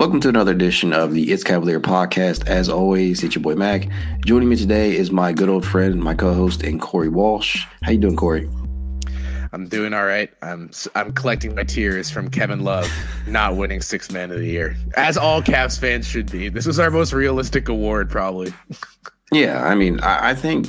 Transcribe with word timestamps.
Welcome 0.00 0.20
to 0.20 0.30
another 0.30 0.52
edition 0.52 0.94
of 0.94 1.12
the 1.12 1.30
It's 1.30 1.44
Cavalier 1.44 1.78
podcast. 1.78 2.46
As 2.46 2.70
always, 2.70 3.22
it's 3.22 3.34
your 3.34 3.42
boy 3.42 3.54
Mac. 3.54 3.86
Joining 4.24 4.48
me 4.48 4.56
today 4.56 4.96
is 4.96 5.10
my 5.12 5.30
good 5.30 5.50
old 5.50 5.62
friend, 5.62 6.02
my 6.02 6.14
co-host, 6.14 6.62
and 6.62 6.80
Corey 6.80 7.10
Walsh. 7.10 7.66
How 7.82 7.90
you 7.90 7.98
doing, 7.98 8.16
Corey? 8.16 8.48
I'm 9.52 9.68
doing 9.68 9.92
all 9.92 10.06
right. 10.06 10.30
I'm 10.40 10.70
I'm 10.94 11.12
collecting 11.12 11.54
my 11.54 11.64
tears 11.64 12.10
from 12.10 12.30
Kevin 12.30 12.64
Love 12.64 12.90
not 13.26 13.56
winning 13.56 13.82
Six 13.82 14.10
Man 14.10 14.30
of 14.30 14.38
the 14.38 14.46
Year, 14.46 14.74
as 14.96 15.18
all 15.18 15.42
Cavs 15.42 15.78
fans 15.78 16.06
should 16.06 16.32
be. 16.32 16.48
This 16.48 16.66
is 16.66 16.78
our 16.78 16.90
most 16.90 17.12
realistic 17.12 17.68
award, 17.68 18.08
probably. 18.08 18.54
Yeah, 19.32 19.66
I 19.66 19.74
mean, 19.74 20.00
I, 20.00 20.30
I 20.30 20.34
think 20.34 20.66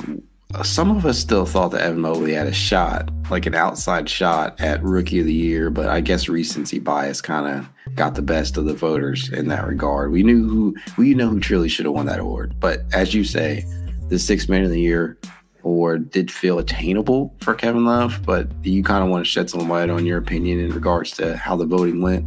some 0.62 0.90
of 0.90 1.06
us 1.06 1.18
still 1.18 1.46
thought 1.46 1.68
that 1.70 1.80
Evan 1.80 2.00
Mobley 2.00 2.34
had 2.34 2.46
a 2.46 2.52
shot, 2.52 3.10
like 3.30 3.46
an 3.46 3.54
outside 3.54 4.08
shot 4.08 4.60
at 4.60 4.82
Rookie 4.82 5.20
of 5.20 5.26
the 5.26 5.32
Year, 5.32 5.70
but 5.70 5.88
I 5.88 6.00
guess 6.00 6.28
recency 6.28 6.78
bias 6.78 7.20
kind 7.20 7.46
of 7.46 7.96
got 7.96 8.14
the 8.14 8.22
best 8.22 8.56
of 8.56 8.66
the 8.66 8.74
voters 8.74 9.30
in 9.30 9.48
that 9.48 9.66
regard. 9.66 10.12
We 10.12 10.22
knew 10.22 10.46
who 10.46 10.76
we 10.96 11.14
know 11.14 11.28
who 11.28 11.40
truly 11.40 11.68
should 11.68 11.86
have 11.86 11.94
won 11.94 12.06
that 12.06 12.20
award, 12.20 12.60
but 12.60 12.82
as 12.92 13.14
you 13.14 13.24
say, 13.24 13.64
the 14.08 14.18
Six 14.18 14.48
Man 14.48 14.62
of 14.62 14.70
the 14.70 14.80
Year 14.80 15.18
award 15.64 16.10
did 16.10 16.30
feel 16.30 16.58
attainable 16.58 17.34
for 17.40 17.54
Kevin 17.54 17.84
Love. 17.84 18.20
But 18.24 18.48
you 18.62 18.82
kind 18.82 19.02
of 19.02 19.10
want 19.10 19.24
to 19.24 19.30
shed 19.30 19.48
some 19.48 19.68
light 19.68 19.90
on 19.90 20.06
your 20.06 20.18
opinion 20.18 20.60
in 20.60 20.72
regards 20.72 21.12
to 21.12 21.36
how 21.36 21.56
the 21.56 21.66
voting 21.66 22.02
went. 22.02 22.26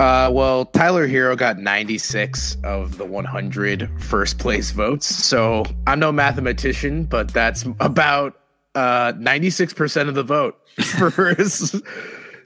Uh, 0.00 0.30
well, 0.30 0.64
Tyler 0.64 1.06
Herro 1.06 1.36
got 1.36 1.58
96 1.58 2.56
of 2.64 2.96
the 2.96 3.04
100 3.04 3.90
first 4.00 4.38
place 4.38 4.70
votes. 4.70 5.04
So 5.06 5.66
I'm 5.86 6.00
no 6.00 6.10
mathematician, 6.10 7.04
but 7.04 7.30
that's 7.34 7.66
about 7.80 8.40
uh, 8.74 9.12
96% 9.12 10.08
of 10.08 10.14
the 10.14 10.22
vote. 10.22 10.56
for 10.80 11.36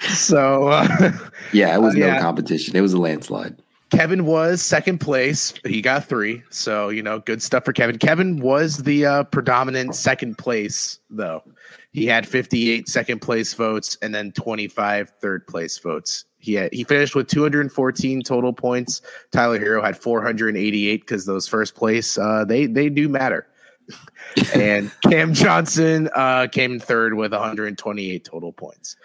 so, 0.00 0.66
uh, 0.66 1.12
yeah, 1.53 1.72
it 1.76 1.81
was 1.81 1.94
no 1.94 2.06
yeah. 2.06 2.20
competition. 2.20 2.75
It 2.75 2.81
was 2.81 2.93
a 2.93 2.98
landslide. 2.98 3.62
Kevin 3.90 4.24
was 4.24 4.62
second 4.62 4.98
place. 4.98 5.54
He 5.64 5.80
got 5.80 6.04
three. 6.06 6.42
So, 6.50 6.88
you 6.88 7.02
know, 7.02 7.20
good 7.20 7.42
stuff 7.42 7.64
for 7.64 7.72
Kevin. 7.72 7.98
Kevin 7.98 8.40
was 8.40 8.78
the 8.78 9.06
uh, 9.06 9.24
predominant 9.24 9.94
second 9.94 10.36
place, 10.38 10.98
though. 11.10 11.42
He 11.92 12.06
had 12.06 12.26
58 12.26 12.88
second 12.88 13.20
place 13.20 13.54
votes 13.54 13.96
and 14.02 14.14
then 14.14 14.32
25 14.32 15.12
third 15.20 15.46
place 15.46 15.78
votes. 15.78 16.24
He 16.38 16.54
had, 16.54 16.72
he 16.72 16.84
finished 16.84 17.14
with 17.14 17.28
214 17.28 18.22
total 18.22 18.52
points. 18.52 19.00
Tyler 19.30 19.58
Herro 19.58 19.82
had 19.82 19.96
488 19.96 21.00
because 21.00 21.24
those 21.24 21.46
first 21.46 21.74
place 21.74 22.18
uh, 22.18 22.44
they 22.44 22.66
they 22.66 22.88
do 22.88 23.08
matter. 23.08 23.46
and 24.54 24.90
Cam 25.02 25.34
Johnson 25.34 26.08
uh, 26.14 26.46
came 26.48 26.74
in 26.74 26.80
third 26.80 27.14
with 27.14 27.32
128 27.32 28.24
total 28.24 28.52
points. 28.52 28.96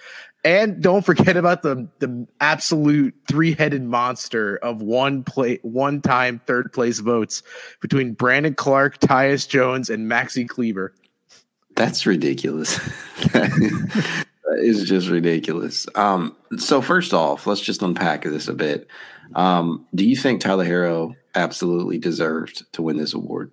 And 0.44 0.82
don't 0.82 1.06
forget 1.06 1.36
about 1.36 1.64
the 1.64 1.88
the 2.00 2.28
absolute 2.40 3.14
three 3.28 3.54
headed 3.54 3.84
monster 3.84 4.56
of 4.58 4.82
one 4.82 5.24
play 5.24 5.60
one 5.64 6.02
time 6.02 6.42
third 6.48 6.72
place 6.72 7.00
votes 7.00 7.44
between 7.82 8.14
Brandon 8.14 8.56
Clarke, 8.56 9.00
Tyus 9.00 9.48
Jones, 9.48 9.90
and 9.90 10.10
Maxi 10.10 10.48
Kleber. 10.48 10.94
That's 11.76 12.06
ridiculous. 12.06 12.80
is 14.58 14.88
just 14.88 15.10
ridiculous. 15.10 15.88
Um, 15.96 16.36
so 16.58 16.82
first 16.82 17.14
off, 17.14 17.48
let's 17.48 17.62
just 17.62 17.82
unpack 17.82 18.24
this 18.24 18.48
a 18.48 18.54
bit. 18.54 18.88
Um, 19.36 19.86
do 19.94 20.08
you 20.08 20.16
think 20.16 20.42
Tyler 20.42 20.66
Herro 20.66 21.16
absolutely 21.36 21.98
deserved 21.98 22.72
to 22.74 22.82
win 22.82 22.98
this 22.98 23.14
award? 23.14 23.52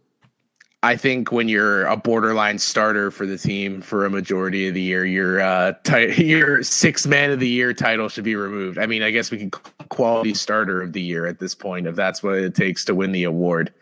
I 0.86 0.94
think 0.96 1.32
when 1.32 1.48
you're 1.48 1.84
a 1.86 1.96
borderline 1.96 2.60
starter 2.60 3.10
for 3.10 3.26
the 3.26 3.36
team 3.36 3.80
for 3.80 4.04
a 4.04 4.10
majority 4.10 4.68
of 4.68 4.74
the 4.74 4.80
year, 4.80 5.04
your 5.04 5.40
uh, 5.40 5.72
your 6.16 6.62
six 6.62 7.08
man 7.08 7.32
of 7.32 7.40
the 7.40 7.48
year 7.48 7.74
title 7.74 8.08
should 8.08 8.22
be 8.22 8.36
removed. 8.36 8.78
I 8.78 8.86
mean, 8.86 9.02
I 9.02 9.10
guess 9.10 9.32
we 9.32 9.38
can 9.38 9.50
quality 9.50 10.32
starter 10.32 10.80
of 10.80 10.92
the 10.92 11.02
year 11.02 11.26
at 11.26 11.40
this 11.40 11.56
point 11.56 11.88
if 11.88 11.96
that's 11.96 12.22
what 12.22 12.36
it 12.36 12.54
takes 12.54 12.84
to 12.84 12.94
win 12.94 13.10
the 13.10 13.24
award. 13.24 13.74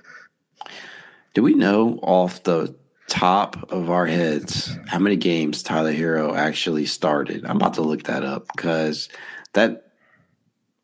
Do 1.35 1.43
we 1.43 1.53
know 1.53 1.99
off 2.03 2.43
the 2.45 2.75
top 3.07 3.71
of 3.71 3.91
our 3.91 4.07
heads 4.07 4.75
how 4.87 4.99
many 4.99 5.17
games 5.17 5.63
Tyler 5.63 5.93
Herro 5.93 6.35
actually 6.35 6.87
started. 6.87 7.45
I'm 7.45 7.57
about 7.57 7.75
to 7.75 7.83
look 7.83 8.05
that 8.05 8.25
up 8.25 8.47
because 8.57 9.11
that 9.53 9.93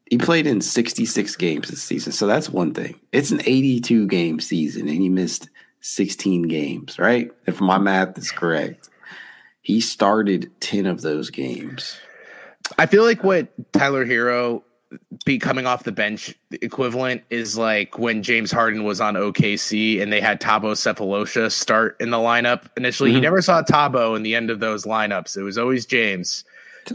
he 0.04 0.18
played 0.18 0.46
in 0.46 0.60
66 0.60 1.34
games 1.36 1.68
this 1.68 1.82
season. 1.82 2.12
So 2.12 2.26
that's 2.26 2.50
one 2.50 2.74
thing. 2.74 3.00
It's 3.10 3.30
an 3.30 3.40
82 3.46 4.06
game 4.08 4.38
season 4.38 4.86
and 4.86 5.00
he 5.00 5.08
missed 5.08 5.48
16 5.80 6.42
games, 6.42 6.98
right? 6.98 7.30
If 7.46 7.60
my 7.60 7.78
math 7.78 8.18
is 8.18 8.30
correct. 8.30 8.88
He 9.62 9.80
started 9.80 10.50
10 10.60 10.86
of 10.86 11.02
those 11.02 11.30
games. 11.30 11.98
I 12.78 12.86
feel 12.86 13.04
like 13.04 13.24
what 13.24 13.48
Tyler 13.72 14.06
Herro 14.06 14.62
be 15.24 15.38
coming 15.38 15.66
off 15.66 15.84
the 15.84 15.92
bench 15.92 16.34
equivalent 16.50 17.22
is 17.30 17.56
like 17.56 17.98
when 17.98 18.22
James 18.22 18.50
Harden 18.50 18.84
was 18.84 19.00
on 19.00 19.14
OKC 19.14 20.02
and 20.02 20.12
they 20.12 20.20
had 20.20 20.40
Thabo 20.40 20.72
Sefolosha 20.72 21.50
start 21.52 21.96
in 22.00 22.10
the 22.10 22.16
lineup 22.16 22.64
initially. 22.76 23.10
Mm-hmm. 23.10 23.16
He 23.16 23.20
never 23.20 23.42
saw 23.42 23.62
Thabo 23.62 24.16
in 24.16 24.22
the 24.22 24.34
end 24.34 24.50
of 24.50 24.60
those 24.60 24.84
lineups. 24.84 25.36
It 25.36 25.42
was 25.42 25.58
always 25.58 25.86
James. 25.86 26.44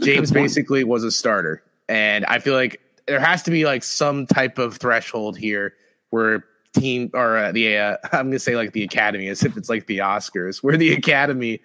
James 0.02 0.30
basically 0.30 0.84
was 0.84 1.04
a 1.04 1.10
starter. 1.10 1.62
And 1.88 2.24
I 2.26 2.38
feel 2.38 2.54
like 2.54 2.80
there 3.06 3.20
has 3.20 3.42
to 3.44 3.50
be 3.50 3.64
like 3.64 3.82
some 3.82 4.26
type 4.26 4.58
of 4.58 4.76
threshold 4.76 5.38
here 5.38 5.72
where 6.10 6.44
team 6.80 7.10
or 7.14 7.36
uh, 7.36 7.52
the 7.52 7.76
uh, 7.76 7.96
I'm 8.12 8.30
to 8.30 8.38
say 8.38 8.56
like 8.56 8.72
the 8.72 8.84
academy 8.84 9.28
as 9.28 9.44
if 9.44 9.56
it's 9.56 9.68
like 9.68 9.86
the 9.86 9.98
Oscars 9.98 10.62
where 10.62 10.76
the 10.76 10.92
academy 10.92 11.60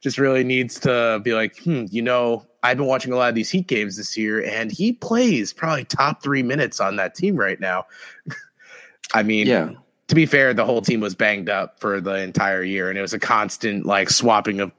just 0.00 0.18
really 0.18 0.44
needs 0.44 0.78
to 0.80 1.20
be 1.24 1.34
like, 1.34 1.58
hmm, 1.58 1.84
you 1.90 2.02
know, 2.02 2.46
I've 2.62 2.76
been 2.76 2.86
watching 2.86 3.12
a 3.12 3.16
lot 3.16 3.28
of 3.28 3.34
these 3.34 3.50
Heat 3.50 3.66
games 3.66 3.96
this 3.96 4.16
year, 4.16 4.44
and 4.44 4.70
he 4.70 4.92
plays 4.92 5.52
probably 5.52 5.84
top 5.84 6.22
three 6.22 6.42
minutes 6.42 6.80
on 6.80 6.96
that 6.96 7.14
team 7.14 7.36
right 7.36 7.58
now. 7.60 7.86
I 9.14 9.22
mean, 9.22 9.46
yeah. 9.46 9.70
To 10.08 10.14
be 10.14 10.26
fair, 10.26 10.54
the 10.54 10.64
whole 10.64 10.82
team 10.82 11.00
was 11.00 11.16
banged 11.16 11.48
up 11.48 11.80
for 11.80 12.00
the 12.00 12.14
entire 12.14 12.62
year, 12.62 12.88
and 12.88 12.98
it 12.98 13.02
was 13.02 13.12
a 13.12 13.18
constant 13.18 13.86
like 13.86 14.08
swapping 14.08 14.60
of 14.60 14.70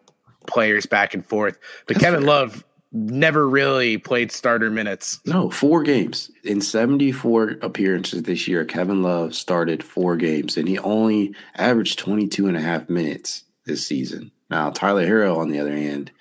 players 0.47 0.85
back 0.85 1.13
and 1.13 1.25
forth. 1.25 1.57
But 1.85 1.95
That's 1.95 2.05
Kevin 2.05 2.21
fair. 2.21 2.27
Love 2.27 2.63
never 2.91 3.47
really 3.47 3.97
played 3.97 4.31
starter 4.31 4.69
minutes. 4.69 5.19
No, 5.25 5.49
four 5.49 5.83
games 5.83 6.31
in 6.43 6.61
74 6.61 7.57
appearances 7.61 8.23
this 8.23 8.47
year. 8.47 8.65
Kevin 8.65 9.03
Love 9.03 9.35
started 9.35 9.83
four 9.83 10.15
games, 10.15 10.57
and 10.57 10.67
he 10.67 10.79
only 10.79 11.35
averaged 11.55 11.99
22 11.99 12.47
and 12.47 12.57
a 12.57 12.61
half 12.61 12.89
minutes 12.89 13.43
this 13.65 13.85
season. 13.85 14.31
Now, 14.49 14.69
Tyler 14.69 15.05
Herro, 15.05 15.37
on 15.37 15.49
the 15.49 15.59
other 15.59 15.75
hand, 15.75 16.11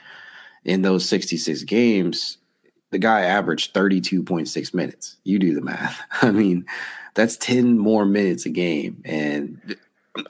in 0.65 0.83
those 0.83 1.09
66 1.09 1.63
games, 1.63 2.39
the 2.91 2.99
guy 2.99 3.23
averaged 3.23 3.73
32.6 3.73 4.75
minutes. 4.75 5.17
You 5.25 5.39
do 5.39 5.55
the 5.55 5.61
math. 5.61 6.01
I 6.23 6.31
mean, 6.31 6.67
that's 7.15 7.37
10 7.37 7.79
more 7.79 8.05
minutes 8.05 8.47
a 8.47 8.51
game. 8.51 9.03
And 9.05 9.77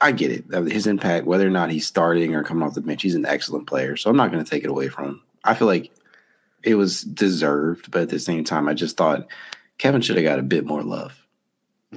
I 0.01 0.11
get 0.11 0.31
it. 0.31 0.71
His 0.71 0.85
impact, 0.85 1.25
whether 1.25 1.47
or 1.47 1.51
not 1.51 1.71
he's 1.71 1.87
starting 1.87 2.35
or 2.35 2.43
coming 2.43 2.63
off 2.63 2.75
the 2.75 2.81
bench, 2.81 3.01
he's 3.01 3.15
an 3.15 3.25
excellent 3.25 3.67
player. 3.67 3.95
So 3.95 4.09
I'm 4.09 4.17
not 4.17 4.31
going 4.31 4.43
to 4.43 4.49
take 4.49 4.63
it 4.63 4.69
away 4.69 4.89
from 4.89 5.05
him. 5.05 5.21
I 5.43 5.55
feel 5.55 5.67
like 5.67 5.91
it 6.63 6.75
was 6.75 7.01
deserved, 7.01 7.91
but 7.91 8.03
at 8.03 8.09
the 8.09 8.19
same 8.19 8.43
time, 8.43 8.67
I 8.67 8.73
just 8.73 8.97
thought 8.97 9.27
Kevin 9.77 10.01
should 10.01 10.17
have 10.17 10.25
got 10.25 10.39
a 10.39 10.43
bit 10.43 10.65
more 10.65 10.83
love. 10.83 11.25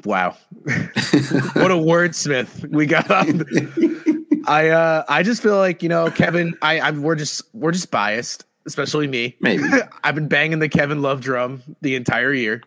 Wow, 0.04 0.36
what 0.62 1.70
a 1.70 1.76
wordsmith 1.76 2.68
we 2.70 2.86
got. 2.86 3.10
I 4.46 4.68
uh, 4.68 5.04
I 5.08 5.22
just 5.22 5.42
feel 5.42 5.56
like 5.56 5.82
you 5.82 5.88
know 5.88 6.10
Kevin. 6.10 6.54
I 6.62 6.80
I'm 6.80 7.02
we're 7.02 7.16
just 7.16 7.42
we're 7.52 7.72
just 7.72 7.90
biased, 7.90 8.44
especially 8.66 9.08
me. 9.08 9.36
Maybe 9.40 9.64
I've 10.04 10.14
been 10.14 10.28
banging 10.28 10.60
the 10.60 10.68
Kevin 10.68 11.02
Love 11.02 11.20
drum 11.20 11.62
the 11.80 11.96
entire 11.96 12.32
year 12.32 12.62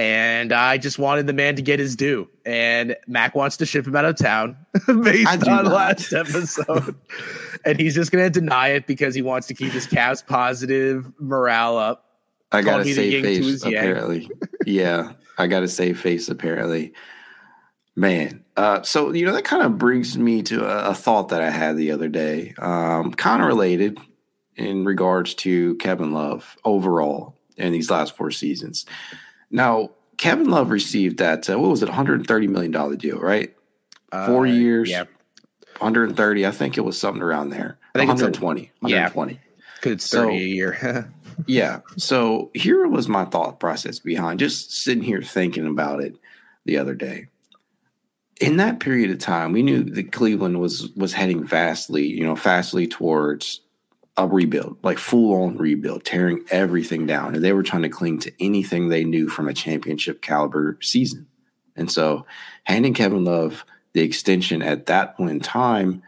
and 0.00 0.50
I 0.54 0.78
just 0.78 0.98
wanted 0.98 1.26
the 1.26 1.34
man 1.34 1.56
to 1.56 1.62
get 1.62 1.78
his 1.78 1.94
due. 1.94 2.26
And 2.46 2.96
Mac 3.06 3.34
wants 3.34 3.58
to 3.58 3.66
ship 3.66 3.86
him 3.86 3.94
out 3.94 4.06
of 4.06 4.16
town 4.16 4.56
based 4.86 5.46
on 5.46 5.64
not. 5.64 5.66
last 5.66 6.14
episode. 6.14 6.94
and 7.66 7.78
he's 7.78 7.94
just 7.94 8.10
going 8.10 8.24
to 8.24 8.30
deny 8.30 8.68
it 8.68 8.86
because 8.86 9.14
he 9.14 9.20
wants 9.20 9.46
to 9.48 9.54
keep 9.54 9.72
his 9.72 9.86
Cavs 9.86 10.26
positive 10.26 11.12
morale 11.20 11.76
up. 11.76 12.16
I 12.50 12.62
got 12.62 12.78
to 12.78 12.94
save 12.94 13.22
face, 13.22 13.62
apparently. 13.62 14.30
yeah, 14.64 15.12
I 15.36 15.46
got 15.46 15.60
to 15.60 15.68
save 15.68 16.00
face, 16.00 16.30
apparently. 16.30 16.94
Man, 17.94 18.42
uh, 18.56 18.80
so, 18.80 19.12
you 19.12 19.26
know, 19.26 19.34
that 19.34 19.44
kind 19.44 19.62
of 19.62 19.76
brings 19.76 20.16
me 20.16 20.42
to 20.44 20.64
a, 20.64 20.92
a, 20.92 20.94
thought 20.94 21.28
that 21.28 21.42
I 21.42 21.50
had 21.50 21.76
the 21.76 21.90
other 21.90 22.08
day, 22.08 22.54
um, 22.56 23.12
kind 23.12 23.42
of 23.42 23.48
related 23.48 23.98
in 24.56 24.86
regards 24.86 25.34
to 25.34 25.76
Kevin 25.76 26.12
Love 26.12 26.56
overall 26.64 27.36
in 27.58 27.72
these 27.72 27.90
last 27.90 28.16
four 28.16 28.30
seasons. 28.30 28.86
Now, 29.50 29.90
Kevin 30.16 30.50
Love 30.50 30.70
received 30.70 31.18
that, 31.18 31.48
uh, 31.48 31.58
what 31.58 31.70
was 31.70 31.82
it, 31.82 31.88
$130 31.88 32.48
million 32.48 32.96
deal, 32.96 33.18
right? 33.18 33.54
Four 34.12 34.46
uh, 34.46 34.50
years. 34.50 34.90
Yeah. 34.90 35.04
130. 35.78 36.46
I 36.46 36.50
think 36.50 36.76
it 36.76 36.82
was 36.82 36.98
something 36.98 37.22
around 37.22 37.50
there. 37.50 37.78
I 37.94 37.98
think 37.98 38.08
120. 38.08 38.60
It's 38.60 38.70
a, 38.70 38.84
120. 38.84 39.32
Yeah. 39.32 39.38
Because 39.76 39.92
it's 39.92 40.10
30 40.10 40.26
so, 40.26 40.30
a 40.30 40.36
year. 40.36 41.12
yeah. 41.46 41.80
So 41.96 42.50
here 42.54 42.86
was 42.86 43.08
my 43.08 43.24
thought 43.24 43.58
process 43.60 43.98
behind 43.98 44.40
just 44.40 44.72
sitting 44.72 45.02
here 45.02 45.22
thinking 45.22 45.66
about 45.66 46.00
it 46.00 46.16
the 46.64 46.76
other 46.76 46.94
day. 46.94 47.28
In 48.40 48.56
that 48.56 48.80
period 48.80 49.10
of 49.10 49.18
time, 49.18 49.52
we 49.52 49.62
knew 49.62 49.82
that 49.84 50.12
Cleveland 50.12 50.60
was 50.60 50.90
was 50.96 51.12
heading 51.12 51.44
vastly, 51.44 52.06
you 52.06 52.24
know, 52.24 52.36
fastly 52.36 52.86
towards 52.86 53.60
a 54.24 54.26
rebuild, 54.26 54.76
like 54.82 54.98
full 54.98 55.42
on 55.42 55.56
rebuild, 55.56 56.04
tearing 56.04 56.44
everything 56.50 57.06
down. 57.06 57.34
And 57.34 57.44
they 57.44 57.52
were 57.52 57.62
trying 57.62 57.82
to 57.82 57.88
cling 57.88 58.18
to 58.20 58.32
anything 58.40 58.88
they 58.88 59.04
knew 59.04 59.28
from 59.28 59.48
a 59.48 59.54
championship 59.54 60.22
caliber 60.22 60.78
season. 60.80 61.26
And 61.76 61.90
so 61.90 62.26
handing 62.64 62.94
Kevin 62.94 63.24
Love 63.24 63.64
the 63.92 64.02
extension 64.02 64.62
at 64.62 64.86
that 64.86 65.16
point 65.16 65.30
in 65.30 65.40
time 65.40 66.02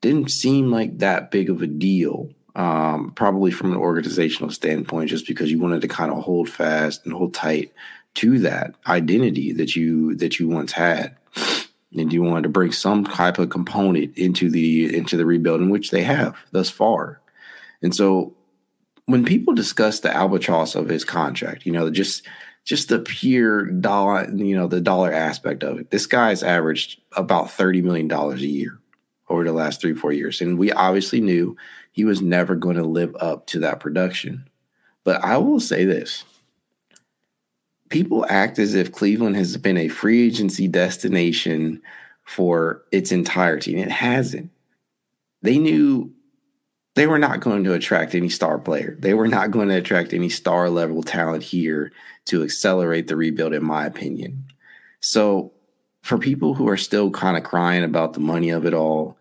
didn't 0.00 0.30
seem 0.30 0.70
like 0.70 0.98
that 0.98 1.30
big 1.30 1.50
of 1.50 1.60
a 1.62 1.66
deal. 1.66 2.30
Um, 2.56 3.12
probably 3.12 3.52
from 3.52 3.70
an 3.70 3.78
organizational 3.78 4.50
standpoint, 4.50 5.10
just 5.10 5.26
because 5.26 5.50
you 5.50 5.60
wanted 5.60 5.82
to 5.82 5.88
kind 5.88 6.10
of 6.10 6.22
hold 6.24 6.48
fast 6.48 7.04
and 7.04 7.14
hold 7.14 7.32
tight 7.32 7.72
to 8.14 8.40
that 8.40 8.74
identity 8.88 9.52
that 9.52 9.76
you 9.76 10.16
that 10.16 10.40
you 10.40 10.48
once 10.48 10.72
had 10.72 11.16
and 11.96 12.12
you 12.12 12.22
wanted 12.22 12.42
to 12.42 12.48
bring 12.48 12.72
some 12.72 13.04
type 13.04 13.38
of 13.38 13.50
component 13.50 14.16
into 14.16 14.50
the 14.50 14.96
into 14.96 15.16
the 15.16 15.26
rebuilding, 15.26 15.70
which 15.70 15.90
they 15.90 16.02
have 16.02 16.36
thus 16.52 16.70
far. 16.70 17.20
And 17.82 17.94
so 17.94 18.34
when 19.06 19.24
people 19.24 19.54
discuss 19.54 20.00
the 20.00 20.14
albatross 20.14 20.74
of 20.74 20.88
his 20.88 21.04
contract, 21.04 21.66
you 21.66 21.72
know, 21.72 21.90
just 21.90 22.26
just 22.64 22.88
the 22.88 22.98
pure 22.98 23.66
dollar, 23.66 24.30
you 24.30 24.56
know, 24.56 24.66
the 24.66 24.80
dollar 24.80 25.12
aspect 25.12 25.62
of 25.62 25.78
it. 25.78 25.90
This 25.90 26.06
guy's 26.06 26.42
averaged 26.42 27.00
about 27.16 27.46
$30 27.46 27.82
million 27.82 28.10
a 28.12 28.36
year 28.36 28.78
over 29.28 29.44
the 29.44 29.52
last 29.52 29.80
three, 29.80 29.94
four 29.94 30.12
years. 30.12 30.40
And 30.40 30.58
we 30.58 30.70
obviously 30.70 31.20
knew 31.20 31.56
he 31.92 32.04
was 32.04 32.20
never 32.20 32.54
going 32.54 32.76
to 32.76 32.84
live 32.84 33.16
up 33.18 33.46
to 33.46 33.60
that 33.60 33.80
production. 33.80 34.48
But 35.04 35.24
I 35.24 35.38
will 35.38 35.60
say 35.60 35.84
this 35.84 36.24
people 37.88 38.24
act 38.28 38.58
as 38.58 38.74
if 38.74 38.92
Cleveland 38.92 39.36
has 39.36 39.56
been 39.56 39.76
a 39.76 39.88
free 39.88 40.26
agency 40.26 40.68
destination 40.68 41.82
for 42.24 42.84
its 42.92 43.10
entirety, 43.10 43.74
and 43.74 43.90
it 43.90 43.92
hasn't. 43.92 44.50
They 45.42 45.58
knew 45.58 46.12
they 47.00 47.06
were 47.06 47.18
not 47.18 47.40
going 47.40 47.64
to 47.64 47.72
attract 47.72 48.14
any 48.14 48.28
star 48.28 48.58
player. 48.58 48.94
They 48.98 49.14
were 49.14 49.26
not 49.26 49.50
going 49.50 49.70
to 49.70 49.76
attract 49.76 50.12
any 50.12 50.28
star 50.28 50.68
level 50.68 51.02
talent 51.02 51.42
here 51.42 51.92
to 52.26 52.42
accelerate 52.42 53.06
the 53.06 53.16
rebuild, 53.16 53.54
in 53.54 53.64
my 53.64 53.86
opinion. 53.86 54.44
So, 55.00 55.54
for 56.02 56.18
people 56.18 56.52
who 56.52 56.68
are 56.68 56.76
still 56.76 57.10
kind 57.10 57.38
of 57.38 57.42
crying 57.42 57.84
about 57.84 58.12
the 58.12 58.20
money 58.20 58.50
of 58.50 58.66
it 58.66 58.74
all, 58.74 59.16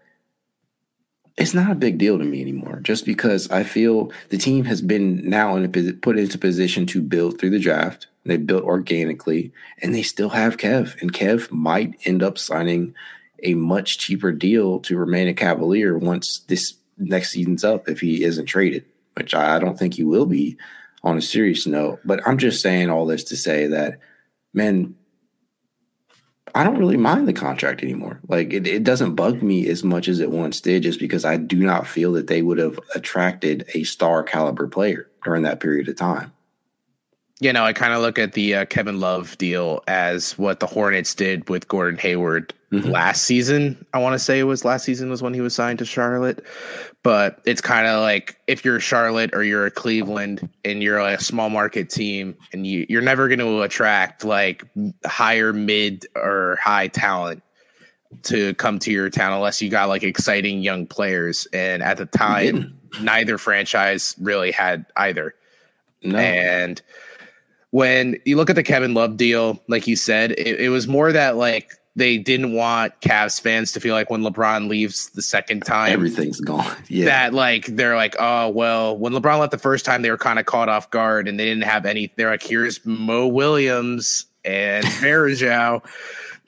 it's 1.38 1.54
not 1.54 1.72
a 1.72 1.76
big 1.76 1.98
deal 1.98 2.18
to 2.18 2.26
me 2.26 2.42
anymore. 2.42 2.82
Just 2.82 3.06
because 3.06 3.50
I 3.50 3.64
feel 3.64 4.12
the 4.28 4.38
team 4.38 4.66
has 4.66 4.82
been 4.82 5.30
now 5.30 5.56
in 5.56 5.64
a, 5.64 5.94
put 5.94 6.20
into 6.20 6.38
position 6.38 6.86
to 6.88 7.02
build 7.02 7.40
through 7.40 7.52
the 7.52 7.60
draft. 7.60 8.08
They 8.26 8.36
built 8.36 8.66
organically, 8.66 9.54
and 9.82 9.96
they 9.96 10.04
still 10.04 10.32
have 10.32 10.58
Kev, 10.58 11.02
and 11.02 11.14
Kev 11.14 11.50
might 11.50 11.96
end 12.04 12.24
up 12.24 12.38
signing 12.38 12.94
a 13.42 13.54
much 13.54 14.00
cheaper 14.00 14.34
deal 14.34 14.82
to 14.82 14.98
remain 14.98 15.30
a 15.30 15.34
Cavalier 15.34 15.98
once 15.98 16.40
this 16.40 16.74
next 17.00 17.32
season's 17.32 17.64
up 17.64 17.88
if 17.88 18.00
he 18.00 18.24
isn't 18.24 18.46
traded, 18.46 18.86
which 19.16 19.34
I 19.34 19.60
don't 19.60 19.78
think 19.78 19.96
he 19.96 20.04
will 20.04 20.26
be 20.26 20.58
on 21.04 21.18
a 21.18 21.22
serious 21.22 21.66
note. 21.66 22.00
But 22.06 22.26
I'm 22.28 22.38
just 22.38 22.62
saying 22.62 22.90
all 22.90 23.06
this 23.06 23.24
to 23.26 23.38
say 23.38 23.68
that, 23.68 24.00
man, 24.54 24.96
I 26.56 26.64
don't 26.64 26.78
really 26.78 26.98
mind 26.98 27.28
the 27.28 27.34
contract 27.34 27.84
anymore. 27.84 28.20
Like 28.28 28.54
it, 28.54 28.68
it 28.68 28.84
doesn't 28.84 29.16
bug 29.16 29.42
me 29.42 29.68
as 29.68 29.84
much 29.84 30.08
as 30.08 30.20
it 30.20 30.32
once 30.32 30.62
did, 30.62 30.84
just 30.84 31.00
because 31.00 31.26
I 31.26 31.38
do 31.38 31.60
not 31.60 31.88
feel 31.88 32.12
that 32.14 32.28
they 32.28 32.42
would 32.42 32.58
have 32.58 32.80
attracted 32.96 33.70
a 33.74 33.84
star 33.84 34.24
caliber 34.24 34.68
player 34.68 35.10
during 35.24 35.44
that 35.44 35.60
period 35.60 35.88
of 35.90 35.96
time. 35.96 36.34
You 37.42 37.54
know, 37.54 37.64
I 37.64 37.72
kind 37.72 37.94
of 37.94 38.02
look 38.02 38.20
at 38.20 38.34
the 38.34 38.54
uh, 38.56 38.66
Kevin 38.66 39.00
Love 39.00 39.38
deal 39.38 39.82
as 39.88 40.38
what 40.38 40.60
the 40.60 40.68
Hornets 40.68 41.16
did 41.16 41.50
with 41.50 41.70
Gordon 41.70 41.98
Hayward 42.00 42.54
mm-hmm. 42.72 42.90
last 42.90 43.24
season. 43.24 43.86
I 43.94 44.00
want 44.00 44.14
to 44.14 44.20
say 44.20 44.40
it 44.40 44.44
was 44.44 44.66
last 44.66 44.84
season 44.84 45.10
was 45.10 45.22
when 45.22 45.34
he 45.34 45.40
was 45.40 45.56
signed 45.56 45.80
to 45.80 45.86
Charlotte, 45.86 46.44
but 47.02 47.42
it's 47.46 47.62
kind 47.62 47.88
of 47.88 48.02
like 48.02 48.38
if 48.48 48.66
you're 48.66 48.80
Charlotte 48.82 49.34
or 49.34 49.44
you're 49.44 49.66
a 49.66 49.72
Cleveland 49.72 50.50
and 50.66 50.84
you're 50.84 51.00
a 51.00 51.20
small 51.20 51.50
market 51.50 51.90
team 51.90 52.36
and 52.52 52.68
you, 52.68 52.86
you're 52.90 53.02
never 53.02 53.28
going 53.28 53.40
to 53.40 53.62
attract 53.62 54.26
like 54.26 54.66
higher 55.06 55.54
mid 55.54 56.06
or 56.16 56.58
high 56.62 56.88
talent 56.88 57.42
to 58.24 58.54
come 58.56 58.80
to 58.80 58.92
your 58.92 59.10
town 59.10 59.34
unless 59.34 59.62
you 59.62 59.70
got 59.70 59.88
like 59.88 60.04
exciting 60.04 60.62
young 60.62 60.86
players. 60.86 61.48
And 61.54 61.84
at 61.84 61.98
the 61.98 62.06
time, 62.06 62.78
neither 63.02 63.38
franchise 63.38 64.16
really 64.20 64.52
had 64.52 64.86
either. 64.98 65.36
No. 66.04 66.18
And 66.18 66.82
when 67.72 68.18
you 68.26 68.36
look 68.36 68.50
at 68.50 68.56
the 68.56 68.64
Kevin 68.64 68.94
Love 68.94 69.18
deal, 69.18 69.62
like 69.68 69.88
you 69.88 69.96
said, 69.96 70.32
it, 70.32 70.60
it, 70.60 70.70
was 70.70 70.88
more 70.88 71.12
that 71.12 71.36
like 71.36 71.74
they 71.96 72.18
didn't 72.18 72.54
want 72.54 73.00
Cavs 73.02 73.40
fans 73.40 73.72
to 73.74 73.80
feel 73.80 73.94
like 73.94 74.10
when 74.10 74.22
LeBron 74.22 74.70
leaves 74.70 75.10
the 75.12 75.22
second 75.22 75.62
time, 75.62 75.92
everything's 75.92 76.40
gone. 76.40 76.76
Yeah. 76.88 77.06
That 77.06 77.34
like 77.34 77.66
they're 77.68 77.96
like, 77.96 78.16
oh 78.20 78.50
well, 78.50 78.98
when 78.98 79.14
LeBron 79.14 79.40
left 79.40 79.52
the 79.52 79.58
first 79.60 79.86
time, 79.86 80.02
they 80.02 80.10
were 80.10 80.18
kind 80.18 80.40
of 80.40 80.46
caught 80.46 80.70
off 80.70 80.90
guard 80.90 81.28
and 81.28 81.40
they 81.40 81.46
didn't 81.46 81.64
have 81.64 81.86
any. 81.86 82.12
They're 82.16 82.32
like, 82.32 82.44
here's 82.44 82.84
Mo 82.86 83.28
Williams 83.28 84.26
and 84.44 84.86
Varejao. 85.02 85.86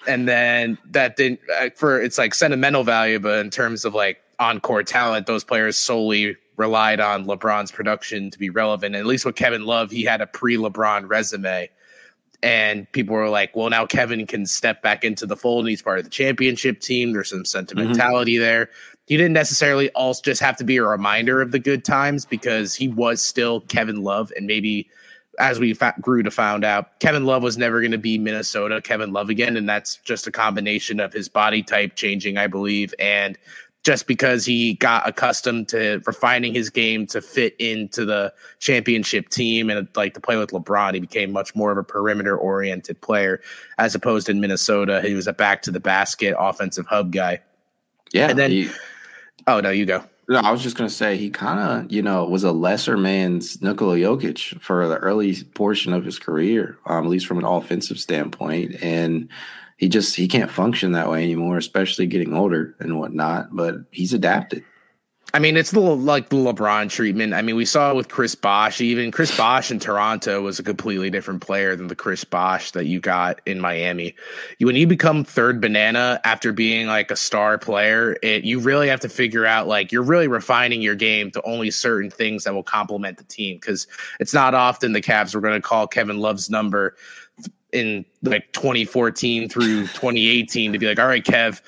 and 0.08 0.28
then 0.28 0.78
that 0.92 1.18
didn't 1.18 1.40
uh, 1.60 1.70
for 1.76 2.02
it's 2.02 2.18
like 2.18 2.34
sentimental 2.34 2.84
value, 2.84 3.20
but 3.20 3.40
in 3.40 3.52
terms 3.52 3.86
of 3.86 3.94
like 3.94 4.22
on 4.40 4.60
court 4.60 4.88
talent, 4.88 5.28
those 5.28 5.44
players 5.44 5.78
solely 5.78 6.36
relied 6.62 7.00
on 7.00 7.26
LeBron's 7.26 7.72
production 7.72 8.30
to 8.30 8.38
be 8.38 8.50
relevant. 8.50 8.96
At 8.96 9.08
least 9.08 9.26
with 9.26 9.36
Kevin 9.36 9.66
Love, 9.66 9.90
he 9.90 10.04
had 10.04 10.22
a 10.22 10.28
pre 10.28 10.56
LeBron 10.56 11.10
resume. 11.10 11.70
And 12.44 12.92
people 12.92 13.16
were 13.16 13.30
like, 13.30 13.56
well, 13.56 13.70
now 13.70 13.86
Kevin 13.86 14.26
can 14.26 14.46
step 14.46 14.82
back 14.82 15.04
into 15.04 15.26
the 15.26 15.36
fold 15.36 15.66
and 15.66 15.70
he's 15.70 15.82
part 15.82 16.00
of 16.00 16.06
the 16.06 16.10
championship 16.10 16.80
team. 16.80 17.14
There's 17.14 17.30
some 17.30 17.46
sentimentality 17.46 18.36
mm-hmm. 18.36 18.44
there. 18.44 18.70
He 19.08 19.18
didn't 19.18 19.34
necessarily 19.34 19.90
also 19.92 20.22
just 20.24 20.42
have 20.42 20.58
to 20.58 20.64
be 20.64 20.78
a 20.78 20.84
reminder 20.84 21.42
of 21.42 21.52
the 21.52 21.60
good 21.60 21.84
times 21.84 22.26
because 22.26 22.74
he 22.74 22.88
was 22.88 23.22
still 23.22 23.62
Kevin 23.62 24.04
Love. 24.04 24.32
And 24.36 24.48
maybe 24.48 24.90
as 25.40 25.60
we 25.60 25.74
fa- 25.74 25.96
grew 26.02 26.24
to 26.24 26.32
found 26.32 26.64
out, 26.64 27.00
Kevin 27.00 27.26
Love 27.26 27.44
was 27.44 27.58
never 27.58 27.80
going 27.80 27.92
to 27.92 27.98
be 27.98 28.18
Minnesota 28.18 28.82
Kevin 28.82 29.14
Love 29.14 29.30
again. 29.30 29.58
And 29.58 29.68
that's 29.68 29.98
just 29.98 30.28
a 30.28 30.32
combination 30.32 31.00
of 31.00 31.14
his 31.14 31.30
body 31.30 31.62
type 31.62 31.96
changing, 31.96 32.38
I 32.38 32.48
believe, 32.48 32.94
and 32.98 33.38
just 33.84 34.06
because 34.06 34.46
he 34.46 34.76
got 34.76 35.08
accustomed 35.08 35.68
to 35.70 36.02
refining 36.06 36.54
his 36.54 36.70
game 36.70 37.08
to 37.08 37.20
fit 37.20 37.56
into 37.58 38.06
the 38.06 38.32
championship 38.60 39.30
team 39.30 39.70
and 39.70 39.88
like 39.96 40.14
to 40.14 40.20
play 40.20 40.38
with 40.38 40.52
LeBron, 40.52 40.94
he 40.94 41.00
became 41.00 41.32
much 41.32 41.56
more 41.56 41.72
of 41.72 41.78
a 41.78 41.84
perimeter 41.84 42.38
oriented 42.38 43.02
player 43.02 43.42
as 43.80 43.96
opposed 43.96 44.30
in 44.30 44.40
Minnesota. 44.40 45.02
He 45.02 45.16
was 45.16 45.26
a 45.26 45.34
back 45.34 45.64
to 45.64 45.72
the 45.72 45.80
basket 45.80 46.36
offensive 46.38 46.86
hub 46.86 47.12
guy. 47.12 47.42
Yeah. 48.14 48.30
And 48.30 48.38
then, 48.38 48.52
he, 48.52 48.70
oh, 49.48 49.62
no, 49.62 49.72
you 49.72 49.88
go. 49.88 50.04
No, 50.30 50.40
I 50.40 50.52
was 50.52 50.62
just 50.62 50.78
going 50.78 50.88
to 50.88 50.96
say 50.96 51.18
he 51.18 51.32
kind 51.32 51.60
of, 51.60 51.92
you 51.92 52.04
know, 52.04 52.24
was 52.26 52.44
a 52.44 52.52
lesser 52.52 52.98
man's 52.98 53.62
Nikola 53.62 53.96
Jokic 53.96 54.62
for 54.62 54.88
the 54.88 54.98
early 54.98 55.36
portion 55.56 55.92
of 55.92 56.06
his 56.06 56.20
career, 56.20 56.78
um, 56.86 57.06
at 57.06 57.10
least 57.10 57.26
from 57.26 57.40
an 57.40 57.46
offensive 57.46 58.00
standpoint. 58.00 58.76
And, 58.84 59.28
he 59.82 59.90
just 59.90 60.16
he 60.16 60.28
can't 60.28 60.52
function 60.52 60.92
that 60.92 61.10
way 61.10 61.24
anymore, 61.24 61.58
especially 61.58 62.06
getting 62.06 62.36
older 62.36 62.76
and 62.80 63.00
whatnot. 63.00 63.48
But 63.52 63.78
he's 63.90 64.14
adapted. 64.14 64.64
I 65.34 65.40
mean, 65.40 65.58
it's 65.58 65.72
the 65.72 65.80
like 65.80 66.30
the 66.30 66.36
LeBron 66.36 66.90
treatment. 66.90 67.34
I 67.34 67.42
mean, 67.42 67.56
we 67.56 67.66
saw 67.66 67.90
it 67.90 67.96
with 67.96 68.10
Chris 68.10 68.36
Bosh. 68.36 68.80
Even 68.80 69.10
Chris 69.12 69.36
Bosh 69.36 69.72
in 69.72 69.80
Toronto 69.80 70.42
was 70.42 70.60
a 70.60 70.64
completely 70.64 71.10
different 71.10 71.42
player 71.42 71.76
than 71.76 71.88
the 71.88 71.96
Chris 71.96 72.24
Bosh 72.24 72.72
that 72.72 72.86
you 72.86 73.00
got 73.00 73.42
in 73.48 73.60
Miami. 73.60 74.14
When 74.60 74.76
you 74.76 74.86
become 74.86 75.24
third 75.24 75.62
banana 75.62 76.20
after 76.26 76.52
being 76.54 76.86
like 76.86 77.10
a 77.10 77.16
star 77.16 77.58
player, 77.58 78.18
it 78.22 78.44
you 78.44 78.60
really 78.60 78.88
have 78.88 79.00
to 79.00 79.10
figure 79.10 79.48
out 79.48 79.68
like 79.68 79.92
you're 79.92 80.04
really 80.04 80.28
refining 80.28 80.84
your 80.84 80.96
game 80.96 81.32
to 81.32 81.42
only 81.42 81.72
certain 81.72 82.12
things 82.12 82.44
that 82.44 82.54
will 82.54 82.62
complement 82.62 83.18
the 83.18 83.24
team. 83.24 83.56
Because 83.56 83.88
it's 84.20 84.34
not 84.34 84.54
often 84.54 84.92
the 84.92 85.02
Cavs 85.02 85.34
were 85.34 85.42
going 85.42 85.60
to 85.60 85.68
call 85.68 85.88
Kevin 85.88 86.20
Love's 86.20 86.52
number 86.52 86.96
in 87.72 88.06
like 88.24 88.52
2014 88.54 89.50
through 89.50 89.82
2018 89.88 90.74
to 90.74 90.80
be 90.80 90.88
like, 90.88 91.00
all 91.00 91.08
right, 91.08 91.24
Kev, 91.24 91.62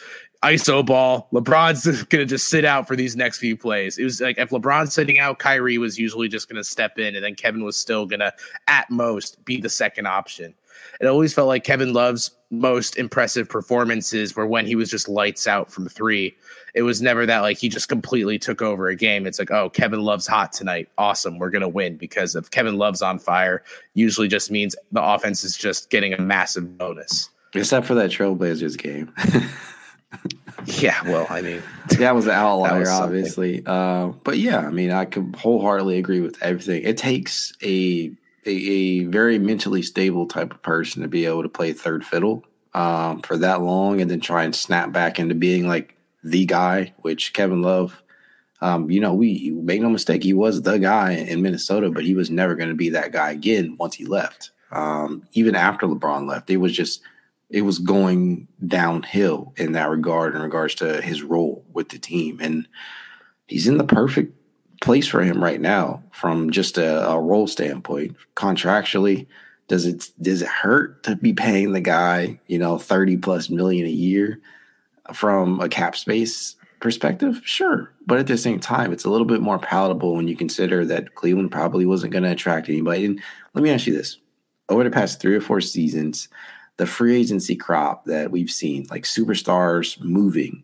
ISO 0.43 0.85
ball. 0.85 1.29
LeBron's 1.31 2.03
gonna 2.09 2.25
just 2.25 2.49
sit 2.49 2.65
out 2.65 2.87
for 2.87 2.95
these 2.95 3.15
next 3.15 3.37
few 3.39 3.55
plays. 3.55 3.97
It 3.97 4.03
was 4.03 4.21
like 4.21 4.37
if 4.37 4.49
LeBron's 4.49 4.93
sitting 4.93 5.19
out, 5.19 5.39
Kyrie 5.39 5.77
was 5.77 5.97
usually 5.97 6.27
just 6.27 6.49
gonna 6.49 6.63
step 6.63 6.99
in, 6.99 7.15
and 7.15 7.23
then 7.23 7.35
Kevin 7.35 7.63
was 7.63 7.77
still 7.77 8.05
gonna, 8.05 8.33
at 8.67 8.89
most, 8.89 9.43
be 9.45 9.59
the 9.59 9.69
second 9.69 10.05
option. 10.05 10.53
It 11.03 11.07
always 11.07 11.33
felt 11.33 11.49
like 11.49 11.65
Kevin 11.65 11.91
Love's 11.91 12.31
most 12.49 12.95
impressive 12.97 13.49
performances 13.49 14.37
were 14.37 14.47
when 14.47 14.65
he 14.65 14.75
was 14.75 14.89
just 14.89 15.09
lights 15.09 15.47
out 15.47 15.69
from 15.69 15.89
three. 15.89 16.33
It 16.75 16.83
was 16.83 17.01
never 17.01 17.25
that 17.25 17.39
like 17.39 17.57
he 17.57 17.67
just 17.67 17.89
completely 17.89 18.39
took 18.39 18.61
over 18.61 18.87
a 18.87 18.95
game. 18.95 19.27
It's 19.27 19.37
like, 19.37 19.51
oh, 19.51 19.69
Kevin 19.69 19.99
Love's 19.99 20.27
hot 20.27 20.53
tonight. 20.53 20.87
Awesome. 20.97 21.39
We're 21.39 21.49
going 21.49 21.61
to 21.61 21.67
win 21.67 21.97
because 21.97 22.37
if 22.37 22.49
Kevin 22.51 22.77
Love's 22.77 23.01
on 23.01 23.19
fire, 23.19 23.65
usually 23.95 24.29
just 24.29 24.49
means 24.49 24.77
the 24.93 25.03
offense 25.03 25.43
is 25.43 25.57
just 25.57 25.89
getting 25.89 26.13
a 26.13 26.21
massive 26.21 26.77
bonus. 26.77 27.29
Except 27.53 27.85
for 27.85 27.95
that 27.95 28.09
Trailblazers 28.09 28.77
game. 28.77 29.13
yeah, 30.65 31.03
well, 31.03 31.27
I 31.29 31.41
mean, 31.41 31.61
that 31.99 32.15
was 32.15 32.27
an 32.27 32.31
outlier, 32.31 32.79
was 32.79 32.87
obviously. 32.87 33.61
Uh, 33.65 34.07
but 34.23 34.37
yeah, 34.37 34.59
I 34.59 34.69
mean, 34.69 34.91
I 34.91 35.03
could 35.03 35.35
wholeheartedly 35.35 35.97
agree 35.97 36.21
with 36.21 36.41
everything. 36.41 36.83
It 36.83 36.95
takes 36.95 37.51
a, 37.61 38.09
a, 38.45 38.51
a 38.51 39.03
very 39.05 39.39
mentally 39.39 39.81
stable 39.81 40.27
type 40.27 40.53
of 40.53 40.61
person 40.61 41.01
to 41.01 41.07
be 41.07 41.25
able 41.25 41.43
to 41.43 41.49
play 41.49 41.73
third 41.73 42.05
fiddle 42.05 42.43
um, 42.73 43.21
for 43.21 43.37
that 43.37 43.61
long, 43.61 44.01
and 44.01 44.09
then 44.09 44.19
try 44.19 44.43
and 44.43 44.55
snap 44.55 44.91
back 44.91 45.19
into 45.19 45.35
being 45.35 45.67
like 45.67 45.97
the 46.23 46.45
guy. 46.45 46.93
Which 46.97 47.33
Kevin 47.33 47.61
Love, 47.61 48.03
um, 48.61 48.89
you 48.89 48.99
know, 48.99 49.13
we 49.13 49.51
make 49.51 49.81
no 49.81 49.89
mistake, 49.89 50.23
he 50.23 50.33
was 50.33 50.61
the 50.61 50.77
guy 50.77 51.11
in 51.11 51.41
Minnesota, 51.41 51.89
but 51.89 52.03
he 52.05 52.15
was 52.15 52.29
never 52.29 52.55
going 52.55 52.69
to 52.69 52.75
be 52.75 52.89
that 52.89 53.11
guy 53.11 53.31
again 53.31 53.75
once 53.79 53.95
he 53.95 54.05
left. 54.05 54.51
Um, 54.71 55.23
even 55.33 55.55
after 55.55 55.85
LeBron 55.85 56.27
left, 56.27 56.49
it 56.49 56.57
was 56.57 56.75
just 56.75 57.01
it 57.53 57.61
was 57.61 57.77
going 57.77 58.47
downhill 58.65 59.53
in 59.57 59.73
that 59.73 59.89
regard 59.89 60.35
in 60.35 60.41
regards 60.41 60.73
to 60.75 61.01
his 61.01 61.21
role 61.21 61.63
with 61.71 61.89
the 61.89 61.99
team. 61.99 62.39
And 62.41 62.67
he's 63.47 63.67
in 63.67 63.77
the 63.77 63.83
perfect 63.83 64.35
place 64.83 65.07
for 65.07 65.23
him 65.23 65.41
right 65.41 65.61
now 65.61 66.03
from 66.11 66.51
just 66.51 66.77
a, 66.77 67.09
a 67.09 67.19
role 67.19 67.47
standpoint. 67.47 68.15
Contractually, 68.35 69.25
does 69.67 69.85
it 69.85 70.11
does 70.21 70.41
it 70.41 70.47
hurt 70.47 71.03
to 71.03 71.15
be 71.15 71.33
paying 71.33 71.71
the 71.71 71.81
guy, 71.81 72.39
you 72.47 72.59
know, 72.59 72.77
30 72.77 73.17
plus 73.17 73.49
million 73.49 73.87
a 73.87 73.89
year 73.89 74.39
from 75.13 75.59
a 75.61 75.69
cap 75.69 75.95
space 75.95 76.55
perspective? 76.81 77.41
Sure. 77.45 77.91
But 78.05 78.19
at 78.19 78.27
the 78.27 78.37
same 78.37 78.59
time, 78.59 78.91
it's 78.91 79.05
a 79.05 79.09
little 79.09 79.25
bit 79.25 79.41
more 79.41 79.57
palatable 79.57 80.15
when 80.15 80.27
you 80.27 80.35
consider 80.35 80.85
that 80.85 81.15
Cleveland 81.15 81.51
probably 81.51 81.85
wasn't 81.85 82.11
going 82.11 82.23
to 82.23 82.31
attract 82.31 82.67
anybody. 82.67 83.05
And 83.05 83.21
let 83.53 83.63
me 83.63 83.71
ask 83.71 83.87
you 83.87 83.95
this. 83.95 84.17
Over 84.69 84.83
the 84.83 84.91
past 84.91 85.21
three 85.21 85.35
or 85.35 85.41
four 85.41 85.61
seasons, 85.61 86.27
the 86.77 86.85
free 86.85 87.15
agency 87.15 87.55
crop 87.55 88.05
that 88.05 88.31
we've 88.31 88.51
seen, 88.51 88.87
like 88.89 89.03
superstars 89.03 89.99
moving, 90.01 90.63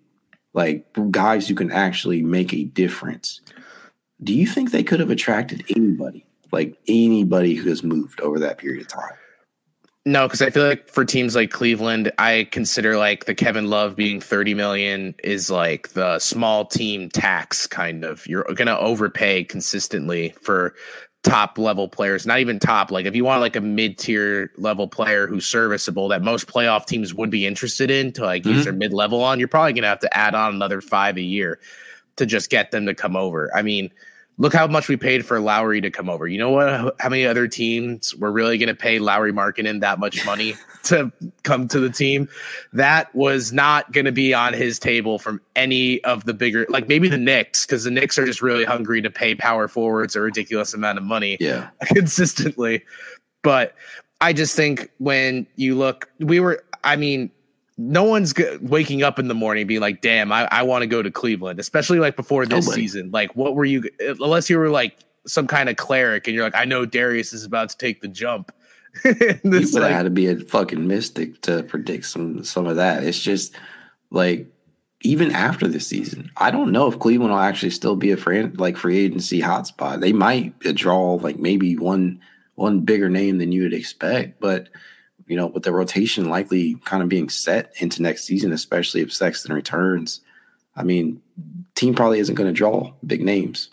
like 0.53 0.85
guys 1.11 1.47
who 1.47 1.55
can 1.55 1.71
actually 1.71 2.21
make 2.21 2.53
a 2.53 2.65
difference. 2.65 3.39
Do 4.23 4.33
you 4.33 4.47
think 4.47 4.71
they 4.71 4.83
could 4.83 4.99
have 4.99 5.09
attracted 5.09 5.63
anybody, 5.75 6.25
like 6.51 6.77
anybody 6.87 7.55
who 7.55 7.69
has 7.69 7.83
moved 7.83 8.19
over 8.21 8.39
that 8.39 8.57
period 8.57 8.81
of 8.81 8.87
time? 8.87 9.13
No, 10.05 10.27
because 10.27 10.41
I 10.41 10.49
feel 10.49 10.65
like 10.65 10.89
for 10.89 11.05
teams 11.05 11.35
like 11.35 11.51
Cleveland, 11.51 12.11
I 12.17 12.47
consider 12.51 12.97
like 12.97 13.25
the 13.25 13.35
Kevin 13.35 13.69
Love 13.69 13.95
being 13.95 14.19
30 14.19 14.53
million 14.53 15.13
is 15.23 15.51
like 15.51 15.89
the 15.89 16.19
small 16.19 16.65
team 16.65 17.09
tax 17.09 17.67
kind 17.67 18.03
of. 18.03 18.25
You're 18.25 18.45
gonna 18.55 18.77
overpay 18.77 19.43
consistently 19.43 20.33
for 20.41 20.73
top 21.23 21.57
level 21.57 21.87
players, 21.89 22.25
not 22.25 22.39
even 22.39 22.59
top. 22.59 22.91
Like 22.91 23.05
if 23.05 23.15
you 23.15 23.25
want 23.25 23.41
like 23.41 23.55
a 23.57 23.61
mid 23.61 23.97
tier 23.97 24.51
level 24.57 24.87
player 24.87 25.27
who's 25.27 25.45
serviceable 25.45 26.07
that 26.07 26.21
most 26.21 26.47
playoff 26.47 26.85
teams 26.85 27.13
would 27.13 27.29
be 27.29 27.45
interested 27.45 27.91
in 27.91 28.13
to 28.13 28.23
like 28.23 28.43
mm-hmm. 28.43 28.55
use 28.55 28.63
their 28.63 28.73
mid 28.73 28.93
level 28.93 29.21
on, 29.21 29.37
you're 29.37 29.49
probably 29.49 29.73
gonna 29.73 29.87
have 29.87 29.99
to 29.99 30.17
add 30.17 30.33
on 30.33 30.55
another 30.55 30.81
five 30.81 31.17
a 31.17 31.21
year 31.21 31.59
to 32.15 32.25
just 32.25 32.49
get 32.49 32.71
them 32.71 32.85
to 32.85 32.95
come 32.95 33.15
over. 33.15 33.55
I 33.55 33.61
mean, 33.61 33.91
look 34.39 34.53
how 34.53 34.65
much 34.65 34.87
we 34.87 34.95
paid 34.95 35.25
for 35.25 35.39
Lauri 35.39 35.81
to 35.81 35.91
come 35.91 36.09
over. 36.09 36.25
You 36.25 36.39
know 36.39 36.49
what? 36.49 36.95
How 36.99 37.09
many 37.09 37.25
other 37.25 37.47
teams 37.47 38.15
were 38.15 38.31
really 38.31 38.57
going 38.57 38.69
to 38.69 38.75
pay 38.75 38.97
Lauri 38.97 39.33
Markkanen 39.33 39.81
that 39.81 39.99
much 39.99 40.25
money 40.25 40.55
to 40.85 41.11
come 41.43 41.67
to 41.67 41.79
the 41.79 41.89
team? 41.89 42.27
That 42.73 43.13
was 43.13 43.51
not 43.51 43.91
going 43.91 44.05
to 44.05 44.13
be 44.13 44.33
on 44.33 44.53
his 44.53 44.79
table 44.79 45.19
from 45.19 45.41
any 45.55 46.01
of 46.05 46.23
the 46.23 46.33
bigger, 46.33 46.65
like 46.69 46.87
maybe 46.87 47.09
the 47.09 47.17
Knicks, 47.17 47.65
because 47.65 47.83
the 47.83 47.91
Knicks 47.91 48.17
are 48.17 48.25
just 48.25 48.41
really 48.41 48.63
hungry 48.63 49.01
to 49.01 49.11
pay 49.11 49.35
power 49.35 49.67
forwards 49.67 50.15
a 50.15 50.21
ridiculous 50.21 50.73
amount 50.73 50.97
of 50.97 51.03
money, 51.03 51.37
yeah, 51.39 51.69
consistently. 51.85 52.83
But 53.43 53.75
I 54.21 54.31
just 54.31 54.55
think 54.55 54.89
when 54.97 55.45
you 55.57 55.75
look, 55.75 56.09
we 56.19 56.39
were. 56.39 56.63
I 56.81 56.95
mean, 56.95 57.29
no 57.79 58.03
one's 58.03 58.33
g- 58.33 58.57
waking 58.61 59.03
up 59.03 59.19
in 59.19 59.29
the 59.29 59.33
morning 59.33 59.65
being 59.65 59.79
like, 59.79 60.01
damn, 60.01 60.33
I, 60.33 60.49
I 60.51 60.63
want 60.63 60.81
to 60.81 60.87
go 60.87 61.01
to 61.01 61.09
Cleveland, 61.09 61.59
especially 61.61 61.99
like 61.99 62.17
before 62.17 62.45
this 62.45 62.65
Nobody. 62.65 62.81
season. 62.81 63.09
Like, 63.11 63.33
what 63.37 63.55
were 63.55 63.63
you, 63.63 63.83
unless 63.99 64.49
you 64.49 64.59
were 64.59 64.69
like 64.69 64.97
some 65.25 65.47
kind 65.47 65.69
of 65.69 65.77
cleric 65.77 66.27
and 66.27 66.35
you're 66.35 66.43
like, 66.43 66.55
I 66.55 66.65
know 66.65 66.85
Darius 66.85 67.31
is 67.31 67.45
about 67.45 67.69
to 67.69 67.77
take 67.77 68.01
the 68.01 68.09
jump. 68.09 68.51
this, 69.03 69.15
you 69.33 69.39
would 69.43 69.73
like, 69.75 69.83
have 69.83 69.91
had 69.91 70.03
to 70.03 70.09
be 70.09 70.27
a 70.27 70.35
fucking 70.35 70.87
mystic 70.87 71.41
to 71.43 71.63
predict 71.63 72.05
some 72.05 72.43
some 72.43 72.67
of 72.67 72.75
that. 72.75 73.03
It's 73.03 73.19
just 73.19 73.55
like 74.09 74.47
even 75.01 75.31
after 75.31 75.67
this 75.67 75.87
season, 75.87 76.31
I 76.35 76.51
don't 76.51 76.73
know 76.73 76.87
if 76.87 76.99
Cleveland 76.99 77.31
will 77.31 77.39
actually 77.39 77.69
still 77.69 77.95
be 77.95 78.11
a 78.11 78.17
free 78.17 78.43
like 78.43 78.75
free 78.75 78.97
agency 78.97 79.41
hotspot. 79.41 80.01
They 80.01 80.11
might 80.11 80.59
draw 80.59 81.13
like 81.13 81.37
maybe 81.37 81.77
one 81.77 82.19
one 82.55 82.81
bigger 82.81 83.09
name 83.09 83.37
than 83.37 83.51
you 83.51 83.61
would 83.61 83.73
expect, 83.73 84.41
but 84.41 84.67
you 85.29 85.35
know, 85.35 85.47
with 85.47 85.63
the 85.63 85.71
rotation 85.71 86.29
likely 86.29 86.75
kind 86.83 87.03
of 87.03 87.07
being 87.07 87.29
set 87.29 87.71
into 87.77 88.01
next 88.01 88.25
season, 88.25 88.51
especially 88.51 89.01
if 89.01 89.13
Sexton 89.13 89.53
returns, 89.53 90.21
I 90.75 90.83
mean, 90.83 91.21
team 91.75 91.93
probably 91.93 92.19
isn't 92.19 92.35
going 92.35 92.49
to 92.49 92.53
draw 92.53 92.91
big 93.05 93.21
names. 93.21 93.69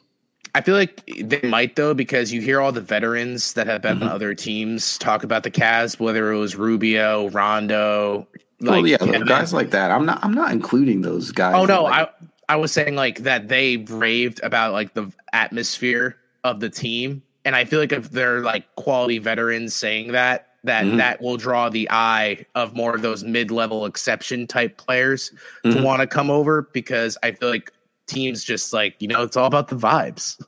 I 0.55 0.61
feel 0.61 0.75
like 0.75 1.05
they 1.23 1.41
might 1.43 1.77
though, 1.77 1.95
because 1.95 2.33
you 2.33 2.41
hear 2.41 2.61
all 2.61 2.73
the 2.73 2.81
veterans 2.81 3.55
that 3.55 3.67
have 3.67 3.83
been 3.83 3.97
mm-hmm. 3.97 4.05
on 4.05 4.11
other 4.11 4.35
teams 4.35 4.99
talk 4.99 5.25
about 5.25 5.43
the 5.43 5.51
Cavs, 5.51 5.99
whether 5.99 6.31
it 6.31 6.39
was 6.39 6.57
Rubio, 6.57 7.29
Rondo. 7.31 8.27
Like, 8.61 8.71
well, 8.71 8.87
yeah, 8.87 9.19
guys 9.25 9.53
like 9.53 9.71
that. 9.71 9.91
I'm 9.91 10.07
not. 10.07 10.25
I'm 10.25 10.33
not 10.33 10.53
including 10.53 11.03
those 11.03 11.31
guys. 11.31 11.55
Oh 11.57 11.67
no, 11.67 11.83
like, 11.83 12.09
I 12.09 12.55
I 12.55 12.57
was 12.57 12.73
saying 12.73 12.95
like 12.95 13.19
that 13.21 13.49
they 13.49 13.77
raved 13.77 14.41
about 14.43 14.73
like 14.73 14.95
the 14.95 15.13
atmosphere 15.35 16.17
of 16.43 16.61
the 16.61 16.71
team, 16.71 17.23
and 17.45 17.55
I 17.55 17.67
feel 17.67 17.79
like 17.79 17.93
if 17.93 18.11
they're 18.11 18.41
like 18.41 18.75
quality 18.77 19.19
veterans 19.19 19.75
saying 19.75 20.13
that, 20.13 20.56
that 20.67 20.85
mm-hmm. 20.85 20.99
that 20.99 21.21
will 21.21 21.37
draw 21.37 21.69
the 21.69 21.89
eye 21.91 22.45
of 22.55 22.75
more 22.75 22.95
of 22.95 23.03
those 23.03 23.25
mid-level 23.25 23.87
exception 23.87 24.47
type 24.47 24.77
players 24.77 25.33
mm-hmm. 25.65 25.77
to 25.77 25.83
want 25.83 26.01
to 26.01 26.07
come 26.07 26.31
over 26.31 26.63
because 26.73 27.17
I 27.23 27.33
feel 27.33 27.49
like 27.49 27.73
teams 28.07 28.45
just 28.45 28.73
like 28.73 28.95
you 29.01 29.09
know 29.09 29.23
it's 29.23 29.37
all 29.37 29.47
about 29.47 29.69
the 29.69 29.77
vibes 29.77 30.41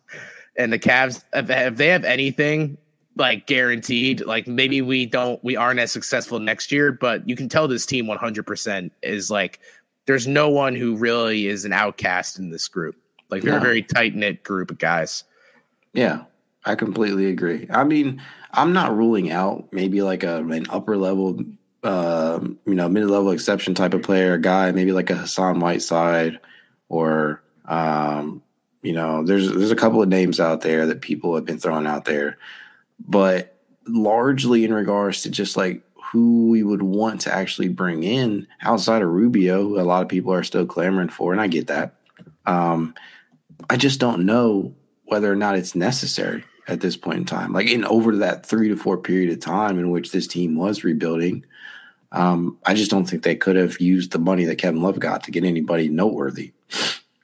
and 0.56 0.72
the 0.72 0.78
Cavs 0.78 1.24
if, 1.32 1.76
they 1.76 1.88
have 1.88 2.04
anything 2.04 2.76
like 3.16 3.46
guaranteed 3.46 4.24
like 4.24 4.46
maybe 4.46 4.80
we 4.80 5.06
don't 5.06 5.42
we 5.42 5.56
aren't 5.56 5.80
as 5.80 5.90
successful 5.90 6.38
next 6.38 6.70
year 6.70 6.92
but 6.92 7.28
you 7.28 7.34
can 7.34 7.48
tell 7.48 7.66
this 7.66 7.84
team 7.84 8.06
100% 8.06 8.90
is 9.02 9.30
like 9.30 9.58
there's 10.06 10.26
no 10.26 10.48
one 10.48 10.74
who 10.74 10.96
really 10.96 11.48
is 11.48 11.64
an 11.64 11.72
outcast 11.72 12.38
in 12.38 12.50
this 12.50 12.68
group 12.68 12.94
like 13.30 13.42
they're 13.42 13.52
no. 13.52 13.58
a 13.58 13.60
very 13.60 13.82
tight 13.82 14.14
knit 14.14 14.44
group 14.44 14.70
of 14.70 14.78
guys 14.78 15.24
yeah 15.94 16.22
I 16.64 16.74
completely 16.74 17.26
agree. 17.26 17.66
I 17.70 17.84
mean, 17.84 18.20
I'm 18.52 18.72
not 18.72 18.96
ruling 18.96 19.30
out 19.30 19.72
maybe 19.72 20.02
like 20.02 20.22
a 20.22 20.38
an 20.38 20.66
upper 20.70 20.96
level, 20.96 21.40
uh, 21.82 22.40
you 22.66 22.74
know, 22.74 22.88
mid 22.88 23.06
level 23.06 23.30
exception 23.30 23.74
type 23.74 23.94
of 23.94 24.02
player, 24.02 24.34
a 24.34 24.40
guy 24.40 24.72
maybe 24.72 24.92
like 24.92 25.10
a 25.10 25.16
Hassan 25.16 25.60
Whiteside, 25.60 26.38
or 26.88 27.42
um, 27.66 28.42
you 28.82 28.92
know, 28.92 29.22
there's 29.24 29.52
there's 29.52 29.70
a 29.70 29.76
couple 29.76 30.02
of 30.02 30.08
names 30.08 30.40
out 30.40 30.62
there 30.62 30.86
that 30.86 31.00
people 31.00 31.34
have 31.34 31.44
been 31.44 31.58
throwing 31.58 31.86
out 31.86 32.04
there, 32.04 32.38
but 32.98 33.56
largely 33.86 34.64
in 34.64 34.72
regards 34.72 35.22
to 35.22 35.30
just 35.30 35.56
like 35.56 35.82
who 36.12 36.48
we 36.48 36.62
would 36.62 36.82
want 36.82 37.20
to 37.22 37.34
actually 37.34 37.68
bring 37.68 38.02
in 38.02 38.46
outside 38.62 39.02
of 39.02 39.08
Rubio, 39.08 39.62
who 39.62 39.80
a 39.80 39.82
lot 39.82 40.02
of 40.02 40.08
people 40.08 40.32
are 40.32 40.42
still 40.42 40.66
clamoring 40.66 41.10
for, 41.10 41.32
and 41.32 41.40
I 41.40 41.46
get 41.46 41.66
that. 41.66 41.94
Um, 42.46 42.94
I 43.68 43.76
just 43.76 44.00
don't 44.00 44.24
know 44.24 44.74
whether 45.08 45.30
or 45.30 45.36
not 45.36 45.56
it's 45.56 45.74
necessary 45.74 46.44
at 46.68 46.80
this 46.80 46.96
point 46.96 47.18
in 47.18 47.24
time. 47.24 47.52
Like 47.52 47.68
in 47.68 47.84
over 47.84 48.16
that 48.16 48.46
three 48.46 48.68
to 48.68 48.76
four 48.76 48.96
period 48.96 49.30
of 49.30 49.40
time 49.40 49.78
in 49.78 49.90
which 49.90 50.12
this 50.12 50.26
team 50.26 50.56
was 50.56 50.84
rebuilding, 50.84 51.44
Um, 52.12 52.56
I 52.64 52.74
just 52.74 52.90
don't 52.90 53.04
think 53.04 53.22
they 53.22 53.36
could 53.36 53.56
have 53.56 53.80
used 53.80 54.12
the 54.12 54.18
money 54.18 54.44
that 54.46 54.56
Kevin 54.56 54.82
Love 54.82 54.98
got 54.98 55.24
to 55.24 55.30
get 55.30 55.44
anybody 55.44 55.88
noteworthy. 55.88 56.52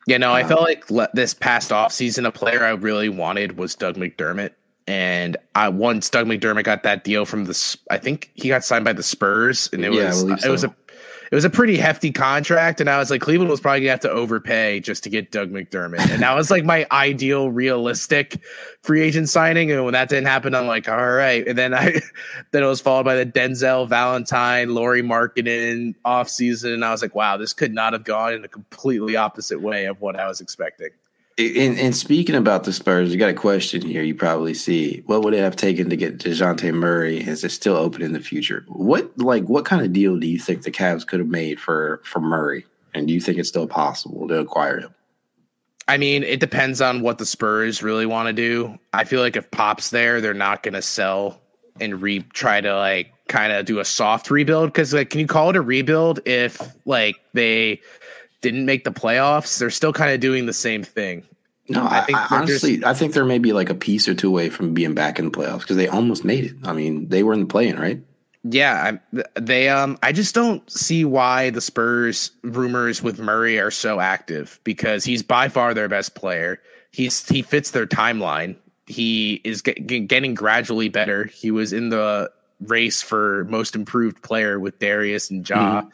Yeah, 0.06 0.18
no, 0.18 0.32
I 0.32 0.42
uh, 0.42 0.48
felt 0.48 0.60
like 0.60 0.90
le- 0.90 1.08
this 1.14 1.32
past 1.32 1.70
offseason, 1.70 2.26
a 2.26 2.30
player 2.30 2.62
I 2.62 2.70
really 2.70 3.08
wanted 3.08 3.56
was 3.56 3.74
Doug 3.74 3.96
McDermott. 3.96 4.50
And 4.86 5.38
I 5.54 5.70
once 5.70 6.10
Doug 6.10 6.26
McDermott 6.26 6.64
got 6.64 6.82
that 6.82 7.04
deal 7.04 7.24
from 7.24 7.46
the, 7.46 7.76
I 7.90 7.96
think 7.96 8.30
he 8.34 8.48
got 8.48 8.64
signed 8.64 8.84
by 8.84 8.92
the 8.92 9.02
Spurs, 9.02 9.70
and 9.72 9.82
it 9.82 9.94
yeah, 9.94 10.08
was 10.08 10.20
so. 10.20 10.48
it 10.48 10.50
was 10.50 10.64
a 10.64 10.68
it 11.30 11.34
was 11.34 11.44
a 11.44 11.50
pretty 11.50 11.76
hefty 11.76 12.10
contract, 12.10 12.80
and 12.80 12.90
I 12.90 12.98
was 12.98 13.10
like, 13.10 13.20
Cleveland 13.20 13.50
was 13.50 13.60
probably 13.60 13.80
gonna 13.80 13.90
have 13.90 14.00
to 14.00 14.10
overpay 14.10 14.80
just 14.80 15.02
to 15.04 15.10
get 15.10 15.30
Doug 15.30 15.50
McDermott, 15.50 16.10
and 16.10 16.22
that 16.22 16.34
was 16.34 16.50
like 16.50 16.64
my 16.64 16.86
ideal, 16.90 17.50
realistic 17.50 18.40
free 18.82 19.00
agent 19.02 19.28
signing. 19.28 19.70
And 19.70 19.84
when 19.84 19.92
that 19.94 20.08
didn't 20.08 20.26
happen, 20.26 20.54
I'm 20.54 20.66
like, 20.66 20.88
all 20.88 21.12
right. 21.12 21.46
And 21.46 21.56
then 21.56 21.74
I, 21.74 22.00
then 22.50 22.62
it 22.62 22.66
was 22.66 22.80
followed 22.80 23.04
by 23.04 23.16
the 23.16 23.26
Denzel 23.26 23.88
Valentine, 23.88 24.74
Lauri 24.74 25.02
Markkanen 25.02 25.94
off 26.04 26.28
season, 26.28 26.72
and 26.72 26.84
I 26.84 26.90
was 26.90 27.02
like, 27.02 27.14
wow, 27.14 27.36
this 27.36 27.52
could 27.52 27.72
not 27.72 27.92
have 27.92 28.04
gone 28.04 28.34
in 28.34 28.44
a 28.44 28.48
completely 28.48 29.16
opposite 29.16 29.60
way 29.60 29.86
of 29.86 30.00
what 30.00 30.16
I 30.16 30.26
was 30.28 30.40
expecting. 30.40 30.90
And, 31.36 31.78
and, 31.78 31.96
speaking 31.96 32.36
about 32.36 32.62
the 32.62 32.72
Spurs, 32.72 33.12
you 33.12 33.18
got 33.18 33.30
a 33.30 33.34
question 33.34 33.82
here. 33.82 34.04
You 34.04 34.14
probably 34.14 34.54
see 34.54 35.02
what 35.06 35.22
would 35.22 35.34
it 35.34 35.40
have 35.40 35.56
taken 35.56 35.90
to 35.90 35.96
get 35.96 36.18
Dejounte 36.18 36.72
Murray? 36.72 37.18
Is 37.26 37.42
it 37.42 37.50
still 37.50 37.74
open 37.74 38.02
in 38.02 38.12
the 38.12 38.20
future? 38.20 38.64
What 38.68 39.18
like 39.18 39.44
what 39.44 39.64
kind 39.64 39.84
of 39.84 39.92
deal 39.92 40.16
do 40.16 40.28
you 40.28 40.38
think 40.38 40.62
the 40.62 40.70
Cavs 40.70 41.04
could 41.04 41.18
have 41.18 41.28
made 41.28 41.58
for 41.58 42.00
for 42.04 42.20
Murray? 42.20 42.66
And 42.94 43.08
do 43.08 43.14
you 43.14 43.20
think 43.20 43.38
it's 43.38 43.48
still 43.48 43.66
possible 43.66 44.28
to 44.28 44.38
acquire 44.38 44.78
him? 44.78 44.94
I 45.88 45.98
mean, 45.98 46.22
it 46.22 46.38
depends 46.38 46.80
on 46.80 47.02
what 47.02 47.18
the 47.18 47.26
Spurs 47.26 47.82
really 47.82 48.06
want 48.06 48.28
to 48.28 48.32
do. 48.32 48.78
I 48.92 49.02
feel 49.02 49.20
like 49.20 49.36
if 49.36 49.50
Pop's 49.50 49.90
there, 49.90 50.20
they're 50.20 50.34
not 50.34 50.62
going 50.62 50.74
to 50.74 50.82
sell 50.82 51.40
and 51.80 52.00
re 52.00 52.20
try 52.32 52.60
to 52.60 52.76
like 52.76 53.12
kind 53.28 53.52
of 53.52 53.66
do 53.66 53.80
a 53.80 53.84
soft 53.84 54.30
rebuild 54.30 54.68
because 54.68 54.94
like, 54.94 55.10
can 55.10 55.20
you 55.20 55.26
call 55.26 55.50
it 55.50 55.56
a 55.56 55.60
rebuild 55.60 56.20
if 56.26 56.60
like 56.86 57.16
they 57.32 57.80
didn't 58.44 58.66
make 58.66 58.84
the 58.84 58.92
playoffs, 58.92 59.58
they're 59.58 59.70
still 59.70 59.92
kind 59.92 60.12
of 60.12 60.20
doing 60.20 60.46
the 60.46 60.52
same 60.52 60.84
thing. 60.84 61.24
No, 61.68 61.84
I, 61.84 62.02
think 62.02 62.18
I, 62.18 62.26
honestly, 62.30 62.76
just, 62.76 62.86
I 62.86 62.92
think 62.92 63.14
they're 63.14 63.24
maybe 63.24 63.54
like 63.54 63.70
a 63.70 63.74
piece 63.74 64.06
or 64.06 64.14
two 64.14 64.28
away 64.28 64.50
from 64.50 64.74
being 64.74 64.94
back 64.94 65.18
in 65.18 65.24
the 65.24 65.30
playoffs 65.30 65.60
because 65.60 65.76
they 65.76 65.88
almost 65.88 66.22
made 66.22 66.44
it. 66.44 66.54
I 66.62 66.74
mean, 66.74 67.08
they 67.08 67.22
were 67.22 67.32
in 67.32 67.40
the 67.40 67.46
playing, 67.46 67.76
right? 67.76 68.02
Yeah, 68.44 68.98
they. 69.34 69.70
Um, 69.70 69.98
I 70.02 70.12
just 70.12 70.34
don't 70.34 70.70
see 70.70 71.06
why 71.06 71.48
the 71.48 71.62
Spurs 71.62 72.30
rumors 72.42 73.02
with 73.02 73.18
Murray 73.18 73.58
are 73.58 73.70
so 73.70 73.98
active 73.98 74.60
because 74.62 75.02
he's 75.04 75.22
by 75.22 75.48
far 75.48 75.72
their 75.72 75.88
best 75.88 76.14
player. 76.14 76.60
He's 76.90 77.26
he 77.26 77.40
fits 77.40 77.70
their 77.70 77.86
timeline. 77.86 78.56
He 78.86 79.40
is 79.44 79.62
get, 79.62 79.86
getting 79.86 80.34
gradually 80.34 80.90
better. 80.90 81.24
He 81.24 81.50
was 81.50 81.72
in 81.72 81.88
the 81.88 82.30
race 82.60 83.00
for 83.00 83.44
most 83.44 83.74
improved 83.74 84.22
player 84.22 84.60
with 84.60 84.78
Darius 84.78 85.30
and 85.30 85.48
Ja. 85.48 85.80
Mm-hmm. 85.80 85.88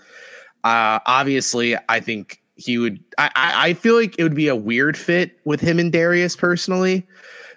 Uh, 0.65 1.01
obviously, 1.07 1.77
I 1.89 2.01
think 2.01 2.41
he 2.57 2.79
would. 2.79 3.03
I, 3.19 3.31
I 3.37 3.75
feel 3.75 3.95
like 3.95 4.19
it 4.19 4.23
would 4.23 4.35
be 4.35 4.49
a 4.49 4.57
weird 4.57 4.97
fit 4.97 5.39
with 5.45 5.61
him 5.61 5.79
and 5.79 5.93
Darius 5.93 6.37
personally, 6.37 7.07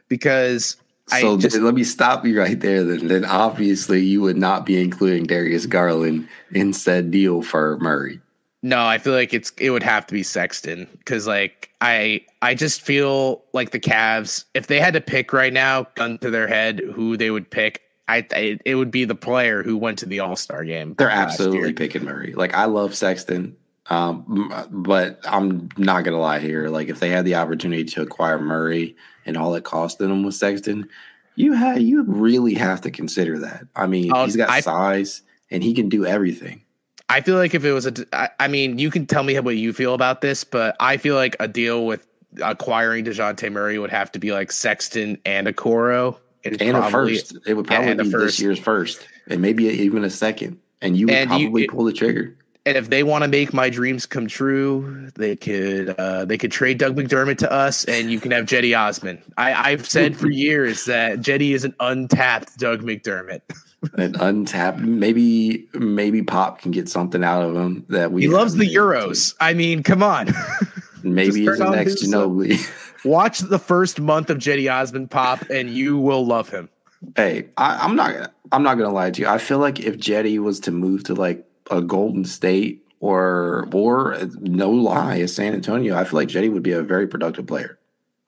because. 0.07 0.77
So 1.19 1.37
just, 1.37 1.57
let 1.57 1.73
me 1.73 1.83
stop 1.83 2.25
you 2.25 2.39
right 2.39 2.59
there. 2.59 2.83
Then, 2.83 3.07
then 3.07 3.25
obviously 3.25 4.01
you 4.01 4.21
would 4.21 4.37
not 4.37 4.65
be 4.65 4.81
including 4.81 5.25
Darius 5.25 5.65
Garland 5.65 6.27
in 6.53 6.71
said 6.71 7.11
deal 7.11 7.41
for 7.41 7.77
Murray. 7.79 8.21
No, 8.65 8.85
I 8.85 8.97
feel 8.97 9.11
like 9.11 9.33
it's 9.33 9.51
it 9.59 9.71
would 9.71 9.83
have 9.83 10.07
to 10.07 10.13
be 10.13 10.23
Sexton 10.23 10.87
because 10.99 11.27
like 11.27 11.69
I 11.81 12.21
I 12.41 12.55
just 12.55 12.81
feel 12.81 13.43
like 13.51 13.71
the 13.71 13.79
Cavs 13.79 14.45
if 14.53 14.67
they 14.67 14.79
had 14.79 14.93
to 14.93 15.01
pick 15.01 15.33
right 15.33 15.51
now, 15.51 15.85
gun 15.95 16.17
to 16.19 16.29
their 16.29 16.47
head, 16.47 16.79
who 16.95 17.17
they 17.17 17.29
would 17.29 17.51
pick. 17.51 17.81
I, 18.07 18.25
I 18.31 18.59
it 18.65 18.75
would 18.75 18.91
be 18.91 19.05
the 19.05 19.15
player 19.15 19.63
who 19.63 19.77
went 19.77 19.99
to 19.99 20.05
the 20.05 20.19
All 20.19 20.35
Star 20.35 20.63
game. 20.63 20.95
They're 20.97 21.09
absolutely 21.09 21.69
year. 21.69 21.73
picking 21.73 22.03
Murray. 22.03 22.33
Like 22.33 22.53
I 22.53 22.65
love 22.65 22.95
Sexton. 22.95 23.55
Um, 23.89 24.69
but 24.71 25.19
I'm 25.25 25.69
not 25.77 26.03
gonna 26.03 26.19
lie 26.19 26.39
here. 26.39 26.69
Like 26.69 26.89
if 26.89 26.99
they 26.99 27.09
had 27.09 27.25
the 27.25 27.35
opportunity 27.35 27.83
to 27.83 28.01
acquire 28.01 28.39
Murray 28.39 28.95
and 29.25 29.37
all 29.37 29.53
it 29.55 29.63
costed 29.63 29.99
them 29.99 30.23
was 30.23 30.39
Sexton, 30.39 30.89
you 31.35 31.53
had 31.53 31.81
you 31.81 32.03
really 32.03 32.53
have 32.53 32.81
to 32.81 32.91
consider 32.91 33.39
that. 33.39 33.67
I 33.75 33.87
mean, 33.87 34.13
he's 34.15 34.35
got 34.35 34.49
I, 34.49 34.61
size 34.61 35.21
and 35.51 35.63
he 35.63 35.73
can 35.73 35.89
do 35.89 36.05
everything. 36.05 36.63
I 37.09 37.21
feel 37.21 37.35
like 37.35 37.53
if 37.53 37.63
it 37.65 37.73
was 37.73 37.85
a, 37.85 37.93
I, 38.13 38.29
I 38.39 38.47
mean, 38.47 38.79
you 38.79 38.89
can 38.89 39.05
tell 39.05 39.23
me 39.23 39.37
what 39.39 39.55
you 39.55 39.73
feel 39.73 39.93
about 39.93 40.21
this, 40.21 40.43
but 40.43 40.75
I 40.79 40.97
feel 40.97 41.15
like 41.15 41.35
a 41.39 41.47
deal 41.47 41.85
with 41.85 42.07
acquiring 42.41 43.05
Dejounte 43.05 43.51
Murray 43.51 43.77
would 43.77 43.91
have 43.91 44.11
to 44.13 44.19
be 44.19 44.31
like 44.31 44.51
Sexton 44.51 45.17
and 45.25 45.47
Okoro. 45.47 46.17
And, 46.45 46.61
and 46.61 46.71
probably, 46.71 47.15
a 47.15 47.17
first. 47.17 47.37
It 47.47 47.53
would 47.53 47.67
probably 47.67 47.95
be 47.95 48.09
this 48.09 48.39
year's 48.39 48.59
first, 48.59 49.07
and 49.27 49.41
maybe 49.41 49.65
even 49.65 50.03
a 50.03 50.09
second. 50.09 50.59
And 50.81 50.97
you 50.97 51.07
would 51.07 51.15
and 51.15 51.29
probably 51.29 51.61
you, 51.61 51.67
pull 51.69 51.85
the 51.85 51.93
trigger 51.93 52.35
and 52.65 52.77
if 52.77 52.89
they 52.89 53.03
want 53.03 53.23
to 53.23 53.27
make 53.27 53.53
my 53.53 53.69
dreams 53.69 54.05
come 54.05 54.27
true, 54.27 55.09
they 55.15 55.35
could 55.35 55.89
uh, 55.97 56.25
they 56.25 56.37
could 56.37 56.51
trade 56.51 56.77
Doug 56.77 56.95
McDermott 56.95 57.37
to 57.39 57.51
us, 57.51 57.83
and 57.85 58.09
you 58.09 58.19
can 58.19 58.31
have 58.31 58.45
Cedi 58.45 58.77
Osman. 58.77 59.21
I, 59.37 59.71
have 59.71 59.87
said 59.87 60.15
for 60.15 60.29
years 60.31 60.85
that 60.85 61.19
Cedi 61.19 61.51
is 61.51 61.65
an 61.65 61.75
untapped 61.79 62.57
Doug 62.57 62.81
McDermott. 62.81 63.41
an 63.95 64.15
untapped, 64.15 64.79
maybe 64.79 65.67
maybe 65.73 66.23
Pop 66.23 66.61
can 66.61 66.71
get 66.71 66.87
something 66.87 67.23
out 67.23 67.43
of 67.43 67.55
him 67.55 67.85
that 67.89 68.11
we. 68.13 68.21
He 68.21 68.27
loves 68.29 68.55
the 68.55 68.67
Euros. 68.67 69.35
To. 69.37 69.43
I 69.43 69.53
mean, 69.53 69.83
come 69.83 70.01
on. 70.01 70.29
maybe 71.03 71.41
he's 71.41 71.57
the 71.57 71.69
next 71.69 72.01
uh, 72.01 72.07
Ginobili. 72.07 72.92
Watch 73.05 73.39
the 73.39 73.59
first 73.59 73.99
month 73.99 74.29
of 74.29 74.37
Cedi 74.37 74.71
Osman 74.71 75.07
pop, 75.07 75.41
and 75.49 75.69
you 75.69 75.97
will 75.97 76.25
love 76.25 76.49
him. 76.49 76.69
Hey, 77.15 77.49
I, 77.57 77.79
I'm 77.81 77.95
not. 77.95 78.31
I'm 78.51 78.63
not 78.63 78.75
gonna 78.75 78.93
lie 78.93 79.11
to 79.11 79.21
you. 79.21 79.27
I 79.27 79.37
feel 79.37 79.59
like 79.59 79.79
if 79.79 79.97
Cedi 79.97 80.39
was 80.39 80.59
to 80.61 80.71
move 80.71 81.03
to 81.05 81.13
like 81.15 81.45
a 81.69 81.81
Golden 81.81 82.23
State 82.23 82.85
or 82.99 83.67
or 83.73 84.17
no 84.39 84.69
lie, 84.71 85.15
a 85.15 85.27
San 85.27 85.53
Antonio, 85.53 85.95
I 85.97 86.05
feel 86.05 86.19
like 86.19 86.29
Cedi 86.29 86.51
would 86.51 86.63
be 86.63 86.71
a 86.71 86.81
very 86.81 87.07
productive 87.07 87.45
player. 87.45 87.77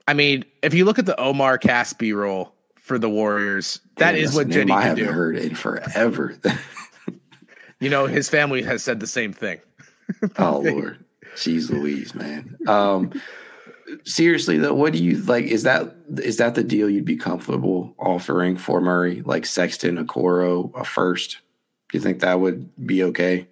I 0.08 0.14
mean, 0.14 0.44
if 0.62 0.74
you 0.74 0.84
look 0.86 1.00
at 1.00 1.06
the 1.06 1.20
Omri 1.20 1.58
Casspi 1.60 2.14
role 2.14 2.54
for 2.76 3.00
the 3.00 3.10
Warriors, 3.10 3.80
that 3.96 4.16
is 4.16 4.36
what 4.36 4.48
Cedi 4.48 4.64
I 4.72 4.82
can 4.82 4.82
haven't 4.82 5.06
do. 5.06 5.12
heard 5.12 5.38
in 5.38 5.56
forever. 5.56 6.38
you 7.80 7.90
know, 7.90 8.08
his 8.08 8.28
family 8.30 8.62
has 8.64 8.84
said 8.84 9.00
the 9.00 9.08
same 9.08 9.32
thing. 9.32 9.60
oh 10.38 10.60
Lord, 10.66 11.04
jeez 11.36 11.70
Louise, 11.70 12.14
man. 12.14 12.58
Um, 12.68 13.14
seriously 14.04 14.58
though, 14.58 14.74
what 14.74 14.94
do 14.94 15.04
you 15.04 15.18
like? 15.18 15.46
Is 15.46 15.64
that 15.64 15.96
is 16.18 16.38
that 16.38 16.56
the 16.56 16.64
deal 16.64 16.90
you'd 16.90 17.06
be 17.06 17.16
comfortable 17.16 17.96
offering 18.00 18.58
for 18.58 18.82
Murray, 18.82 19.22
like 19.26 19.46
Sexton, 19.46 20.04
Okoro, 20.04 20.72
a 20.80 20.84
first? 20.84 21.40
Do 21.92 21.98
you 21.98 22.02
think 22.02 22.20
that 22.20 22.40
would 22.40 22.70
be 22.86 23.04
okay? 23.04 23.48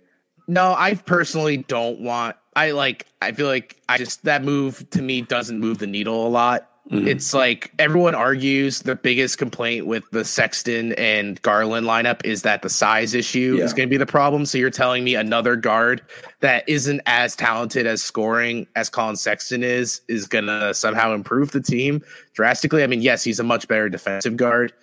No, 0.48 0.76
I 0.78 0.96
personally 0.96 1.58
don't 1.58 2.02
want. 2.02 2.36
I 2.56 2.72
like. 2.72 3.08
I 3.22 3.32
feel 3.32 3.48
like 3.48 3.82
I 3.90 3.98
just 3.98 4.24
that 4.24 4.44
move 4.44 4.90
to 4.92 5.02
me 5.02 5.22
doesn't 5.22 5.60
move 5.60 5.80
the 5.80 5.88
needle 5.88 6.28
a 6.28 6.30
lot. 6.30 6.70
Mm-hmm. 6.92 7.08
It's 7.08 7.34
like 7.34 7.72
everyone 7.80 8.14
argues 8.14 8.82
the 8.82 8.96
biggest 8.96 9.38
complaint 9.38 9.88
with 9.88 10.04
the 10.12 10.26
Sexton 10.26 10.92
and 10.94 11.42
Garland 11.42 11.88
lineup 11.88 12.26
is 12.26 12.42
that 12.42 12.62
the 12.62 12.70
size 12.70 13.14
issue 13.14 13.56
yeah. 13.58 13.64
is 13.64 13.74
going 13.74 13.88
to 13.88 13.90
be 13.90 13.98
the 13.98 14.06
problem. 14.06 14.46
So 14.46 14.58
you're 14.58 14.70
telling 14.70 15.06
me 15.06 15.16
another 15.16 15.56
guard 15.56 16.02
that 16.42 16.68
isn't 16.68 17.02
as 17.06 17.38
talented 17.38 17.88
as 17.88 18.04
scoring 18.04 18.68
as 18.76 18.90
Collin 18.90 19.16
Sexton 19.16 19.64
is 19.64 20.02
is 20.10 20.28
going 20.28 20.48
to 20.48 20.74
somehow 20.74 21.14
improve 21.14 21.52
the 21.52 21.62
team 21.62 22.04
drastically. 22.34 22.84
I 22.84 22.88
mean, 22.88 23.02
yes, 23.02 23.24
he's 23.24 23.40
a 23.40 23.44
much 23.44 23.70
better 23.70 23.88
defensive 23.88 24.36
guard 24.36 24.74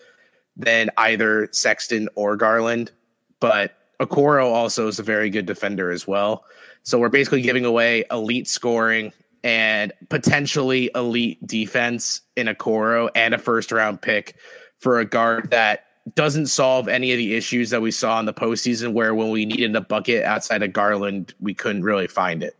than 0.57 0.89
either 0.97 1.51
Sexton 1.53 2.09
or 2.15 2.35
Garland, 2.35 2.93
but 3.41 3.75
Okoro 4.01 4.47
also 4.47 4.89
is 4.89 4.99
a 4.99 5.03
very 5.03 5.31
good 5.31 5.47
defender 5.47 5.91
as 5.91 6.07
well. 6.07 6.45
So 6.83 6.99
we're 6.99 7.11
basically 7.11 7.43
giving 7.43 7.65
away 7.65 8.05
elite 8.11 8.49
scoring 8.49 9.13
and 9.45 9.93
potentially 10.09 10.91
elite 10.95 11.47
defense 11.47 12.23
in 12.37 12.47
Okoro 12.47 13.11
and 13.15 13.35
a 13.35 13.39
first 13.39 13.71
round 13.73 14.01
pick 14.01 14.37
for 14.79 15.01
a 15.01 15.05
guard 15.05 15.51
that 15.51 15.87
doesn't 16.15 16.47
solve 16.47 16.89
any 16.89 17.13
of 17.13 17.19
the 17.19 17.35
issues 17.35 17.71
that 17.71 17.83
we 17.83 17.91
saw 17.91 18.19
in 18.19 18.27
the 18.27 18.33
postseason 18.33 18.93
where 18.95 19.15
when 19.15 19.31
we 19.31 19.45
needed 19.45 19.77
a 19.77 19.81
bucket 19.81 20.25
outside 20.25 20.63
of 20.63 20.73
Garland, 20.73 21.35
we 21.39 21.55
couldn't 21.55 21.83
really 21.83 22.07
find 22.07 22.43
it. 22.43 22.57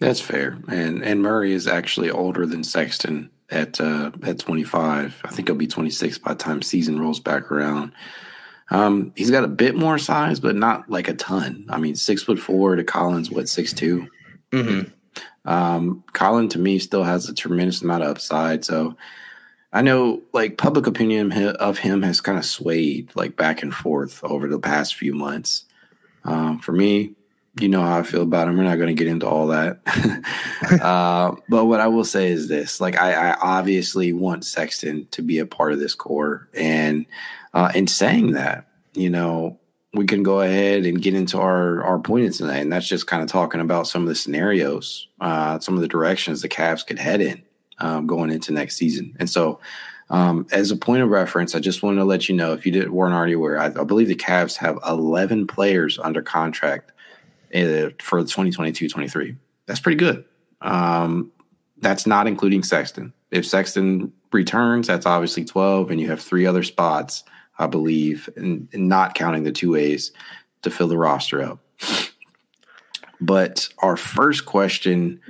That's 0.00 0.20
fair. 0.20 0.58
And 0.68 1.04
and 1.04 1.22
Murray 1.22 1.52
is 1.52 1.66
actually 1.66 2.10
older 2.10 2.46
than 2.46 2.64
Sexton 2.64 3.30
at 3.50 3.80
uh, 3.80 4.10
at 4.22 4.38
25. 4.38 5.22
I 5.24 5.28
think 5.28 5.48
he'll 5.48 5.56
be 5.56 5.66
26 5.66 6.18
by 6.18 6.32
the 6.32 6.38
time 6.38 6.62
season 6.62 6.98
rolls 6.98 7.20
back 7.20 7.52
around. 7.52 7.92
Um, 8.70 9.12
he's 9.14 9.30
got 9.30 9.44
a 9.44 9.48
bit 9.48 9.74
more 9.74 9.98
size, 9.98 10.40
but 10.40 10.56
not 10.56 10.88
like 10.90 11.08
a 11.08 11.14
ton. 11.14 11.66
I 11.68 11.78
mean, 11.78 11.96
six 11.96 12.22
foot 12.22 12.38
four 12.38 12.76
to 12.76 12.84
Collins, 12.84 13.30
what 13.30 13.48
six 13.48 13.72
two. 13.72 14.08
Mm-hmm. 14.52 14.90
Um, 15.48 16.04
Collin 16.12 16.48
to 16.50 16.58
me 16.58 16.78
still 16.78 17.04
has 17.04 17.28
a 17.28 17.34
tremendous 17.34 17.82
amount 17.82 18.02
of 18.02 18.10
upside. 18.10 18.64
So 18.64 18.96
I 19.72 19.82
know 19.82 20.22
like 20.32 20.56
public 20.56 20.86
opinion 20.86 21.32
of 21.32 21.78
him 21.78 22.02
has 22.02 22.20
kind 22.20 22.38
of 22.38 22.44
swayed 22.44 23.10
like 23.14 23.36
back 23.36 23.62
and 23.62 23.74
forth 23.74 24.22
over 24.24 24.48
the 24.48 24.58
past 24.58 24.94
few 24.94 25.14
months. 25.14 25.64
Um, 26.24 26.58
for 26.58 26.72
me, 26.72 27.14
you 27.60 27.68
know 27.68 27.82
how 27.82 27.98
I 27.98 28.02
feel 28.02 28.22
about 28.22 28.48
him. 28.48 28.56
We're 28.56 28.64
not 28.64 28.76
going 28.76 28.88
to 28.88 28.94
get 28.94 29.10
into 29.10 29.28
all 29.28 29.48
that. 29.48 29.80
uh, 30.82 31.36
but 31.48 31.66
what 31.66 31.80
I 31.80 31.86
will 31.86 32.04
say 32.04 32.30
is 32.30 32.48
this: 32.48 32.80
like, 32.80 32.98
I, 32.98 33.30
I, 33.30 33.36
obviously 33.40 34.12
want 34.12 34.44
Sexton 34.44 35.06
to 35.12 35.22
be 35.22 35.38
a 35.38 35.46
part 35.46 35.72
of 35.72 35.78
this 35.78 35.94
core, 35.94 36.48
and 36.54 37.06
uh, 37.54 37.70
in 37.74 37.86
saying 37.86 38.32
that, 38.32 38.68
you 38.92 39.08
know, 39.08 39.58
we 39.94 40.06
can 40.06 40.22
go 40.22 40.40
ahead 40.40 40.84
and 40.84 41.00
get 41.00 41.14
into 41.14 41.38
our 41.38 41.82
our 41.84 41.98
points 42.00 42.38
tonight, 42.38 42.58
and 42.58 42.72
that's 42.72 42.88
just 42.88 43.06
kind 43.06 43.22
of 43.22 43.28
talking 43.28 43.60
about 43.60 43.86
some 43.86 44.02
of 44.02 44.08
the 44.08 44.14
scenarios, 44.14 45.08
uh, 45.20 45.58
some 45.60 45.76
of 45.76 45.80
the 45.80 45.88
directions 45.88 46.42
the 46.42 46.48
Cavs 46.48 46.84
could 46.84 46.98
head 46.98 47.20
in 47.20 47.42
um, 47.78 48.06
going 48.06 48.30
into 48.30 48.52
next 48.52 48.76
season. 48.76 49.16
And 49.18 49.30
so, 49.30 49.60
um, 50.10 50.46
as 50.50 50.70
a 50.70 50.76
point 50.76 51.02
of 51.02 51.10
reference, 51.10 51.54
I 51.54 51.60
just 51.60 51.82
wanted 51.82 51.98
to 51.98 52.04
let 52.04 52.28
you 52.28 52.34
know 52.34 52.52
if 52.52 52.66
you 52.66 52.72
did, 52.72 52.90
weren't 52.90 53.14
already 53.14 53.32
aware, 53.34 53.58
I, 53.58 53.66
I 53.66 53.84
believe 53.84 54.08
the 54.08 54.16
Cavs 54.16 54.56
have 54.56 54.78
11 54.86 55.46
players 55.46 55.98
under 55.98 56.22
contract 56.22 56.90
uh, 57.54 57.90
for 58.00 58.22
2022-23. 58.22 59.36
That's 59.66 59.80
pretty 59.80 59.96
good. 59.96 60.24
Um, 60.60 61.30
that's 61.78 62.06
not 62.06 62.26
including 62.26 62.62
Sexton. 62.62 63.12
If 63.30 63.46
Sexton 63.46 64.12
returns, 64.32 64.86
that's 64.86 65.06
obviously 65.06 65.44
12, 65.44 65.90
and 65.90 66.00
you 66.00 66.08
have 66.10 66.20
three 66.20 66.46
other 66.46 66.62
spots, 66.62 67.24
I 67.58 67.66
believe, 67.66 68.28
and, 68.36 68.68
not 68.72 69.14
counting 69.14 69.44
the 69.44 69.52
two 69.52 69.72
ways 69.72 70.12
to 70.62 70.70
fill 70.70 70.88
the 70.88 70.98
roster 70.98 71.42
up. 71.42 71.60
But 73.20 73.68
our 73.78 73.96
first 73.96 74.44
question 74.44 75.20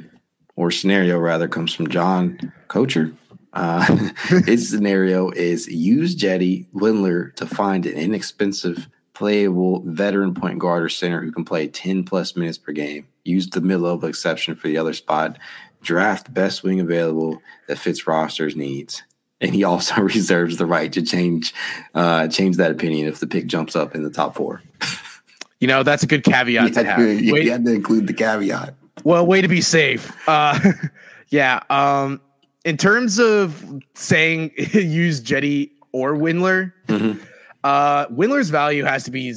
or 0.56 0.70
scenario 0.70 1.18
rather 1.18 1.48
comes 1.48 1.74
from 1.74 1.88
John 1.88 2.52
Kocher. 2.68 3.14
Uh, 3.52 4.10
his 4.46 4.68
scenario 4.68 5.30
is 5.30 5.68
use 5.68 6.16
Cedi 6.16 6.66
Windler 6.72 7.34
to 7.37 7.46
find 7.46 7.87
an 7.87 7.94
inexpensive, 7.94 8.88
playable 9.12 9.82
veteran 9.84 10.34
point 10.34 10.58
guard 10.58 10.82
or 10.82 10.88
center 10.88 11.20
who 11.20 11.30
can 11.30 11.44
play 11.44 11.68
10 11.68 12.04
plus 12.04 12.34
minutes 12.37 12.58
per 12.58 12.72
game. 12.72 13.06
Use 13.24 13.48
the 13.48 13.60
mid 13.60 13.80
level 13.80 14.08
exception 14.08 14.54
for 14.54 14.68
the 14.68 14.76
other 14.76 14.92
spot. 14.92 15.38
Draft 15.82 16.32
best 16.32 16.62
wing 16.62 16.80
available 16.80 17.40
that 17.68 17.78
fits 17.78 18.06
roster's 18.06 18.56
needs. 18.56 19.02
And 19.44 19.54
he 19.54 19.62
also 19.62 20.00
reserves 20.00 20.57
the 20.57 20.66
right 20.66 20.90
to 20.92 21.02
change 21.02 21.54
uh, 21.94 22.28
change 22.28 22.57
that 22.57 22.70
opinion 22.70 23.07
if 23.07 23.20
the 23.20 23.26
pick 23.26 23.46
jumps 23.46 23.76
up 23.76 23.94
in 23.94 24.02
the 24.02 24.11
top 24.11 24.35
four. 24.35 24.62
You 25.61 25.68
know, 25.68 25.83
that's 25.83 26.02
a 26.02 26.07
good 26.07 26.24
caveat 26.24 26.74
to 26.74 26.85
have. 26.85 27.00
You, 27.22 27.37
you 27.37 27.50
had 27.50 27.64
to 27.64 27.72
include 27.72 28.07
the 28.07 28.12
caveat. 28.12 28.74
Well, 29.02 29.26
way 29.26 29.40
to 29.40 29.48
be 29.48 29.62
safe. 29.62 30.12
Uh, 30.28 30.59
yeah. 31.30 31.61
Um, 31.70 32.20
in 32.66 32.76
terms 32.76 33.18
of 33.18 33.64
saying 33.94 34.50
use 34.59 35.22
Cedi 35.22 35.70
or 35.92 36.16
Windler, 36.16 36.72
mm-hmm. 36.87 37.18
uh, 37.62 38.07
Windler's 38.09 38.50
value 38.50 38.85
has 38.85 39.04
to 39.04 39.11
be 39.11 39.33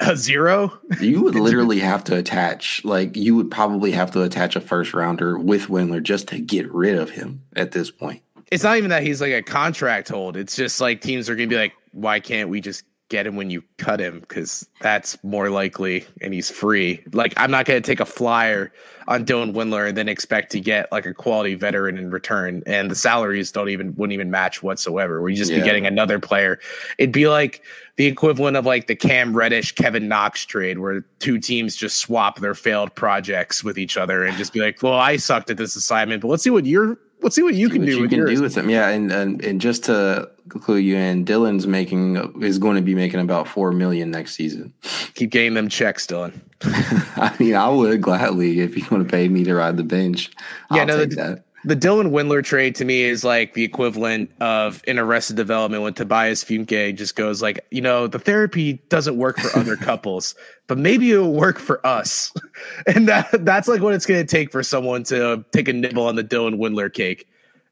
a 0.00 0.16
zero. 0.16 0.78
you 1.00 1.22
would 1.22 1.34
literally 1.34 1.78
have 1.78 2.04
to 2.04 2.16
attach, 2.16 2.84
like, 2.84 3.16
you 3.16 3.34
would 3.34 3.50
probably 3.50 3.92
have 3.92 4.10
to 4.10 4.22
attach 4.22 4.56
a 4.56 4.60
first 4.60 4.92
rounder 4.92 5.38
with 5.38 5.68
Windler 5.68 6.02
just 6.02 6.28
to 6.28 6.40
get 6.40 6.70
rid 6.70 6.98
of 6.98 7.08
him 7.08 7.42
at 7.56 7.72
this 7.72 7.90
point. 7.90 8.22
It's 8.50 8.64
not 8.64 8.76
even 8.76 8.90
that 8.90 9.02
he's 9.02 9.20
like 9.20 9.32
a 9.32 9.42
contract 9.42 10.08
hold. 10.08 10.36
It's 10.36 10.56
just 10.56 10.80
like 10.80 11.00
teams 11.00 11.28
are 11.30 11.36
going 11.36 11.48
to 11.48 11.54
be 11.54 11.58
like, 11.58 11.74
why 11.92 12.20
can't 12.20 12.48
we 12.48 12.60
just 12.60 12.84
get 13.10 13.26
him 13.26 13.36
when 13.36 13.50
you 13.50 13.62
cut 13.76 14.00
him 14.00 14.20
because 14.20 14.66
that's 14.80 15.22
more 15.22 15.50
likely 15.50 16.06
and 16.22 16.32
he's 16.32 16.48
free. 16.48 17.02
Like 17.12 17.34
I'm 17.36 17.50
not 17.50 17.66
going 17.66 17.82
to 17.82 17.86
take 17.86 18.00
a 18.00 18.06
flyer 18.06 18.72
on 19.08 19.26
Dylan 19.26 19.52
Windler 19.52 19.88
and 19.88 19.96
then 19.96 20.08
expect 20.08 20.52
to 20.52 20.60
get 20.60 20.90
like 20.92 21.04
a 21.04 21.12
quality 21.12 21.56
veteran 21.56 21.98
in 21.98 22.10
return, 22.10 22.62
and 22.64 22.90
the 22.90 22.94
salaries 22.94 23.50
don't 23.50 23.68
even 23.68 23.94
wouldn't 23.96 24.14
even 24.14 24.30
match 24.30 24.62
whatsoever. 24.62 25.20
We'd 25.20 25.34
just 25.34 25.50
yeah. 25.50 25.58
be 25.58 25.64
getting 25.64 25.84
another 25.84 26.20
player. 26.20 26.60
It'd 26.96 27.12
be 27.12 27.28
like 27.28 27.62
the 27.96 28.06
equivalent 28.06 28.56
of 28.56 28.64
like 28.64 28.86
the 28.86 28.94
Cam 28.94 29.36
Reddish 29.36 29.72
Kevin 29.72 30.06
Knox 30.06 30.46
trade, 30.46 30.78
where 30.78 31.00
two 31.18 31.38
teams 31.38 31.74
just 31.74 31.98
swap 31.98 32.38
their 32.38 32.54
failed 32.54 32.94
projects 32.94 33.64
with 33.64 33.76
each 33.76 33.96
other 33.96 34.24
and 34.24 34.36
just 34.38 34.52
be 34.52 34.60
like, 34.60 34.80
"Well, 34.80 34.94
I 34.94 35.16
sucked 35.16 35.50
at 35.50 35.56
this 35.56 35.74
assignment, 35.74 36.22
but 36.22 36.28
let's 36.28 36.44
see 36.44 36.50
what 36.50 36.64
you're 36.64 36.96
let's 37.22 37.36
see 37.36 37.42
what 37.42 37.54
you 37.54 37.68
see 37.68 37.72
can 37.72 37.82
what 37.82 37.86
do. 37.86 37.94
You 37.96 38.00
with 38.02 38.10
can 38.10 38.18
yours. 38.18 38.34
do 38.34 38.42
with 38.42 38.54
them, 38.54 38.70
yeah. 38.70 38.88
And, 38.88 39.10
and 39.12 39.44
and 39.44 39.60
just 39.60 39.84
to 39.84 40.30
clue 40.48 40.76
you 40.76 40.96
in, 40.96 41.24
Dylan's 41.24 41.66
making 41.66 42.42
is 42.42 42.58
going 42.58 42.76
to 42.76 42.82
be 42.82 42.94
making 42.94 43.20
about 43.20 43.48
four 43.48 43.72
million 43.72 44.10
next 44.10 44.34
season. 44.34 44.72
Keep 45.14 45.30
getting 45.30 45.54
them 45.54 45.68
checks, 45.68 46.06
Dylan. 46.06 46.40
I 46.62 47.34
mean, 47.38 47.54
I 47.54 47.68
would 47.68 48.02
gladly 48.02 48.60
if 48.60 48.76
you 48.76 48.84
want 48.90 49.08
to 49.08 49.10
pay 49.10 49.28
me 49.28 49.44
to 49.44 49.54
ride 49.54 49.76
the 49.76 49.84
bench. 49.84 50.30
I'll 50.70 50.78
yeah, 50.78 50.84
no, 50.84 50.96
the, 50.98 51.06
that. 51.16 51.44
The 51.64 51.76
Dylan 51.76 52.10
Windler 52.10 52.42
trade 52.42 52.74
to 52.76 52.86
me 52.86 53.02
is 53.02 53.22
like 53.22 53.52
the 53.52 53.64
equivalent 53.64 54.30
of 54.40 54.82
in 54.86 54.98
Arrested 54.98 55.36
Development 55.36 55.82
when 55.82 55.92
Tobias 55.92 56.42
Funke 56.42 56.96
just 56.96 57.16
goes 57.16 57.42
like, 57.42 57.66
you 57.70 57.82
know, 57.82 58.06
the 58.06 58.18
therapy 58.18 58.74
doesn't 58.88 59.18
work 59.18 59.38
for 59.38 59.58
other 59.58 59.76
couples, 59.76 60.34
but 60.68 60.78
maybe 60.78 61.10
it'll 61.10 61.34
work 61.34 61.58
for 61.58 61.86
us. 61.86 62.32
and 62.86 63.06
that 63.08 63.44
that's 63.44 63.68
like 63.68 63.82
what 63.82 63.94
it's 63.94 64.06
going 64.06 64.24
to 64.24 64.26
take 64.26 64.50
for 64.50 64.62
someone 64.62 65.02
to 65.04 65.44
take 65.52 65.68
a 65.68 65.72
nibble 65.72 66.06
on 66.06 66.16
the 66.16 66.24
Dylan 66.24 66.56
Windler 66.56 66.92
cake. 66.92 67.28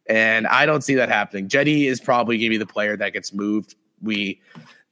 And 0.07 0.47
I 0.47 0.67
don't 0.67 0.83
see 0.83 0.95
that 0.95 1.09
happening. 1.09 1.49
Cedi 1.49 1.85
is 1.85 2.01
probably 2.01 2.37
going 2.37 2.47
to 2.47 2.51
be 2.51 2.59
the 2.59 2.67
player 2.67 2.97
that 2.97 3.15
gets 3.15 3.33
moved. 3.33 3.75
We 4.03 4.41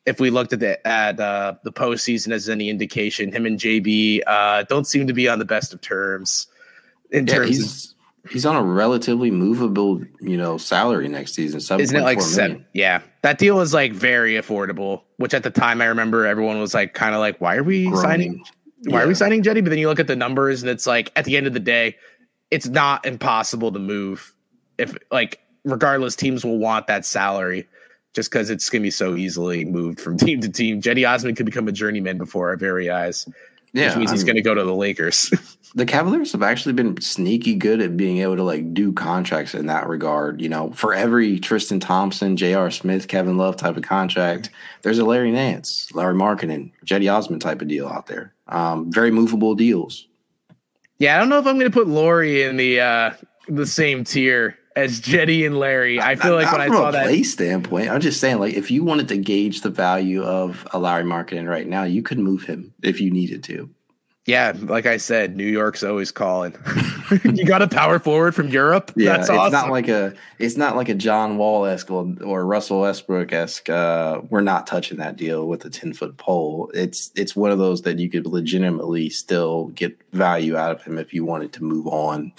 if 0.06 0.20
we 0.20 0.30
looked 0.30 0.54
at 0.54 0.60
the 0.60 0.86
at 0.86 1.20
uh, 1.20 1.54
the 1.64 1.72
postseason 1.72 2.32
as 2.32 2.48
any 2.48 2.70
indication, 2.70 3.30
him 3.30 3.44
and 3.44 3.58
JB 3.58 4.20
uh, 4.26 4.62
don't 4.62 4.86
seem 4.86 5.06
to 5.06 5.12
be 5.12 5.28
on 5.28 5.38
the 5.38 5.44
best 5.44 5.74
of 5.74 5.82
terms 5.82 6.46
in 7.10 7.26
yeah, 7.26 7.34
terms 7.34 7.95
He's 8.30 8.46
on 8.46 8.56
a 8.56 8.62
relatively 8.62 9.30
movable, 9.30 10.02
you 10.20 10.36
know, 10.36 10.58
salary 10.58 11.08
next 11.08 11.34
season. 11.34 11.58
is 11.58 11.70
Isn't 11.70 11.96
it 11.96 12.02
like 12.02 12.20
seven? 12.20 12.64
Yeah, 12.72 13.02
that 13.22 13.38
deal 13.38 13.60
is 13.60 13.74
like 13.74 13.92
very 13.92 14.34
affordable. 14.34 15.02
Which 15.16 15.34
at 15.34 15.42
the 15.42 15.50
time 15.50 15.80
I 15.80 15.86
remember 15.86 16.26
everyone 16.26 16.60
was 16.60 16.74
like, 16.74 16.94
kind 16.94 17.14
of 17.14 17.20
like, 17.20 17.40
why 17.40 17.56
are 17.56 17.62
we 17.62 17.84
Groaning. 17.86 18.00
signing? 18.02 18.44
Why 18.84 18.98
yeah. 18.98 19.04
are 19.04 19.08
we 19.08 19.14
signing 19.14 19.42
Cedi? 19.42 19.62
But 19.62 19.70
then 19.70 19.78
you 19.78 19.88
look 19.88 20.00
at 20.00 20.06
the 20.06 20.16
numbers 20.16 20.62
and 20.62 20.70
it's 20.70 20.86
like, 20.86 21.10
at 21.16 21.24
the 21.24 21.36
end 21.36 21.46
of 21.46 21.52
the 21.52 21.60
day, 21.60 21.96
it's 22.50 22.66
not 22.66 23.04
impossible 23.06 23.72
to 23.72 23.78
move. 23.78 24.34
If 24.78 24.96
like, 25.10 25.40
regardless, 25.64 26.14
teams 26.16 26.44
will 26.44 26.58
want 26.58 26.86
that 26.86 27.04
salary 27.04 27.66
just 28.14 28.30
because 28.30 28.50
it's 28.50 28.70
gonna 28.70 28.82
be 28.82 28.90
so 28.90 29.14
easily 29.14 29.64
moved 29.64 30.00
from 30.00 30.16
team 30.18 30.40
to 30.40 30.48
team. 30.48 30.80
Cedi 30.80 31.08
Osman 31.08 31.34
could 31.34 31.46
become 31.46 31.68
a 31.68 31.72
journeyman 31.72 32.18
before 32.18 32.48
our 32.48 32.56
very 32.56 32.90
eyes. 32.90 33.28
Yeah, 33.76 33.88
which 33.88 33.96
means 33.98 34.10
I 34.10 34.14
he's 34.14 34.24
going 34.24 34.36
to 34.36 34.42
go 34.42 34.54
to 34.54 34.64
the 34.64 34.74
Lakers. 34.74 35.30
the 35.74 35.84
Cavaliers 35.84 36.32
have 36.32 36.42
actually 36.42 36.72
been 36.72 36.98
sneaky 37.00 37.54
good 37.54 37.82
at 37.82 37.96
being 37.96 38.18
able 38.18 38.36
to 38.36 38.42
like 38.42 38.72
do 38.72 38.92
contracts 38.92 39.54
in 39.54 39.66
that 39.66 39.86
regard. 39.86 40.40
You 40.40 40.48
know, 40.48 40.70
for 40.70 40.94
every 40.94 41.38
Tristan 41.38 41.78
Thompson, 41.78 42.36
J.R. 42.36 42.70
Smith, 42.70 43.06
Kevin 43.06 43.36
Love 43.36 43.56
type 43.56 43.76
of 43.76 43.82
contract, 43.82 44.48
there's 44.80 44.98
a 44.98 45.04
Larry 45.04 45.30
Nance, 45.30 45.92
Lauri 45.92 46.14
Markkanen, 46.14 46.72
Cedi 46.86 47.12
Osman 47.12 47.38
type 47.38 47.60
of 47.60 47.68
deal 47.68 47.86
out 47.86 48.06
there. 48.06 48.32
Um, 48.48 48.90
very 48.90 49.10
movable 49.10 49.54
deals. 49.54 50.06
Yeah, 50.98 51.16
I 51.16 51.18
don't 51.18 51.28
know 51.28 51.38
if 51.38 51.46
I'm 51.46 51.58
going 51.58 51.70
to 51.70 51.78
put 51.78 51.88
Lauri 51.88 52.44
in 52.44 52.56
the 52.56 52.80
uh, 52.80 53.10
the 53.48 53.66
same 53.66 54.04
tier 54.04 54.58
as 54.76 55.00
Cedi 55.00 55.46
and 55.46 55.58
Larry. 55.58 55.98
I 55.98 56.14
feel 56.16 56.34
like 56.34 56.52
when 56.52 56.60
I 56.60 56.68
saw 56.68 56.90
that 56.90 57.06
play 57.06 57.22
standpoint, 57.22 57.88
I'm 57.88 58.00
just 58.00 58.20
saying, 58.20 58.38
like, 58.38 58.54
if 58.54 58.70
you 58.70 58.84
wanted 58.84 59.08
to 59.08 59.16
gauge 59.16 59.62
the 59.62 59.70
value 59.70 60.22
of 60.22 60.68
a 60.72 60.78
Lauri 60.78 61.02
Markkanen 61.02 61.48
right 61.48 61.66
now, 61.66 61.84
you 61.84 62.02
could 62.02 62.18
move 62.18 62.44
him 62.44 62.74
if 62.82 63.00
you 63.00 63.10
needed 63.10 63.42
to. 63.44 63.70
Yeah, 64.26 64.54
like 64.58 64.86
I 64.86 64.96
said, 64.96 65.36
New 65.36 65.46
York's 65.46 65.84
always 65.84 66.10
calling. 66.10 66.52
you 67.24 67.44
got 67.44 67.62
a 67.62 67.68
power 67.68 68.00
forward 68.00 68.34
from 68.34 68.48
Europe. 68.48 68.92
Yeah, 68.96 69.18
That's 69.18 69.28
it's 69.28 69.38
awesome. 69.38 69.52
not 69.52 69.70
like 69.70 69.86
a 69.86 70.14
it's 70.40 70.56
not 70.56 70.74
like 70.74 70.88
a 70.88 70.94
John 70.94 71.38
Wall 71.38 71.64
esque 71.64 71.88
or 71.92 72.44
Russell 72.44 72.80
Westbrook 72.80 73.32
esque. 73.32 73.70
Uh, 73.70 74.22
we're 74.28 74.40
not 74.40 74.66
touching 74.66 74.98
that 74.98 75.16
deal 75.16 75.46
with 75.46 75.64
a 75.64 75.70
ten 75.70 75.92
foot 75.92 76.16
pole. 76.16 76.72
It's 76.74 77.12
it's 77.14 77.36
one 77.36 77.52
of 77.52 77.58
those 77.58 77.82
that 77.82 78.00
you 78.00 78.10
could 78.10 78.26
legitimately 78.26 79.10
still 79.10 79.66
get 79.68 79.96
value 80.12 80.56
out 80.56 80.72
of 80.72 80.82
him 80.82 80.98
if 80.98 81.14
you 81.14 81.24
wanted 81.24 81.52
to 81.52 81.62
move 81.62 81.86
on. 81.86 82.32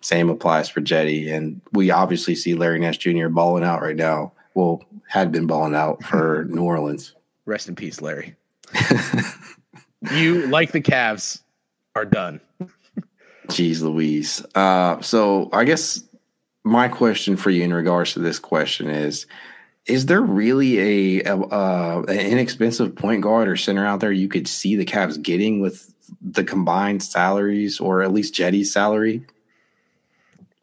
Same 0.00 0.30
applies 0.30 0.68
for 0.68 0.80
Cedi. 0.80 1.32
and 1.32 1.60
we 1.72 1.90
obviously 1.90 2.34
see 2.34 2.54
Larry 2.54 2.78
Nance 2.78 2.96
Jr. 2.96 3.28
balling 3.28 3.64
out 3.64 3.82
right 3.82 3.96
now. 3.96 4.32
Well, 4.54 4.82
had 5.06 5.30
been 5.30 5.46
balling 5.46 5.74
out 5.74 6.02
for 6.02 6.44
New 6.48 6.62
Orleans. 6.62 7.14
Rest 7.44 7.68
in 7.68 7.74
peace, 7.74 8.00
Larry. 8.00 8.36
you 10.12 10.46
like 10.46 10.72
the 10.72 10.80
Cavs 10.80 11.42
are 11.94 12.04
done. 12.04 12.40
Jeez 13.48 13.82
Louise. 13.82 14.44
Uh, 14.54 15.00
so 15.00 15.50
I 15.52 15.64
guess 15.64 16.02
my 16.62 16.88
question 16.88 17.36
for 17.36 17.50
you 17.50 17.62
in 17.62 17.74
regards 17.74 18.12
to 18.12 18.20
this 18.20 18.38
question 18.38 18.88
is 18.88 19.26
is 19.86 20.06
there 20.06 20.20
really 20.20 21.18
a, 21.18 21.24
a 21.24 21.36
uh, 21.36 22.04
an 22.06 22.18
inexpensive 22.18 22.94
point 22.94 23.22
guard 23.22 23.48
or 23.48 23.56
center 23.56 23.84
out 23.84 24.00
there 24.00 24.12
you 24.12 24.28
could 24.28 24.46
see 24.46 24.76
the 24.76 24.84
Cavs 24.84 25.20
getting 25.20 25.60
with 25.60 25.92
the 26.20 26.44
combined 26.44 27.02
salaries 27.02 27.80
or 27.80 28.02
at 28.02 28.12
least 28.12 28.34
Jetty's 28.34 28.72
salary? 28.72 29.24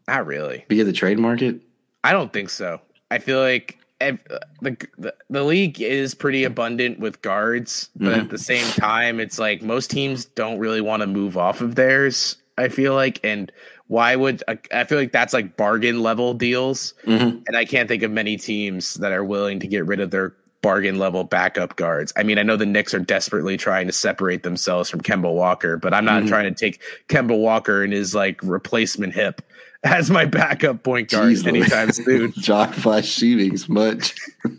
Not 0.07 0.25
really. 0.25 0.65
Via 0.69 0.83
the 0.83 0.93
trade 0.93 1.19
market? 1.19 1.61
I 2.03 2.13
don't 2.13 2.31
think 2.31 2.49
so. 2.49 2.79
I 3.11 3.19
feel 3.19 3.39
like 3.39 3.77
the, 3.99 4.17
the, 4.61 5.13
the 5.29 5.43
league 5.43 5.81
is 5.81 6.13
pretty 6.13 6.43
abundant 6.43 6.99
with 6.99 7.21
guards, 7.21 7.89
but 7.95 8.09
mm-hmm. 8.09 8.19
at 8.21 8.29
the 8.29 8.37
same 8.37 8.65
time, 8.73 9.19
it's 9.19 9.39
like 9.39 9.61
most 9.61 9.89
teams 9.89 10.25
don't 10.25 10.59
really 10.59 10.81
want 10.81 11.01
to 11.01 11.07
move 11.07 11.37
off 11.37 11.61
of 11.61 11.75
theirs. 11.75 12.37
I 12.57 12.69
feel 12.69 12.95
like, 12.95 13.19
and 13.23 13.51
why 13.87 14.15
would 14.15 14.43
I 14.73 14.83
feel 14.83 14.97
like 14.97 15.11
that's 15.11 15.33
like 15.33 15.57
bargain 15.57 16.01
level 16.01 16.33
deals, 16.33 16.93
mm-hmm. 17.05 17.39
and 17.45 17.55
I 17.55 17.65
can't 17.65 17.87
think 17.87 18.03
of 18.03 18.11
many 18.11 18.35
teams 18.37 18.95
that 18.95 19.11
are 19.11 19.23
willing 19.23 19.59
to 19.59 19.67
get 19.67 19.85
rid 19.85 19.99
of 19.99 20.11
their 20.11 20.33
bargain 20.61 20.97
level 20.97 21.23
backup 21.23 21.75
guards. 21.75 22.11
I 22.17 22.23
mean, 22.23 22.39
I 22.39 22.43
know 22.43 22.55
the 22.55 22.65
Knicks 22.65 22.93
are 22.93 22.99
desperately 22.99 23.57
trying 23.57 23.87
to 23.87 23.93
separate 23.93 24.43
themselves 24.43 24.89
from 24.89 25.01
Kemba 25.01 25.31
Walker, 25.31 25.77
but 25.77 25.93
I'm 25.93 26.03
not 26.03 26.21
mm-hmm. 26.21 26.29
trying 26.29 26.53
to 26.53 26.59
take 26.59 26.81
Kemba 27.09 27.37
Walker 27.37 27.83
and 27.83 27.93
his 27.93 28.15
like 28.15 28.41
replacement 28.41 29.13
hip 29.13 29.41
as 29.83 30.09
my 30.09 30.25
backup 30.25 30.83
point 30.83 31.09
guard 31.09 31.33
Jeez, 31.33 31.47
anytime 31.47 31.91
soon. 31.91 32.31
John 32.37 32.71
Flash 32.71 33.07
shootings 33.07 33.69
much. 33.69 34.15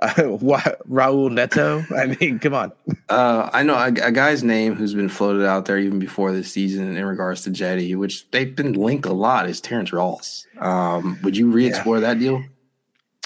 Uh, 0.00 0.12
Raul 0.14 1.30
Neto. 1.30 1.84
I 1.94 2.06
mean, 2.06 2.38
come 2.38 2.54
on. 2.54 2.72
Uh, 3.08 3.50
I 3.52 3.64
know 3.64 3.74
a, 3.74 3.88
a, 3.88 4.12
guy's 4.12 4.44
name 4.44 4.76
who's 4.76 4.94
been 4.94 5.08
floated 5.08 5.44
out 5.44 5.66
there 5.66 5.76
even 5.76 5.98
before 5.98 6.32
this 6.32 6.52
season 6.52 6.96
in 6.96 7.04
regards 7.04 7.42
to 7.42 7.50
Cedi, 7.50 7.96
which 7.96 8.30
they've 8.30 8.54
been 8.54 8.74
linked 8.74 9.06
a 9.06 9.12
lot, 9.12 9.48
is 9.48 9.60
Terrence 9.60 9.92
Ross. 9.92 10.46
Um, 10.58 11.18
would 11.22 11.36
you 11.36 11.50
re-explore 11.50 11.96
yeah. 11.96 12.00
that 12.00 12.18
deal? 12.20 12.44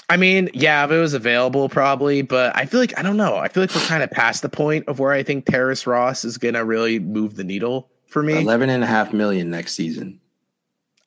I 0.09 0.17
mean, 0.17 0.49
yeah, 0.53 0.83
if 0.85 0.91
it 0.91 0.99
was 0.99 1.13
available, 1.13 1.69
probably, 1.69 2.21
but 2.21 2.55
I 2.55 2.65
feel 2.65 2.79
like 2.79 2.97
I 2.97 3.01
don't 3.01 3.17
know. 3.17 3.37
I 3.37 3.47
feel 3.47 3.63
like 3.63 3.73
we're 3.73 3.81
kind 3.81 4.03
of 4.03 4.11
past 4.11 4.41
the 4.41 4.49
point 4.49 4.87
of 4.87 4.99
where 4.99 5.11
I 5.11 5.23
think 5.23 5.45
Terrence 5.45 5.87
Ross 5.87 6.25
is 6.25 6.37
gonna 6.37 6.65
really 6.65 6.99
move 6.99 7.35
the 7.35 7.43
needle 7.43 7.89
for 8.07 8.21
me. 8.21 8.41
Eleven 8.41 8.69
and 8.69 8.83
a 8.83 8.87
half 8.87 9.13
million 9.13 9.49
next 9.49 9.73
season. 9.73 10.19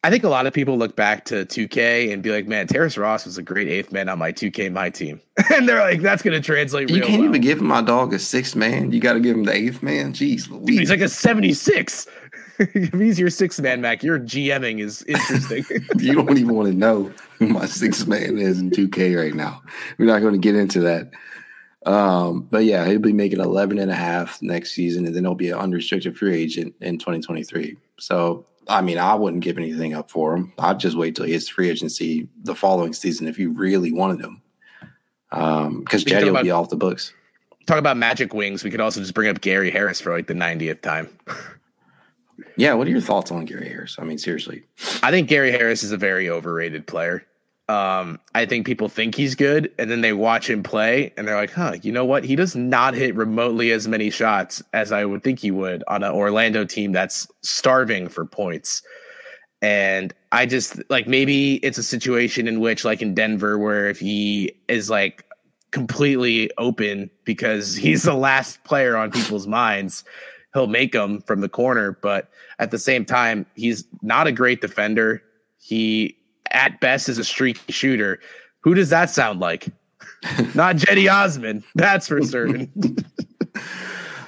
I 0.05 0.11
think 0.11 0.23
a 0.23 0.29
lot 0.29 0.47
of 0.47 0.53
people 0.53 0.79
look 0.79 0.95
back 0.95 1.25
to 1.27 1.45
2K 1.45 2.13
and 2.13 2.23
be 2.23 2.31
like, 2.31 2.47
"Man, 2.47 2.69
Terrence 2.69 2.97
Ross 2.97 3.27
was 3.27 3.37
a 3.37 3.43
great 3.43 3.67
eighth 3.67 3.91
man 3.91 4.09
on 4.09 4.19
my 4.19 4.31
2K 4.31 4.71
my 4.73 4.91
team," 4.91 5.21
and 5.53 5.69
they're 5.69 5.81
like, 5.81 6.03
"That's 6.03 6.23
going 6.23 6.41
to 6.41 6.45
translate." 6.45 6.89
You 6.89 7.01
can't 7.03 7.21
well. 7.21 7.29
even 7.29 7.41
give 7.41 7.61
my 7.61 7.83
dog 7.83 8.15
a 8.15 8.19
sixth 8.19 8.55
man. 8.55 8.93
You 8.93 9.01
got 9.01 9.15
to 9.15 9.21
give 9.21 9.37
him 9.37 9.45
the 9.45 9.55
eighth 9.55 9.83
man. 9.83 10.13
Jeez, 10.13 10.49
Dude, 10.49 10.79
he's 10.79 10.91
like 10.91 11.01
a 11.01 11.09
76. 11.09 12.07
if 12.59 12.93
he's 12.93 13.19
your 13.19 13.31
sixth 13.31 13.61
man, 13.61 13.81
Mac, 13.81 14.03
your 14.03 14.19
GMing 14.21 14.81
is 14.81 15.03
interesting. 15.05 15.65
you 15.99 16.15
don't 16.15 16.39
even 16.39 16.55
want 16.55 16.69
to 16.69 16.75
know 16.75 17.13
who 17.39 17.49
my 17.49 17.67
sixth 17.67 18.07
man 18.07 18.39
is 18.39 18.61
in 18.61 18.71
2K 18.71 19.17
right 19.17 19.35
now. 19.35 19.63
We're 19.99 20.07
not 20.07 20.21
going 20.21 20.33
to 20.35 20.39
get 20.39 20.55
into 20.55 20.81
that. 20.81 21.11
Um, 21.87 22.43
but 22.51 22.65
yeah, 22.65 22.87
he'll 22.87 22.99
be 22.99 23.13
making 23.13 23.41
11 23.41 23.79
and 23.79 23.91
a 23.91 23.95
half 23.95 24.43
next 24.43 24.73
season, 24.73 25.07
and 25.07 25.15
then 25.15 25.25
he'll 25.25 25.35
be 25.35 25.51
an 25.51 25.59
unrestricted 25.59 26.17
free 26.17 26.37
agent 26.37 26.75
in 26.81 26.99
2023. 26.99 27.77
So 27.99 28.45
I 28.69 28.83
mean, 28.83 28.99
I 28.99 29.15
wouldn't 29.15 29.43
give 29.43 29.57
anything 29.57 29.95
up 29.95 30.11
for 30.11 30.37
him. 30.37 30.53
I'd 30.59 30.79
just 30.79 30.97
wait 30.97 31.17
till 31.17 31.25
he 31.25 31.33
hits 31.33 31.49
free 31.49 31.71
agency 31.71 32.29
the 32.43 32.55
following 32.55 32.93
season 32.93 33.27
if 33.27 33.39
you 33.39 33.51
really 33.51 33.93
wanted 33.93 34.21
him. 34.21 34.43
Um, 35.33 35.81
because 35.81 36.05
Cedi 36.05 36.25
will 36.25 36.31
about, 36.31 36.45
be 36.45 36.51
off 36.51 36.69
the 36.69 36.77
books. 36.77 37.13
Talk 37.67 37.79
about 37.79 37.97
magic 37.97 38.35
wings. 38.35 38.65
We 38.65 38.71
could 38.71 38.81
also 38.81 39.01
just 39.01 39.15
bring 39.15 39.29
up 39.29 39.41
Gary 39.41 39.71
Harris 39.71 40.01
for 40.01 40.15
like 40.15 40.27
the 40.27 40.35
90th 40.35 40.83
time. 40.83 41.09
yeah, 42.57 42.75
what 42.75 42.87
are 42.87 42.91
your 42.91 43.01
thoughts 43.01 43.31
on 43.31 43.47
Gary 43.47 43.69
Harris? 43.69 43.97
I 43.99 44.05
mean, 44.05 44.19
seriously. 44.19 44.65
I 45.03 45.11
think 45.11 45.29
Gary 45.29 45.51
Harris 45.51 45.83
is 45.83 45.93
a 45.93 45.97
very 45.97 46.29
overrated 46.29 46.87
player. 46.87 47.25
Um, 47.69 48.19
I 48.35 48.47
think 48.47 48.65
people 48.65 48.89
think 48.89 49.15
he's 49.15 49.35
good, 49.35 49.71
and 49.79 49.91
then 49.91 50.01
they 50.01 50.15
watch 50.15 50.49
him 50.49 50.63
play, 50.63 51.13
and 51.17 51.29
they're 51.29 51.37
like, 51.37 51.53
"Huh, 51.53 51.75
you 51.83 51.93
know 51.93 52.05
what? 52.05 52.25
He 52.25 52.35
does 52.35 52.57
not 52.57 52.95
hit 52.95 53.15
remotely 53.15 53.73
as 53.73 53.87
many 53.87 54.09
shots 54.09 54.63
as 54.73 54.91
I 54.91 55.05
would 55.05 55.23
think 55.23 55.39
he 55.39 55.51
would 55.51 55.85
on 55.87 56.03
an 56.03 56.13
Orlando 56.13 56.65
team 56.65 56.93
that's 56.93 57.29
starving 57.43 58.09
for 58.09 58.25
points." 58.25 58.83
And 59.61 60.15
I 60.33 60.47
just 60.47 60.81
like 60.89 61.07
maybe 61.07 61.57
it's 61.57 61.79
a 61.79 61.83
situation 61.83 62.49
in 62.49 62.61
which, 62.61 62.85
like 62.85 63.03
in 63.03 63.15
Denver, 63.15 63.59
where 63.59 63.89
if 63.89 63.99
he 63.99 64.53
is 64.69 64.89
like 64.89 65.25
completely 65.71 66.51
open 66.59 67.11
because 67.25 67.75
he's 67.75 68.05
the 68.05 68.15
last 68.15 68.65
player 68.65 68.97
on 68.97 69.11
people's 69.11 69.47
minds, 69.47 70.05
he'll 70.55 70.69
make 70.69 70.93
them 70.93 71.21
from 71.23 71.41
the 71.41 71.49
corner. 71.49 71.99
But 72.01 72.31
at 72.59 72.71
the 72.71 72.79
same 72.79 73.05
time, 73.05 73.47
he's 73.55 73.85
not 74.01 74.27
a 74.27 74.33
great 74.33 74.61
defender. 74.61 75.23
He 75.59 76.17
at 76.53 76.81
best 76.81 77.09
is 77.09 77.19
a 77.19 77.25
streaky 77.25 77.73
shooter. 77.73 78.21
Who 78.61 78.75
does 78.75 78.91
that 78.91 79.11
sound 79.11 79.41
like? 79.41 79.67
Not 80.55 80.77
Cedi 80.77 81.13
Osman, 81.13 81.65
that's 81.75 82.09
for 82.09 82.23
certain. 82.23 82.73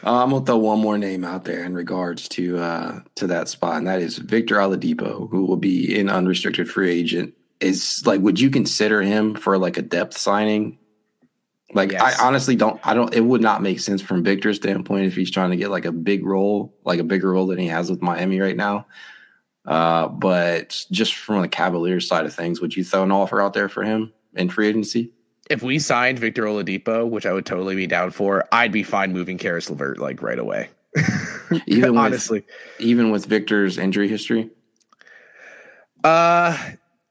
Uh, 0.03 0.23
I'm 0.23 0.31
gonna 0.31 0.45
throw 0.47 0.57
one 0.57 0.81
more 0.81 0.97
name 0.97 1.25
out 1.25 1.45
there 1.45 1.63
in 1.63 1.75
regards 1.75 2.27
to 2.31 2.59
uh, 2.59 3.01
to 3.17 3.27
that 3.27 3.49
spot, 3.49 3.77
and 3.77 3.87
that 3.87 4.01
is 4.01 4.17
Victor 4.17 4.57
Oladipo, 4.57 5.29
who 5.29 5.45
will 5.45 5.59
be 5.59 5.99
in 5.99 6.09
unrestricted 6.09 6.71
free 6.71 6.91
agent. 6.91 7.35
Is 7.61 8.03
like, 8.07 8.23
would 8.23 8.41
you 8.41 8.49
consider 8.49 9.03
him 9.03 9.35
for 9.35 9.59
like 9.59 9.77
a 9.77 9.83
depth 9.83 10.17
signing? 10.17 10.79
Like, 11.75 11.93
yes. 11.93 12.01
I 12.19 12.27
honestly 12.27 12.57
don't. 12.57 12.81
I 12.83 12.95
don't. 12.95 13.13
It 13.15 13.21
would 13.21 13.43
not 13.43 13.61
make 13.61 13.79
sense 13.79 14.01
from 14.01 14.25
Victor's 14.25 14.57
standpoint 14.57 15.05
if 15.05 15.15
he's 15.15 15.31
trying 15.31 15.51
to 15.51 15.57
get 15.57 15.71
like 15.71 15.85
a 15.85 15.93
big 15.93 16.25
role, 16.25 16.75
like 16.85 16.99
a 16.99 17.05
bigger 17.05 17.33
role 17.33 17.47
than 17.47 17.59
he 17.59 17.67
has 17.67 17.91
with 17.91 18.01
Miami 18.01 18.41
right 18.41 18.57
now. 18.57 18.87
Uh, 19.67 20.09
but 20.09 20.85
just 20.91 21.15
from 21.15 21.43
the 21.43 21.49
Cavaliers 21.49 22.09
side 22.09 22.27
of 22.27 22.35
things, 22.35 22.61
would 22.61 22.77
you 22.77 22.85
throw 22.85 23.03
an 23.03 23.13
offer 23.13 23.41
out 23.41 23.53
there 23.53 23.69
for 23.69 23.83
him 23.83 24.13
in 24.35 24.49
free 24.49 24.69
agency? 24.69 25.13
If 25.51 25.63
we 25.63 25.79
signed 25.79 26.19
Victor 26.19 26.45
Oladipo, 26.45 27.09
which 27.09 27.27
I 27.27 27.33
would 27.33 27.45
totally 27.45 27.75
be 27.75 27.87
down 27.87 28.11
for, 28.11 28.47
I'd 28.53 28.73
be 28.73 28.83
fine 28.83 29.13
moving 29.13 29.37
Caris 29.37 29.69
LeVert 29.69 29.99
like 29.99 30.23
right 30.23 30.39
away. 30.39 30.69
even 31.67 31.97
honestly, 31.99 32.41
with, 32.41 32.81
even 32.81 33.11
with 33.11 33.27
Victor's 33.27 33.77
injury 33.77 34.09
history. 34.09 34.51
Uh, 36.05 36.57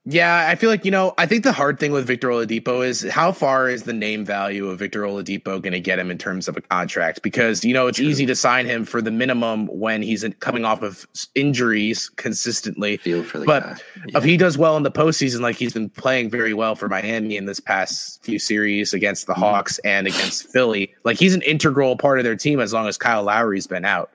yeah, 0.05 0.47
I 0.49 0.55
feel 0.55 0.69
like, 0.69 0.85
you 0.85 0.91
know, 0.91 1.13
I 1.17 1.25
think 1.25 1.43
the 1.43 1.51
hard 1.51 1.77
thing 1.79 1.91
with 1.91 2.07
Victor 2.07 2.29
Oladipo 2.29 2.85
is 2.85 3.07
how 3.09 3.31
far 3.33 3.69
is 3.69 3.83
the 3.83 3.93
name 3.93 4.23
value 4.23 4.67
of 4.67 4.79
Victor 4.79 5.03
Oladipo 5.03 5.61
going 5.61 5.73
to 5.73 5.79
get 5.79 5.99
him 5.99 6.09
in 6.09 6.17
terms 6.17 6.47
of 6.47 6.55
a 6.55 6.61
contract? 6.61 7.21
Because, 7.21 7.65
you 7.65 7.73
know, 7.73 7.87
it's 7.87 7.97
True. 7.97 8.07
easy 8.07 8.25
to 8.25 8.35
sign 8.35 8.65
him 8.65 8.85
for 8.85 9.01
the 9.01 9.11
minimum 9.11 9.67
when 9.67 10.01
he's 10.01 10.25
coming 10.39 10.63
off 10.63 10.81
of 10.81 11.05
injuries 11.35 12.09
consistently. 12.15 12.97
Feel 12.97 13.23
for 13.23 13.39
the 13.39 13.45
but 13.45 13.83
yeah. 14.07 14.17
if 14.17 14.23
he 14.23 14.37
does 14.37 14.57
well 14.57 14.77
in 14.77 14.83
the 14.83 14.91
postseason, 14.91 15.41
like 15.41 15.57
he's 15.57 15.73
been 15.73 15.89
playing 15.89 16.29
very 16.29 16.53
well 16.53 16.75
for 16.75 16.87
Miami 16.87 17.35
in 17.35 17.45
this 17.45 17.59
past 17.59 18.23
few 18.23 18.39
series 18.39 18.93
against 18.93 19.27
the 19.27 19.33
mm-hmm. 19.33 19.41
Hawks 19.41 19.79
and 19.79 20.07
against 20.07 20.49
Philly, 20.49 20.93
like 21.03 21.17
he's 21.17 21.35
an 21.35 21.41
integral 21.41 21.97
part 21.97 22.19
of 22.19 22.23
their 22.23 22.37
team 22.37 22.61
as 22.61 22.71
long 22.71 22.87
as 22.87 22.97
Kyle 22.97 23.23
Lowry's 23.23 23.67
been 23.67 23.85
out. 23.85 24.09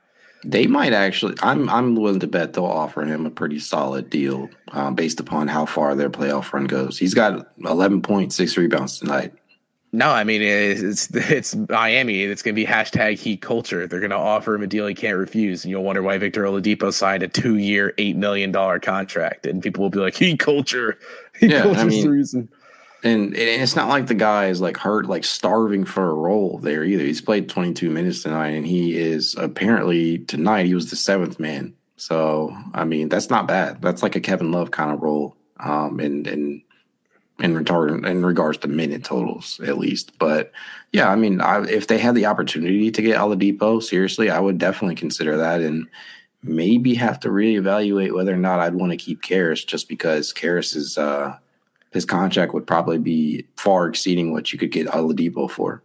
They 0.44 0.66
might 0.66 0.92
actually. 0.92 1.34
I'm 1.42 1.68
I'm 1.70 1.94
willing 1.94 2.20
to 2.20 2.26
bet 2.26 2.52
they'll 2.52 2.66
offer 2.66 3.02
him 3.02 3.24
a 3.24 3.30
pretty 3.30 3.58
solid 3.58 4.10
deal 4.10 4.50
um, 4.72 4.94
based 4.94 5.18
upon 5.18 5.48
how 5.48 5.64
far 5.64 5.94
their 5.94 6.10
playoff 6.10 6.52
run 6.52 6.66
goes. 6.66 6.98
He's 6.98 7.14
got 7.14 7.56
11.6 7.60 8.56
rebounds 8.58 8.98
tonight. 8.98 9.32
No, 9.92 10.10
I 10.10 10.24
mean 10.24 10.42
it's 10.42 11.08
it's 11.14 11.54
Miami. 11.54 12.24
It's 12.24 12.42
going 12.42 12.54
to 12.54 12.60
be 12.60 12.66
hashtag 12.66 13.16
Heat 13.16 13.40
culture. 13.40 13.86
They're 13.86 14.00
going 14.00 14.10
to 14.10 14.16
offer 14.16 14.54
him 14.54 14.62
a 14.62 14.66
deal 14.66 14.86
he 14.86 14.94
can't 14.94 15.16
refuse, 15.16 15.64
and 15.64 15.70
you'll 15.70 15.84
wonder 15.84 16.02
why 16.02 16.18
Victor 16.18 16.42
Oladipo 16.42 16.92
signed 16.92 17.22
a 17.22 17.28
two-year, 17.28 17.94
eight 17.96 18.16
million 18.16 18.52
dollar 18.52 18.78
contract, 18.80 19.46
and 19.46 19.62
people 19.62 19.82
will 19.82 19.90
be 19.90 20.00
like, 20.00 20.16
"Heat 20.16 20.40
culture." 20.40 20.98
Heat 21.38 21.52
yeah, 21.52 21.64
I 21.64 21.84
mean, 21.84 22.04
the 22.04 22.10
reason 22.10 22.48
and, 23.04 23.36
it's 23.36 23.76
not 23.76 23.88
like 23.88 24.06
the 24.06 24.14
guy 24.14 24.46
is 24.46 24.60
like 24.60 24.78
hurt, 24.78 25.06
like 25.06 25.24
starving 25.24 25.84
for 25.84 26.10
a 26.10 26.14
role 26.14 26.58
there 26.58 26.82
either. 26.84 27.04
He's 27.04 27.20
played 27.20 27.48
22 27.48 27.90
minutes 27.90 28.22
tonight, 28.22 28.50
and 28.50 28.66
he 28.66 28.96
is 28.96 29.34
apparently 29.38 30.18
tonight 30.20 30.66
he 30.66 30.74
was 30.74 30.90
the 30.90 30.96
seventh 30.96 31.38
man. 31.38 31.74
So 31.96 32.56
I 32.72 32.84
mean, 32.84 33.08
that's 33.10 33.30
not 33.30 33.46
bad. 33.46 33.82
That's 33.82 34.02
like 34.02 34.16
a 34.16 34.20
Kevin 34.20 34.52
Love 34.52 34.70
kind 34.70 34.90
of 34.90 35.02
role, 35.02 35.36
um, 35.60 36.00
in 36.00 36.26
in 36.26 36.62
in 37.40 37.54
regard 37.54 37.90
in 38.06 38.24
regards 38.24 38.58
to 38.58 38.68
minute 38.68 39.04
totals 39.04 39.60
at 39.60 39.78
least. 39.78 40.18
But 40.18 40.52
yeah, 40.92 41.10
I 41.10 41.16
mean, 41.16 41.40
I, 41.40 41.62
if 41.64 41.86
they 41.86 41.98
had 41.98 42.14
the 42.14 42.26
opportunity 42.26 42.90
to 42.90 43.02
get 43.02 43.18
Oladipo, 43.18 43.82
seriously, 43.82 44.30
I 44.30 44.40
would 44.40 44.58
definitely 44.58 44.96
consider 44.96 45.36
that 45.36 45.60
and 45.60 45.86
maybe 46.42 46.94
have 46.94 47.20
to 47.20 47.28
reevaluate 47.28 48.14
whether 48.14 48.32
or 48.32 48.38
not 48.38 48.60
I'd 48.60 48.74
want 48.74 48.92
to 48.92 48.98
keep 48.98 49.22
Caris 49.22 49.64
just 49.64 49.88
because 49.88 50.32
Caris 50.32 50.74
is. 50.74 50.96
Uh, 50.96 51.36
his 51.94 52.04
contract 52.04 52.52
would 52.52 52.66
probably 52.66 52.98
be 52.98 53.46
far 53.56 53.86
exceeding 53.86 54.32
what 54.32 54.52
you 54.52 54.58
could 54.58 54.72
get 54.72 54.88
Oladipo 54.88 55.50
for. 55.50 55.82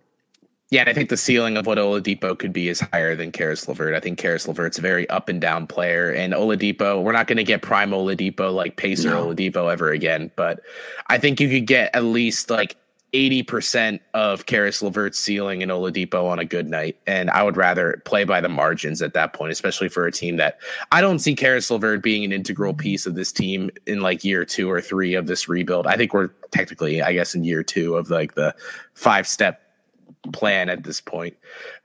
Yeah, 0.72 0.82
and 0.82 0.89
I 0.89 0.93
think 0.93 1.10
the 1.10 1.17
ceiling 1.17 1.58
of 1.58 1.65
what 1.65 1.78
Oladipo 1.78 2.38
could 2.38 2.54
be 2.54 2.67
is 2.67 2.80
higher 2.80 3.15
than 3.15 3.32
Caris 3.32 3.67
LeVert. 3.67 3.95
I 3.95 4.00
think 4.00 4.19
Caris 4.19 4.48
LeVert's 4.48 4.78
a 4.78 4.82
very 4.82 5.10
up 5.10 5.30
and 5.30 5.39
down 5.39 5.65
player, 5.65 6.12
and 6.12 6.34
Oladipo, 6.34 7.02
we're 7.02 7.12
not 7.12 7.28
going 7.28 7.38
to 7.38 7.43
get 7.43 7.62
prime 7.62 7.91
Oladipo 7.91 8.54
like 8.54 8.76
Pacer 8.76 9.10
no. 9.10 9.28
Oladipo 9.28 9.72
ever 9.72 9.91
again, 9.91 10.30
but 10.36 10.62
I 11.08 11.17
think 11.17 11.39
you 11.39 11.50
could 11.50 11.65
get 11.65 11.95
at 11.95 12.04
least 12.04 12.50
like 12.50 12.76
80% 13.13 14.00
of 14.13 14.45
Caris 14.45 14.82
LeVert's 14.82 15.17
ceiling 15.17 15.63
and 15.63 15.72
Oladipo 15.72 16.26
on 16.26 16.39
a 16.39 16.45
good 16.45 16.67
night. 16.67 16.98
And 17.08 17.30
I 17.32 17.43
would 17.43 17.58
rather 17.58 18.02
play 18.06 18.24
by 18.24 18.39
the 18.39 18.50
margins 18.50 19.02
at 19.02 19.13
that 19.13 19.34
point, 19.34 19.52
especially 19.52 19.89
for 19.89 20.06
a 20.06 20.12
team 20.12 20.38
that 20.38 20.60
I 20.91 21.02
don't 21.02 21.19
see 21.19 21.36
Caris 21.36 21.72
LeVert 21.72 22.04
being 22.04 22.24
an 22.24 22.32
integral 22.32 22.74
piece 22.74 23.06
of 23.06 23.15
this 23.15 23.32
team 23.32 23.72
in 23.88 24.02
like 24.02 24.24
year 24.24 24.45
two 24.45 24.69
or 24.69 24.80
three 24.80 25.15
of 25.15 25.28
this 25.28 25.50
rebuild. 25.50 25.88
I 25.88 25.98
think 25.98 26.13
we're 26.13 26.30
technically, 26.52 27.02
I 27.02 27.13
guess, 27.13 27.34
in 27.34 27.43
year 27.43 27.63
two 27.63 27.95
of 27.95 28.10
like 28.10 28.36
the 28.36 28.56
five 28.93 29.28
step 29.28 29.62
plan 30.32 30.69
at 30.69 30.84
this 30.84 31.02
point. 31.02 31.36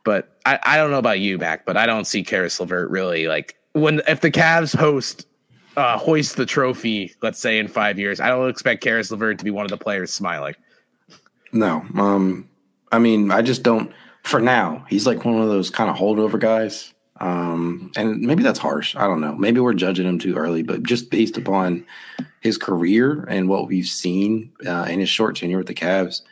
But 0.05 0.39
I, 0.45 0.59
I 0.63 0.77
don't 0.77 0.91
know 0.91 0.99
about 0.99 1.21
you, 1.21 1.39
Mac, 1.39 1.65
but 1.65 1.77
I 1.77 1.87
don't 1.87 2.07
see 2.07 2.23
Caris 2.23 2.61
LeVert 2.61 2.91
really 2.91 3.29
like 3.29 3.57
when 3.73 4.03
if 4.07 4.21
the 4.21 4.31
Cavs 4.31 4.77
host 4.77 5.27
uh, 5.77 5.99
hoist 5.99 6.37
the 6.37 6.47
trophy, 6.47 7.13
let's 7.23 7.39
say 7.39 7.59
in 7.59 7.69
five 7.69 7.99
years, 7.99 8.21
I 8.21 8.29
don't 8.29 8.49
expect 8.49 8.83
Caris 8.83 9.11
LeVert 9.11 9.39
to 9.39 9.45
be 9.45 9.51
one 9.51 9.65
of 9.65 9.71
the 9.71 9.77
players 9.77 10.13
smiling. 10.13 10.55
No. 11.55 11.87
Um, 11.97 12.49
I 12.93 12.99
mean, 12.99 13.31
I 13.31 13.41
just 13.41 13.63
don't. 13.63 13.91
For 14.25 14.41
now, 14.41 14.85
he's 14.89 15.07
like 15.07 15.25
one 15.25 15.41
of 15.41 15.49
those 15.49 15.71
kind 15.71 15.91
of 15.91 15.97
holdover 15.97 16.39
guys. 16.39 16.93
Um, 17.21 17.93
and 17.97 18.21
maybe 18.21 18.43
that's 18.43 18.59
harsh. 18.59 18.97
I 18.97 19.07
don't 19.07 19.21
know. 19.21 19.35
Maybe 19.37 19.61
we're 19.61 19.75
judging 19.75 20.07
him 20.07 20.19
too 20.19 20.35
early, 20.35 20.63
but 20.63 20.83
just 20.83 21.11
based 21.11 21.37
upon 21.37 21.87
his 22.41 22.59
career 22.59 23.25
and 23.29 23.49
what 23.49 23.69
we've 23.69 23.87
seen 23.87 24.53
uh, 24.67 24.87
in 24.91 24.99
his 24.99 25.09
short 25.09 25.37
tenure 25.37 25.59
with 25.59 25.69
the 25.69 25.75
Cavs, 25.75 26.23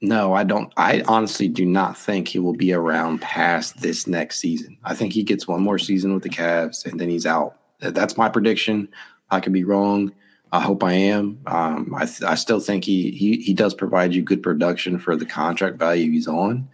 no, 0.00 0.34
I 0.34 0.44
don't. 0.44 0.72
I 0.76 1.02
honestly 1.08 1.48
do 1.48 1.64
not 1.64 1.96
think 1.96 2.28
he 2.28 2.38
will 2.38 2.52
be 2.52 2.72
around 2.72 3.20
past 3.20 3.80
this 3.80 4.06
next 4.06 4.38
season. 4.38 4.76
I 4.84 4.94
think 4.94 5.12
he 5.12 5.22
gets 5.22 5.48
one 5.48 5.62
more 5.62 5.78
season 5.78 6.12
with 6.12 6.22
the 6.22 6.28
Cavs 6.28 6.84
and 6.84 7.00
then 7.00 7.08
he's 7.08 7.26
out. 7.26 7.56
That's 7.80 8.16
my 8.16 8.28
prediction. 8.28 8.88
I 9.30 9.40
could 9.40 9.52
be 9.52 9.64
wrong. 9.64 10.12
I 10.52 10.60
hope 10.60 10.82
I 10.82 10.92
am. 10.92 11.40
Um, 11.46 11.94
I, 11.94 12.06
th- 12.06 12.22
I 12.22 12.34
still 12.34 12.60
think 12.60 12.84
he, 12.84 13.10
he 13.10 13.36
he 13.40 13.54
does 13.54 13.74
provide 13.74 14.14
you 14.14 14.22
good 14.22 14.42
production 14.42 14.98
for 14.98 15.16
the 15.16 15.26
contract 15.26 15.78
value 15.78 16.10
he's 16.10 16.26
on, 16.28 16.68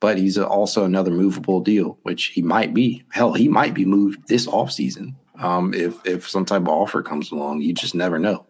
but 0.00 0.18
he's 0.18 0.38
also 0.38 0.84
another 0.84 1.10
movable 1.10 1.60
deal, 1.60 1.98
which 2.02 2.26
he 2.26 2.42
might 2.42 2.72
be. 2.72 3.04
Hell, 3.10 3.34
he 3.34 3.48
might 3.48 3.74
be 3.74 3.84
moved 3.84 4.28
this 4.28 4.46
offseason 4.46 5.14
um, 5.38 5.74
if 5.74 6.04
if 6.06 6.28
some 6.28 6.44
type 6.44 6.62
of 6.62 6.68
offer 6.68 7.02
comes 7.02 7.30
along. 7.30 7.60
You 7.60 7.74
just 7.74 7.94
never 7.94 8.18
know. 8.18 8.46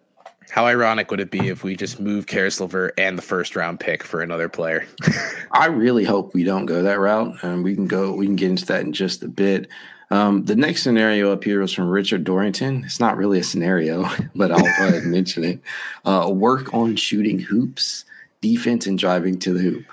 How 0.50 0.64
ironic 0.64 1.10
would 1.10 1.20
it 1.20 1.30
be 1.30 1.48
if 1.48 1.62
we 1.62 1.76
just 1.76 2.00
move 2.00 2.26
Caris 2.26 2.58
LeVert 2.58 2.94
and 2.96 3.18
the 3.18 3.22
first 3.22 3.54
round 3.54 3.80
pick 3.80 4.02
for 4.02 4.22
another 4.22 4.48
player? 4.48 4.86
I 5.52 5.66
really 5.66 6.04
hope 6.04 6.32
we 6.32 6.42
don't 6.42 6.66
go 6.66 6.82
that 6.82 6.98
route, 6.98 7.34
and 7.42 7.62
we 7.62 7.74
can 7.74 7.86
go. 7.86 8.14
We 8.14 8.26
can 8.26 8.36
get 8.36 8.50
into 8.50 8.66
that 8.66 8.82
in 8.82 8.92
just 8.92 9.22
a 9.22 9.28
bit. 9.28 9.68
Um, 10.10 10.44
the 10.44 10.56
next 10.56 10.82
scenario 10.82 11.32
up 11.32 11.44
here 11.44 11.60
was 11.60 11.72
from 11.72 11.88
Richard 11.88 12.24
Dorrington. 12.24 12.84
It's 12.84 13.00
not 13.00 13.16
really 13.16 13.38
a 13.38 13.44
scenario, 13.44 14.08
but 14.34 14.50
I'll 14.50 15.00
mention 15.02 15.44
it. 15.44 15.60
Uh, 16.04 16.30
work 16.32 16.72
on 16.72 16.96
shooting 16.96 17.38
hoops, 17.38 18.04
defense, 18.40 18.86
and 18.86 18.98
driving 18.98 19.38
to 19.40 19.52
the 19.52 19.60
hoop. 19.60 19.84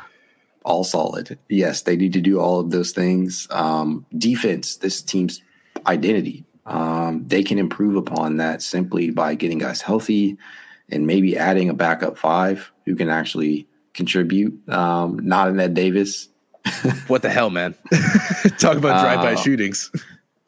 All 0.64 0.84
solid. 0.84 1.38
Yes, 1.48 1.84
they 1.84 1.96
need 1.96 2.14
to 2.14 2.22
do 2.22 2.40
all 2.40 2.60
of 2.60 2.72
those 2.72 2.92
things. 2.92 3.48
Um, 3.52 4.06
defense, 4.18 4.78
this 4.78 5.02
team's 5.02 5.42
identity. 5.86 6.44
Um, 6.66 7.28
they 7.28 7.44
can 7.44 7.60
improve 7.60 7.96
upon 7.96 8.38
that 8.38 8.64
simply 8.64 9.12
by 9.12 9.36
getting 9.36 9.60
guys 9.60 9.82
healthy 9.82 10.38
and 10.90 11.06
maybe 11.06 11.38
adding 11.38 11.70
a 11.70 11.74
backup 11.74 12.18
five 12.18 12.72
who 12.86 12.96
can 12.96 13.10
actually 13.10 13.68
contribute. 13.94 14.68
Um, 14.70 15.20
not 15.24 15.50
an 15.50 15.60
Ed 15.60 15.76
Davis, 15.76 16.30
what 17.08 17.22
the 17.22 17.30
hell, 17.30 17.50
man? 17.50 17.76
Talk 18.58 18.78
about 18.78 19.02
drive-by 19.02 19.34
uh, 19.34 19.36
shootings. 19.36 19.92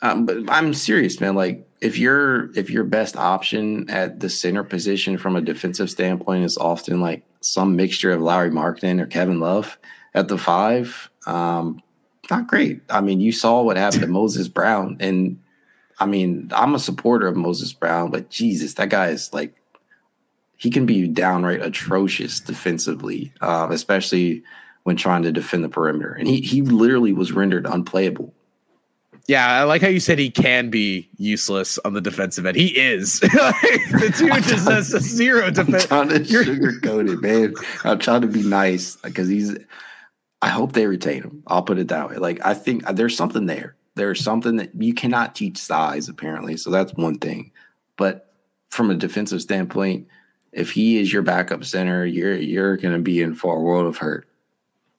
Um, 0.01 0.25
but 0.25 0.38
I'm 0.49 0.73
serious, 0.73 1.19
man. 1.19 1.36
Like 1.36 1.67
if 1.82 1.97
your 1.97 2.51
if 2.56 2.69
your 2.69 2.84
best 2.84 3.17
option 3.17 3.89
at 3.89 4.19
the 4.19 4.30
center 4.30 4.63
position 4.63 5.17
from 5.17 5.36
a 5.36 5.41
defensive 5.41 5.89
standpoint 5.89 6.43
is 6.43 6.58
often 6.58 7.01
like 7.01 7.23
some 7.41 7.75
mixture 7.75 8.12
of 8.12 8.21
Lauri 8.21 8.49
Markkanen 8.49 9.01
or 9.01 9.06
Kevin 9.06 9.39
Love 9.39 9.77
at 10.13 10.27
the 10.27 10.38
five, 10.38 11.10
um, 11.25 11.82
not 12.30 12.47
great. 12.47 12.82
I 12.89 13.01
mean, 13.01 13.19
you 13.21 13.32
saw 13.32 13.62
what 13.62 13.77
happened 13.77 14.01
to 14.01 14.08
Moses 14.08 14.47
Brown, 14.47 14.97
and 14.99 15.39
I 15.99 16.06
mean, 16.06 16.51
I'm 16.53 16.75
a 16.75 16.80
supporter 16.80 17.27
of 17.27 17.36
Moses 17.36 17.73
Brown, 17.73 18.12
but 18.12 18.30
Jesus, 18.30 18.75
that 18.75 18.89
guy 18.89 19.10
is 19.10 19.34
like 19.34 19.56
he 20.58 20.69
can 20.69 20.86
be 20.86 21.08
downright 21.08 21.62
atrocious 21.62 22.39
defensively, 22.39 23.32
uh, 23.41 23.67
especially 23.71 24.43
when 24.88 24.95
trying 24.95 25.21
to 25.21 25.34
defend 25.34 25.65
the 25.65 25.69
perimeter. 25.69 26.13
And 26.13 26.30
he 26.30 26.39
he 26.39 26.62
literally 26.62 27.12
was 27.12 27.34
rendered 27.34 27.65
unplayable. 27.65 28.34
Yeah, 29.28 29.45
I 29.45 29.63
like 29.63 29.82
how 29.82 29.89
you 29.89 30.00
said 30.00 30.17
he 30.17 30.30
can 30.30 30.69
be 30.69 31.10
useless 31.17 31.78
on 31.80 31.91
the 31.91 32.00
defensive 32.00 32.45
end. 32.45 32.56
He 32.56 32.67
is. 32.67 33.19
the 33.19 34.15
dude 34.17 34.43
just 34.43 34.69
has 34.69 34.93
a 34.93 35.02
zero 35.02 35.52
defense. 35.52 35.91
I'm 35.91 36.08
trying 36.08 36.10
to 36.12 36.19
sugarcoat 36.21 37.12
it, 37.12 37.21
man. 37.21 37.54
I'm 37.84 38.00
trying 38.00 38.21
to 38.21 38.28
be 38.28 38.43
nice 38.43 38.95
because 38.95 39.28
he's. 39.28 39.58
I 40.41 40.47
hope 40.47 40.71
they 40.71 40.88
retain 40.88 41.23
him. 41.23 41.43
I'll 41.47 41.63
put 41.63 41.80
it 41.80 41.89
that 41.89 42.10
way. 42.10 42.15
Like 42.15 42.45
I 42.45 42.54
think 42.54 42.89
uh, 42.89 42.93
there's 42.93 43.17
something 43.17 43.45
there. 43.45 43.76
There's 43.95 44.23
something 44.23 44.56
that 44.56 44.71
you 44.73 44.93
cannot 44.93 45.36
teach 45.36 45.58
size 45.58 46.08
apparently. 46.08 46.56
So 46.56 46.71
that's 46.71 46.93
one 46.93 47.17
thing. 47.17 47.52
But 47.97 48.32
from 48.69 48.89
a 48.89 48.95
defensive 48.95 49.41
standpoint, 49.41 50.08
if 50.54 50.71
he 50.71 50.97
is 50.97 51.12
your 51.12 51.23
backup 51.23 51.65
center, 51.65 52.06
you're 52.06 52.38
you're 52.38 52.78
going 52.78 52.93
to 52.95 53.02
be 53.02 53.21
in 53.21 53.36
for 53.36 53.58
a 53.58 53.60
world 53.60 53.86
of 53.86 53.97
hurt 53.97 54.26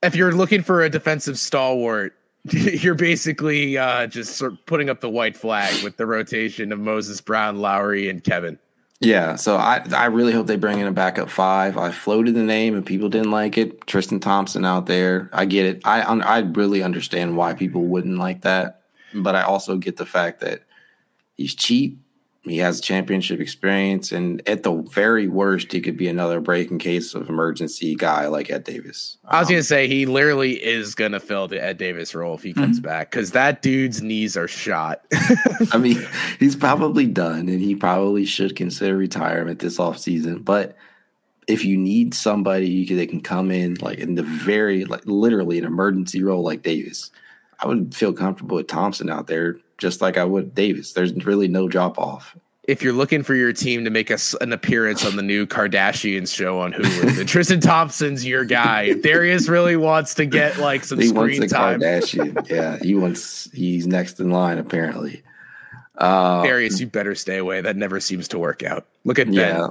if 0.03 0.15
you're 0.15 0.33
looking 0.33 0.63
for 0.63 0.83
a 0.83 0.91
defensive 0.91 1.39
stalwart, 1.39 2.15
you're 2.51 2.95
basically 2.95 3.77
uh, 3.77 4.07
just 4.07 4.37
sort 4.37 4.53
of 4.53 4.67
putting 4.67 4.89
up 4.91 5.01
the 5.01 5.11
white 5.11 5.37
flag 5.37 5.83
with 5.83 5.97
the 5.97 6.07
rotation 6.07 6.73
of 6.73 6.79
Moses 6.79 7.21
Brown, 7.21 7.59
Lauri, 7.59 8.09
and 8.09 8.23
Kevin. 8.23 8.59
Yeah, 9.01 9.37
so 9.37 9.57
I 9.57 9.85
I 9.93 10.07
really 10.07 10.33
hope 10.33 10.49
they 10.49 10.57
bring 10.57 10.81
in 10.81 10.87
a 10.89 10.93
backup 10.93 11.31
five. 11.31 11.77
I 11.77 11.93
floated 11.93 12.35
the 12.35 12.43
name 12.43 12.75
and 12.75 12.85
people 12.85 13.09
didn't 13.09 13.31
like 13.31 13.57
it. 13.57 13.87
Tristan 13.87 14.19
Thompson 14.19 14.65
out 14.65 14.87
there, 14.87 15.31
I 15.33 15.45
get 15.45 15.67
it. 15.67 15.83
I 15.85 16.01
I 16.03 16.39
really 16.39 16.83
understand 16.83 17.37
why 17.37 17.55
people 17.55 17.83
wouldn't 17.83 18.19
like 18.19 18.43
that, 18.43 18.83
but 19.15 19.37
I 19.37 19.43
also 19.43 19.77
get 19.77 19.99
the 19.99 20.07
fact 20.07 20.41
that 20.41 20.63
he's 21.37 21.55
cheap 21.55 22.01
he 22.49 22.59
has 22.59 22.81
championship 22.81 23.41
experience, 23.41 24.13
and 24.13 24.47
at 24.49 24.63
the 24.63 24.73
very 24.93 25.29
worst, 25.29 25.73
he 25.73 25.81
could 25.81 25.97
be 25.97 26.09
another 26.09 26.41
breaking 26.41 26.79
case 26.79 27.15
of 27.15 27.29
emergency 27.29 27.95
guy 27.95 28.27
like 28.27 28.51
Ed 28.51 28.65
Davis. 28.65 29.19
I 29.27 29.41
was 29.41 29.49
um, 29.49 29.55
gonna 29.55 29.63
say 29.63 29.89
he 29.89 30.07
literally 30.07 30.63
is 30.63 30.95
gonna 30.95 31.21
fill 31.21 31.49
the 31.49 31.63
Ed 31.63 31.79
Davis 31.79 32.15
role 32.15 32.35
if 32.35 32.43
he 32.43 32.53
comes 32.53 32.79
mm-hmm. 32.79 32.89
back 32.89 33.11
because 33.11 33.33
that 33.33 33.63
dude's 33.63 34.03
knees 34.03 34.37
are 34.37 34.49
shot. 34.49 35.05
I 35.73 35.79
mean, 35.79 36.05
he's 36.39 36.57
probably 36.57 37.07
done, 37.07 37.49
and 37.49 37.61
he 37.61 37.75
probably 37.75 38.25
should 38.25 38.57
consider 38.57 38.97
retirement 38.97 39.59
this 39.59 39.79
offseason. 39.79 40.45
But 40.45 40.77
if 41.49 41.65
you 41.65 41.77
need 41.77 42.13
somebody 42.15 42.85
they 42.85 43.07
can 43.07 43.23
come 43.23 43.51
in 43.51 43.75
like 43.77 43.99
in 43.99 44.15
the 44.15 44.23
very 44.23 44.85
like 44.85 45.03
literally 45.07 45.59
an 45.59 45.65
emergency 45.65 46.23
role 46.23 46.43
like 46.43 46.63
Davis, 46.63 47.11
I 47.61 47.67
would 47.67 47.95
feel 47.95 48.13
comfortable 48.13 48.57
with 48.57 48.69
Thompson 48.69 49.11
out 49.11 49.27
there 49.27 49.57
just 49.79 50.01
like 50.01 50.17
I 50.17 50.25
would 50.25 50.55
Davis. 50.55 50.93
There's 50.93 51.13
really 51.25 51.49
no 51.49 51.69
drop 51.69 51.99
off. 51.99 52.37
If 52.65 52.83
you're 52.83 52.93
looking 52.93 53.23
for 53.23 53.35
your 53.35 53.53
team 53.55 53.85
to 53.85 53.91
make 53.91 54.11
us 54.11 54.35
an 54.43 54.53
appearance 54.53 55.07
on 55.07 55.17
the 55.17 55.23
new 55.23 55.47
Kardashians 55.47 56.35
show 56.35 56.61
on 56.61 56.75
Hulu, 56.75 57.27
Tristan 57.27 57.61
Thompson's 57.61 58.27
your 58.27 58.45
guy. 58.45 58.83
If 58.83 59.03
Darius 59.03 59.49
really 59.49 59.77
wants 59.77 60.13
to 60.17 60.27
get 60.27 60.59
like 60.59 60.85
some 60.85 60.99
he 60.99 61.09
screen 61.09 61.41
wants 61.41 61.53
a 61.53 61.57
time. 61.57 61.81
Kardashian. 61.81 62.49
yeah, 62.51 62.77
he 62.79 62.95
wants. 62.95 63.51
He's 63.53 63.87
next 63.87 64.21
in 64.21 64.31
line 64.31 64.59
apparently. 64.59 65.23
Uh, 65.97 66.43
Darius, 66.43 66.79
you 66.79 66.87
better 66.87 67.15
stay 67.15 67.39
away. 67.39 67.63
That 67.63 67.77
never 67.77 68.01
seems 68.01 68.29
to 68.29 68.39
work 68.39 68.63
out. 68.63 68.87
Look 69.05 69.19
at 69.19 69.29
yeah. 69.29 69.71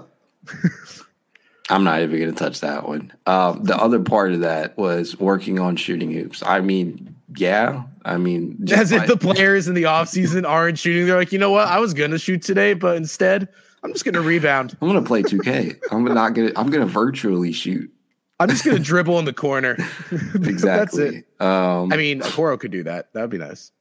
I'm 1.69 1.83
not 1.83 2.01
even 2.01 2.19
going 2.19 2.33
to 2.33 2.37
touch 2.37 2.61
that 2.61 2.87
one. 2.87 3.11
Um, 3.25 3.63
the 3.63 3.77
other 3.77 3.99
part 3.99 4.31
of 4.31 4.39
that 4.39 4.77
was 4.77 5.19
working 5.19 5.59
on 5.59 5.75
shooting 5.75 6.11
hoops. 6.11 6.41
I 6.45 6.61
mean, 6.61 7.16
yeah, 7.35 7.83
I 8.05 8.17
mean, 8.17 8.57
as 8.73 8.91
if 8.91 9.07
the 9.07 9.17
players 9.17 9.67
in 9.67 9.73
the 9.73 9.83
offseason 9.83 10.47
aren't 10.47 10.79
shooting. 10.79 11.05
They're 11.05 11.17
like, 11.17 11.31
you 11.31 11.39
know 11.39 11.51
what? 11.51 11.67
I 11.67 11.79
was 11.79 11.93
to 12.11 12.19
shoot 12.19 12.41
today, 12.41 12.73
but 12.73 12.95
instead, 12.95 13.49
I'm 13.83 13.91
just 13.91 14.05
to 14.13 14.21
rebound. 14.21 14.77
I'm 14.81 14.87
to 14.93 15.01
play 15.01 15.23
2K. 15.23 15.79
I'm 15.91 16.05
not 16.05 16.35
to. 16.35 16.59
I'm 16.59 16.71
to 16.71 16.91
virtually 16.91 17.51
shoot. 17.51 17.91
I'm 18.39 18.49
just 18.49 18.63
to 18.63 18.77
dribble 18.79 19.17
in 19.19 19.25
the 19.25 19.33
corner. 19.33 19.75
exactly. 20.11 20.55
That's 20.61 20.97
it. 20.97 21.25
Um, 21.39 21.91
I 21.91 21.97
mean, 21.97 22.21
Okoro 22.21 22.59
could 22.59 22.71
do 22.71 22.83
that. 22.83 23.11
That 23.13 23.21
would 23.21 23.29
be 23.29 23.37
nice. 23.37 23.71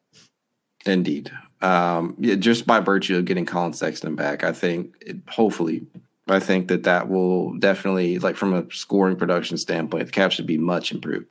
Indeed. 0.87 1.31
Um, 1.61 2.17
yeah, 2.19 2.37
just 2.37 2.67
by 2.67 2.81
virtue 2.81 3.17
of 3.17 3.25
getting 3.25 3.45
Collin 3.45 3.73
Sexton 3.73 4.15
back, 4.15 4.45
I 4.45 4.53
think 4.53 4.95
it, 5.01 5.17
hopefully 5.29 5.87
I 6.29 6.41
think 6.41 6.69
that 6.69 6.85
that 6.85 7.09
will 7.09 7.55
definitely, 7.59 8.19
like 8.19 8.37
from 8.37 8.55
a 8.55 8.65
scoring 8.73 9.17
production 9.17 9.57
standpoint, 9.59 10.07
the 10.07 10.13
cap 10.13 10.33
should 10.33 10.47
be 10.47 10.59
much 10.59 10.93
improved. 10.93 11.27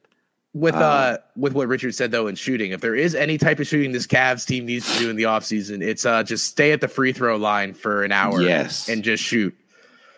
With 0.56 0.74
uh, 0.74 0.78
uh, 0.78 1.18
with 1.36 1.52
what 1.52 1.68
Richard 1.68 1.94
said 1.96 2.12
though 2.12 2.28
in 2.28 2.36
shooting, 2.36 2.72
if 2.72 2.80
there 2.80 2.96
is 2.96 3.13
any 3.13 3.38
type 3.38 3.60
of 3.60 3.68
shooting 3.68 3.91
this 3.91 4.08
Cavs 4.08 4.48
team 4.48 4.65
needs 4.65 4.91
to 4.94 5.00
do 5.00 5.10
in 5.10 5.18
the 5.18 5.24
offseason, 5.24 5.84
it's 5.84 6.06
uh 6.06 6.24
just 6.24 6.48
stay 6.48 6.72
at 6.72 6.80
the 6.80 6.88
free 6.88 7.12
throw 7.12 7.36
line 7.36 7.74
for 7.74 8.06
an 8.06 8.13
hour, 8.13 8.41
yes, 8.41 8.88
and 8.88 9.04
just 9.04 9.22
shoot. 9.22 9.54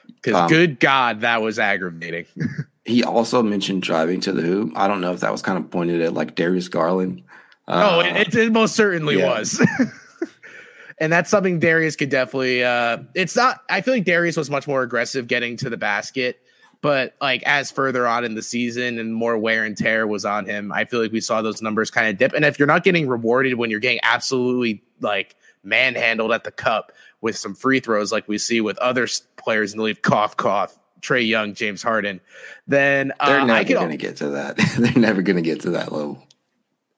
Because 0.05 0.35
um, 0.35 0.47
good 0.47 0.79
God, 0.79 1.21
that 1.21 1.41
was 1.41 1.57
aggravating. 1.57 2.27
he 2.85 3.03
also 3.03 3.41
mentioned 3.41 3.81
driving 3.81 4.21
to 4.21 4.31
the 4.31 4.43
hoop. 4.43 4.73
I 4.75 4.87
don't 4.87 5.01
know 5.01 5.11
if 5.11 5.21
that 5.21 5.31
was 5.31 5.41
kind 5.41 5.57
of 5.57 5.71
pointed 5.71 6.01
at 6.01 6.13
like 6.13 6.35
Darius 6.35 6.67
Garland. 6.67 7.23
Uh, 7.67 7.89
oh, 7.91 7.99
it, 8.01 8.35
it, 8.35 8.51
most 8.51 8.75
certainly 8.75 9.17
yeah. 9.17 9.39
was. 9.39 9.59
and 10.99 11.11
that's 11.11 11.31
something 11.31 11.59
Darius 11.59 11.95
could 11.95 12.09
definitely. 12.09 12.63
Uh, 12.63 12.99
it's 13.15 13.35
not. 13.35 13.61
I 13.71 13.81
feel 13.81 13.95
like 13.95 14.05
Darius 14.05 14.37
was 14.37 14.51
much 14.51 14.67
more 14.67 14.83
aggressive 14.83 15.27
getting 15.27 15.57
to 15.57 15.69
the 15.71 15.77
basket, 15.77 16.39
but 16.81 17.15
like 17.21 17.43
as 17.43 17.71
further 17.71 18.07
on 18.07 18.23
in 18.23 18.35
the 18.35 18.41
season 18.41 18.99
and 18.99 19.13
more 19.13 19.37
wear 19.37 19.63
and 19.63 19.77
tear 19.77 20.07
was 20.07 20.25
on 20.25 20.45
him, 20.45 20.71
I 20.71 20.85
feel 20.85 21.01
like 21.01 21.11
we 21.11 21.21
saw 21.21 21.41
those 21.41 21.61
numbers 21.61 21.89
kind 21.89 22.07
of 22.07 22.17
dip. 22.17 22.33
And 22.33 22.45
if 22.45 22.59
you're 22.59 22.67
not 22.67 22.83
getting 22.83 23.07
rewarded 23.07 23.55
when 23.55 23.69
you're 23.69 23.79
getting 23.79 23.99
absolutely 24.03 24.83
like 25.01 25.35
manhandled 25.63 26.31
at 26.31 26.43
the 26.43 26.51
cup 26.51 26.91
with 27.21 27.37
some 27.37 27.55
free 27.55 27.79
throws, 27.79 28.11
like 28.11 28.27
we 28.27 28.37
see 28.37 28.61
with 28.61 28.77
other 28.77 29.07
players 29.37 29.73
in 29.73 29.77
the 29.77 29.83
league, 29.83 30.01
cough 30.01 30.37
cough. 30.37 30.77
Trae 30.99 31.25
Young, 31.25 31.53
James 31.53 31.83
Harden, 31.83 32.19
then 32.65 33.13
uh, 33.19 33.29
they're 33.29 33.45
never 33.45 33.73
going 33.73 33.91
to 33.91 33.97
get 33.97 34.17
to 34.17 34.29
that. 34.29 34.57
they're 34.79 34.91
never 34.93 35.21
going 35.21 35.35
to 35.35 35.43
get 35.43 35.61
to 35.61 35.69
that 35.69 35.91
level. 35.91 36.27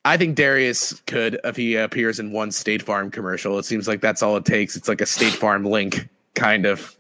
I 0.06 0.18
think 0.18 0.36
Darius 0.36 0.94
could 1.02 1.40
if 1.44 1.56
he 1.56 1.76
appears 1.76 2.20
in 2.20 2.32
one 2.32 2.52
State 2.52 2.82
Farm 2.82 3.12
commercial. 3.12 3.60
It 3.60 3.66
seems 3.66 3.88
like 3.88 4.02
that's 4.02 4.24
all 4.24 4.38
it 4.38 4.46
takes. 4.46 4.76
It's 4.76 4.88
like 4.88 5.02
a 5.02 5.06
State 5.06 5.34
Farm 5.34 5.66
link, 5.66 6.08
kind 6.36 6.66
of. 6.66 6.96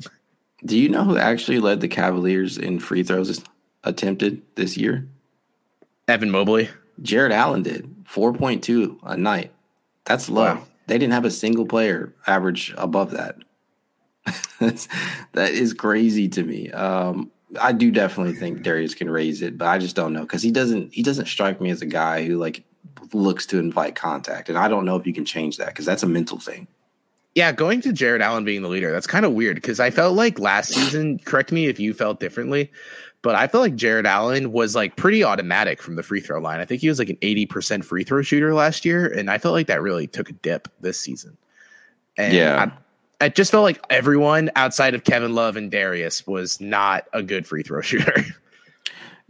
Do 0.65 0.77
you 0.77 0.89
know 0.89 1.03
who 1.03 1.17
actually 1.17 1.59
led 1.59 1.81
the 1.81 1.87
Cavaliers 1.87 2.57
in 2.57 2.79
free 2.79 3.03
throws 3.03 3.43
attempted 3.83 4.41
this 4.55 4.77
year? 4.77 5.07
Evan 6.07 6.31
Mobley. 6.31 6.69
Jarrett 7.01 7.31
Allen 7.31 7.63
did 7.63 8.05
4.2 8.05 8.99
a 9.03 9.17
night. 9.17 9.51
That's 10.05 10.29
low. 10.29 10.55
Wow. 10.55 10.63
They 10.87 10.97
didn't 10.97 11.13
have 11.13 11.25
a 11.25 11.31
single 11.31 11.65
player 11.65 12.13
average 12.25 12.73
above 12.77 13.11
that. 13.11 13.37
that 14.59 15.51
is 15.51 15.73
crazy 15.73 16.27
to 16.29 16.43
me. 16.43 16.71
Um, 16.71 17.31
I 17.59 17.71
do 17.71 17.91
definitely 17.91 18.33
think 18.33 18.63
Darius 18.63 18.95
can 18.95 19.09
raise 19.09 19.41
it, 19.41 19.57
but 19.57 19.67
I 19.67 19.77
just 19.77 19.95
don't 19.95 20.13
know 20.13 20.21
because 20.21 20.41
he 20.41 20.51
doesn't. 20.51 20.93
He 20.93 21.01
doesn't 21.01 21.27
strike 21.27 21.61
me 21.61 21.69
as 21.69 21.81
a 21.81 21.87
guy 21.87 22.25
who 22.25 22.37
like 22.37 22.63
looks 23.13 23.45
to 23.47 23.59
invite 23.59 23.95
contact. 23.95 24.49
And 24.49 24.57
I 24.57 24.67
don't 24.67 24.85
know 24.85 24.95
if 24.95 25.07
you 25.07 25.13
can 25.13 25.25
change 25.25 25.57
that 25.57 25.67
because 25.67 25.85
that's 25.85 26.03
a 26.03 26.07
mental 26.07 26.39
thing. 26.39 26.67
Yeah, 27.35 27.51
going 27.51 27.81
to 27.81 27.93
Jarrett 27.93 28.21
Allen 28.21 28.43
being 28.43 28.61
the 28.63 28.67
leader, 28.69 28.91
that's 28.91 29.07
kind 29.07 29.25
of 29.25 29.33
weird 29.33 29.55
because 29.55 29.79
I 29.79 29.91
felt 29.91 30.15
like 30.15 30.39
last 30.39 30.73
season, 30.73 31.19
correct 31.19 31.51
me 31.51 31.67
if 31.67 31.79
you 31.79 31.93
felt 31.93 32.19
differently, 32.19 32.71
but 33.21 33.35
I 33.35 33.47
felt 33.47 33.61
like 33.61 33.75
Jarrett 33.75 34.05
Allen 34.05 34.51
was 34.51 34.75
like 34.75 34.95
pretty 34.95 35.23
automatic 35.23 35.81
from 35.81 35.95
the 35.95 36.03
free 36.03 36.21
throw 36.21 36.39
line. 36.39 36.59
I 36.59 36.65
think 36.65 36.81
he 36.81 36.89
was 36.89 36.99
like 36.99 37.09
an 37.09 37.17
80% 37.17 37.83
free 37.83 38.03
throw 38.03 38.21
shooter 38.21 38.53
last 38.53 38.83
year. 38.83 39.07
And 39.07 39.29
I 39.29 39.37
felt 39.37 39.53
like 39.53 39.67
that 39.67 39.81
really 39.81 40.07
took 40.07 40.29
a 40.29 40.33
dip 40.33 40.67
this 40.81 40.99
season. 40.99 41.37
And 42.17 42.33
Yeah. 42.33 42.71
I, 43.21 43.25
I 43.25 43.29
just 43.29 43.51
felt 43.51 43.63
like 43.63 43.83
everyone 43.89 44.49
outside 44.55 44.93
of 44.95 45.03
Kevin 45.03 45.35
Love 45.35 45.57
and 45.57 45.69
Darius 45.69 46.25
was 46.25 46.59
not 46.61 47.05
a 47.13 47.21
good 47.21 47.45
free 47.45 47.61
throw 47.63 47.81
shooter. 47.81 48.23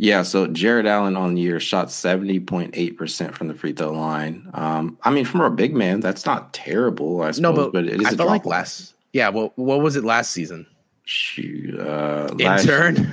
Yeah, 0.01 0.21
so 0.21 0.47
Jarrett 0.47 0.85
Allen 0.85 1.17
on 1.17 1.35
the 1.35 1.41
year 1.41 1.59
shot 1.59 1.87
70.8% 1.87 3.33
from 3.33 3.49
the 3.49 3.53
free 3.53 3.73
throw 3.73 3.91
line. 3.91 4.49
Um, 4.53 4.97
I 5.03 5.09
mean, 5.09 5.25
from 5.25 5.41
our 5.41 5.49
big 5.49 5.75
man, 5.75 5.99
that's 5.99 6.25
not 6.25 6.53
terrible, 6.53 7.21
I 7.21 7.31
suppose, 7.31 7.41
no, 7.41 7.53
but, 7.53 7.73
but 7.73 7.83
it 7.83 7.99
is 7.99 8.07
I 8.07 8.11
a 8.11 8.15
felt 8.15 8.29
like 8.29 8.45
last. 8.45 8.93
Yeah, 9.11 9.27
well, 9.27 9.51
what 9.57 9.81
was 9.81 9.97
it 9.97 10.05
last 10.05 10.31
season? 10.31 10.65
Shoot, 11.03 11.77
uh, 11.77 12.33
Intern. 12.39 13.11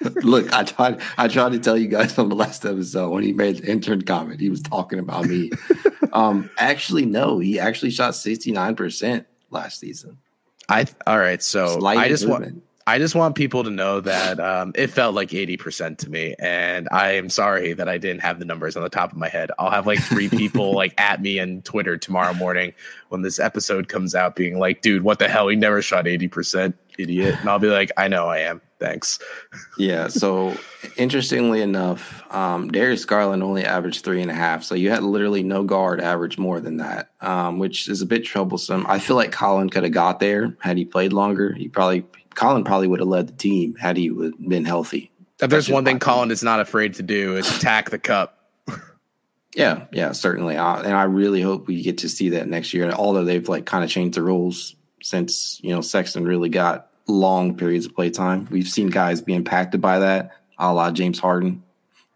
Look, 0.22 0.52
I 0.52 0.64
tried. 0.64 1.00
I 1.18 1.28
tried 1.28 1.52
to 1.52 1.60
tell 1.60 1.78
you 1.78 1.86
guys 1.86 2.18
on 2.18 2.30
the 2.30 2.34
last 2.34 2.66
episode 2.66 3.10
when 3.10 3.22
he 3.22 3.32
made 3.32 3.58
the 3.58 3.70
intern 3.70 4.02
comment, 4.02 4.40
he 4.40 4.50
was 4.50 4.62
talking 4.62 4.98
about 4.98 5.26
me. 5.26 5.52
um, 6.12 6.50
actually, 6.58 7.06
no, 7.06 7.38
he 7.38 7.60
actually 7.60 7.92
shot 7.92 8.14
sixty 8.16 8.50
nine 8.50 8.74
percent 8.74 9.26
last 9.50 9.78
season. 9.78 10.18
I 10.68 10.86
all 11.06 11.18
right. 11.18 11.42
So 11.42 11.78
Slight 11.78 11.98
I 11.98 12.08
just 12.08 12.26
want. 12.26 12.62
I 12.88 12.98
just 12.98 13.16
want 13.16 13.34
people 13.34 13.64
to 13.64 13.70
know 13.70 14.00
that 14.00 14.38
um, 14.38 14.70
it 14.76 14.88
felt 14.88 15.16
like 15.16 15.30
80% 15.30 15.98
to 15.98 16.10
me. 16.10 16.36
And 16.38 16.88
I 16.92 17.12
am 17.12 17.28
sorry 17.28 17.72
that 17.72 17.88
I 17.88 17.98
didn't 17.98 18.20
have 18.20 18.38
the 18.38 18.44
numbers 18.44 18.76
on 18.76 18.84
the 18.84 18.88
top 18.88 19.10
of 19.10 19.18
my 19.18 19.28
head. 19.28 19.50
I'll 19.58 19.72
have 19.72 19.88
like 19.88 19.98
three 19.98 20.28
people 20.28 20.72
like 20.76 20.94
at 20.96 21.20
me 21.20 21.40
on 21.40 21.62
Twitter 21.62 21.96
tomorrow 21.96 22.32
morning 22.32 22.72
when 23.08 23.22
this 23.22 23.40
episode 23.40 23.88
comes 23.88 24.14
out 24.14 24.36
being 24.36 24.60
like, 24.60 24.82
dude, 24.82 25.02
what 25.02 25.18
the 25.18 25.26
hell? 25.28 25.48
He 25.48 25.56
never 25.56 25.82
shot 25.82 26.04
80%, 26.04 26.74
idiot. 26.96 27.34
And 27.40 27.48
I'll 27.48 27.58
be 27.58 27.66
like, 27.66 27.90
I 27.96 28.06
know 28.06 28.28
I 28.28 28.38
am. 28.38 28.60
Thanks. 28.78 29.18
Yeah. 29.78 30.06
So 30.06 30.54
interestingly 30.96 31.62
enough, 31.62 32.22
um, 32.32 32.70
Darius 32.70 33.04
Garland 33.04 33.42
only 33.42 33.64
averaged 33.64 34.04
three 34.04 34.22
and 34.22 34.30
a 34.30 34.34
half. 34.34 34.62
So 34.62 34.76
you 34.76 34.90
had 34.90 35.02
literally 35.02 35.42
no 35.42 35.64
guard 35.64 36.00
average 36.00 36.38
more 36.38 36.60
than 36.60 36.76
that, 36.76 37.10
um, 37.20 37.58
which 37.58 37.88
is 37.88 38.00
a 38.02 38.06
bit 38.06 38.24
troublesome. 38.24 38.86
I 38.86 39.00
feel 39.00 39.16
like 39.16 39.32
Collin 39.32 39.70
could 39.70 39.82
have 39.82 39.92
got 39.92 40.20
there 40.20 40.56
had 40.60 40.76
he 40.76 40.84
played 40.84 41.12
longer. 41.14 41.52
He 41.54 41.68
probably 41.68 42.04
Collin 42.36 42.62
probably 42.62 42.86
would 42.86 43.00
have 43.00 43.08
led 43.08 43.26
the 43.26 43.32
team 43.32 43.74
had 43.74 43.96
he 43.96 44.10
been 44.10 44.64
healthy. 44.64 45.10
If 45.40 45.50
there's 45.50 45.68
one 45.68 45.84
thing 45.84 45.98
Collin 45.98 46.30
is 46.30 46.42
not 46.42 46.60
afraid 46.60 46.94
to 46.94 47.02
do, 47.02 47.36
is 47.36 47.56
attack 47.56 47.90
the 47.90 47.98
cup. 47.98 48.38
Yeah, 49.54 49.86
yeah, 49.90 50.12
certainly. 50.12 50.56
Uh, 50.56 50.82
and 50.82 50.92
I 50.92 51.04
really 51.04 51.40
hope 51.40 51.66
we 51.66 51.82
get 51.82 51.98
to 51.98 52.10
see 52.10 52.30
that 52.30 52.46
next 52.46 52.74
year. 52.74 52.90
Although 52.90 53.24
they've 53.24 53.48
like 53.48 53.64
kind 53.64 53.82
of 53.82 53.90
changed 53.90 54.16
the 54.16 54.22
rules 54.22 54.76
since 55.02 55.58
you 55.62 55.70
know 55.70 55.80
Sexton 55.80 56.24
really 56.24 56.50
got 56.50 56.90
long 57.06 57.56
periods 57.56 57.86
of 57.86 57.94
play 57.94 58.10
time. 58.10 58.46
We've 58.50 58.68
seen 58.68 58.88
guys 58.88 59.22
be 59.22 59.34
impacted 59.34 59.80
by 59.80 60.00
that, 60.00 60.32
a 60.58 60.72
la 60.74 60.90
James 60.90 61.18
Harden. 61.18 61.62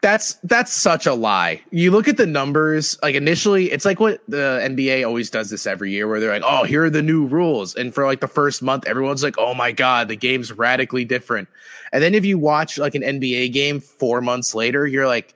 That's 0.03 0.35
that's 0.45 0.73
such 0.73 1.07
a 1.07 1.13
lie. 1.13 1.61
You 1.71 1.91
look 1.91 2.09
at 2.09 2.17
the 2.17 2.27
numbers, 2.27 2.99
like 3.03 3.15
initially, 3.15 3.71
it's 3.71 3.85
like 3.85 4.01
what 4.01 4.23
the 4.29 4.61
NBA 4.63 5.07
always 5.07 5.29
does 5.29 5.51
this 5.51 5.67
every 5.67 5.91
year, 5.91 6.09
where 6.09 6.21
they're 6.21 6.33
like, 6.33 6.43
"Oh, 6.45 6.65
here 6.65 6.85
are 6.85 6.91
the 6.91 7.03
new 7.03 7.27
rules," 7.27 7.75
and 7.75 7.95
for 7.95 8.07
like 8.07 8.21
the 8.21 8.29
first 8.29 8.63
month, 8.63 8.87
everyone's 8.87 9.23
like, 9.23 9.37
"Oh 9.37 9.53
my 9.53 9.73
god, 9.73 10.09
the 10.09 10.17
game's 10.17 10.53
radically 10.53 11.05
different." 11.05 11.49
And 11.93 12.03
then 12.03 12.15
if 12.15 12.25
you 12.25 12.39
watch 12.39 12.79
like 12.79 12.95
an 12.95 13.03
NBA 13.03 13.53
game 13.53 13.79
four 13.79 14.23
months 14.23 14.55
later, 14.55 14.87
you're 14.87 15.07
like, 15.07 15.35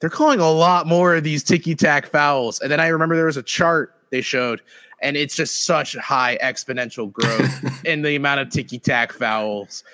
"They're 0.00 0.10
calling 0.10 0.40
a 0.40 0.50
lot 0.50 0.88
more 0.88 1.14
of 1.14 1.22
these 1.22 1.44
ticky 1.44 1.76
tack 1.76 2.06
fouls." 2.06 2.58
And 2.60 2.72
then 2.72 2.80
I 2.80 2.88
remember 2.88 3.14
there 3.14 3.26
was 3.26 3.36
a 3.36 3.44
chart 3.44 3.94
they 4.10 4.22
showed, 4.22 4.60
and 5.02 5.16
it's 5.16 5.36
just 5.36 5.66
such 5.66 5.94
high 5.96 6.36
exponential 6.42 7.12
growth 7.12 7.84
in 7.84 8.02
the 8.02 8.16
amount 8.16 8.40
of 8.40 8.50
ticky 8.50 8.80
tack 8.80 9.12
fouls. 9.12 9.84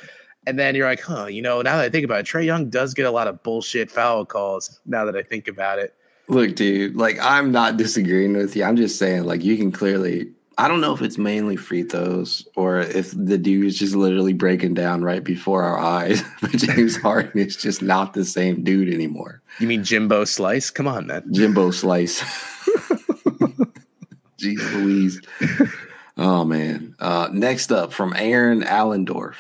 And 0.47 0.59
then 0.59 0.75
you're 0.75 0.87
like, 0.89 1.01
huh, 1.01 1.27
you 1.27 1.43
know, 1.43 1.61
now 1.63 1.77
that 1.77 1.85
I 1.85 1.89
think 1.91 2.05
about 2.05 2.21
it, 2.21 2.27
Trae 2.27 2.45
Young 2.45 2.71
does 2.71 2.95
get 2.95 3.07
a 3.07 3.11
lot 3.11 3.29
of 3.29 3.43
bullshit 3.43 3.91
foul 3.91 4.25
calls 4.25 4.81
now 4.87 5.05
that 5.05 5.17
I 5.17 5.23
think 5.23 5.49
about 5.49 5.79
it. 5.79 5.95
Look, 6.29 6.55
dude, 6.55 6.97
like 6.97 7.19
I'm 7.21 7.53
not 7.53 7.77
disagreeing 7.77 8.37
with 8.37 8.55
you. 8.57 8.65
I'm 8.65 8.77
just 8.77 8.99
saying, 8.99 9.25
like, 9.25 9.43
you 9.43 9.57
can 9.57 9.73
clearly. 9.73 10.31
I 10.59 10.69
don't 10.69 10.81
know 10.81 10.93
if 10.95 11.01
it's 11.01 11.17
mainly 11.17 11.57
free 11.57 11.83
throws 11.85 12.47
or 12.55 12.81
if 12.81 13.13
the 13.13 13.39
dude 13.39 13.65
is 13.65 13.79
just 13.79 13.95
literally 13.95 14.35
breaking 14.35 14.75
down 14.75 15.03
right 15.03 15.25
before 15.25 15.63
our 15.63 15.79
eyes. 15.79 16.23
But 16.41 16.51
James 16.53 16.97
Harden 16.97 17.41
is 17.41 17.57
just 17.57 17.81
not 17.83 18.13
the 18.13 18.25
same 18.25 18.63
dude 18.63 18.93
anymore. 18.93 19.41
You 19.59 19.67
mean 19.67 19.83
Jimbo 19.83 20.25
Slice? 20.25 20.71
Come 20.71 20.87
on, 20.87 21.07
man. 21.07 21.25
Jimbo 21.33 21.71
Slice. 21.71 22.21
Jeez 24.39 24.73
Louise. 24.75 25.21
Oh 26.17 26.45
man. 26.45 26.95
Uh, 26.99 27.31
next 27.33 27.73
up 27.73 27.95
from 27.95 28.13
Aaron 28.15 28.61
Allendorf. 28.61 29.37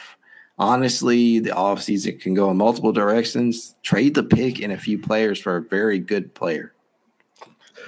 Honestly, 0.60 1.38
the 1.38 1.52
offseason 1.52 2.20
can 2.20 2.34
go 2.34 2.50
in 2.50 2.58
multiple 2.58 2.92
directions. 2.92 3.74
Trade 3.82 4.14
the 4.14 4.22
pick 4.22 4.60
and 4.60 4.70
a 4.70 4.76
few 4.76 4.98
players 4.98 5.40
for 5.40 5.56
a 5.56 5.62
very 5.62 5.98
good 5.98 6.34
player. 6.34 6.74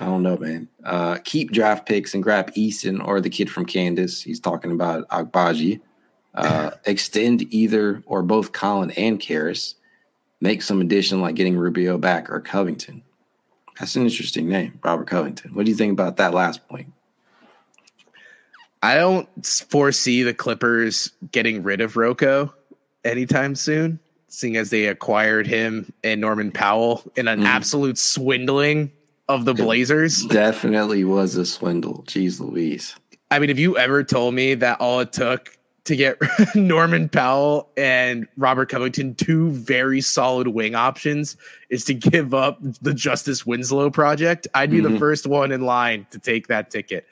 I 0.00 0.06
don't 0.06 0.22
know, 0.22 0.38
man. 0.38 0.68
Uh, 0.82 1.18
keep 1.22 1.52
draft 1.52 1.86
picks 1.86 2.14
and 2.14 2.22
grab 2.22 2.50
Eason 2.54 3.06
or 3.06 3.20
the 3.20 3.28
kid 3.28 3.50
from 3.50 3.66
Kansas. 3.66 4.22
He's 4.22 4.40
talking 4.40 4.72
about 4.72 5.06
Agbaji. 5.10 5.82
Uh, 6.34 6.70
extend 6.86 7.42
either 7.52 8.02
or 8.06 8.22
both 8.22 8.52
Collin 8.52 8.90
and 8.92 9.20
Caris. 9.20 9.74
Make 10.40 10.62
some 10.62 10.80
addition 10.80 11.20
like 11.20 11.34
getting 11.34 11.58
Rubio 11.58 11.98
back 11.98 12.30
or 12.30 12.40
Covington. 12.40 13.02
That's 13.78 13.96
an 13.96 14.04
interesting 14.04 14.48
name, 14.48 14.80
Robert 14.82 15.08
Covington. 15.08 15.52
What 15.52 15.66
do 15.66 15.70
you 15.70 15.76
think 15.76 15.92
about 15.92 16.16
that 16.16 16.32
last 16.32 16.66
point? 16.68 16.90
I 18.82 18.94
don't 18.94 19.28
foresee 19.44 20.22
the 20.22 20.32
Clippers 20.32 21.12
getting 21.32 21.62
rid 21.62 21.82
of 21.82 21.92
RoCo 21.92 22.50
anytime 23.04 23.54
soon, 23.54 23.98
seeing 24.28 24.56
as 24.56 24.70
they 24.70 24.86
acquired 24.86 25.46
him 25.46 25.92
and 26.04 26.20
Norman 26.20 26.50
Powell 26.50 27.02
in 27.16 27.28
an 27.28 27.40
Mhm. 27.40 27.46
absolute 27.46 27.98
swindling 27.98 28.90
of 29.28 29.44
the 29.44 29.54
Blazers. 29.54 30.24
Definitely 30.24 31.04
was 31.04 31.36
a 31.36 31.44
swindle. 31.44 32.04
Jeez 32.06 32.40
Louise. 32.40 32.94
I 33.30 33.38
mean, 33.38 33.50
if 33.50 33.58
you 33.58 33.78
ever 33.78 34.02
told 34.04 34.34
me 34.34 34.54
that 34.54 34.80
all 34.80 35.00
it 35.00 35.12
took 35.12 35.56
to 35.84 35.96
get 35.96 36.16
Norman 36.54 37.08
Powell 37.08 37.68
and 37.76 38.28
Robert 38.36 38.68
Covington, 38.68 39.14
two 39.16 39.50
very 39.50 40.00
solid 40.00 40.48
wing 40.48 40.76
options, 40.76 41.36
is 41.70 41.84
to 41.86 41.94
give 41.94 42.34
up 42.34 42.58
the 42.82 42.94
Justice 42.94 43.44
Winslow 43.44 43.90
project, 43.90 44.46
I'd 44.54 44.70
be 44.70 44.78
the 44.80 44.90
Mhm. 44.90 44.98
first 45.00 45.26
one 45.26 45.50
in 45.50 45.62
line 45.62 46.06
to 46.12 46.18
take 46.20 46.46
that 46.46 46.70
ticket. 46.70 47.04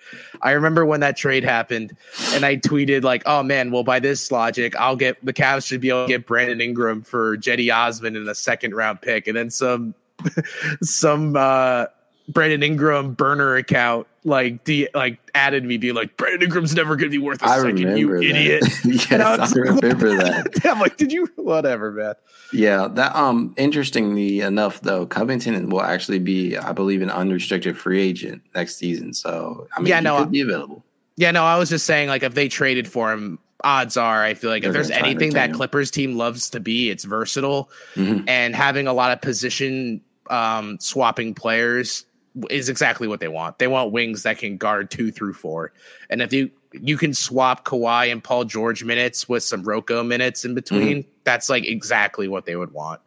I 0.42 0.52
remember 0.52 0.84
when 0.86 1.00
that 1.00 1.16
trade 1.16 1.42
happened, 1.42 1.96
and 2.32 2.44
I 2.44 2.56
tweeted 2.58 3.02
like, 3.02 3.22
"Oh 3.26 3.42
man, 3.42 3.72
well 3.72 3.82
by 3.82 3.98
this 3.98 4.30
logic, 4.30 4.76
I'll 4.76 4.96
get 4.96 5.16
the 5.24 5.32
Cavs 5.32 5.66
should 5.66 5.80
be 5.80 5.88
able 5.88 6.04
to 6.04 6.08
get 6.08 6.26
Brandon 6.26 6.60
Ingram 6.60 7.02
for 7.02 7.36
Cedi 7.38 7.74
Osman 7.74 8.14
in 8.14 8.28
a 8.28 8.34
second 8.36 8.74
round 8.74 9.00
pick, 9.02 9.26
and 9.26 9.36
then 9.36 9.50
some 9.50 9.94
some 10.82 11.34
uh 11.36 11.86
Brandon 12.32 12.62
Ingram 12.62 13.14
burner 13.14 13.56
account 13.56 14.06
like 14.24 14.64
the 14.64 14.88
like 14.94 15.18
added 15.34 15.64
me 15.64 15.76
being 15.78 15.94
like 15.94 16.16
Brandon 16.16 16.42
Ingram's 16.42 16.74
never 16.74 16.94
gonna 16.96 17.10
be 17.10 17.18
worth 17.18 17.42
a 17.42 17.46
I 17.46 17.56
second, 17.58 17.78
you 17.98 18.08
that. 18.14 18.22
idiot. 18.22 18.62
yes, 18.84 19.10
I 19.12 19.16
I, 19.16 19.36
was 19.38 19.56
like, 19.56 19.64
remember 19.64 20.16
that. 20.16 20.60
I'm 20.64 20.78
like, 20.80 20.96
did 20.96 21.10
you 21.12 21.26
whatever, 21.36 21.90
man? 21.92 22.14
Yeah, 22.52 22.88
that 22.92 23.14
um 23.16 23.54
interestingly 23.56 24.40
enough 24.40 24.80
though, 24.82 25.06
Covington 25.06 25.68
will 25.70 25.82
actually 25.82 26.18
be, 26.18 26.56
I 26.56 26.72
believe, 26.72 27.00
an 27.02 27.10
unrestricted 27.10 27.78
free 27.78 28.00
agent 28.02 28.42
next 28.54 28.76
season. 28.76 29.14
So 29.14 29.66
I 29.76 29.80
mean 29.80 29.86
Yeah, 29.88 29.98
he 29.98 30.04
no, 30.04 30.18
could 30.18 30.32
be 30.32 30.40
available. 30.42 30.84
Yeah, 31.16 31.30
no, 31.30 31.44
I 31.44 31.56
was 31.58 31.68
just 31.70 31.86
saying 31.86 32.08
like 32.08 32.22
if 32.22 32.34
they 32.34 32.48
traded 32.48 32.86
for 32.88 33.12
him, 33.12 33.38
odds 33.64 33.96
are 33.96 34.22
I 34.22 34.34
feel 34.34 34.50
like 34.50 34.62
They're 34.62 34.70
if 34.70 34.74
there's 34.74 34.88
gonna 34.88 35.00
try 35.00 35.08
and 35.08 35.16
anything 35.16 35.34
that. 35.34 35.52
Clippers 35.54 35.90
team 35.90 36.16
loves 36.16 36.50
to 36.50 36.60
be, 36.60 36.90
it's 36.90 37.04
versatile 37.04 37.70
Mhm. 37.94 38.24
and 38.28 38.54
having 38.54 38.86
a 38.86 38.92
lot 38.92 39.12
of 39.12 39.20
position 39.22 40.02
um 40.28 40.78
swapping 40.78 41.34
players 41.34 42.04
is 42.48 42.68
exactly 42.68 43.08
what 43.08 43.20
they 43.20 43.28
want. 43.28 43.58
They 43.58 43.66
want 43.66 43.92
wings 43.92 44.22
that 44.22 44.38
can 44.38 44.56
guard 44.56 44.90
two 44.90 45.10
through 45.10 45.34
four. 45.34 45.72
And 46.08 46.22
if 46.22 46.32
you 46.32 46.50
you 46.72 46.96
can 46.96 47.14
swap 47.14 47.64
Kawhi 47.64 48.12
and 48.12 48.22
Paul 48.22 48.44
George 48.44 48.84
minutes 48.84 49.28
with 49.28 49.42
some 49.42 49.64
RoCo 49.64 50.06
minutes 50.06 50.44
in 50.44 50.54
between, 50.54 51.04
that's 51.24 51.48
like 51.48 51.66
exactly 51.66 52.28
what 52.28 52.46
they 52.46 52.54
would 52.54 52.72
want. 52.72 53.00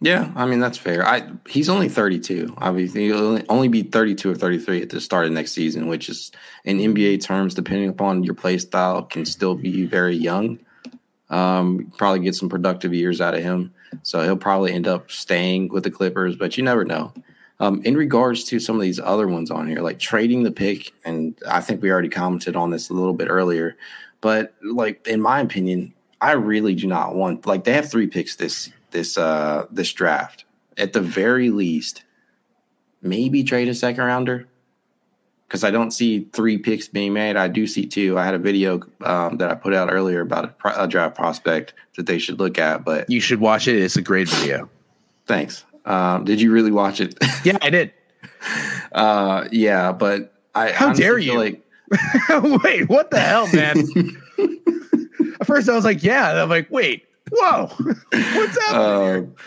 Yeah, 0.00 0.30
I 0.36 0.46
mean 0.46 0.60
that's 0.60 0.78
fair. 0.78 1.06
I 1.06 1.28
he's 1.48 1.68
only 1.68 1.88
32. 1.88 2.54
Obviously, 2.58 3.06
he'll 3.06 3.18
only, 3.18 3.44
only 3.48 3.68
be 3.68 3.82
32 3.82 4.30
or 4.30 4.34
33 4.34 4.82
at 4.82 4.90
the 4.90 5.00
start 5.00 5.26
of 5.26 5.32
next 5.32 5.52
season, 5.52 5.88
which 5.88 6.08
is 6.08 6.30
in 6.64 6.78
NBA 6.78 7.22
terms, 7.24 7.54
depending 7.54 7.88
upon 7.88 8.22
your 8.22 8.34
play 8.34 8.58
style, 8.58 9.02
can 9.02 9.24
still 9.24 9.56
be 9.56 9.86
very 9.86 10.14
young. 10.14 10.60
Um, 11.30 11.92
probably 11.98 12.20
get 12.20 12.36
some 12.36 12.48
productive 12.48 12.94
years 12.94 13.20
out 13.20 13.34
of 13.34 13.42
him, 13.42 13.74
so 14.02 14.22
he'll 14.22 14.36
probably 14.36 14.72
end 14.72 14.86
up 14.86 15.10
staying 15.10 15.68
with 15.68 15.82
the 15.82 15.90
Clippers. 15.90 16.36
But 16.36 16.56
you 16.56 16.62
never 16.62 16.84
know. 16.84 17.12
Um, 17.60 17.82
in 17.84 17.96
regards 17.96 18.44
to 18.44 18.60
some 18.60 18.76
of 18.76 18.82
these 18.82 19.00
other 19.00 19.26
ones 19.26 19.50
on 19.50 19.66
here, 19.66 19.80
like 19.80 19.98
trading 19.98 20.44
the 20.44 20.52
pick, 20.52 20.92
and 21.04 21.36
I 21.46 21.60
think 21.60 21.82
we 21.82 21.90
already 21.90 22.08
commented 22.08 22.54
on 22.54 22.70
this 22.70 22.88
a 22.88 22.94
little 22.94 23.14
bit 23.14 23.28
earlier, 23.28 23.76
but 24.20 24.54
like 24.62 25.06
in 25.06 25.20
my 25.20 25.40
opinion, 25.40 25.92
I 26.20 26.32
really 26.32 26.74
do 26.74 26.86
not 26.86 27.14
want 27.14 27.46
like 27.46 27.64
they 27.64 27.72
have 27.72 27.90
three 27.90 28.06
picks 28.06 28.36
this 28.36 28.70
this 28.90 29.18
uh 29.18 29.66
this 29.70 29.92
draft. 29.92 30.44
At 30.76 30.92
the 30.92 31.00
very 31.00 31.50
least, 31.50 32.04
maybe 33.02 33.42
trade 33.42 33.68
a 33.68 33.74
second 33.74 34.04
rounder. 34.04 34.46
because 35.48 35.64
I 35.64 35.70
don't 35.70 35.90
see 35.90 36.28
three 36.32 36.58
picks 36.58 36.86
being 36.88 37.12
made. 37.12 37.36
I 37.36 37.48
do 37.48 37.66
see 37.66 37.86
two. 37.86 38.18
I 38.18 38.24
had 38.24 38.34
a 38.34 38.38
video 38.38 38.82
um, 39.02 39.38
that 39.38 39.50
I 39.50 39.54
put 39.54 39.74
out 39.74 39.90
earlier 39.90 40.20
about 40.20 40.44
a, 40.44 40.48
pro- 40.48 40.84
a, 40.84 40.86
draft 40.86 41.16
prospect 41.16 41.74
that 41.96 42.06
they 42.06 42.18
should 42.18 42.38
look 42.38 42.58
at. 42.58 42.84
But 42.84 43.10
you 43.10 43.20
should 43.20 43.40
watch 43.40 43.66
it. 43.66 43.76
It's 43.76 43.96
a 43.96 44.02
great 44.02 44.28
video. 44.28 44.68
Thanks. 45.26 45.64
Um, 45.88 46.24
did 46.24 46.40
you 46.40 46.52
really 46.52 46.70
watch 46.70 47.00
it? 47.00 47.14
yeah, 47.44 47.58
I 47.62 47.70
did. 47.70 47.92
Uh, 48.92 49.48
yeah, 49.50 49.92
but 49.92 50.34
I 50.54 50.70
how 50.70 50.92
dare 50.92 51.18
you? 51.18 51.38
Like 51.38 51.64
wait, 52.62 52.88
what 52.88 53.10
the 53.10 53.18
hell, 53.18 53.48
man? 53.52 53.78
At 55.40 55.46
first, 55.46 55.68
I 55.68 55.74
was 55.74 55.84
like, 55.84 56.02
yeah. 56.02 56.30
And 56.30 56.40
I'm 56.40 56.48
like, 56.50 56.70
wait, 56.70 57.06
whoa, 57.30 57.70
what's 57.78 58.58
happening? 58.66 59.34
Uh, 59.34 59.42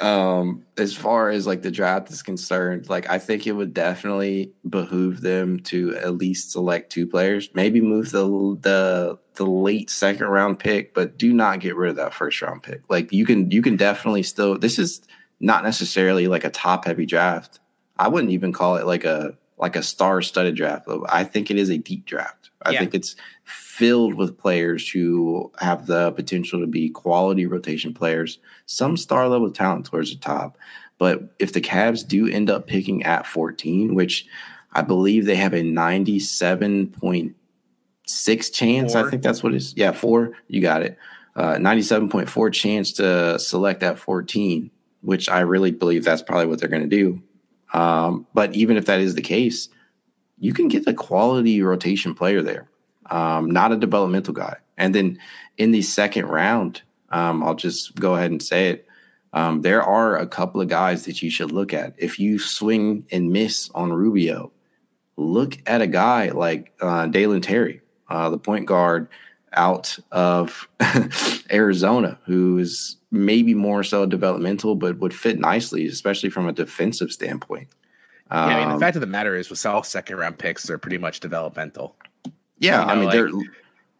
um 0.00 0.64
as 0.76 0.94
far 0.94 1.28
as 1.28 1.44
like 1.46 1.62
the 1.62 1.72
draft 1.72 2.08
is 2.10 2.22
concerned 2.22 2.88
like 2.88 3.10
i 3.10 3.18
think 3.18 3.46
it 3.46 3.52
would 3.52 3.74
definitely 3.74 4.52
behoove 4.68 5.22
them 5.22 5.58
to 5.58 5.96
at 5.96 6.14
least 6.14 6.52
select 6.52 6.92
two 6.92 7.04
players 7.04 7.48
maybe 7.54 7.80
move 7.80 8.12
the 8.12 8.24
the 8.60 9.18
the 9.34 9.46
late 9.46 9.90
second 9.90 10.26
round 10.28 10.58
pick 10.58 10.94
but 10.94 11.18
do 11.18 11.32
not 11.32 11.58
get 11.58 11.74
rid 11.74 11.90
of 11.90 11.96
that 11.96 12.14
first 12.14 12.40
round 12.42 12.62
pick 12.62 12.80
like 12.88 13.12
you 13.12 13.26
can 13.26 13.50
you 13.50 13.60
can 13.60 13.76
definitely 13.76 14.22
still 14.22 14.56
this 14.56 14.78
is 14.78 15.00
not 15.40 15.64
necessarily 15.64 16.26
like 16.26 16.44
a 16.44 16.50
top 16.50 16.84
heavy 16.84 17.06
draft 17.06 17.60
i 17.98 18.08
wouldn't 18.08 18.32
even 18.32 18.52
call 18.52 18.76
it 18.76 18.86
like 18.86 19.04
a 19.04 19.36
like 19.58 19.76
a 19.76 19.82
star 19.82 20.22
studded 20.22 20.54
draft 20.54 20.86
i 21.08 21.24
think 21.24 21.50
it 21.50 21.56
is 21.56 21.68
a 21.68 21.78
deep 21.78 22.04
draft 22.04 22.50
i 22.62 22.70
yeah. 22.70 22.80
think 22.80 22.94
it's 22.94 23.16
filled 23.78 24.14
with 24.14 24.36
players 24.36 24.88
who 24.88 25.52
have 25.60 25.86
the 25.86 26.10
potential 26.12 26.58
to 26.58 26.66
be 26.66 26.90
quality 26.90 27.46
rotation 27.46 27.94
players, 27.94 28.40
some 28.66 28.96
star 28.96 29.28
level 29.28 29.52
talent 29.52 29.86
towards 29.86 30.10
the 30.10 30.18
top. 30.18 30.58
But 30.98 31.32
if 31.38 31.52
the 31.52 31.60
Cavs 31.60 32.04
do 32.04 32.26
end 32.26 32.50
up 32.50 32.66
picking 32.66 33.04
at 33.04 33.24
14, 33.24 33.94
which 33.94 34.26
I 34.72 34.82
believe 34.82 35.26
they 35.26 35.36
have 35.36 35.54
a 35.54 35.62
97.6 35.62 38.52
chance, 38.52 38.94
four. 38.94 39.06
I 39.06 39.10
think 39.10 39.22
that's 39.22 39.44
what 39.44 39.54
it 39.54 39.58
is. 39.58 39.74
Yeah, 39.76 39.92
four. 39.92 40.32
You 40.48 40.60
got 40.60 40.82
it. 40.82 40.98
Uh, 41.36 41.54
97.4 41.54 42.52
chance 42.52 42.90
to 42.94 43.38
select 43.38 43.84
at 43.84 43.96
14, 43.96 44.72
which 45.02 45.28
I 45.28 45.40
really 45.40 45.70
believe 45.70 46.04
that's 46.04 46.22
probably 46.22 46.46
what 46.46 46.60
they're 46.60 46.68
going 46.68 46.88
to 46.88 46.88
do. 46.88 47.22
Um, 47.72 48.26
but 48.34 48.54
even 48.54 48.76
if 48.76 48.86
that 48.86 49.00
is 49.00 49.14
the 49.14 49.22
case, 49.22 49.68
you 50.38 50.52
can 50.52 50.68
get 50.68 50.86
a 50.86 50.94
quality 50.94 51.62
rotation 51.62 52.14
player 52.14 52.42
there 52.42 52.68
um, 53.10 53.50
not 53.50 53.72
a 53.72 53.76
developmental 53.76 54.34
guy. 54.34 54.56
And 54.76 54.94
then 54.94 55.18
in 55.56 55.70
the 55.70 55.82
second 55.82 56.26
round, 56.26 56.82
um, 57.10 57.42
I'll 57.42 57.54
just 57.54 57.94
go 57.96 58.16
ahead 58.16 58.30
and 58.30 58.42
say 58.42 58.70
it. 58.70 58.86
Um, 59.32 59.62
there 59.62 59.82
are 59.82 60.16
a 60.16 60.26
couple 60.26 60.60
of 60.60 60.68
guys 60.68 61.04
that 61.04 61.22
you 61.22 61.30
should 61.30 61.52
look 61.52 61.74
at. 61.74 61.94
If 61.98 62.18
you 62.18 62.38
swing 62.38 63.06
and 63.12 63.30
miss 63.30 63.70
on 63.74 63.92
Rubio, 63.92 64.52
look 65.16 65.58
at 65.66 65.82
a 65.82 65.86
guy 65.86 66.30
like 66.30 66.72
uh, 66.80 67.06
Dalen 67.06 67.42
Terry, 67.42 67.80
uh, 68.08 68.30
the 68.30 68.38
point 68.38 68.66
guard 68.66 69.08
out 69.54 69.98
of 70.12 70.68
Arizona, 71.50 72.18
who 72.24 72.58
is 72.58 72.96
maybe 73.10 73.54
more 73.54 73.82
so 73.82 74.06
developmental, 74.06 74.74
but 74.74 74.98
would 74.98 75.14
fit 75.14 75.38
nicely, 75.38 75.86
especially 75.86 76.30
from 76.30 76.46
a 76.46 76.52
defensive 76.52 77.10
standpoint. 77.10 77.68
Yeah, 78.30 78.44
I 78.44 78.58
mean, 78.58 78.68
the 78.68 78.74
um, 78.74 78.80
fact 78.80 78.96
of 78.96 79.00
the 79.00 79.06
matter 79.06 79.34
is, 79.36 79.48
with 79.48 79.64
all 79.64 79.82
second 79.82 80.16
round 80.16 80.38
picks, 80.38 80.64
they're 80.64 80.76
pretty 80.76 80.98
much 80.98 81.20
developmental. 81.20 81.96
Yeah, 82.58 82.80
you 82.80 82.86
know, 82.86 82.92
I 82.92 82.94
mean, 82.96 83.04
like, 83.04 83.12
they're 83.14 83.30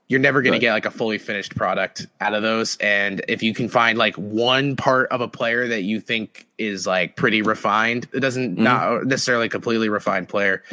you're 0.09 0.21
never 0.21 0.41
going 0.41 0.55
to 0.55 0.59
get 0.59 0.73
like 0.73 0.87
a 0.87 0.91
fully 0.91 1.19
finished 1.19 1.55
product 1.55 2.07
out 2.21 2.35
of 2.35 2.43
those. 2.43 2.77
And 2.79 3.23
if 3.29 3.43
you 3.43 3.53
can 3.53 3.69
find 3.69 3.99
like 3.99 4.17
one 4.17 4.75
part 4.75 5.11
of 5.11 5.21
a 5.21 5.29
player 5.29 5.69
that 5.69 5.83
you 5.83 6.01
think 6.01 6.47
is 6.57 6.87
like 6.87 7.15
pretty 7.15 7.43
refined 7.43 8.09
it 8.13 8.21
doesn't 8.21 8.55
mm-hmm. 8.55 8.65
not 8.65 9.07
necessarily 9.07 9.49
completely 9.49 9.89
refined 9.89 10.29
player 10.29 10.65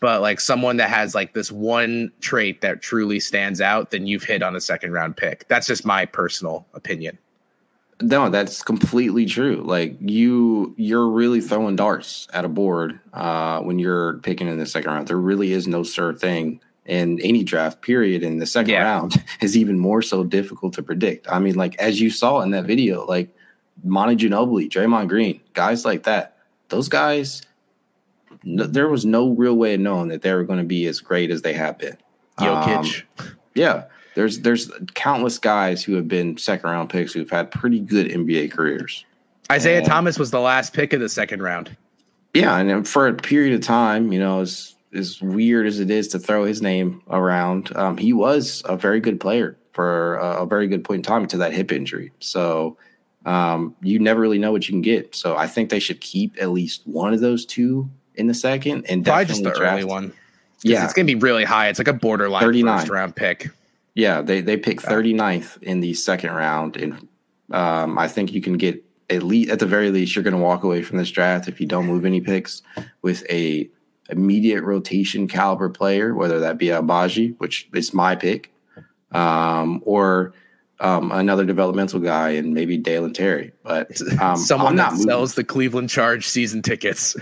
but 0.00 0.22
like 0.22 0.40
someone 0.40 0.78
that 0.78 0.88
has 0.88 1.14
like 1.14 1.34
this 1.34 1.52
one 1.52 2.10
trait 2.20 2.62
that 2.62 2.80
truly 2.80 3.20
stands 3.20 3.60
out 3.60 3.90
then 3.90 4.06
you've 4.06 4.22
hit 4.22 4.42
on 4.42 4.56
a 4.56 4.60
second 4.60 4.92
round 4.92 5.16
pick. 5.16 5.46
That's 5.48 5.66
just 5.66 5.84
my 5.84 6.06
personal 6.06 6.66
opinion. 6.72 7.18
No 8.00 8.30
that's 8.30 8.62
completely 8.62 9.26
true. 9.26 9.62
Like 9.64 9.96
you 10.00 10.74
you're 10.78 11.08
really 11.08 11.40
throwing 11.40 11.76
darts 11.76 12.28
at 12.32 12.44
a 12.44 12.48
board 12.48 13.00
uh 13.12 13.60
when 13.60 13.78
you're 13.78 14.18
picking 14.18 14.48
in 14.48 14.58
the 14.58 14.66
second 14.66 14.90
round. 14.90 15.08
There 15.08 15.18
really 15.18 15.52
is 15.52 15.66
no 15.66 15.82
certain 15.82 16.18
thing 16.18 16.60
in 16.86 17.20
any 17.20 17.42
draft 17.42 17.82
period 17.82 18.22
in 18.22 18.38
the 18.38 18.46
second 18.46 18.74
yeah. 18.74 18.84
round 18.84 19.22
is 19.40 19.56
even 19.56 19.78
more 19.78 20.02
so 20.02 20.24
difficult 20.24 20.74
to 20.74 20.82
predict. 20.82 21.30
I 21.30 21.38
mean, 21.38 21.54
like 21.54 21.76
as 21.78 22.00
you 22.00 22.10
saw 22.10 22.40
in 22.40 22.52
that 22.52 22.64
video, 22.64 23.04
like 23.04 23.34
Manu 23.84 24.16
Ginobili, 24.16 24.68
Draymond 24.68 25.08
Green, 25.08 25.40
guys 25.52 25.84
like 25.84 26.04
that, 26.04 26.36
those 26.68 26.88
guys, 26.88 27.42
no, 28.44 28.64
there 28.64 28.88
was 28.88 29.04
no 29.04 29.30
real 29.30 29.54
way 29.54 29.74
of 29.74 29.80
knowing 29.80 30.08
that 30.08 30.22
they 30.22 30.32
were 30.32 30.44
going 30.44 30.58
to 30.58 30.64
be 30.64 30.86
as 30.86 31.00
great 31.00 31.30
as 31.30 31.42
they 31.42 31.52
have 31.52 31.78
been. 31.78 31.96
Jokic, 32.38 33.02
um, 33.18 33.36
yeah, 33.54 33.84
there's 34.14 34.40
there's 34.40 34.70
countless 34.94 35.38
guys 35.38 35.82
who 35.82 35.94
have 35.94 36.06
been 36.06 36.36
second 36.36 36.68
round 36.68 36.90
picks 36.90 37.12
who've 37.12 37.30
had 37.30 37.50
pretty 37.50 37.80
good 37.80 38.08
NBA 38.08 38.52
careers. 38.52 39.04
Isaiah 39.50 39.78
and, 39.78 39.86
Thomas 39.86 40.18
was 40.18 40.30
the 40.30 40.40
last 40.40 40.72
pick 40.72 40.92
of 40.92 41.00
the 41.00 41.08
second 41.08 41.42
round. 41.42 41.76
Yeah, 42.34 42.56
and 42.58 42.86
for 42.86 43.08
a 43.08 43.14
period 43.14 43.54
of 43.54 43.62
time, 43.62 44.12
you 44.12 44.18
know, 44.18 44.42
it's 44.42 44.75
as 44.96 45.20
weird 45.20 45.66
as 45.66 45.80
it 45.80 45.90
is 45.90 46.08
to 46.08 46.18
throw 46.18 46.44
his 46.44 46.62
name 46.62 47.02
around, 47.10 47.76
um, 47.76 47.96
he 47.96 48.12
was 48.12 48.62
a 48.64 48.76
very 48.76 49.00
good 49.00 49.20
player 49.20 49.56
for 49.72 50.16
a, 50.16 50.42
a, 50.42 50.46
very 50.46 50.66
good 50.66 50.84
point 50.84 51.00
in 51.00 51.02
time 51.02 51.26
to 51.26 51.36
that 51.36 51.52
hip 51.52 51.70
injury. 51.70 52.10
So 52.20 52.78
um, 53.26 53.76
you 53.82 53.98
never 53.98 54.20
really 54.20 54.38
know 54.38 54.52
what 54.52 54.66
you 54.68 54.72
can 54.72 54.82
get. 54.82 55.14
So 55.14 55.36
I 55.36 55.46
think 55.46 55.70
they 55.70 55.80
should 55.80 56.00
keep 56.00 56.40
at 56.40 56.50
least 56.50 56.82
one 56.86 57.12
of 57.12 57.20
those 57.20 57.44
two 57.44 57.90
in 58.14 58.26
the 58.26 58.34
second 58.34 58.86
and 58.88 59.04
probably 59.04 59.26
just 59.26 59.42
the 59.42 59.50
draft. 59.50 59.74
early 59.74 59.84
one. 59.84 60.12
Yeah, 60.62 60.84
it's 60.84 60.94
going 60.94 61.06
to 61.06 61.14
be 61.14 61.20
really 61.20 61.44
high. 61.44 61.68
It's 61.68 61.78
like 61.78 61.88
a 61.88 61.92
borderline 61.92 62.42
39. 62.42 62.78
first 62.78 62.90
round 62.90 63.14
pick. 63.14 63.50
Yeah, 63.94 64.22
they 64.22 64.40
they 64.40 64.56
pick 64.56 64.80
39th 64.80 65.62
in 65.62 65.80
the 65.80 65.94
second 65.94 66.32
round, 66.32 66.76
and 66.76 67.08
um, 67.50 67.98
I 67.98 68.08
think 68.08 68.32
you 68.32 68.40
can 68.40 68.56
get 68.56 68.82
at 69.10 69.22
least 69.22 69.50
at 69.50 69.58
the 69.58 69.66
very 69.66 69.90
least 69.90 70.16
you're 70.16 70.22
going 70.22 70.34
to 70.34 70.42
walk 70.42 70.64
away 70.64 70.82
from 70.82 70.98
this 70.98 71.10
draft 71.10 71.48
if 71.48 71.60
you 71.60 71.66
don't 71.66 71.86
move 71.86 72.04
any 72.04 72.20
picks 72.20 72.62
with 73.02 73.24
a 73.30 73.68
immediate 74.08 74.62
rotation 74.62 75.28
caliber 75.28 75.68
player, 75.68 76.14
whether 76.14 76.40
that 76.40 76.58
be 76.58 76.66
Agbaji, 76.66 77.34
which 77.38 77.68
is 77.74 77.92
my 77.92 78.14
pick, 78.14 78.52
um, 79.12 79.82
or 79.84 80.32
um, 80.80 81.10
another 81.12 81.44
developmental 81.44 82.00
guy 82.00 82.30
and 82.30 82.54
maybe 82.54 82.76
Dalen 82.76 83.14
Terry. 83.14 83.52
But 83.62 84.00
um, 84.20 84.36
someone 84.36 84.76
that 84.76 84.96
sells 84.96 85.34
the 85.34 85.44
Cleveland 85.44 85.90
Charge 85.90 86.26
season 86.26 86.62
tickets. 86.62 87.16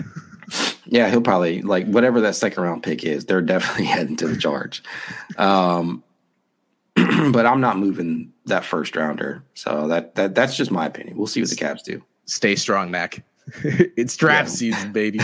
yeah, 0.85 1.09
he'll 1.09 1.21
probably 1.21 1.61
like 1.61 1.87
whatever 1.87 2.21
that 2.21 2.35
second 2.35 2.61
round 2.61 2.83
pick 2.83 3.03
is. 3.03 3.25
They're 3.25 3.41
definitely 3.41 3.85
heading 3.93 4.15
to 4.17 4.27
the 4.27 4.37
Charge. 4.37 4.83
Um, 5.37 6.03
but 6.95 7.45
I'm 7.45 7.61
not 7.61 7.77
moving 7.77 8.31
that 8.45 8.63
first 8.63 8.95
rounder. 8.95 9.43
So 9.53 9.87
that 9.87 10.15
that 10.15 10.35
that's 10.35 10.55
just 10.55 10.71
my 10.71 10.85
opinion. 10.85 11.17
We'll 11.17 11.27
see 11.27 11.41
what 11.41 11.49
the 11.49 11.55
Cavs 11.55 11.83
do. 11.83 12.03
Stay 12.25 12.55
strong, 12.55 12.91
Mac. 12.91 13.23
it's 13.63 14.17
draft 14.17 14.49
yeah. 14.49 14.55
season, 14.55 14.91
baby. 14.91 15.19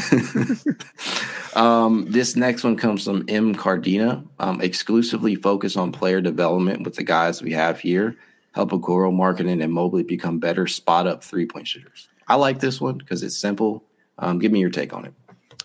um, 1.56 2.06
this 2.10 2.36
next 2.36 2.64
one 2.64 2.76
comes 2.76 3.04
from 3.06 3.26
M. 3.28 3.56
Cardina. 3.56 4.26
Um, 4.40 4.62
exclusively 4.62 5.36
focus 5.36 5.76
on 5.76 5.92
player 5.92 6.22
development 6.22 6.84
with 6.84 6.96
the 6.96 7.04
guys 7.04 7.42
we 7.42 7.54
have 7.54 7.80
here. 7.80 8.16
Help 8.54 8.72
Okoro, 8.72 9.12
Markkanen, 9.12 9.64
and 9.64 9.74
Mobley 9.74 10.04
become 10.04 10.40
better 10.40 10.68
spot 10.68 11.08
up 11.08 11.24
three 11.24 11.46
point 11.46 11.68
shooters. 11.68 12.10
I 12.28 12.36
like 12.36 12.60
this 12.60 12.80
one 12.80 12.98
because 12.98 13.24
it's 13.24 13.38
simple. 13.38 13.84
Um, 14.18 14.40
give 14.40 14.52
me 14.52 14.60
your 14.60 14.70
take 14.70 14.94
on 14.94 15.06
it. 15.06 15.14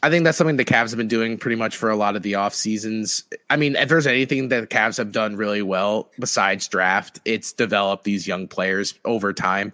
I 0.02 0.10
think 0.10 0.24
that's 0.24 0.38
something 0.38 0.56
the 0.56 0.64
Cavs 0.64 0.90
have 0.90 0.98
been 0.98 1.08
doing 1.08 1.38
pretty 1.38 1.56
much 1.56 1.76
for 1.76 1.90
a 1.90 1.96
lot 1.96 2.16
of 2.16 2.22
the 2.22 2.34
off 2.34 2.54
seasons. 2.54 3.24
I 3.50 3.56
mean, 3.56 3.76
if 3.76 3.88
there's 3.88 4.06
anything 4.06 4.48
that 4.48 4.60
the 4.60 4.66
Cavs 4.66 4.98
have 4.98 5.10
done 5.10 5.36
really 5.36 5.62
well 5.62 6.10
besides 6.18 6.68
draft, 6.68 7.18
it's 7.24 7.52
develop 7.52 8.04
these 8.04 8.26
young 8.26 8.46
players 8.46 8.94
over 9.04 9.32
time. 9.32 9.72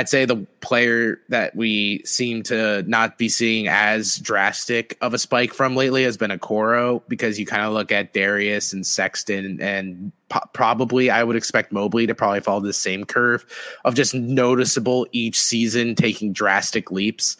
I'd 0.00 0.08
say 0.08 0.24
the 0.24 0.46
player 0.62 1.20
that 1.28 1.54
we 1.54 2.02
seem 2.06 2.42
to 2.44 2.82
not 2.84 3.18
be 3.18 3.28
seeing 3.28 3.68
as 3.68 4.16
drastic 4.16 4.96
of 5.02 5.12
a 5.12 5.18
spike 5.18 5.52
from 5.52 5.76
lately 5.76 6.04
has 6.04 6.16
been 6.16 6.30
Okoro 6.30 7.02
because 7.06 7.38
you 7.38 7.44
kind 7.44 7.64
of 7.64 7.74
look 7.74 7.92
at 7.92 8.14
Darius 8.14 8.72
and 8.72 8.86
Sexton 8.86 9.60
and 9.60 10.10
po- 10.30 10.40
probably 10.54 11.10
I 11.10 11.22
would 11.22 11.36
expect 11.36 11.70
Mobley 11.70 12.06
to 12.06 12.14
probably 12.14 12.40
follow 12.40 12.60
the 12.60 12.72
same 12.72 13.04
curve 13.04 13.44
of 13.84 13.94
just 13.94 14.14
noticeable 14.14 15.06
each 15.12 15.38
season 15.38 15.94
taking 15.94 16.32
drastic 16.32 16.90
leaps. 16.90 17.36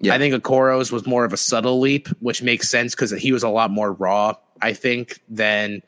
Yeah. 0.00 0.14
I 0.14 0.18
think 0.18 0.34
Okoro's 0.34 0.90
was 0.90 1.06
more 1.06 1.26
of 1.26 1.34
a 1.34 1.36
subtle 1.36 1.78
leap, 1.78 2.08
which 2.20 2.42
makes 2.42 2.70
sense 2.70 2.94
because 2.94 3.10
he 3.10 3.32
was 3.32 3.42
a 3.42 3.50
lot 3.50 3.70
more 3.70 3.92
raw, 3.92 4.32
I 4.62 4.72
think, 4.72 5.20
than 5.28 5.82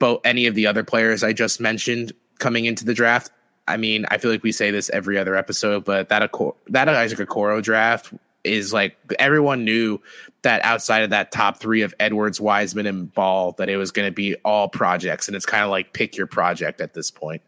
both 0.00 0.22
any 0.24 0.46
of 0.46 0.56
the 0.56 0.66
other 0.66 0.82
players 0.82 1.22
I 1.22 1.32
just 1.32 1.60
mentioned 1.60 2.12
coming 2.40 2.64
into 2.64 2.84
the 2.84 2.94
draft. 2.94 3.30
I 3.68 3.76
mean, 3.76 4.06
I 4.10 4.18
feel 4.18 4.30
like 4.30 4.42
we 4.42 4.52
say 4.52 4.70
this 4.70 4.90
every 4.90 5.16
other 5.18 5.36
episode, 5.36 5.84
but 5.84 6.08
that 6.08 6.30
that 6.68 6.88
Isaac 6.88 7.18
Okoro 7.18 7.62
draft 7.62 8.12
is 8.44 8.72
like 8.72 8.96
everyone 9.18 9.64
knew 9.64 10.00
that 10.42 10.64
outside 10.64 11.04
of 11.04 11.10
that 11.10 11.30
top 11.30 11.58
three 11.58 11.82
of 11.82 11.94
Edwards, 12.00 12.40
Wiseman, 12.40 12.86
and 12.86 13.12
Ball, 13.14 13.52
that 13.52 13.68
it 13.68 13.76
was 13.76 13.92
going 13.92 14.08
to 14.08 14.12
be 14.12 14.34
all 14.44 14.68
projects, 14.68 15.28
and 15.28 15.36
it's 15.36 15.46
kind 15.46 15.62
of 15.62 15.70
like 15.70 15.92
pick 15.92 16.16
your 16.16 16.26
project 16.26 16.80
at 16.80 16.94
this 16.94 17.10
point. 17.10 17.42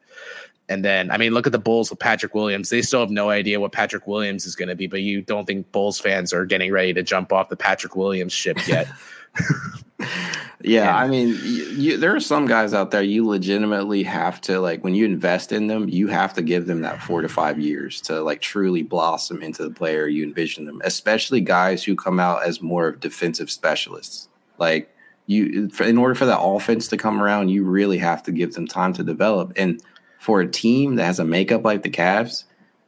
And 0.68 0.82
then, 0.84 1.10
I 1.10 1.18
mean, 1.18 1.34
look 1.34 1.46
at 1.46 1.52
the 1.52 1.58
Bulls 1.58 1.90
with 1.90 1.98
Patrick 1.98 2.34
Williams. 2.34 2.70
They 2.70 2.80
still 2.80 3.00
have 3.00 3.10
no 3.10 3.28
idea 3.28 3.60
what 3.60 3.72
Patrick 3.72 4.06
Williams 4.06 4.46
is 4.46 4.56
going 4.56 4.70
to 4.70 4.74
be, 4.74 4.86
but 4.86 5.02
you 5.02 5.20
don't 5.20 5.44
think 5.44 5.70
Bulls 5.72 5.98
fans 5.98 6.32
are 6.32 6.46
getting 6.46 6.72
ready 6.72 6.94
to 6.94 7.02
jump 7.02 7.32
off 7.32 7.50
the 7.50 7.56
Patrick 7.56 7.96
Williams 7.96 8.32
ship 8.32 8.56
yet. 8.66 8.88
yeah, 10.62 10.96
I 10.96 11.06
mean, 11.08 11.28
you, 11.28 11.64
you, 11.64 11.96
there 11.96 12.14
are 12.14 12.20
some 12.20 12.46
guys 12.46 12.72
out 12.72 12.90
there 12.90 13.02
you 13.02 13.26
legitimately 13.26 14.02
have 14.04 14.40
to 14.42 14.60
like 14.60 14.82
when 14.82 14.94
you 14.94 15.04
invest 15.04 15.52
in 15.52 15.66
them, 15.66 15.88
you 15.88 16.08
have 16.08 16.34
to 16.34 16.42
give 16.42 16.66
them 16.66 16.80
that 16.82 17.02
four 17.02 17.22
to 17.22 17.28
five 17.28 17.58
years 17.58 18.00
to 18.02 18.22
like 18.22 18.40
truly 18.40 18.82
blossom 18.82 19.42
into 19.42 19.62
the 19.62 19.70
player 19.70 20.06
you 20.06 20.24
envision 20.24 20.64
them. 20.64 20.80
Especially 20.84 21.40
guys 21.40 21.84
who 21.84 21.94
come 21.94 22.18
out 22.18 22.44
as 22.44 22.62
more 22.62 22.88
of 22.88 23.00
defensive 23.00 23.50
specialists. 23.50 24.28
Like 24.58 24.94
you, 25.26 25.70
in 25.80 25.98
order 25.98 26.14
for 26.14 26.26
that 26.26 26.40
offense 26.40 26.88
to 26.88 26.96
come 26.96 27.22
around, 27.22 27.48
you 27.48 27.64
really 27.64 27.98
have 27.98 28.22
to 28.24 28.32
give 28.32 28.54
them 28.54 28.66
time 28.66 28.92
to 28.94 29.04
develop. 29.04 29.52
And 29.56 29.82
for 30.18 30.40
a 30.40 30.50
team 30.50 30.96
that 30.96 31.04
has 31.04 31.18
a 31.18 31.24
makeup 31.24 31.64
like 31.64 31.82
the 31.82 31.90
Cavs, 31.90 32.44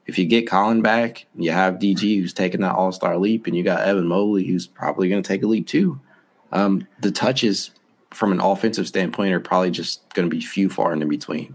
if 0.07 0.19
you 0.19 0.25
get 0.25 0.49
Collin 0.49 0.83
back, 0.83 1.27
you 1.35 1.51
have 1.51 1.75
DG 1.75 2.21
who's 2.21 2.33
taking 2.33 2.61
that 2.61 2.75
All 2.75 2.93
Star 2.93 3.19
leap, 3.19 3.47
and 3.47 3.57
you 3.57 3.65
got 3.65 3.83
Evan 3.83 4.07
Mobley 4.07 4.47
who's 4.47 4.67
probably 4.67 5.09
going 5.09 5.23
to 5.23 5.27
take 5.27 5.43
a 5.43 5.47
leap 5.47 5.67
too. 5.67 6.01
Um, 6.53 6.87
the 7.01 7.11
touches 7.11 7.71
from 8.13 8.33
an 8.33 8.41
offensive 8.41 8.87
standpoint 8.87 9.33
are 9.33 9.41
probably 9.41 9.71
just 9.71 10.13
going 10.15 10.29
to 10.29 10.35
be 10.35 10.41
few 10.41 10.71
far 10.71 10.93
and 10.93 11.03
in 11.03 11.09
between. 11.09 11.55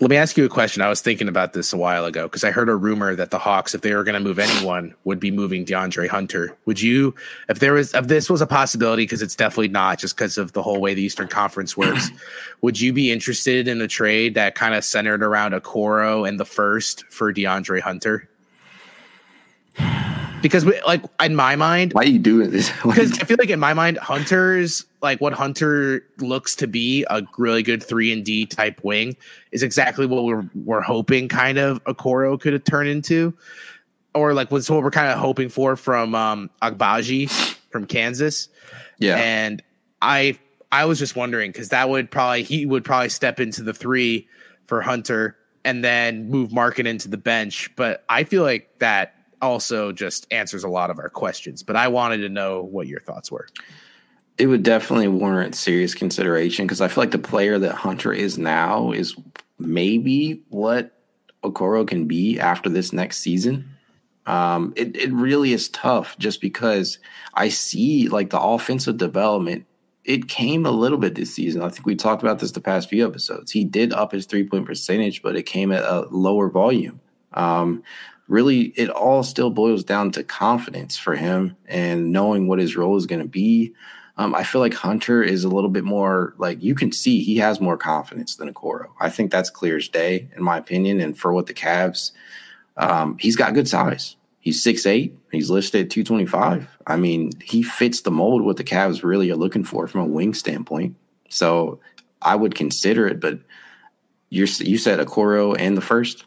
Let 0.00 0.08
me 0.08 0.16
ask 0.16 0.38
you 0.38 0.46
a 0.46 0.48
question. 0.48 0.80
I 0.80 0.88
was 0.88 1.02
thinking 1.02 1.28
about 1.28 1.52
this 1.52 1.74
a 1.74 1.76
while 1.76 2.06
ago 2.06 2.22
because 2.22 2.42
I 2.42 2.50
heard 2.50 2.70
a 2.70 2.74
rumor 2.74 3.14
that 3.14 3.30
the 3.30 3.38
Hawks, 3.38 3.74
if 3.74 3.82
they 3.82 3.94
were 3.94 4.02
going 4.02 4.14
to 4.14 4.20
move 4.20 4.38
anyone, 4.38 4.94
would 5.04 5.20
be 5.20 5.30
moving 5.30 5.66
DeAndre 5.66 6.08
Hunter. 6.08 6.56
Would 6.64 6.80
you, 6.80 7.14
if 7.50 7.58
there 7.58 7.74
was, 7.74 7.92
if 7.92 8.06
this 8.06 8.30
was 8.30 8.40
a 8.40 8.46
possibility, 8.46 9.02
because 9.02 9.20
it's 9.20 9.36
definitely 9.36 9.68
not, 9.68 9.98
just 9.98 10.16
because 10.16 10.38
of 10.38 10.54
the 10.54 10.62
whole 10.62 10.80
way 10.80 10.94
the 10.94 11.02
Eastern 11.02 11.28
Conference 11.28 11.76
works, 11.76 12.08
would 12.62 12.80
you 12.80 12.94
be 12.94 13.12
interested 13.12 13.68
in 13.68 13.78
a 13.82 13.88
trade 13.88 14.34
that 14.36 14.54
kind 14.54 14.74
of 14.74 14.86
centered 14.86 15.22
around 15.22 15.52
Okoro 15.52 16.26
and 16.26 16.40
the 16.40 16.46
first 16.46 17.04
for 17.10 17.30
DeAndre 17.30 17.82
Hunter? 17.82 18.26
Because 20.42 20.64
we, 20.64 20.80
like 20.86 21.02
in 21.22 21.34
my 21.34 21.56
mind 21.56 21.92
why 21.92 22.02
are 22.02 22.06
you 22.06 22.18
doing 22.18 22.50
this 22.50 22.70
because 22.84 23.18
i 23.20 23.24
feel 23.24 23.36
like 23.38 23.50
in 23.50 23.60
my 23.60 23.74
mind 23.74 23.98
hunter's 23.98 24.86
like 25.02 25.20
what 25.20 25.32
hunter 25.32 26.04
looks 26.18 26.54
to 26.54 26.66
be 26.66 27.04
a 27.10 27.22
really 27.38 27.62
good 27.62 27.82
3 27.82 28.12
and 28.12 28.24
d 28.24 28.46
type 28.46 28.80
wing 28.82 29.16
is 29.52 29.62
exactly 29.62 30.06
what 30.06 30.24
we're 30.24 30.48
we're 30.64 30.80
hoping 30.80 31.28
kind 31.28 31.58
of 31.58 31.82
Okoro 31.84 32.38
could 32.40 32.64
turn 32.64 32.86
into. 32.86 33.34
Or 34.14 34.34
like 34.34 34.50
what's 34.50 34.68
what 34.68 34.82
we're 34.82 34.90
kind 34.90 35.08
of 35.08 35.18
hoping 35.18 35.48
for 35.48 35.76
from 35.76 36.14
um 36.14 36.50
agbaji 36.62 37.30
from 37.70 37.86
kansas. 37.86 38.48
Yeah. 38.98 39.16
And 39.16 39.62
i 40.02 40.38
i 40.72 40.84
was 40.84 40.98
just 40.98 41.16
wondering 41.16 41.52
because 41.52 41.68
that 41.68 41.88
would 41.88 42.10
probably 42.10 42.42
he 42.42 42.66
would 42.66 42.84
probably 42.84 43.08
step 43.08 43.38
into 43.38 43.62
the 43.62 43.72
three 43.72 44.26
for 44.66 44.82
hunter 44.82 45.36
and 45.64 45.84
then 45.84 46.28
move 46.28 46.50
Markkanen 46.50 46.86
into 46.86 47.08
the 47.08 47.16
bench. 47.16 47.70
But 47.76 48.04
i 48.08 48.24
feel 48.24 48.42
like 48.42 48.68
that 48.80 49.14
also 49.40 49.92
just 49.92 50.26
answers 50.30 50.64
a 50.64 50.68
lot 50.68 50.90
of 50.90 50.98
our 50.98 51.08
questions. 51.08 51.62
But 51.62 51.76
I 51.76 51.88
wanted 51.88 52.18
to 52.18 52.28
know 52.28 52.62
what 52.62 52.86
your 52.86 53.00
thoughts 53.00 53.30
were. 53.30 53.48
It 54.38 54.46
would 54.46 54.62
definitely 54.62 55.08
warrant 55.08 55.54
serious 55.54 55.94
consideration 55.94 56.66
because 56.66 56.80
I 56.80 56.88
feel 56.88 57.02
like 57.02 57.10
the 57.10 57.18
player 57.18 57.58
that 57.58 57.74
Hunter 57.74 58.12
is 58.12 58.38
now 58.38 58.92
is 58.92 59.14
maybe 59.58 60.42
what 60.48 60.96
Okoro 61.42 61.86
can 61.86 62.06
be 62.06 62.38
after 62.40 62.68
this 62.68 62.92
next 62.92 63.18
season. 63.18 63.70
Um, 64.26 64.72
it, 64.76 64.96
it 64.96 65.12
really 65.12 65.52
is 65.52 65.68
tough 65.68 66.16
just 66.18 66.40
because 66.40 66.98
I 67.34 67.48
see 67.48 68.08
like 68.08 68.30
the 68.30 68.40
offensive 68.40 68.96
development. 68.96 69.66
It 70.04 70.28
came 70.28 70.64
a 70.64 70.70
little 70.70 70.98
bit 70.98 71.14
this 71.14 71.34
season. 71.34 71.62
I 71.62 71.68
think 71.68 71.86
we 71.86 71.94
talked 71.94 72.22
about 72.22 72.38
this 72.38 72.52
the 72.52 72.60
past 72.60 72.88
few 72.88 73.06
episodes. 73.06 73.52
He 73.52 73.64
did 73.64 73.92
up 73.92 74.12
his 74.12 74.26
three 74.26 74.44
point 74.44 74.66
percentage, 74.66 75.22
but 75.22 75.36
it 75.36 75.44
came 75.44 75.72
at 75.72 75.84
a 75.84 76.06
lower 76.10 76.48
volume. 76.48 77.00
Um, 77.32 77.82
really 78.30 78.72
it 78.76 78.88
all 78.88 79.22
still 79.24 79.50
boils 79.50 79.82
down 79.82 80.12
to 80.12 80.22
confidence 80.22 80.96
for 80.96 81.16
him 81.16 81.56
and 81.66 82.12
knowing 82.12 82.46
what 82.46 82.60
his 82.60 82.76
role 82.76 82.96
is 82.96 83.06
going 83.06 83.20
to 83.20 83.28
be. 83.28 83.74
Um, 84.16 84.34
I 84.34 84.44
feel 84.44 84.60
like 84.60 84.74
Hunter 84.74 85.22
is 85.22 85.44
a 85.44 85.48
little 85.48 85.70
bit 85.70 85.82
more 85.82 86.34
like 86.38 86.62
you 86.62 86.74
can 86.74 86.92
see 86.92 87.22
he 87.22 87.38
has 87.38 87.60
more 87.60 87.76
confidence 87.76 88.36
than 88.36 88.52
Okoro. 88.52 88.86
I 89.00 89.10
think 89.10 89.32
that's 89.32 89.50
clear 89.50 89.76
as 89.76 89.88
day, 89.88 90.28
in 90.36 90.42
my 90.42 90.58
opinion. 90.58 91.00
And 91.00 91.18
for 91.18 91.32
what 91.32 91.46
the 91.46 91.54
Cavs, 91.54 92.12
um, 92.76 93.16
he's 93.18 93.36
got 93.36 93.54
good 93.54 93.68
size. 93.68 94.16
He's 94.38 94.62
six 94.62 94.86
eight. 94.86 95.18
He's 95.32 95.50
listed 95.50 95.86
at 95.86 95.90
225. 95.90 96.78
I 96.86 96.96
mean, 96.96 97.32
he 97.42 97.62
fits 97.62 98.02
the 98.02 98.10
mold 98.10 98.42
what 98.42 98.58
the 98.58 98.64
Cavs 98.64 99.02
really 99.02 99.30
are 99.30 99.36
looking 99.36 99.64
for 99.64 99.88
from 99.88 100.02
a 100.02 100.06
wing 100.06 100.34
standpoint. 100.34 100.94
So 101.30 101.80
I 102.22 102.36
would 102.36 102.54
consider 102.54 103.08
it, 103.08 103.18
but 103.20 103.40
you're, 104.28 104.48
you 104.58 104.78
said 104.78 105.00
Okoro 105.00 105.56
and 105.58 105.76
the 105.76 105.82
first? 105.82 106.26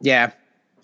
Yeah, 0.00 0.32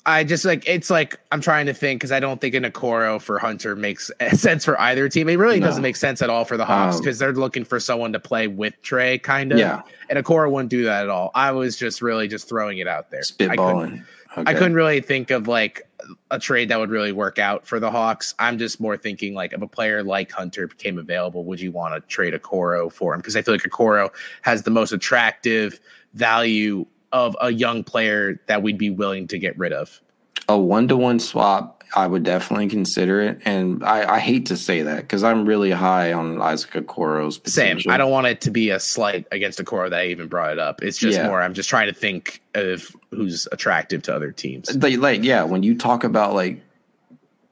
I 0.06 0.24
just 0.24 0.44
like 0.44 0.66
it's 0.66 0.88
like 0.88 1.20
I'm 1.30 1.40
trying 1.40 1.66
to 1.66 1.74
think 1.74 2.00
because 2.00 2.12
I 2.12 2.20
don't 2.20 2.40
think 2.40 2.54
an 2.54 2.64
Okoro 2.64 3.20
for 3.20 3.38
Hunter 3.38 3.76
makes 3.76 4.10
sense 4.32 4.64
for 4.64 4.80
either 4.80 5.08
team. 5.08 5.28
It 5.28 5.36
really 5.36 5.60
no. 5.60 5.66
doesn't 5.66 5.82
make 5.82 5.96
sense 5.96 6.22
at 6.22 6.30
all 6.30 6.44
for 6.44 6.56
the 6.56 6.64
Hawks 6.64 6.98
because 6.98 7.20
um, 7.20 7.26
they're 7.26 7.34
looking 7.34 7.64
for 7.64 7.78
someone 7.78 8.12
to 8.14 8.20
play 8.20 8.46
with 8.46 8.80
Trae, 8.82 9.22
kind 9.22 9.52
of. 9.52 9.58
Yeah. 9.58 9.82
And 10.08 10.18
Okoro 10.18 10.50
wouldn't 10.50 10.70
do 10.70 10.84
that 10.84 11.04
at 11.04 11.10
all. 11.10 11.30
I 11.34 11.52
was 11.52 11.76
just 11.76 12.00
really 12.00 12.28
just 12.28 12.48
throwing 12.48 12.78
it 12.78 12.88
out 12.88 13.10
there. 13.10 13.20
Spitballing. 13.20 13.50
I 13.50 13.56
couldn't, 13.56 14.06
okay. 14.38 14.50
I 14.50 14.54
couldn't 14.54 14.74
really 14.74 15.00
think 15.00 15.30
of 15.30 15.46
like 15.46 15.82
a 16.30 16.38
trade 16.38 16.70
that 16.70 16.78
would 16.78 16.90
really 16.90 17.12
work 17.12 17.38
out 17.38 17.66
for 17.66 17.78
the 17.78 17.90
Hawks. 17.90 18.34
I'm 18.38 18.58
just 18.58 18.80
more 18.80 18.96
thinking 18.96 19.34
like 19.34 19.52
if 19.52 19.60
a 19.60 19.68
player 19.68 20.02
like 20.02 20.32
Hunter 20.32 20.66
became 20.66 20.98
available, 20.98 21.44
would 21.44 21.60
you 21.60 21.72
want 21.72 21.94
to 21.94 22.00
trade 22.08 22.32
Okoro 22.32 22.90
for 22.90 23.12
him? 23.12 23.20
Because 23.20 23.36
I 23.36 23.42
feel 23.42 23.54
like 23.54 23.62
Okoro 23.62 24.10
has 24.42 24.62
the 24.62 24.70
most 24.70 24.92
attractive 24.92 25.78
value 26.14 26.86
of 27.12 27.36
a 27.40 27.50
young 27.50 27.84
player 27.84 28.40
that 28.46 28.62
we'd 28.62 28.78
be 28.78 28.90
willing 28.90 29.28
to 29.28 29.38
get 29.38 29.58
rid 29.58 29.72
of? 29.72 30.00
A 30.48 30.58
one 30.58 30.88
to 30.88 30.96
one 30.96 31.20
swap, 31.20 31.80
I 31.94 32.06
would 32.06 32.22
definitely 32.22 32.68
consider 32.68 33.20
it. 33.20 33.40
And 33.44 33.84
I, 33.84 34.14
I 34.14 34.18
hate 34.18 34.46
to 34.46 34.56
say 34.56 34.82
that 34.82 35.02
because 35.02 35.24
I'm 35.24 35.44
really 35.44 35.70
high 35.70 36.12
on 36.12 36.40
Isaac 36.40 36.70
Okoro's 36.72 37.38
potential. 37.38 37.90
Same. 37.90 37.92
I 37.92 37.96
don't 37.96 38.10
want 38.10 38.26
it 38.26 38.40
to 38.42 38.50
be 38.50 38.70
a 38.70 38.78
slight 38.78 39.26
against 39.32 39.58
Okoro 39.58 39.90
that 39.90 40.00
I 40.00 40.06
even 40.06 40.28
brought 40.28 40.52
it 40.52 40.58
up. 40.58 40.82
It's 40.82 40.98
just 40.98 41.18
yeah. 41.18 41.26
more, 41.26 41.42
I'm 41.42 41.54
just 41.54 41.68
trying 41.68 41.86
to 41.88 41.94
think 41.94 42.42
of 42.54 42.94
who's 43.10 43.48
attractive 43.52 44.02
to 44.04 44.14
other 44.14 44.30
teams. 44.30 44.74
Like, 44.76 44.98
like 44.98 45.24
yeah, 45.24 45.42
when 45.42 45.62
you 45.62 45.76
talk 45.76 46.04
about 46.04 46.34
like 46.34 46.62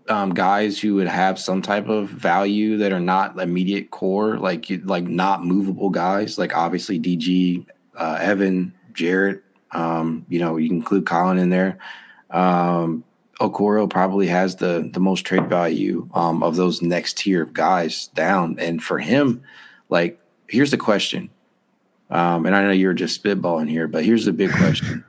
um, 0.09 0.35
guys 0.35 0.79
who 0.79 0.95
would 0.97 1.09
have 1.09 1.39
some 1.39 1.63
type 1.63 1.89
of 1.89 2.09
value 2.09 2.79
that 2.79 2.93
are 2.93 3.01
not 3.01 3.39
immediate 3.39 3.91
core, 3.91 4.39
like 4.39 4.67
like 4.85 5.05
not 5.05 5.45
movable 5.45 5.91
guys, 5.91 6.39
like 6.39 6.57
obviously 6.57 6.99
DG, 6.99 7.67
uh, 7.97 8.19
Evan, 8.21 8.73
Jarrett, 8.93 9.43
um, 9.73 10.25
you 10.29 10.39
know, 10.39 10.57
you 10.57 10.69
can 10.69 10.79
include 10.79 11.07
Collin 11.07 11.39
in 11.39 11.51
there. 11.51 11.79
Um, 12.31 13.05
Okoro 13.41 13.89
probably 13.89 14.27
has 14.27 14.57
the 14.57 14.89
the 14.93 15.01
most 15.01 15.25
trade 15.25 15.49
value 15.49 16.09
um, 16.13 16.43
of 16.43 16.57
those 16.57 16.83
next 16.83 17.19
tier 17.19 17.43
of 17.43 17.53
guys 17.53 18.09
down. 18.09 18.59
And 18.59 18.83
for 18.83 18.99
him, 18.99 19.43
like, 19.89 20.21
here's 20.49 20.73
the 20.73 20.77
question. 20.77 21.31
Um, 22.11 22.47
and 22.47 22.57
I 22.57 22.63
know 22.65 22.71
you're 22.71 22.95
just 22.95 23.23
spitballing 23.23 23.69
here, 23.69 23.87
but 23.87 24.05
here's 24.05 24.25
the 24.25 24.33
big 24.33 24.51
question. 24.51 25.05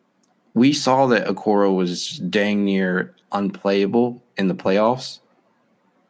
we 0.54 0.72
saw 0.72 1.06
that 1.08 1.26
Okoro 1.26 1.74
was 1.74 2.18
dang 2.18 2.64
near 2.64 3.14
unplayable 3.30 4.22
in 4.36 4.48
the 4.48 4.54
playoffs. 4.54 5.20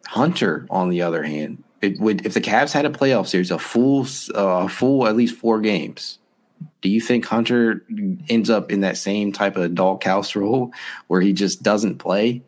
Hunter, 0.07 0.66
on 0.70 0.88
the 0.88 1.03
other 1.03 1.22
hand, 1.22 1.64
it 1.82 2.01
would 2.01 2.24
if 2.24 2.32
the 2.32 2.40
Cavs 2.40 2.72
had 2.72 2.86
a 2.86 2.90
playoff 2.90 3.26
series, 3.26 3.51
a 3.51 3.59
full, 3.59 4.07
uh, 4.34 4.68
full 4.68 5.07
at 5.07 5.16
least 5.16 5.36
four 5.36 5.61
games, 5.61 6.18
do 6.81 6.89
you 6.89 7.01
think 7.01 7.27
Hunter 7.27 7.85
ends 8.29 8.51
up 8.51 8.71
in 8.71 8.81
that 8.81 8.97
same 8.97 9.33
type 9.33 9.57
of 9.57 9.75
doghouse 9.75 10.37
role 10.37 10.73
where 11.09 11.21
he 11.21 11.33
just 11.33 11.63
doesn't 11.63 11.99
play? 11.99 12.43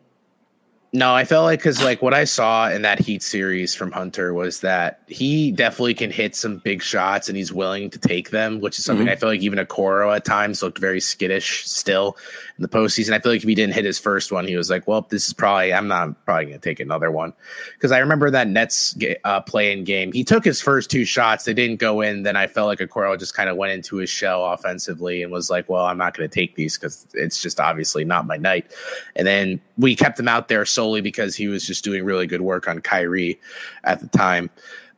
No, 0.93 1.15
I 1.15 1.23
felt 1.23 1.45
like 1.45 1.59
because 1.59 1.81
like 1.81 2.01
what 2.01 2.13
I 2.13 2.25
saw 2.25 2.69
in 2.69 2.81
that 2.81 2.99
Heat 2.99 3.23
series 3.23 3.73
from 3.73 3.93
Hunter 3.93 4.33
was 4.33 4.59
that 4.59 4.99
he 5.07 5.49
definitely 5.49 5.93
can 5.93 6.11
hit 6.11 6.35
some 6.35 6.57
big 6.57 6.83
shots 6.83 7.29
and 7.29 7.37
he's 7.37 7.53
willing 7.53 7.89
to 7.91 7.97
take 7.97 8.31
them, 8.31 8.59
which 8.59 8.77
is 8.77 8.83
something 8.83 9.05
mm-hmm. 9.05 9.13
I 9.13 9.15
feel 9.15 9.29
like 9.29 9.39
even 9.39 9.57
Okoro 9.57 10.13
at 10.13 10.25
times 10.25 10.61
looked 10.61 10.79
very 10.79 10.99
skittish 10.99 11.65
still 11.65 12.17
in 12.57 12.61
the 12.61 12.67
postseason. 12.67 13.13
I 13.13 13.19
feel 13.19 13.31
like 13.31 13.41
if 13.41 13.47
he 13.47 13.55
didn't 13.55 13.73
hit 13.73 13.85
his 13.85 13.99
first 13.99 14.33
one, 14.33 14.45
he 14.45 14.57
was 14.57 14.69
like, 14.69 14.85
"Well, 14.85 15.07
this 15.09 15.27
is 15.27 15.33
probably 15.33 15.73
I'm 15.73 15.87
not 15.87 16.25
probably 16.25 16.47
going 16.47 16.59
to 16.59 16.69
take 16.69 16.81
another 16.81 17.09
one." 17.09 17.31
Because 17.75 17.93
I 17.93 17.99
remember 17.99 18.29
that 18.29 18.49
Nets 18.49 18.93
uh, 19.23 19.39
play-in 19.39 19.85
game, 19.85 20.11
he 20.11 20.25
took 20.25 20.43
his 20.43 20.59
first 20.59 20.91
two 20.91 21.05
shots, 21.05 21.45
they 21.45 21.53
didn't 21.53 21.79
go 21.79 22.01
in. 22.01 22.23
Then 22.23 22.35
I 22.35 22.47
felt 22.47 22.67
like 22.67 22.79
Okoro 22.79 23.17
just 23.17 23.33
kind 23.33 23.49
of 23.49 23.55
went 23.55 23.71
into 23.71 23.95
his 23.95 24.09
shell 24.09 24.43
offensively 24.43 25.23
and 25.23 25.31
was 25.31 25.49
like, 25.49 25.69
"Well, 25.69 25.85
I'm 25.85 25.97
not 25.97 26.17
going 26.17 26.29
to 26.29 26.33
take 26.33 26.55
these 26.55 26.77
because 26.77 27.07
it's 27.13 27.41
just 27.41 27.61
obviously 27.61 28.03
not 28.03 28.27
my 28.27 28.35
night." 28.35 28.73
And 29.15 29.25
then 29.25 29.61
we 29.77 29.95
kept 29.95 30.19
him 30.19 30.27
out 30.27 30.49
there 30.49 30.65
so 30.65 30.80
solely 30.81 31.01
because 31.01 31.35
he 31.35 31.47
was 31.47 31.67
just 31.67 31.83
doing 31.83 32.03
really 32.03 32.25
good 32.25 32.41
work 32.41 32.67
on 32.67 32.81
Kyrie 32.81 33.39
at 33.83 33.99
the 33.99 34.07
time. 34.07 34.49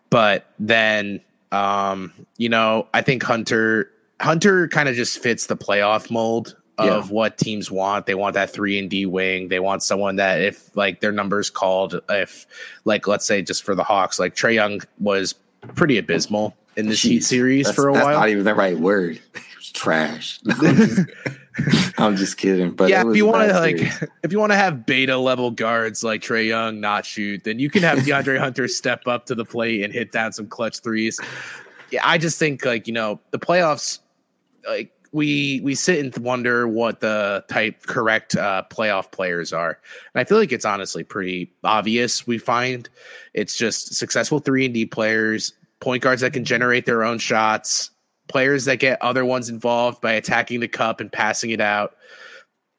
But 0.09 0.45
then, 0.57 1.19
um, 1.51 2.13
you 2.37 2.47
know, 2.47 2.87
I 2.93 3.01
think 3.01 3.21
Hunter 3.21 3.91
Hunter 4.21 4.69
kind 4.69 4.87
of 4.87 4.95
just 4.95 5.19
fits 5.19 5.47
the 5.47 5.57
playoff 5.57 6.09
mold 6.09 6.55
of 6.77 7.07
yeah. 7.07 7.13
what 7.13 7.37
teams 7.37 7.69
want. 7.69 8.05
They 8.05 8.15
want 8.15 8.35
that 8.35 8.49
three 8.49 8.79
and 8.79 8.89
D 8.89 9.05
wing. 9.05 9.49
They 9.49 9.59
want 9.59 9.83
someone 9.83 10.15
that 10.15 10.41
if 10.41 10.73
like 10.77 11.01
their 11.01 11.11
numbers 11.11 11.49
called, 11.49 11.99
if 12.07 12.47
like 12.85 13.05
let's 13.05 13.25
say 13.25 13.41
just 13.41 13.63
for 13.63 13.75
the 13.75 13.83
Hawks, 13.83 14.19
like 14.19 14.35
Trae 14.35 14.53
Young 14.53 14.79
was 14.99 15.35
pretty 15.75 15.97
abysmal 15.97 16.55
in 16.77 16.87
this 16.87 17.01
Jeez, 17.01 17.09
Heat 17.09 17.23
series 17.25 17.69
for 17.69 17.89
a 17.89 17.93
that's 17.93 18.05
while. 18.05 18.19
Not 18.21 18.29
even 18.29 18.45
the 18.45 18.55
right 18.55 18.77
word. 18.77 19.19
It 19.35 19.57
was 19.57 19.71
trash. 19.71 20.39
I'm 21.97 22.15
just 22.15 22.37
kidding, 22.37 22.71
but 22.71 22.89
yeah, 22.89 23.03
if 23.07 23.15
you 23.15 23.25
want 23.25 23.49
to 23.49 23.59
like, 23.59 23.77
if 24.23 24.31
you 24.31 24.39
want 24.39 24.51
to 24.51 24.55
have 24.55 24.85
beta 24.85 25.17
level 25.17 25.51
guards 25.51 26.03
like 26.03 26.21
Trae 26.21 26.47
Young 26.47 26.79
not 26.79 27.05
shoot, 27.05 27.43
then 27.43 27.59
you 27.59 27.69
can 27.69 27.83
have 27.83 27.99
DeAndre 27.99 28.39
Hunter 28.39 28.67
step 28.67 29.07
up 29.07 29.25
to 29.27 29.35
the 29.35 29.45
plate 29.45 29.83
and 29.83 29.93
hit 29.93 30.11
down 30.11 30.31
some 30.31 30.47
clutch 30.47 30.79
threes. 30.79 31.19
Yeah, 31.91 32.01
I 32.03 32.17
just 32.17 32.39
think 32.39 32.65
like 32.65 32.87
you 32.87 32.93
know 32.93 33.19
the 33.31 33.39
playoffs, 33.39 33.99
like 34.67 34.91
we 35.11 35.61
we 35.63 35.75
sit 35.75 35.99
and 35.99 36.17
wonder 36.25 36.67
what 36.67 37.01
the 37.01 37.43
type 37.49 37.85
correct 37.85 38.35
uh, 38.35 38.63
playoff 38.69 39.11
players 39.11 39.53
are, 39.53 39.79
and 40.13 40.21
I 40.21 40.23
feel 40.23 40.39
like 40.39 40.51
it's 40.51 40.65
honestly 40.65 41.03
pretty 41.03 41.53
obvious. 41.63 42.25
We 42.25 42.39
find 42.39 42.89
it's 43.33 43.55
just 43.55 43.93
successful 43.93 44.39
three 44.39 44.65
and 44.65 44.73
D 44.73 44.87
players, 44.87 45.53
point 45.81 46.01
guards 46.01 46.21
that 46.21 46.33
can 46.33 46.45
generate 46.45 46.87
their 46.87 47.03
own 47.03 47.19
shots, 47.19 47.91
players 48.27 48.65
that 48.65 48.79
get 48.79 49.01
other 49.01 49.25
ones 49.25 49.49
involved 49.49 50.01
by 50.01 50.13
attacking 50.13 50.59
the 50.59 50.67
cup 50.67 50.99
and 50.99 51.11
passing 51.11 51.51
it 51.51 51.61
out. 51.61 51.95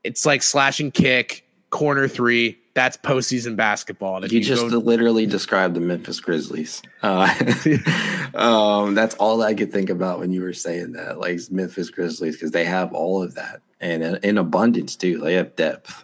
It's 0.02 0.26
like 0.26 0.42
slash 0.42 0.80
and 0.80 0.92
kick, 0.92 1.46
corner 1.70 2.08
three. 2.08 2.58
That's 2.74 2.96
postseason 2.96 3.54
basketball. 3.54 4.24
You, 4.26 4.38
you, 4.38 4.44
just 4.44 4.68
go- 4.68 4.78
literally 4.78 5.26
described 5.26 5.74
the 5.74 5.80
Memphis 5.80 6.18
Grizzlies. 6.18 6.82
Uh, 7.02 7.32
um, 8.34 8.94
that's 8.94 9.14
all 9.14 9.42
I 9.42 9.54
could 9.54 9.72
think 9.72 9.90
about 9.90 10.18
when 10.18 10.32
you 10.32 10.42
were 10.42 10.52
saying 10.52 10.92
that, 10.92 11.20
like 11.20 11.38
Memphis 11.50 11.90
Grizzlies, 11.90 12.34
because 12.34 12.50
they 12.50 12.64
have 12.64 12.92
all 12.92 13.22
of 13.22 13.36
that 13.36 13.62
and 13.80 14.02
in 14.24 14.38
abundance 14.38 14.96
too. 14.96 15.18
They 15.18 15.34
have 15.34 15.54
depth 15.56 16.03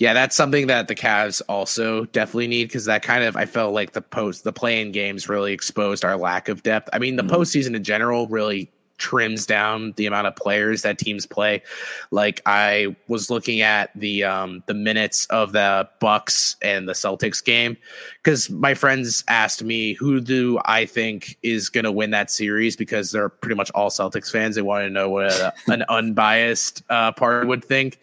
yeah, 0.00 0.14
that's 0.14 0.34
something 0.34 0.66
that 0.68 0.88
the 0.88 0.94
Cavs 0.94 1.42
also 1.46 2.06
definitely 2.06 2.46
need 2.46 2.68
because 2.68 2.86
that 2.86 3.02
kind 3.02 3.22
of 3.22 3.36
I 3.36 3.44
felt 3.44 3.74
like 3.74 3.92
the 3.92 4.00
post 4.00 4.44
the 4.44 4.52
play-in 4.52 4.92
games 4.92 5.28
really 5.28 5.52
exposed 5.52 6.06
our 6.06 6.16
lack 6.16 6.48
of 6.48 6.62
depth. 6.62 6.88
I 6.94 6.98
mean, 6.98 7.16
the 7.16 7.22
mm-hmm. 7.22 7.36
postseason 7.36 7.76
in 7.76 7.84
general 7.84 8.26
really 8.26 8.72
trims 8.96 9.46
down 9.46 9.92
the 9.96 10.06
amount 10.06 10.26
of 10.26 10.36
players 10.36 10.82
that 10.82 10.98
teams 10.98 11.26
play. 11.26 11.62
Like 12.10 12.40
I 12.46 12.96
was 13.08 13.28
looking 13.28 13.60
at 13.60 13.90
the 13.94 14.24
um 14.24 14.62
the 14.66 14.74
minutes 14.74 15.26
of 15.26 15.52
the 15.52 15.88
Bucks 16.00 16.56
and 16.62 16.88
the 16.88 16.94
Celtics 16.94 17.44
game 17.44 17.76
because 18.22 18.48
my 18.48 18.72
friends 18.72 19.22
asked 19.28 19.62
me 19.62 19.94
who 19.94 20.20
do 20.20 20.60
I 20.64 20.86
think 20.86 21.36
is 21.42 21.68
going 21.68 21.84
to 21.84 21.92
win 21.92 22.10
that 22.12 22.30
series 22.30 22.74
because 22.74 23.12
they're 23.12 23.28
pretty 23.28 23.56
much 23.56 23.70
all 23.74 23.90
Celtics 23.90 24.30
fans. 24.30 24.54
They 24.54 24.62
wanted 24.62 24.88
to 24.88 24.92
know 24.94 25.10
what 25.10 25.26
a, 25.26 25.52
an 25.66 25.82
unbiased 25.90 26.84
uh, 26.88 27.12
part 27.12 27.46
would 27.46 27.64
think. 27.64 27.98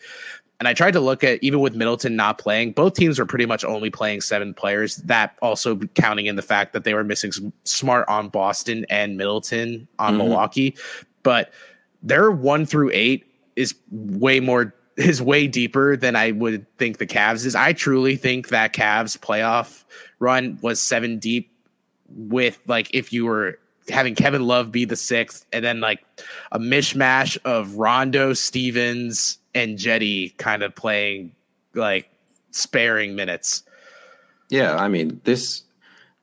And 0.60 0.68
I 0.68 0.74
tried 0.74 0.92
to 0.92 1.00
look 1.00 1.24
at 1.24 1.42
even 1.44 1.60
with 1.60 1.76
Middleton 1.76 2.16
not 2.16 2.40
playing, 2.40 2.72
both 2.72 2.96
teams 2.96 3.20
were 3.20 3.26
pretty 3.26 3.46
much 3.46 3.64
only 3.64 3.92
playing 3.92 4.22
seven 4.22 4.54
players. 4.54 4.98
That 4.98 5.36
also 5.42 5.76
counting 5.94 6.26
in 6.26 6.36
the 6.36 6.42
fact 6.42 6.74
that 6.74 6.84
they 6.84 6.96
were 6.96 7.04
missing 7.04 7.32
Smart 7.64 8.08
on 8.08 8.30
Boston 8.30 8.86
and 8.90 9.18
Middleton 9.18 9.88
on 10.00 10.14
mm-hmm. 10.14 10.18
Milwaukee. 10.18 10.76
But 11.22 11.52
their 12.02 12.32
one 12.32 12.66
through 12.66 12.90
eight 12.94 13.26
is 13.56 13.76
way 13.92 14.40
more 14.40 14.74
is 14.98 15.22
way 15.22 15.48
deeper 15.48 15.96
than 15.96 16.16
I 16.16 16.32
would 16.32 16.66
think 16.78 16.98
the 16.98 17.06
Cavs 17.06 17.46
is. 17.46 17.54
I 17.56 17.74
truly 17.74 18.16
think 18.16 18.48
that 18.50 18.74
Cavs 18.74 19.16
playoff 19.18 19.84
run 20.20 20.58
was 20.62 20.82
seven 20.82 21.20
deep 21.20 21.52
with 22.10 22.60
like 22.68 22.90
if 22.94 23.14
you 23.14 23.26
were 23.26 23.60
having 23.90 24.16
Kevin 24.16 24.46
Love 24.46 24.72
be 24.72 24.86
the 24.86 24.96
sixth 24.96 25.46
and 25.54 25.64
then 25.64 25.80
like 25.80 26.04
a 26.52 26.60
mishmash 26.60 27.38
of 27.46 27.76
Rondo 27.76 28.34
Stevens 28.34 29.38
and 29.54 29.78
Cedi 29.78 30.36
kind 30.38 30.64
of 30.64 30.76
playing 30.76 31.34
like 31.74 32.10
sparing 32.52 33.16
minutes. 33.16 33.64
Yeah, 34.50 34.76
I 34.76 34.88
mean 34.88 35.22
this 35.24 35.64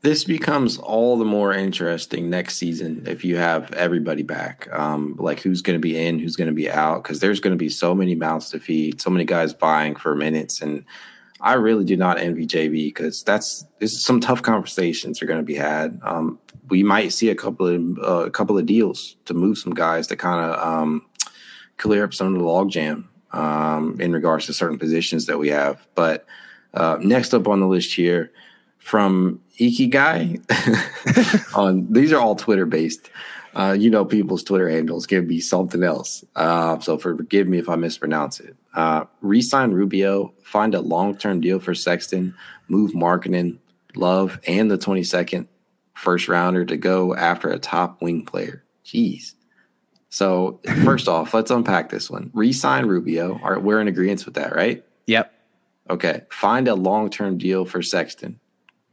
this 0.02 0.24
becomes 0.24 0.76
all 0.76 1.16
the 1.16 1.24
more 1.24 1.54
interesting 1.54 2.28
next 2.28 2.56
season 2.56 3.04
if 3.06 3.24
you 3.24 3.36
have 3.36 3.72
everybody 3.72 4.22
back. 4.22 4.68
Um, 4.70 5.16
like 5.18 5.40
who's 5.40 5.62
going 5.62 5.76
to 5.78 5.80
be 5.80 5.98
in, 5.98 6.18
who's 6.18 6.36
going 6.36 6.48
to 6.48 6.54
be 6.54 6.70
out, 6.70 7.02
because 7.02 7.20
there's 7.20 7.40
going 7.40 7.54
to 7.54 7.58
be 7.58 7.70
so 7.70 7.94
many 7.94 8.14
mouths 8.14 8.50
to 8.50 8.60
feed, 8.60 9.00
so 9.00 9.08
many 9.08 9.24
guys 9.24 9.54
vying 9.54 9.96
for 9.96 10.14
minutes, 10.14 10.60
and 10.60 10.84
I 11.44 11.54
really 11.54 11.84
do 11.84 11.94
not 11.94 12.18
envy 12.18 12.46
JB 12.46 12.86
because 12.86 13.22
that's 13.22 13.66
some 13.84 14.18
tough 14.18 14.40
conversations 14.40 15.20
are 15.20 15.26
going 15.26 15.40
to 15.40 15.44
be 15.44 15.54
had. 15.54 16.00
Um, 16.02 16.38
we 16.70 16.82
might 16.82 17.12
see 17.12 17.28
a 17.28 17.34
couple 17.34 17.66
of 17.66 17.98
uh, 17.98 18.24
a 18.24 18.30
couple 18.30 18.56
of 18.56 18.64
deals 18.64 19.16
to 19.26 19.34
move 19.34 19.58
some 19.58 19.74
guys 19.74 20.06
to 20.06 20.16
kind 20.16 20.42
of 20.42 20.58
um, 20.58 21.06
clear 21.76 22.02
up 22.04 22.14
some 22.14 22.28
of 22.28 22.32
the 22.32 22.46
logjam 22.46 23.04
um, 23.32 24.00
in 24.00 24.12
regards 24.12 24.46
to 24.46 24.54
certain 24.54 24.78
positions 24.78 25.26
that 25.26 25.38
we 25.38 25.50
have. 25.50 25.86
But 25.94 26.24
uh, 26.72 26.96
next 27.02 27.34
up 27.34 27.46
on 27.46 27.60
the 27.60 27.66
list 27.66 27.94
here 27.94 28.32
from 28.78 29.42
Ikigai 29.60 30.40
on 31.54 31.92
these 31.92 32.10
are 32.10 32.20
all 32.20 32.36
Twitter 32.36 32.64
based. 32.64 33.10
Uh, 33.54 33.76
you 33.78 33.88
know, 33.88 34.04
people's 34.04 34.42
Twitter 34.42 34.68
handles 34.68 35.06
can 35.06 35.26
be 35.26 35.40
something 35.40 35.82
else. 35.82 36.24
Uh, 36.34 36.78
so 36.80 36.98
forgive 36.98 37.48
me 37.48 37.58
if 37.58 37.68
I 37.68 37.76
mispronounce 37.76 38.40
it. 38.40 38.56
Uh, 38.74 39.04
resign 39.20 39.70
Rubio, 39.70 40.34
find 40.42 40.74
a 40.74 40.80
long 40.80 41.16
term 41.16 41.40
deal 41.40 41.60
for 41.60 41.74
Sexton, 41.74 42.34
move 42.68 42.92
Markkanen, 42.92 43.58
Love, 43.94 44.40
and 44.46 44.70
the 44.70 44.78
22nd 44.78 45.46
first 45.94 46.28
rounder 46.28 46.64
to 46.64 46.76
go 46.76 47.14
after 47.14 47.48
a 47.48 47.58
top 47.58 48.02
wing 48.02 48.24
player. 48.24 48.64
Jeez. 48.84 49.34
So 50.10 50.60
first 50.84 51.08
off, 51.08 51.32
let's 51.32 51.50
unpack 51.50 51.90
this 51.90 52.10
one. 52.10 52.30
Resign 52.34 52.86
Rubio. 52.86 53.40
All 53.42 53.52
right, 53.52 53.62
we're 53.62 53.80
in 53.80 53.88
agreement 53.88 54.24
with 54.24 54.34
that, 54.34 54.54
right? 54.54 54.84
Yep. 55.06 55.32
Okay. 55.90 56.22
Find 56.30 56.66
a 56.66 56.74
long 56.74 57.10
term 57.10 57.38
deal 57.38 57.64
for 57.64 57.82
Sexton. 57.82 58.40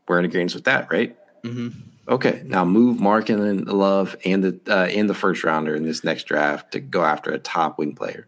We're 0.07 0.19
in 0.19 0.25
agreement 0.25 0.53
with 0.53 0.65
that, 0.65 0.91
right? 0.91 1.17
Mm-hmm. 1.43 1.90
Okay. 2.11 2.43
Now 2.45 2.65
move 2.65 2.97
Markkanen 2.97 3.65
Love 3.67 4.17
and 4.25 4.43
the 4.43 4.59
uh, 4.67 4.87
and 4.87 5.09
the 5.09 5.13
first 5.13 5.45
rounder 5.45 5.73
in 5.73 5.85
this 5.85 6.03
next 6.03 6.25
draft 6.25 6.73
to 6.73 6.81
go 6.81 7.03
after 7.03 7.31
a 7.31 7.39
top 7.39 7.79
wing 7.79 7.95
player. 7.95 8.27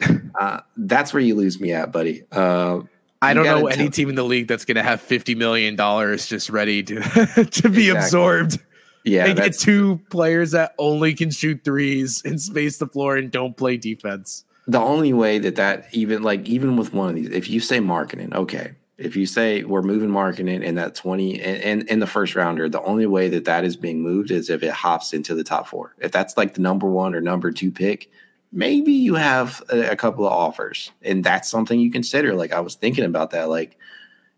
Uh, 0.34 0.60
that's 0.78 1.12
where 1.12 1.22
you 1.22 1.34
lose 1.34 1.60
me 1.60 1.72
at, 1.72 1.92
buddy. 1.92 2.24
Uh, 2.32 2.80
I 3.20 3.34
don't 3.34 3.44
know 3.44 3.66
any 3.66 3.90
team 3.90 4.08
in 4.08 4.14
the 4.14 4.24
league 4.24 4.48
that's 4.48 4.64
going 4.64 4.76
to 4.76 4.82
have 4.82 5.00
fifty 5.00 5.34
million 5.34 5.76
dollars 5.76 6.26
just 6.26 6.48
ready 6.50 6.82
to 6.84 6.94
to 7.00 7.68
be 7.68 7.90
exactly. 7.90 7.90
absorbed. 7.90 8.58
Yeah, 9.04 9.26
they 9.26 9.34
get 9.34 9.58
two 9.58 10.00
players 10.10 10.52
that 10.52 10.74
only 10.78 11.14
can 11.14 11.30
shoot 11.30 11.62
threes 11.64 12.22
and 12.24 12.40
space 12.40 12.78
the 12.78 12.86
floor 12.86 13.16
and 13.16 13.30
don't 13.30 13.56
play 13.56 13.76
defense. 13.76 14.44
The 14.66 14.80
only 14.80 15.12
way 15.12 15.38
that 15.38 15.56
that 15.56 15.86
even 15.92 16.22
like 16.22 16.48
even 16.48 16.76
with 16.76 16.94
one 16.94 17.10
of 17.10 17.14
these, 17.14 17.28
if 17.28 17.48
you 17.48 17.60
say 17.60 17.78
Markkanen, 17.78 18.34
okay, 18.34 18.72
if 18.98 19.16
you 19.16 19.26
say 19.26 19.64
we're 19.64 19.82
moving 19.82 20.10
Markkanen 20.10 20.62
in 20.62 20.74
that 20.76 20.94
twenty 20.94 21.40
and 21.40 21.82
in 21.84 21.98
the 21.98 22.06
first 22.06 22.34
rounder, 22.34 22.68
the 22.68 22.82
only 22.82 23.06
way 23.06 23.28
that 23.28 23.44
that 23.46 23.64
is 23.64 23.76
being 23.76 24.02
moved 24.02 24.30
is 24.30 24.50
if 24.50 24.62
it 24.62 24.72
hops 24.72 25.12
into 25.12 25.34
the 25.34 25.44
top 25.44 25.66
four. 25.66 25.94
If 25.98 26.12
that's 26.12 26.36
like 26.36 26.54
the 26.54 26.60
number 26.60 26.86
one 26.86 27.14
or 27.14 27.20
number 27.20 27.50
two 27.50 27.70
pick, 27.70 28.10
maybe 28.52 28.92
you 28.92 29.14
have 29.14 29.62
a, 29.70 29.92
a 29.92 29.96
couple 29.96 30.26
of 30.26 30.32
offers, 30.32 30.92
and 31.02 31.24
that's 31.24 31.50
something 31.50 31.80
you 31.80 31.90
consider. 31.90 32.34
Like 32.34 32.52
I 32.52 32.60
was 32.60 32.74
thinking 32.74 33.04
about 33.04 33.30
that, 33.30 33.48
like 33.48 33.78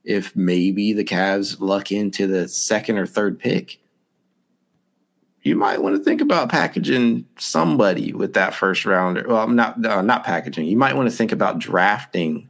if 0.05 0.35
maybe 0.37 0.93
the 0.93 1.05
Cavs 1.05 1.61
luck 1.61 1.91
into 1.91 2.27
the 2.27 2.49
second 2.49 2.99
or 2.99 3.07
third 3.07 3.39
pick 3.39 3.81
you 5.45 5.57
might 5.57 5.83
want 5.83 5.95
to 5.95 6.03
think 6.03 6.23
about 6.23 6.49
packaging 6.49 7.27
somebody 7.39 8.15
with 8.15 8.33
that 8.33 8.55
first 8.55 8.87
rounder. 8.87 9.27
Well, 9.29 9.47
not 9.47 9.85
uh, 9.85 10.01
not 10.01 10.25
packaging. 10.25 10.65
You 10.65 10.79
might 10.79 10.97
want 10.97 11.09
to 11.09 11.15
think 11.15 11.33
about 11.33 11.59
drafting 11.59 12.49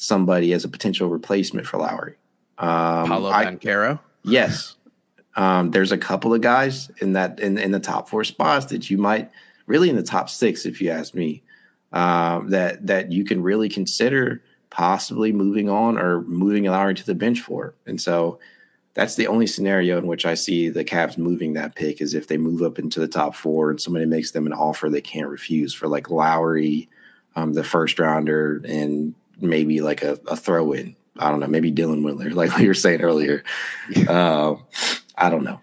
somebody 0.00 0.52
as 0.54 0.64
a 0.64 0.68
potential 0.68 1.08
replacement 1.08 1.66
for 1.66 1.76
Lauri. 1.76 2.14
Um, 2.58 3.08
Paolo 3.08 3.30
Banchero. 3.32 4.00
Yes, 4.24 4.76
um, 5.36 5.70
there's 5.70 5.92
a 5.92 5.98
couple 5.98 6.34
of 6.34 6.40
guys 6.40 6.90
in 7.00 7.12
that 7.12 7.38
in, 7.40 7.58
in 7.58 7.70
the 7.70 7.80
top 7.80 8.08
four 8.08 8.24
spots 8.24 8.66
that 8.66 8.90
you 8.90 8.98
might 8.98 9.30
really 9.66 9.88
in 9.88 9.96
the 9.96 10.02
top 10.02 10.28
six, 10.28 10.66
if 10.66 10.80
you 10.80 10.90
ask 10.90 11.14
me, 11.14 11.42
um, 11.92 12.50
that 12.50 12.86
that 12.86 13.12
you 13.12 13.24
can 13.24 13.42
really 13.42 13.68
consider 13.68 14.42
possibly 14.70 15.32
moving 15.32 15.68
on 15.68 15.98
or 15.98 16.22
moving 16.22 16.64
Lauri 16.64 16.94
to 16.94 17.06
the 17.06 17.14
bench 17.14 17.40
for. 17.40 17.74
And 17.86 18.00
so 18.00 18.38
that's 18.94 19.16
the 19.16 19.26
only 19.26 19.46
scenario 19.46 19.98
in 19.98 20.06
which 20.06 20.26
I 20.26 20.34
see 20.34 20.68
the 20.68 20.84
Cavs 20.84 21.18
moving 21.18 21.54
that 21.54 21.74
pick 21.74 22.00
is 22.00 22.14
if 22.14 22.26
they 22.28 22.36
move 22.36 22.62
up 22.62 22.78
into 22.78 23.00
the 23.00 23.08
top 23.08 23.34
four 23.34 23.70
and 23.70 23.80
somebody 23.80 24.06
makes 24.06 24.30
them 24.30 24.46
an 24.46 24.52
offer 24.52 24.88
they 24.88 25.00
can't 25.00 25.28
refuse 25.28 25.74
for 25.74 25.88
like 25.88 26.10
Lauri, 26.10 26.88
um, 27.36 27.52
the 27.52 27.64
first 27.64 27.98
rounder, 27.98 28.62
and 28.64 29.14
maybe 29.40 29.80
like 29.80 30.02
a, 30.02 30.18
a 30.28 30.36
throw 30.36 30.72
in. 30.72 30.96
I 31.18 31.30
don't 31.30 31.40
know, 31.40 31.48
maybe 31.48 31.72
Dylan 31.72 32.02
Windler, 32.02 32.32
like 32.34 32.56
we 32.56 32.66
were 32.66 32.74
saying 32.74 33.02
earlier. 33.02 33.44
Uh, 34.08 34.54
I 35.16 35.30
don't 35.30 35.44
know. 35.44 35.60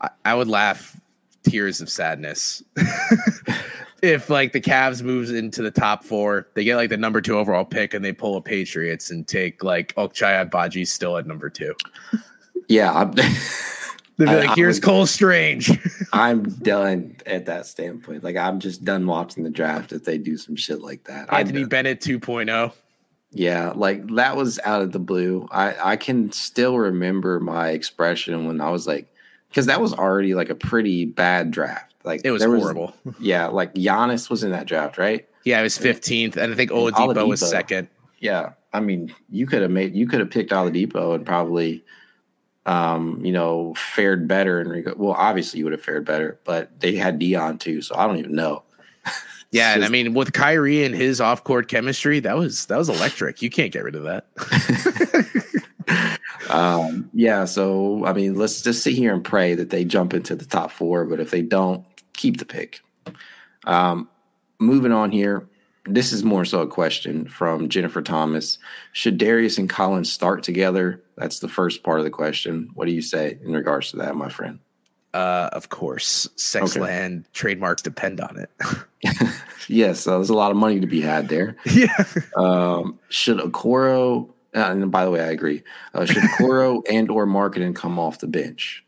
I, 0.00 0.10
I 0.24 0.34
would 0.34 0.48
laugh 0.48 0.98
tears 1.42 1.80
of 1.80 1.88
sadness 1.88 2.62
if 4.02 4.30
like 4.30 4.52
the 4.52 4.60
Cavs 4.60 5.02
moves 5.02 5.30
into 5.30 5.62
the 5.62 5.70
top 5.70 6.04
four, 6.04 6.48
they 6.54 6.64
get 6.64 6.76
like 6.76 6.90
the 6.90 6.96
number 6.96 7.20
two 7.20 7.38
overall 7.38 7.64
pick 7.64 7.94
and 7.94 8.04
they 8.04 8.12
pull 8.12 8.36
a 8.36 8.42
Patriots 8.42 9.10
and 9.10 9.26
take 9.26 9.62
like 9.62 9.94
Ochai 9.94 10.48
Agbaji 10.48 10.86
still 10.86 11.16
at 11.16 11.26
number 11.26 11.50
two. 11.50 11.74
Yeah. 12.68 12.92
I'm, 12.92 13.12
They'd 14.20 14.26
be 14.26 14.46
like, 14.46 14.56
here's 14.56 14.76
I'm, 14.76 14.82
Cole 14.82 15.06
Strange. 15.06 15.70
I'm 16.12 16.42
done 16.42 17.16
at 17.24 17.46
that 17.46 17.64
standpoint. 17.64 18.22
Like, 18.22 18.36
I'm 18.36 18.60
just 18.60 18.84
done 18.84 19.06
watching 19.06 19.44
the 19.44 19.50
draft 19.50 19.92
if 19.92 20.04
they 20.04 20.18
do 20.18 20.36
some 20.36 20.56
shit 20.56 20.82
like 20.82 21.04
that. 21.04 21.32
Anthony 21.32 21.64
Bennett 21.64 22.02
2.0. 22.02 22.72
Yeah, 23.32 23.72
like 23.74 24.06
that 24.14 24.36
was 24.36 24.58
out 24.64 24.82
of 24.82 24.92
the 24.92 24.98
blue. 24.98 25.48
I 25.52 25.92
I 25.92 25.96
can 25.96 26.32
still 26.32 26.78
remember 26.78 27.38
my 27.38 27.70
expression 27.70 28.46
when 28.46 28.60
I 28.60 28.70
was 28.70 28.86
like, 28.86 29.12
because 29.48 29.66
that 29.66 29.80
was 29.80 29.92
already 29.92 30.34
like 30.34 30.50
a 30.50 30.54
pretty 30.54 31.04
bad 31.04 31.50
draft. 31.50 31.94
Like 32.02 32.22
it 32.24 32.32
was 32.32 32.42
horrible. 32.42 32.94
Was, 33.04 33.14
yeah, 33.20 33.46
like 33.46 33.74
Giannis 33.74 34.30
was 34.30 34.42
in 34.42 34.50
that 34.50 34.66
draft, 34.66 34.98
right? 34.98 35.28
Yeah, 35.44 35.60
it 35.60 35.62
was 35.62 35.78
15th, 35.78 36.36
and 36.36 36.52
I 36.52 36.56
think 36.56 36.70
Oladipo, 36.70 37.26
was 37.26 37.48
second. 37.48 37.88
Yeah, 38.18 38.52
I 38.72 38.80
mean, 38.80 39.14
you 39.30 39.46
could 39.46 39.62
have 39.62 39.70
made 39.70 39.94
you 39.94 40.06
could 40.06 40.20
have 40.20 40.30
picked 40.30 40.50
Oladipo 40.50 41.14
and 41.14 41.24
probably, 41.24 41.84
um, 42.66 43.24
you 43.24 43.32
know, 43.32 43.74
fared 43.74 44.26
better. 44.28 44.60
And 44.60 44.94
well, 44.96 45.12
obviously 45.12 45.58
you 45.58 45.64
would 45.64 45.72
have 45.72 45.82
fared 45.82 46.04
better, 46.04 46.40
but 46.44 46.80
they 46.80 46.96
had 46.96 47.18
Dion 47.18 47.58
too, 47.58 47.80
so 47.80 47.94
I 47.96 48.06
don't 48.06 48.18
even 48.18 48.34
know. 48.34 48.64
Yeah, 49.52 49.74
and 49.74 49.84
I 49.84 49.88
mean, 49.88 50.14
with 50.14 50.32
Kyrie 50.32 50.84
and 50.84 50.94
his 50.94 51.20
off-court 51.20 51.66
chemistry, 51.66 52.20
that 52.20 52.36
was 52.36 52.66
that 52.66 52.78
was 52.78 52.88
electric. 52.88 53.42
You 53.42 53.50
can't 53.50 53.72
get 53.72 53.82
rid 53.82 53.96
of 53.96 54.04
that. 54.04 54.26
um, 56.50 57.10
yeah, 57.12 57.44
so 57.44 58.04
I 58.06 58.12
mean, 58.12 58.36
let's 58.36 58.62
just 58.62 58.84
sit 58.84 58.94
here 58.94 59.12
and 59.12 59.24
pray 59.24 59.54
that 59.54 59.70
they 59.70 59.84
jump 59.84 60.14
into 60.14 60.36
the 60.36 60.44
top 60.44 60.70
four. 60.70 61.04
But 61.04 61.18
if 61.18 61.32
they 61.32 61.42
don't, 61.42 61.84
keep 62.12 62.38
the 62.38 62.44
pick. 62.44 62.80
Um, 63.64 64.08
moving 64.60 64.92
on 64.92 65.10
here, 65.10 65.48
this 65.84 66.12
is 66.12 66.22
more 66.22 66.44
so 66.44 66.60
a 66.60 66.66
question 66.68 67.26
from 67.26 67.68
Jennifer 67.68 68.02
Thomas. 68.02 68.58
Should 68.92 69.18
Darius 69.18 69.58
and 69.58 69.68
Collins 69.68 70.12
start 70.12 70.44
together? 70.44 71.02
That's 71.16 71.40
the 71.40 71.48
first 71.48 71.82
part 71.82 71.98
of 71.98 72.04
the 72.04 72.10
question. 72.10 72.70
What 72.74 72.86
do 72.86 72.92
you 72.92 73.02
say 73.02 73.38
in 73.44 73.52
regards 73.52 73.90
to 73.90 73.96
that, 73.96 74.14
my 74.14 74.28
friend? 74.28 74.60
Uh, 75.12 75.48
of 75.52 75.70
course, 75.70 76.28
Sexland 76.36 77.20
okay. 77.20 77.28
trademarks 77.32 77.82
depend 77.82 78.20
on 78.20 78.38
it. 78.38 78.50
yes, 79.68 80.00
so 80.00 80.12
there's 80.12 80.30
a 80.30 80.34
lot 80.34 80.52
of 80.52 80.56
money 80.56 80.78
to 80.78 80.86
be 80.86 81.00
had 81.00 81.28
there. 81.28 81.56
Yeah. 81.70 82.04
Um, 82.36 82.98
should 83.08 83.38
Okoro, 83.38 84.28
uh, 84.54 84.58
and 84.58 84.90
by 84.90 85.04
the 85.04 85.10
way, 85.10 85.20
I 85.20 85.30
agree. 85.30 85.62
Uh, 85.94 86.04
should 86.04 86.22
Okoro 86.38 86.82
and 86.88 87.10
or 87.10 87.26
Markkanen 87.26 87.74
come 87.74 87.98
off 87.98 88.18
the 88.20 88.28
bench? 88.28 88.84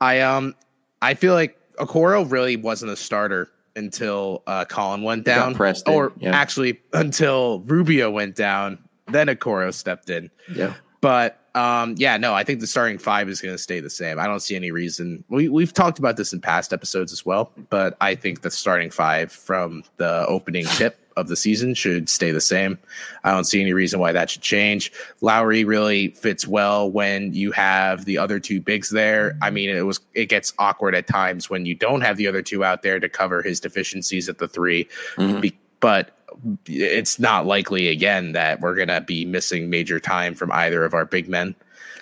I 0.00 0.20
um, 0.20 0.54
I 1.02 1.14
feel 1.14 1.34
like 1.34 1.58
Okoro 1.76 2.30
really 2.30 2.56
wasn't 2.56 2.92
a 2.92 2.96
starter 2.96 3.48
until 3.74 4.42
uh, 4.46 4.64
Collin 4.66 5.02
went 5.02 5.24
down, 5.24 5.56
or 5.86 6.12
yeah. 6.18 6.30
actually 6.30 6.80
until 6.92 7.60
Rubio 7.60 8.10
went 8.10 8.36
down. 8.36 8.78
Then 9.08 9.28
Okoro 9.28 9.72
stepped 9.72 10.10
in. 10.10 10.30
Yeah. 10.52 10.74
But 11.06 11.38
um, 11.54 11.94
yeah, 11.98 12.16
no, 12.16 12.34
I 12.34 12.42
think 12.42 12.58
the 12.58 12.66
starting 12.66 12.98
five 12.98 13.28
is 13.28 13.40
going 13.40 13.54
to 13.54 13.62
stay 13.62 13.78
the 13.78 13.88
same. 13.88 14.18
I 14.18 14.26
don't 14.26 14.40
see 14.40 14.56
any 14.56 14.72
reason. 14.72 15.22
We 15.28 15.48
we've 15.48 15.72
talked 15.72 16.00
about 16.00 16.16
this 16.16 16.32
in 16.32 16.40
past 16.40 16.72
episodes 16.72 17.12
as 17.12 17.24
well, 17.24 17.52
but 17.70 17.96
I 18.00 18.16
think 18.16 18.40
the 18.40 18.50
starting 18.50 18.90
five 18.90 19.30
from 19.30 19.84
the 19.98 20.26
opening 20.26 20.64
tip 20.64 20.98
of 21.16 21.28
the 21.28 21.36
season 21.36 21.74
should 21.74 22.08
stay 22.08 22.32
the 22.32 22.40
same. 22.40 22.76
I 23.22 23.30
don't 23.30 23.44
see 23.44 23.60
any 23.60 23.72
reason 23.72 24.00
why 24.00 24.10
that 24.10 24.30
should 24.30 24.42
change. 24.42 24.90
Lauri 25.20 25.62
really 25.62 26.08
fits 26.08 26.44
well 26.44 26.90
when 26.90 27.32
you 27.32 27.52
have 27.52 28.04
the 28.04 28.18
other 28.18 28.40
two 28.40 28.60
bigs 28.60 28.90
there. 28.90 29.38
I 29.42 29.50
mean, 29.50 29.70
it 29.70 29.86
was 29.86 30.00
it 30.14 30.26
gets 30.26 30.54
awkward 30.58 30.96
at 30.96 31.06
times 31.06 31.48
when 31.48 31.66
you 31.66 31.76
don't 31.76 32.00
have 32.00 32.16
the 32.16 32.26
other 32.26 32.42
two 32.42 32.64
out 32.64 32.82
there 32.82 32.98
to 32.98 33.08
cover 33.08 33.42
his 33.42 33.60
deficiencies 33.60 34.28
at 34.28 34.38
the 34.38 34.48
3 34.48 34.88
mm-hmm. 35.18 35.40
Be, 35.40 35.56
but 35.78 36.15
it's 36.66 37.18
not 37.18 37.46
likely 37.46 37.88
again 37.88 38.32
that 38.32 38.60
we're 38.60 38.74
gonna 38.74 39.00
be 39.00 39.24
missing 39.24 39.70
major 39.70 40.00
time 40.00 40.34
from 40.34 40.52
either 40.52 40.84
of 40.84 40.94
our 40.94 41.04
big 41.04 41.28
men. 41.28 41.54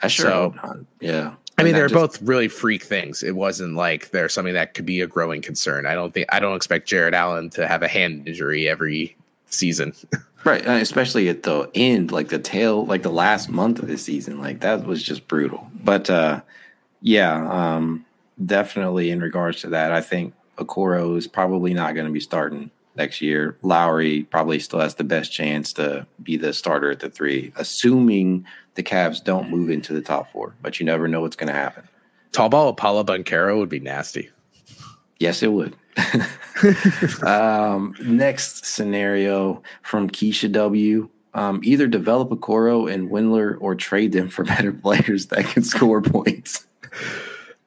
I 0.03 0.09
sure 0.09 0.27
so, 0.27 0.85
Yeah. 1.01 1.35
I 1.57 1.63
mean, 1.63 1.75
they're 1.75 1.89
just, 1.89 1.95
both 1.95 2.23
really 2.23 2.49
freak 2.49 2.83
things. 2.83 3.23
It 3.23 3.37
wasn't 3.37 3.77
like 3.77 4.11
there's 4.11 4.35
something 4.35 4.55
that 4.55 4.75
could 4.75 4.87
be 4.87 5.01
a 5.01 5.07
growing 5.07 5.41
concern. 5.41 5.87
I 5.87 5.95
don't 5.95 6.13
think 6.13 6.27
I 6.33 6.41
don't 6.41 6.57
expect 6.57 6.89
Jarrett 6.89 7.15
Allen 7.15 7.49
to 7.51 7.69
have 7.69 7.83
a 7.83 7.89
hand 7.89 8.27
injury 8.27 8.69
every 8.69 9.17
season. 9.47 9.93
right, 10.45 10.67
especially 10.67 11.29
at 11.29 11.45
the 11.45 11.71
end, 11.75 12.11
like 12.11 12.29
the 12.29 12.41
tail, 12.41 12.85
like 12.85 13.03
the 13.03 13.11
last 13.11 13.49
month 13.49 13.79
of 13.79 13.87
the 13.87 13.99
season, 13.99 14.41
like 14.41 14.61
that 14.61 14.85
was 14.85 15.03
just 15.03 15.29
brutal. 15.29 15.71
But 15.73 16.11
uh, 16.11 16.41
yeah, 17.01 17.49
um, 17.49 18.05
definitely 18.45 19.11
in 19.11 19.21
regards 19.21 19.61
to 19.61 19.69
that, 19.69 19.93
I 19.93 20.01
think 20.01 20.35
Okoro 20.59 21.17
is 21.17 21.29
probably 21.29 21.73
not 21.73 21.95
going 21.95 22.07
to 22.07 22.13
be 22.13 22.21
starting 22.21 22.71
next 22.97 23.21
year. 23.21 23.57
Lauri 23.63 24.25
probably 24.25 24.59
still 24.59 24.81
has 24.81 24.95
the 24.95 25.05
best 25.05 25.33
chance 25.33 25.73
to 25.75 26.07
be 26.23 26.37
the 26.37 26.53
starter 26.53 26.91
at 26.91 27.01
the 27.01 27.11
three, 27.11 27.53
assuming 27.57 28.47
the 28.75 28.83
Cavs 28.83 29.23
don't 29.23 29.51
move 29.51 29.71
into 29.71 29.93
the 29.93 30.03
top 30.03 30.31
four. 30.33 30.55
But 30.63 30.81
you 30.81 30.87
never 30.87 31.09
know 31.09 31.21
what's 31.21 31.37
going 31.37 31.53
to 31.53 31.59
happen. 31.59 31.89
Tall 32.33 32.49
ball 32.49 32.75
Paolo 32.75 33.05
Banchero 33.05 33.59
would 33.59 33.69
be 33.69 33.81
nasty. 33.81 34.31
Yes, 35.19 35.43
it 35.43 35.53
would. 35.53 35.77
um, 37.23 37.95
next 38.03 38.67
scenario 38.67 39.63
from 39.83 40.11
Keisha 40.11 40.51
W. 40.51 41.09
Um, 41.35 41.61
either 41.65 41.87
develop 41.87 42.31
Okoro 42.31 42.93
and 42.93 43.11
Windler 43.11 43.57
or 43.61 43.75
trade 43.75 44.13
them 44.13 44.29
for 44.29 44.45
better 44.45 44.73
players 44.83 45.27
that 45.27 45.47
can 45.47 45.63
score 45.63 46.01
points. 46.01 46.67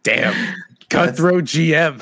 Damn. 0.04 0.56
Cutthroat 0.90 1.44
GM. 1.44 2.02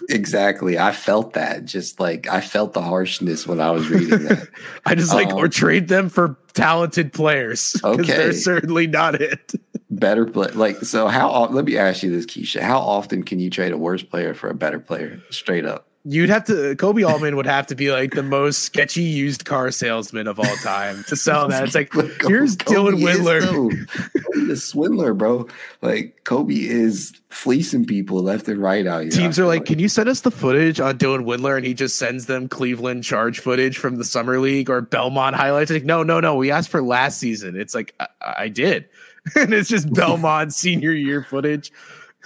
exactly. 0.10 0.78
I 0.78 0.92
felt 0.92 1.32
that. 1.34 1.64
Just 1.64 1.98
like 1.98 2.28
I 2.28 2.40
felt 2.40 2.74
the 2.74 2.82
harshness 2.82 3.46
when 3.46 3.60
I 3.60 3.70
was 3.70 3.88
reading 3.88 4.24
that. 4.26 4.48
I 4.86 4.94
just 4.94 5.14
like 5.14 5.28
um, 5.28 5.38
or 5.38 5.48
trade 5.48 5.88
them 5.88 6.08
for 6.08 6.36
talented 6.52 7.12
players. 7.12 7.80
Okay. 7.82 8.02
They're 8.02 8.32
certainly 8.32 8.86
not 8.86 9.20
it. 9.20 9.54
better 9.88 10.26
play 10.26 10.48
like 10.48 10.76
so 10.82 11.06
how 11.06 11.46
let 11.46 11.64
me 11.64 11.78
ask 11.78 12.02
you 12.02 12.10
this, 12.10 12.26
Keisha. 12.26 12.60
How 12.60 12.78
often 12.78 13.22
can 13.22 13.38
you 13.38 13.48
trade 13.48 13.72
a 13.72 13.78
worse 13.78 14.02
player 14.02 14.34
for 14.34 14.50
a 14.50 14.54
better 14.54 14.80
player? 14.80 15.20
Straight 15.30 15.64
up. 15.64 15.86
You'd 16.08 16.30
have 16.30 16.44
to 16.44 16.76
Koby 16.76 17.08
Altman 17.08 17.34
would 17.34 17.46
have 17.46 17.66
to 17.66 17.74
be 17.74 17.90
like 17.90 18.12
the 18.12 18.22
most 18.22 18.60
sketchy 18.60 19.02
used 19.02 19.44
car 19.44 19.72
salesman 19.72 20.28
of 20.28 20.38
all 20.38 20.56
time 20.62 21.02
to 21.08 21.16
sell 21.16 21.48
that. 21.48 21.64
It's 21.64 21.74
like 21.74 21.94
oh, 21.96 22.08
here's 22.28 22.56
Koby 22.56 22.94
Dylan 22.94 23.02
Windler. 23.02 24.46
the 24.46 24.56
swindler, 24.56 25.14
bro. 25.14 25.48
Like 25.82 26.22
Koby 26.24 26.60
is 26.60 27.12
fleecing 27.30 27.86
people 27.86 28.22
left 28.22 28.46
and 28.46 28.62
right 28.62 28.86
out 28.86 29.02
here. 29.02 29.10
Teams 29.10 29.38
are 29.38 29.46
like, 29.46 29.60
like, 29.60 29.66
can 29.66 29.78
you 29.80 29.88
send 29.88 30.08
us 30.08 30.20
the 30.20 30.30
footage 30.30 30.78
on 30.78 30.96
Dylan 30.96 31.24
Windler? 31.24 31.56
And 31.56 31.66
he 31.66 31.74
just 31.74 31.96
sends 31.96 32.26
them 32.26 32.48
Cleveland 32.48 33.02
charge 33.02 33.40
footage 33.40 33.76
from 33.76 33.96
the 33.96 34.04
summer 34.04 34.38
league 34.38 34.70
or 34.70 34.80
Belmont 34.80 35.34
highlights. 35.34 35.72
Like, 35.72 35.84
no, 35.84 36.04
no, 36.04 36.20
no. 36.20 36.36
We 36.36 36.52
asked 36.52 36.68
for 36.68 36.82
last 36.82 37.18
season. 37.18 37.58
It's 37.58 37.74
like 37.74 37.94
I, 37.98 38.06
I 38.38 38.48
did. 38.48 38.88
and 39.34 39.52
it's 39.52 39.68
just 39.68 39.92
Belmont 39.94 40.54
senior 40.54 40.92
year 40.92 41.22
footage. 41.22 41.72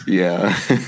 Yeah. 0.06 0.56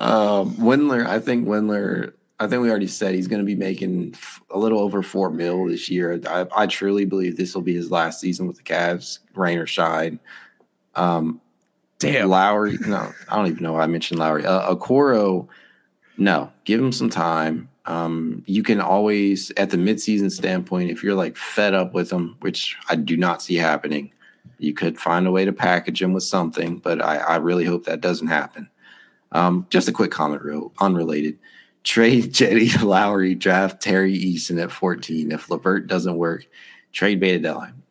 um, 0.00 0.54
Windler, 0.56 1.06
I 1.06 1.20
think 1.20 1.46
Windler, 1.46 2.12
I 2.38 2.46
think 2.46 2.62
we 2.62 2.70
already 2.70 2.86
said 2.86 3.14
he's 3.14 3.28
going 3.28 3.40
to 3.40 3.46
be 3.46 3.54
making 3.54 4.14
a 4.50 4.58
little 4.58 4.80
over 4.80 5.02
four 5.02 5.30
mil 5.30 5.66
this 5.66 5.88
year. 5.88 6.20
I, 6.28 6.46
I 6.54 6.66
truly 6.66 7.04
believe 7.04 7.36
this 7.36 7.54
will 7.54 7.62
be 7.62 7.74
his 7.74 7.90
last 7.90 8.20
season 8.20 8.46
with 8.46 8.56
the 8.56 8.62
Cavs, 8.62 9.20
rain 9.34 9.58
or 9.58 9.66
shine. 9.66 10.18
Um, 10.94 11.40
Damn. 11.98 12.28
Lauri, 12.28 12.76
no, 12.86 13.12
I 13.28 13.36
don't 13.36 13.46
even 13.46 13.62
know 13.62 13.72
why 13.72 13.82
I 13.82 13.86
mentioned 13.86 14.20
Lauri. 14.20 14.44
Uh, 14.44 14.74
Okoro, 14.74 15.48
no, 16.18 16.52
give 16.64 16.80
him 16.80 16.92
some 16.92 17.08
time. 17.08 17.68
Um, 17.86 18.42
you 18.46 18.62
can 18.62 18.80
always, 18.80 19.50
at 19.56 19.70
the 19.70 19.76
midseason 19.76 20.30
standpoint, 20.30 20.90
if 20.90 21.02
you're 21.02 21.14
like 21.14 21.36
fed 21.36 21.72
up 21.72 21.94
with 21.94 22.12
him, 22.12 22.36
which 22.40 22.76
I 22.88 22.96
do 22.96 23.16
not 23.16 23.42
see 23.42 23.54
happening, 23.54 24.12
you 24.58 24.72
could 24.72 24.98
find 24.98 25.26
a 25.26 25.30
way 25.30 25.44
to 25.44 25.52
package 25.52 26.02
him 26.02 26.12
with 26.12 26.24
something, 26.24 26.78
but 26.78 27.02
I, 27.02 27.16
I 27.16 27.36
really 27.36 27.64
hope 27.64 27.84
that 27.84 28.00
doesn't 28.00 28.28
happen. 28.28 28.68
Um, 29.32 29.66
just 29.70 29.88
a 29.88 29.92
quick 29.92 30.10
comment, 30.10 30.42
real 30.42 30.72
unrelated. 30.78 31.38
Trade 31.84 32.24
Cedi 32.32 32.82
Lauri, 32.82 33.34
draft 33.34 33.80
Tari 33.80 34.18
Eason 34.18 34.62
at 34.62 34.72
14. 34.72 35.32
If 35.32 35.50
LeVert 35.50 35.86
doesn't 35.86 36.16
work, 36.16 36.46
trade 36.92 37.20
Beta 37.20 37.38
deadline. 37.38 37.82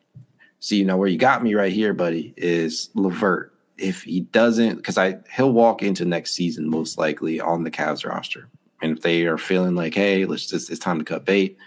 See, 0.60 0.76
you 0.76 0.84
know 0.84 0.96
where 0.96 1.08
you 1.08 1.18
got 1.18 1.42
me 1.42 1.54
right 1.54 1.72
here, 1.72 1.94
buddy, 1.94 2.34
is 2.36 2.90
LeVert. 2.94 3.52
If 3.78 4.02
he 4.02 4.20
doesn't, 4.20 4.76
because 4.76 4.96
I 4.96 5.18
he'll 5.34 5.52
walk 5.52 5.82
into 5.82 6.06
next 6.06 6.32
season 6.32 6.68
most 6.68 6.96
likely 6.96 7.40
on 7.40 7.62
the 7.62 7.70
Cavs 7.70 8.08
roster. 8.08 8.48
And 8.80 8.96
if 8.96 9.02
they 9.02 9.26
are 9.26 9.38
feeling 9.38 9.74
like, 9.74 9.94
hey, 9.94 10.24
let's 10.24 10.46
just 10.46 10.70
it's 10.70 10.80
time 10.80 10.98
to 10.98 11.04
cut 11.04 11.26
bait, 11.26 11.58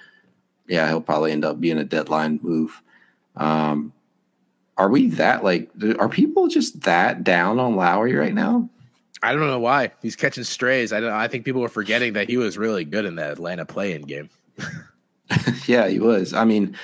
yeah, 0.68 0.88
he'll 0.88 1.02
probably 1.02 1.32
end 1.32 1.46
up 1.46 1.60
being 1.60 1.78
a 1.78 1.84
deadline 1.84 2.40
move. 2.42 2.82
Um, 3.36 3.94
are 4.80 4.90
we 4.90 5.10
that 5.10 5.44
like 5.44 5.70
are 6.00 6.10
people 6.10 6.48
just 6.48 6.82
that 6.82 7.24
down 7.24 7.60
on 7.60 7.76
Lauri 7.76 8.16
right 8.16 8.34
now? 8.34 8.68
I 9.22 9.34
don't 9.34 9.46
know 9.46 9.60
why 9.60 9.92
he's 10.02 10.16
catching 10.16 10.46
strays. 10.46 10.94
I 10.94 11.02
don't. 11.02 11.12
I 11.12 11.28
think 11.28 11.44
people 11.44 11.64
are 11.64 11.70
forgetting 11.70 12.14
that 12.14 12.30
he 12.30 12.38
was 12.38 12.58
really 12.58 12.86
good 12.86 13.06
in 13.06 13.16
that 13.16 13.32
Atlanta 13.32 13.66
play-in 13.66 14.04
game. 14.04 14.30
yeah, 15.68 15.88
he 15.88 16.00
was. 16.00 16.34
I 16.34 16.46
mean, 16.46 16.78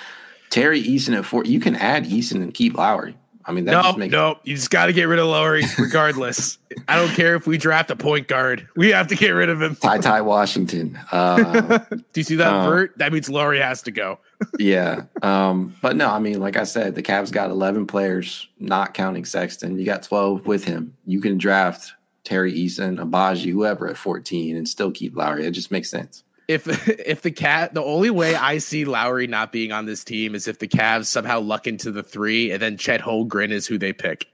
Tari 0.49 0.83
Eason 0.83 1.17
at 1.17 1.25
four. 1.25 1.45
You 1.45 1.61
can 1.61 1.75
add 1.75 2.05
Eason 2.05 2.41
and 2.43 2.53
keep 2.53 2.77
Lauri. 2.77 3.17
I 3.47 3.51
mean, 3.51 3.65
that 3.65 3.71
no, 3.71 3.91
nope, 3.91 4.11
no, 4.11 4.39
you 4.43 4.55
just 4.55 4.71
got 4.71 4.87
to 4.87 4.93
get 4.93 5.03
rid 5.03 5.19
of 5.19 5.27
Lauri 5.27 5.63
regardless. 5.79 6.57
I 6.87 6.97
don't 6.97 7.13
care 7.15 7.35
if 7.35 7.47
we 7.47 7.57
draft 7.57 7.91
a 7.91 7.95
point 7.95 8.27
guard. 8.27 8.67
We 8.75 8.89
have 8.89 9.07
to 9.07 9.15
get 9.15 9.29
rid 9.29 9.49
of 9.49 9.61
him. 9.61 9.75
Ty 9.75 9.99
Ty 9.99 10.21
Washington. 10.21 10.99
Uh, 11.11 11.77
Do 11.89 12.03
you 12.15 12.23
see 12.23 12.35
that 12.35 12.51
uh, 12.51 12.69
vert? 12.69 12.97
That 12.97 13.13
means 13.13 13.29
Lauri 13.29 13.59
has 13.59 13.83
to 13.83 13.91
go. 13.91 14.19
Yeah. 14.59 15.03
Um, 15.21 15.75
but 15.81 15.95
no, 15.95 16.09
I 16.09 16.19
mean, 16.19 16.39
like 16.39 16.57
I 16.57 16.63
said, 16.63 16.95
the 16.95 17.03
Cavs 17.03 17.31
got 17.31 17.49
11 17.49 17.87
players, 17.87 18.47
not 18.59 18.93
counting 18.93 19.25
Sexton. 19.25 19.77
You 19.77 19.85
got 19.85 20.03
12 20.03 20.45
with 20.45 20.63
him. 20.63 20.95
You 21.05 21.21
can 21.21 21.37
draft 21.37 21.93
Tari 22.23 22.53
Eason, 22.53 22.97
Agbaji, 22.97 23.51
whoever 23.51 23.87
at 23.87 23.97
14 23.97 24.57
and 24.57 24.67
still 24.67 24.91
keep 24.91 25.15
Lauri. 25.15 25.45
It 25.45 25.51
just 25.51 25.71
makes 25.71 25.89
sense 25.89 26.23
if 26.47 26.67
if 26.99 27.21
the 27.21 27.31
cat 27.31 27.73
the 27.73 27.83
only 27.83 28.09
way 28.09 28.35
I 28.35 28.57
see 28.57 28.85
Lauri 28.85 29.27
not 29.27 29.51
being 29.51 29.71
on 29.71 29.85
this 29.85 30.03
team 30.03 30.35
is 30.35 30.47
if 30.47 30.59
the 30.59 30.67
Cavs 30.67 31.05
somehow 31.07 31.39
luck 31.39 31.67
into 31.67 31.91
the 31.91 32.03
three 32.03 32.51
and 32.51 32.61
then 32.61 32.77
Chet 32.77 33.01
Holmgren 33.01 33.51
is 33.51 33.67
who 33.67 33.77
they 33.77 33.93
pick. 33.93 34.27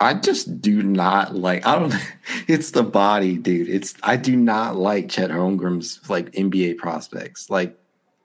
I 0.00 0.14
just 0.14 0.60
do 0.60 0.82
not 0.82 1.34
like 1.34 1.66
I 1.66 1.78
don't 1.78 1.94
it's 2.48 2.70
the 2.70 2.82
body, 2.82 3.36
dude. 3.36 3.68
It's 3.68 3.94
I 4.02 4.16
do 4.16 4.36
not 4.36 4.76
like 4.76 5.08
Chet 5.08 5.30
Holmgren's 5.30 6.00
like 6.08 6.30
NBA 6.32 6.76
prospects. 6.78 7.50
Like 7.50 7.76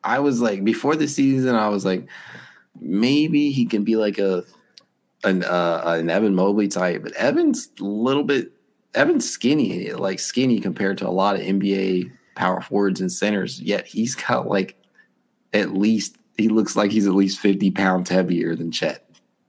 I 0.03 0.19
was 0.19 0.41
like 0.41 0.63
before 0.63 0.95
the 0.95 1.07
season, 1.07 1.55
I 1.55 1.69
was 1.69 1.85
like, 1.85 2.07
maybe 2.79 3.51
he 3.51 3.65
can 3.65 3.83
be 3.83 3.95
like 3.95 4.19
a 4.19 4.43
an 5.23 5.43
uh, 5.43 5.81
an 5.85 6.09
Evan 6.09 6.35
Mobley 6.35 6.67
type, 6.67 7.03
but 7.03 7.13
Evan's 7.13 7.69
a 7.79 7.83
little 7.83 8.23
bit 8.23 8.51
Evan's 8.93 9.29
skinny, 9.29 9.91
like 9.93 10.19
skinny 10.19 10.59
compared 10.59 10.97
to 10.99 11.07
a 11.07 11.11
lot 11.11 11.35
of 11.35 11.41
NBA 11.41 12.11
power 12.35 12.61
forwards 12.61 13.01
and 13.01 13.11
centers. 13.11 13.61
Yet 13.61 13.85
he's 13.87 14.15
got 14.15 14.47
like 14.47 14.75
at 15.53 15.73
least 15.73 16.17
he 16.37 16.49
looks 16.49 16.75
like 16.75 16.91
he's 16.91 17.07
at 17.07 17.15
least 17.15 17.39
fifty 17.39 17.71
pounds 17.71 18.09
heavier 18.09 18.55
than 18.55 18.71
Chet. 18.71 18.99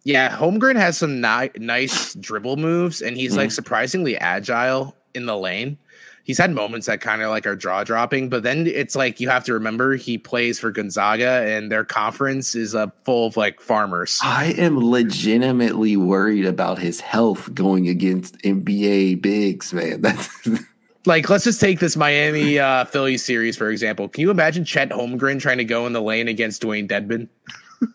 Yeah, 0.05 0.37
Holmgren 0.37 0.77
has 0.77 0.99
some 0.99 1.21
ni- 1.21 1.51
nice 1.57 2.15
dribble 2.15 2.57
moves, 2.57 3.01
and 3.01 3.17
he's 3.17 3.33
mm-hmm. 3.33 3.41
like 3.41 3.53
surprisingly 3.53 4.17
agile 4.19 4.95
in 5.15 5.27
the 5.27 5.37
lane 5.37 5.79
he's 6.25 6.39
had 6.39 6.51
moments 6.51 6.87
that 6.89 7.01
kind 7.01 7.23
of 7.23 7.31
like 7.31 7.47
are 7.47 7.55
jaw 7.55 7.85
dropping, 7.85 8.29
but 8.29 8.43
then 8.43 8.67
it's 8.67 8.97
like 8.97 9.21
you 9.21 9.29
have 9.29 9.45
to 9.45 9.53
remember 9.53 9.95
he 9.95 10.19
plays 10.19 10.59
for 10.59 10.71
Gonzaga 10.71 11.45
and 11.47 11.71
their 11.71 11.85
conference 11.85 12.55
is 12.55 12.75
uh, 12.75 12.89
full 13.05 13.29
of 13.29 13.37
like 13.37 13.61
farmers. 13.61 14.19
I 14.23 14.55
am 14.59 14.79
legitimately 14.79 15.97
worried 15.97 16.47
about 16.47 16.79
his 16.79 17.01
health 17.01 17.55
going 17.55 17.89
against 17.89 18.37
NBA 18.39 19.23
bigs, 19.23 19.73
man. 19.73 20.01
That's 20.01 20.29
like 21.07 21.29
let's 21.29 21.45
just 21.45 21.61
take 21.61 21.79
this 21.79 21.97
Miami 21.97 22.59
uh, 22.59 22.85
Philly 22.87 23.19
series 23.19 23.57
for 23.57 23.71
example. 23.71 24.09
Can 24.09 24.23
you 24.23 24.31
imagine 24.31 24.65
Chet 24.65 24.91
Holmgren 24.91 25.41
trying 25.41 25.59
to 25.59 25.65
go 25.65 25.87
in 25.87 25.93
the 25.93 26.03
lane 26.03 26.29
against 26.29 26.63
Dewayne 26.63 26.89
Dedmon? 26.89 27.29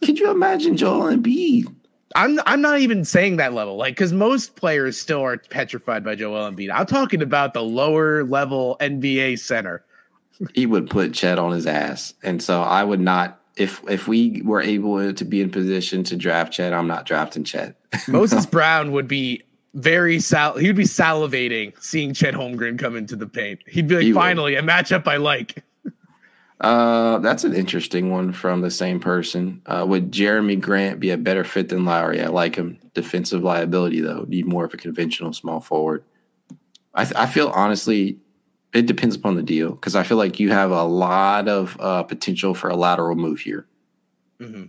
Could 0.03 0.19
you 0.19 0.29
imagine 0.29 0.77
Joel 0.77 1.15
Embiid? 1.15 1.73
I'm 2.15 2.39
I'm 2.45 2.61
not 2.61 2.79
even 2.79 3.05
saying 3.05 3.37
that 3.37 3.53
level, 3.53 3.75
like 3.75 3.95
because 3.95 4.13
most 4.13 4.55
players 4.55 4.99
still 4.99 5.21
are 5.21 5.37
petrified 5.37 6.03
by 6.03 6.15
Joel 6.15 6.51
Embiid. 6.51 6.71
I'm 6.73 6.85
talking 6.85 7.21
about 7.21 7.53
the 7.53 7.61
lower 7.63 8.23
level 8.23 8.77
NBA 8.79 9.39
center. 9.39 9.83
he 10.53 10.65
would 10.65 10.89
put 10.89 11.13
Chet 11.13 11.37
on 11.37 11.51
his 11.51 11.67
ass, 11.67 12.13
and 12.23 12.41
so 12.41 12.61
I 12.61 12.83
would 12.83 12.99
not. 12.99 13.39
If 13.57 13.81
if 13.89 14.07
we 14.07 14.41
were 14.43 14.61
able 14.61 15.13
to 15.13 15.25
be 15.25 15.41
in 15.41 15.49
position 15.51 16.03
to 16.05 16.15
draft 16.15 16.53
Chet, 16.53 16.73
I'm 16.73 16.87
not 16.87 17.05
drafting 17.05 17.43
Chet. 17.43 17.75
Moses 18.07 18.45
Brown 18.45 18.91
would 18.93 19.07
be 19.07 19.43
very 19.75 20.19
sal. 20.19 20.57
He 20.57 20.67
would 20.67 20.75
be 20.75 20.85
salivating 20.85 21.73
seeing 21.81 22.13
Chet 22.13 22.33
Holmgren 22.33 22.79
come 22.79 22.95
into 22.95 23.15
the 23.15 23.27
paint. 23.27 23.59
He'd 23.67 23.87
be 23.87 23.95
like, 23.95 24.03
he 24.03 24.13
finally 24.13 24.55
would. 24.55 24.63
a 24.63 24.67
matchup 24.67 25.07
I 25.07 25.17
like. 25.17 25.63
Uh, 26.59 27.19
that's 27.19 27.45
an 27.45 27.53
interesting 27.53 28.11
one 28.11 28.33
from 28.33 28.61
the 28.61 28.71
same 28.71 28.99
person. 28.99 29.61
Uh, 29.65 29.85
would 29.87 30.11
Jerami 30.11 30.59
Grant 30.59 30.99
be 30.99 31.11
a 31.11 31.17
better 31.17 31.43
fit 31.43 31.69
than 31.69 31.85
Lauri? 31.85 32.21
I 32.21 32.27
like 32.27 32.55
him. 32.55 32.79
Defensive 32.93 33.43
liability, 33.43 34.01
though, 34.01 34.25
need 34.27 34.45
more 34.45 34.65
of 34.65 34.73
a 34.73 34.77
conventional 34.77 35.31
small 35.31 35.61
forward. 35.61 36.03
I, 36.93 37.05
th- 37.05 37.15
I 37.15 37.27
feel 37.27 37.47
honestly, 37.49 38.17
it 38.73 38.87
depends 38.87 39.15
upon 39.15 39.35
the 39.35 39.43
deal 39.43 39.71
because 39.71 39.95
I 39.95 40.03
feel 40.03 40.17
like 40.17 40.39
you 40.39 40.51
have 40.51 40.71
a 40.71 40.83
lot 40.83 41.47
of 41.47 41.77
uh, 41.79 42.03
potential 42.03 42.53
for 42.53 42.69
a 42.69 42.75
lateral 42.75 43.15
move 43.15 43.39
here. 43.39 43.65
Mm-hmm. 44.41 44.65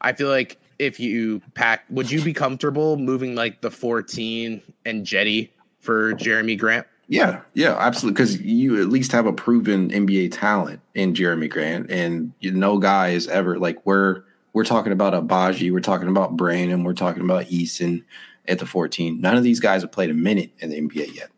I 0.00 0.12
feel 0.12 0.28
like 0.28 0.58
if 0.78 1.00
you 1.00 1.42
pack, 1.54 1.84
would 1.90 2.10
you 2.10 2.22
be 2.22 2.32
comfortable 2.32 2.96
moving 2.96 3.34
like 3.34 3.60
the 3.60 3.70
14 3.70 4.62
and 4.84 5.04
Cedi 5.04 5.50
for 5.80 6.12
Jerami 6.14 6.58
Grant? 6.58 6.86
Yeah, 7.08 7.42
yeah, 7.52 7.76
absolutely. 7.78 8.14
Because 8.14 8.40
you 8.40 8.80
at 8.80 8.88
least 8.88 9.12
have 9.12 9.26
a 9.26 9.32
proven 9.32 9.90
NBA 9.90 10.32
talent 10.32 10.80
in 10.94 11.14
Jerami 11.14 11.50
Grant, 11.50 11.90
and 11.90 12.32
you, 12.40 12.50
no 12.50 12.78
guy 12.78 13.10
is 13.10 13.28
ever 13.28 13.58
like 13.58 13.84
we're 13.84 14.22
we're 14.52 14.64
talking 14.64 14.92
about 14.92 15.12
Agbaji, 15.12 15.70
we're 15.72 15.80
talking 15.80 16.08
about 16.08 16.36
Brain, 16.36 16.70
and 16.70 16.84
we're 16.84 16.94
talking 16.94 17.22
about 17.22 17.46
Eason 17.46 18.04
at 18.46 18.58
the 18.58 18.66
14. 18.66 19.20
None 19.20 19.36
of 19.36 19.42
these 19.42 19.60
guys 19.60 19.82
have 19.82 19.92
played 19.92 20.10
a 20.10 20.14
minute 20.14 20.52
in 20.60 20.70
the 20.70 20.80
NBA 20.80 21.14
yet. 21.14 21.30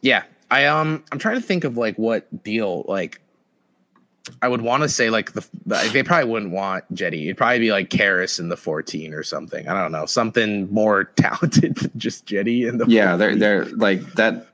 Yeah, 0.00 0.24
I 0.50 0.66
um, 0.66 1.04
I'm 1.12 1.18
trying 1.18 1.36
to 1.36 1.46
think 1.46 1.64
of 1.64 1.76
like 1.76 1.96
what 1.96 2.42
deal 2.42 2.84
like. 2.88 3.20
I 4.42 4.48
would 4.48 4.60
want 4.60 4.82
to 4.82 4.90
say 4.90 5.08
like 5.08 5.32
the 5.32 5.46
they 5.64 6.02
probably 6.02 6.30
wouldn't 6.30 6.52
want 6.52 6.92
Cedi. 6.94 7.24
It'd 7.24 7.38
probably 7.38 7.60
be 7.60 7.72
like 7.72 7.88
Caris 7.88 8.38
in 8.38 8.50
the 8.50 8.58
14 8.58 9.14
or 9.14 9.22
something. 9.22 9.66
I 9.66 9.80
don't 9.80 9.90
know, 9.90 10.04
something 10.04 10.72
more 10.72 11.04
talented 11.16 11.76
than 11.76 11.92
just 11.96 12.26
Cedi 12.26 12.68
in 12.68 12.78
the. 12.78 12.86
Yeah, 12.86 13.16
14. 13.16 13.18
they're 13.18 13.36
they're 13.36 13.64
like 13.76 14.02
that 14.14 14.48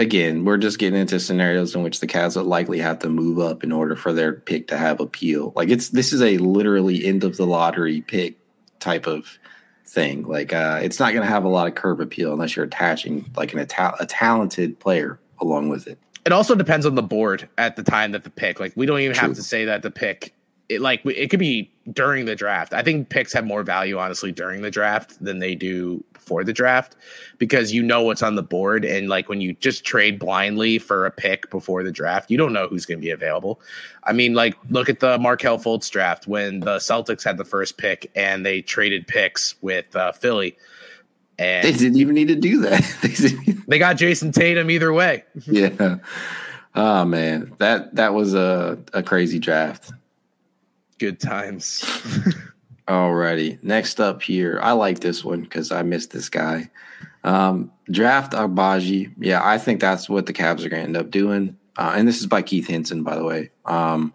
again, 0.00 0.44
we're 0.46 0.56
just 0.56 0.78
getting 0.78 0.98
into 0.98 1.20
scenarios 1.20 1.74
in 1.74 1.82
which 1.82 2.00
the 2.00 2.06
Cavs 2.06 2.34
would 2.34 2.46
likely 2.46 2.78
have 2.78 2.98
to 3.00 3.08
move 3.08 3.38
up 3.38 3.62
in 3.62 3.70
order 3.70 3.94
for 3.94 4.12
their 4.12 4.32
pick 4.32 4.66
to 4.68 4.76
have 4.76 4.98
appeal. 4.98 5.52
Like 5.54 5.68
it's 5.68 5.90
this 5.90 6.12
is 6.12 6.22
a 6.22 6.38
literally 6.38 7.04
end 7.04 7.22
of 7.22 7.36
the 7.36 7.46
lottery 7.46 8.00
pick 8.00 8.38
type 8.80 9.06
of 9.06 9.38
thing. 9.86 10.24
Like 10.24 10.52
uh, 10.52 10.80
it's 10.82 10.98
not 10.98 11.12
going 11.12 11.22
to 11.22 11.28
have 11.28 11.44
a 11.44 11.48
lot 11.48 11.68
of 11.68 11.74
curb 11.74 12.00
appeal 12.00 12.32
unless 12.32 12.56
you're 12.56 12.64
attaching 12.64 13.30
like 13.36 13.52
an 13.52 13.60
a 13.60 14.06
talented 14.06 14.80
player 14.80 15.20
along 15.38 15.68
with 15.68 15.86
it. 15.86 15.98
It 16.24 16.32
also 16.32 16.54
depends 16.54 16.86
on 16.86 16.94
the 16.94 17.02
board 17.02 17.48
at 17.58 17.76
the 17.76 17.82
time 17.82 18.12
that 18.12 18.24
the 18.24 18.30
pick. 18.30 18.58
Like 18.58 18.72
we 18.76 18.86
don't 18.86 19.00
even 19.00 19.14
True. 19.14 19.28
have 19.28 19.36
to 19.36 19.42
say 19.42 19.66
that 19.66 19.82
the 19.82 19.90
pick. 19.90 20.34
It 20.70 20.80
like 20.80 21.04
it 21.04 21.30
could 21.30 21.40
be 21.40 21.70
during 21.92 22.26
the 22.26 22.36
draft. 22.36 22.72
I 22.72 22.82
think 22.82 23.08
picks 23.08 23.32
have 23.32 23.44
more 23.44 23.64
value 23.64 23.98
honestly 23.98 24.30
during 24.30 24.62
the 24.62 24.70
draft 24.70 25.22
than 25.22 25.40
they 25.40 25.54
do 25.56 26.04
before 26.12 26.44
the 26.44 26.52
draft 26.52 26.94
because 27.38 27.72
you 27.72 27.82
know 27.82 28.02
what's 28.02 28.22
on 28.22 28.36
the 28.36 28.42
board. 28.42 28.84
And 28.84 29.08
like 29.08 29.28
when 29.28 29.40
you 29.40 29.54
just 29.54 29.84
trade 29.84 30.20
blindly 30.20 30.78
for 30.78 31.06
a 31.06 31.10
pick 31.10 31.50
before 31.50 31.82
the 31.82 31.90
draft, 31.90 32.30
you 32.30 32.38
don't 32.38 32.52
know 32.52 32.68
who's 32.68 32.86
going 32.86 33.00
to 33.00 33.04
be 33.04 33.10
available. 33.10 33.60
I 34.04 34.12
mean, 34.12 34.34
like 34.34 34.56
look 34.68 34.88
at 34.88 35.00
the 35.00 35.18
Markelle 35.18 35.58
Fultz 35.58 35.90
draft 35.90 36.28
when 36.28 36.60
the 36.60 36.76
Celtics 36.76 37.24
had 37.24 37.36
the 37.36 37.44
first 37.44 37.78
pick 37.78 38.08
and 38.14 38.46
they 38.46 38.62
traded 38.62 39.08
picks 39.08 39.60
with 39.60 39.96
uh, 39.96 40.12
Philly. 40.12 40.56
And 41.38 41.66
they 41.66 41.72
didn't 41.72 41.98
even 41.98 42.14
need 42.14 42.28
to 42.28 42.36
do 42.36 42.60
that. 42.60 43.64
they 43.66 43.78
got 43.78 43.96
Jayson 43.96 44.30
Tatum 44.32 44.70
either 44.70 44.92
way. 44.92 45.24
yeah. 45.46 45.96
Oh 46.76 47.04
man, 47.04 47.52
that 47.58 47.96
that 47.96 48.14
was 48.14 48.34
a 48.34 48.78
a 48.92 49.02
crazy 49.02 49.40
draft. 49.40 49.90
Good 51.00 51.18
times. 51.18 51.80
Alrighty. 52.86 53.62
Next 53.64 54.00
up 54.00 54.20
here, 54.20 54.60
I 54.62 54.72
like 54.72 55.00
this 55.00 55.24
one 55.24 55.40
because 55.40 55.72
I 55.72 55.80
missed 55.80 56.10
this 56.10 56.28
guy. 56.28 56.70
Um, 57.24 57.72
draft 57.90 58.32
Agbaji. 58.34 59.14
Yeah, 59.18 59.40
I 59.42 59.56
think 59.56 59.80
that's 59.80 60.10
what 60.10 60.26
the 60.26 60.34
Cavs 60.34 60.62
are 60.62 60.68
going 60.68 60.82
to 60.82 60.88
end 60.88 60.96
up 60.98 61.10
doing. 61.10 61.56
Uh, 61.78 61.94
and 61.96 62.06
this 62.06 62.20
is 62.20 62.26
by 62.26 62.42
Keith 62.42 62.68
Henson, 62.68 63.02
by 63.02 63.16
the 63.16 63.24
way. 63.24 63.50
Um, 63.64 64.12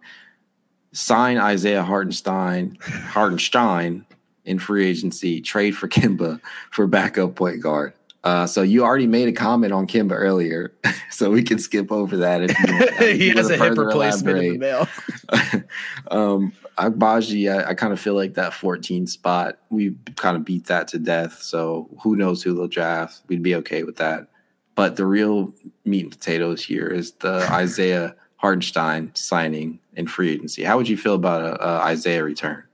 sign 0.94 1.40
Isaiah 1.40 1.82
Hartenstein, 1.82 2.78
Hartenstein 2.82 4.06
in 4.44 4.60
free 4.60 4.86
agency. 4.86 5.42
Trade 5.42 5.76
for 5.76 5.88
Kemba 5.88 6.40
for 6.70 6.86
backup 6.86 7.34
point 7.34 7.64
guard. 7.64 7.94
Uh, 8.26 8.47
so 8.47 8.63
you 8.63 8.84
already 8.84 9.05
made 9.05 9.28
a 9.28 9.32
comment 9.32 9.71
on 9.71 9.86
Kemba 9.86 10.13
earlier, 10.13 10.73
so 11.11 11.30
we 11.30 11.43
can 11.43 11.59
skip 11.59 11.91
over 11.91 12.17
that. 12.17 12.41
If 12.41 12.59
you, 12.59 13.13
he 13.17 13.30
has 13.30 13.51
a 13.51 13.55
hip 13.55 13.78
replacement 13.78 14.39
in 14.39 14.53
the 14.53 14.57
mail. 14.57 14.88
um, 16.11 16.51
Agbaji, 16.76 17.53
I, 17.53 17.69
I 17.69 17.73
kind 17.76 17.93
of 17.93 17.99
feel 17.99 18.15
like 18.15 18.34
that 18.34 18.53
14 18.53 19.05
spot, 19.05 19.59
we 19.69 19.95
kind 20.15 20.36
of 20.36 20.43
beat 20.43 20.65
that 20.65 20.88
to 20.89 20.99
death. 20.99 21.41
So 21.43 21.88
who 22.01 22.15
knows 22.15 22.41
who 22.41 22.55
they'll 22.55 22.67
draft? 22.67 23.21
We'd 23.28 23.43
be 23.43 23.55
okay 23.55 23.84
with 23.84 23.97
that. 23.97 24.28
But 24.73 24.95
the 24.95 25.05
real 25.05 25.53
meat 25.86 26.03
and 26.03 26.11
potatoes 26.11 26.65
here 26.65 26.88
is 26.88 27.11
the 27.13 27.47
Isaiah 27.51 28.15
Hartenstein 28.38 29.11
signing 29.13 29.80
in 29.93 30.07
free 30.07 30.32
agency. 30.32 30.63
How 30.63 30.78
would 30.78 30.89
you 30.89 30.97
feel 30.97 31.13
about 31.13 31.41
a, 31.41 31.63
a 31.63 31.78
Isaiah 31.84 32.23
return? 32.23 32.64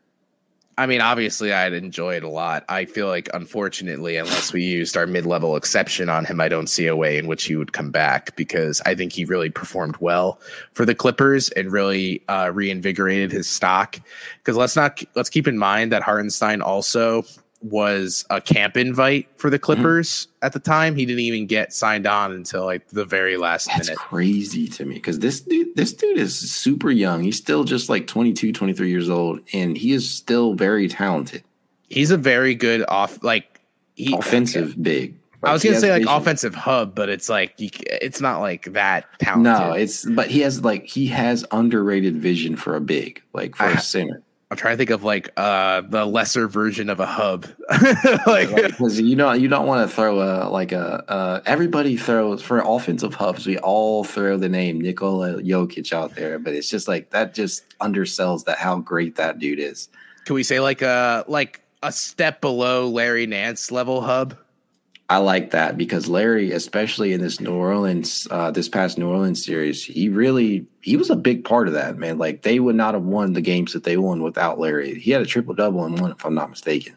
I 0.77 0.85
mean, 0.85 1.01
obviously, 1.01 1.51
I'd 1.51 1.73
enjoy 1.73 2.15
it 2.15 2.23
a 2.23 2.29
lot. 2.29 2.63
I 2.69 2.85
feel 2.85 3.07
like, 3.07 3.29
unfortunately, 3.33 4.17
unless 4.17 4.53
we 4.53 4.63
used 4.63 4.95
our 4.95 5.05
mid 5.05 5.25
level 5.25 5.55
exception 5.55 6.09
on 6.09 6.25
him, 6.25 6.39
I 6.39 6.47
don't 6.47 6.67
see 6.67 6.87
a 6.87 6.95
way 6.95 7.17
in 7.17 7.27
which 7.27 7.43
he 7.43 7.55
would 7.55 7.73
come 7.73 7.91
back 7.91 8.35
because 8.35 8.81
I 8.85 8.95
think 8.95 9.11
he 9.13 9.25
really 9.25 9.49
performed 9.49 9.97
well 9.99 10.39
for 10.73 10.85
the 10.85 10.95
Clippers 10.95 11.49
and 11.51 11.71
really 11.71 12.23
uh, 12.29 12.51
reinvigorated 12.53 13.31
his 13.31 13.47
stock. 13.47 13.99
Because 14.37 14.55
let's 14.55 14.75
not 14.75 15.01
let's 15.15 15.29
keep 15.29 15.47
in 15.47 15.57
mind 15.57 15.91
that 15.91 16.03
Hartenstein 16.03 16.61
also 16.61 17.23
was 17.61 18.25
a 18.29 18.41
camp 18.41 18.75
invite 18.77 19.27
for 19.37 19.49
the 19.49 19.57
mm-hmm. 19.57 19.65
Clippers 19.65 20.09
mm-hmm. 20.09 20.45
at 20.45 20.53
the 20.53 20.59
time. 20.59 20.95
He 20.95 21.05
didn't 21.05 21.21
even 21.21 21.45
get 21.45 21.73
signed 21.73 22.07
on 22.07 22.31
until 22.31 22.65
like 22.65 22.87
the 22.89 23.05
very 23.05 23.37
last 23.37 23.67
That's 23.67 23.87
minute. 23.87 23.99
crazy 23.99 24.67
to 24.67 24.85
me 24.85 24.95
because 24.95 25.19
this 25.19 25.41
dude, 25.41 25.75
this 25.75 25.93
dude 25.93 26.17
is 26.17 26.37
super 26.37 26.91
young. 26.91 27.23
He's 27.23 27.37
still 27.37 27.63
just 27.63 27.89
like 27.89 28.07
22, 28.07 28.51
23 28.51 28.89
years 28.89 29.09
old, 29.09 29.41
and 29.53 29.77
he 29.77 29.91
is 29.91 30.09
still 30.09 30.53
very 30.53 30.87
talented. 30.87 31.43
He's 31.89 32.11
a 32.11 32.17
very 32.17 32.55
good 32.55 32.85
off, 32.87 33.23
like 33.23 33.61
he, 33.95 34.13
offensive 34.13 34.71
okay. 34.71 34.81
big. 34.81 35.17
Like, 35.41 35.49
I 35.49 35.53
was 35.53 35.63
gonna 35.63 35.79
say 35.79 35.89
like 35.89 36.03
vision. 36.03 36.15
offensive 36.15 36.55
hub, 36.55 36.93
but 36.93 37.09
it's 37.09 37.27
like 37.27 37.53
you, 37.57 37.69
it's 37.85 38.21
not 38.21 38.41
like 38.41 38.65
that 38.73 39.07
talented. 39.19 39.51
No, 39.51 39.73
it's 39.73 40.05
but 40.05 40.29
he 40.29 40.41
has 40.41 40.63
like 40.63 40.85
he 40.85 41.07
has 41.07 41.43
underrated 41.51 42.17
vision 42.17 42.55
for 42.55 42.75
a 42.75 42.81
big, 42.81 43.23
like 43.33 43.55
for 43.55 43.63
I, 43.63 43.71
a 43.71 43.79
center. 43.79 44.21
I'm 44.51 44.57
trying 44.57 44.73
to 44.73 44.77
think 44.77 44.89
of 44.89 45.05
like 45.05 45.31
uh 45.37 45.79
the 45.79 46.05
lesser 46.05 46.45
version 46.49 46.89
of 46.89 46.99
a 46.99 47.05
hub. 47.05 47.47
like 48.27 48.53
because 48.53 48.99
you 48.99 49.15
know 49.15 49.31
you 49.31 49.47
don't 49.47 49.65
want 49.65 49.89
to 49.89 49.95
throw 49.95 50.19
a 50.19 50.49
like 50.49 50.73
a 50.73 51.09
uh 51.09 51.41
everybody 51.45 51.95
throws 51.95 52.41
for 52.41 52.59
offensive 52.59 53.13
hubs, 53.13 53.47
we 53.47 53.57
all 53.59 54.03
throw 54.03 54.37
the 54.37 54.49
name 54.49 54.81
Nikola 54.81 55.41
Jokic 55.41 55.93
out 55.93 56.15
there, 56.15 56.37
but 56.37 56.53
it's 56.53 56.69
just 56.69 56.89
like 56.89 57.11
that 57.11 57.33
just 57.33 57.63
undersells 57.79 58.43
that 58.43 58.57
how 58.57 58.79
great 58.79 59.15
that 59.15 59.39
dude 59.39 59.57
is. 59.57 59.87
Can 60.25 60.35
we 60.35 60.43
say 60.43 60.59
like 60.59 60.81
a 60.81 61.23
like 61.29 61.61
a 61.81 61.93
step 61.93 62.41
below 62.41 62.89
Larry 62.89 63.27
Nance 63.27 63.71
level 63.71 64.01
hub? 64.01 64.35
I 65.11 65.17
like 65.17 65.51
that 65.51 65.77
because 65.77 66.07
Larry, 66.07 66.53
especially 66.53 67.11
in 67.11 67.19
this 67.19 67.41
New 67.41 67.53
Orleans, 67.53 68.29
uh, 68.31 68.49
this 68.49 68.69
past 68.69 68.97
New 68.97 69.09
Orleans 69.09 69.43
series, 69.43 69.83
he 69.83 70.07
really 70.07 70.65
he 70.79 70.95
was 70.95 71.09
a 71.09 71.17
big 71.17 71.43
part 71.43 71.67
of 71.67 71.73
that 71.73 71.97
man. 71.97 72.17
Like 72.17 72.43
they 72.43 72.61
would 72.61 72.77
not 72.77 72.93
have 72.93 73.03
won 73.03 73.33
the 73.33 73.41
games 73.41 73.73
that 73.73 73.83
they 73.83 73.97
won 73.97 74.23
without 74.23 74.57
Larry. 74.57 74.97
He 74.97 75.11
had 75.11 75.21
a 75.21 75.25
triple 75.25 75.53
double 75.53 75.85
in 75.85 75.97
one, 75.97 76.11
if 76.11 76.23
I'm 76.23 76.33
not 76.33 76.49
mistaken. 76.49 76.95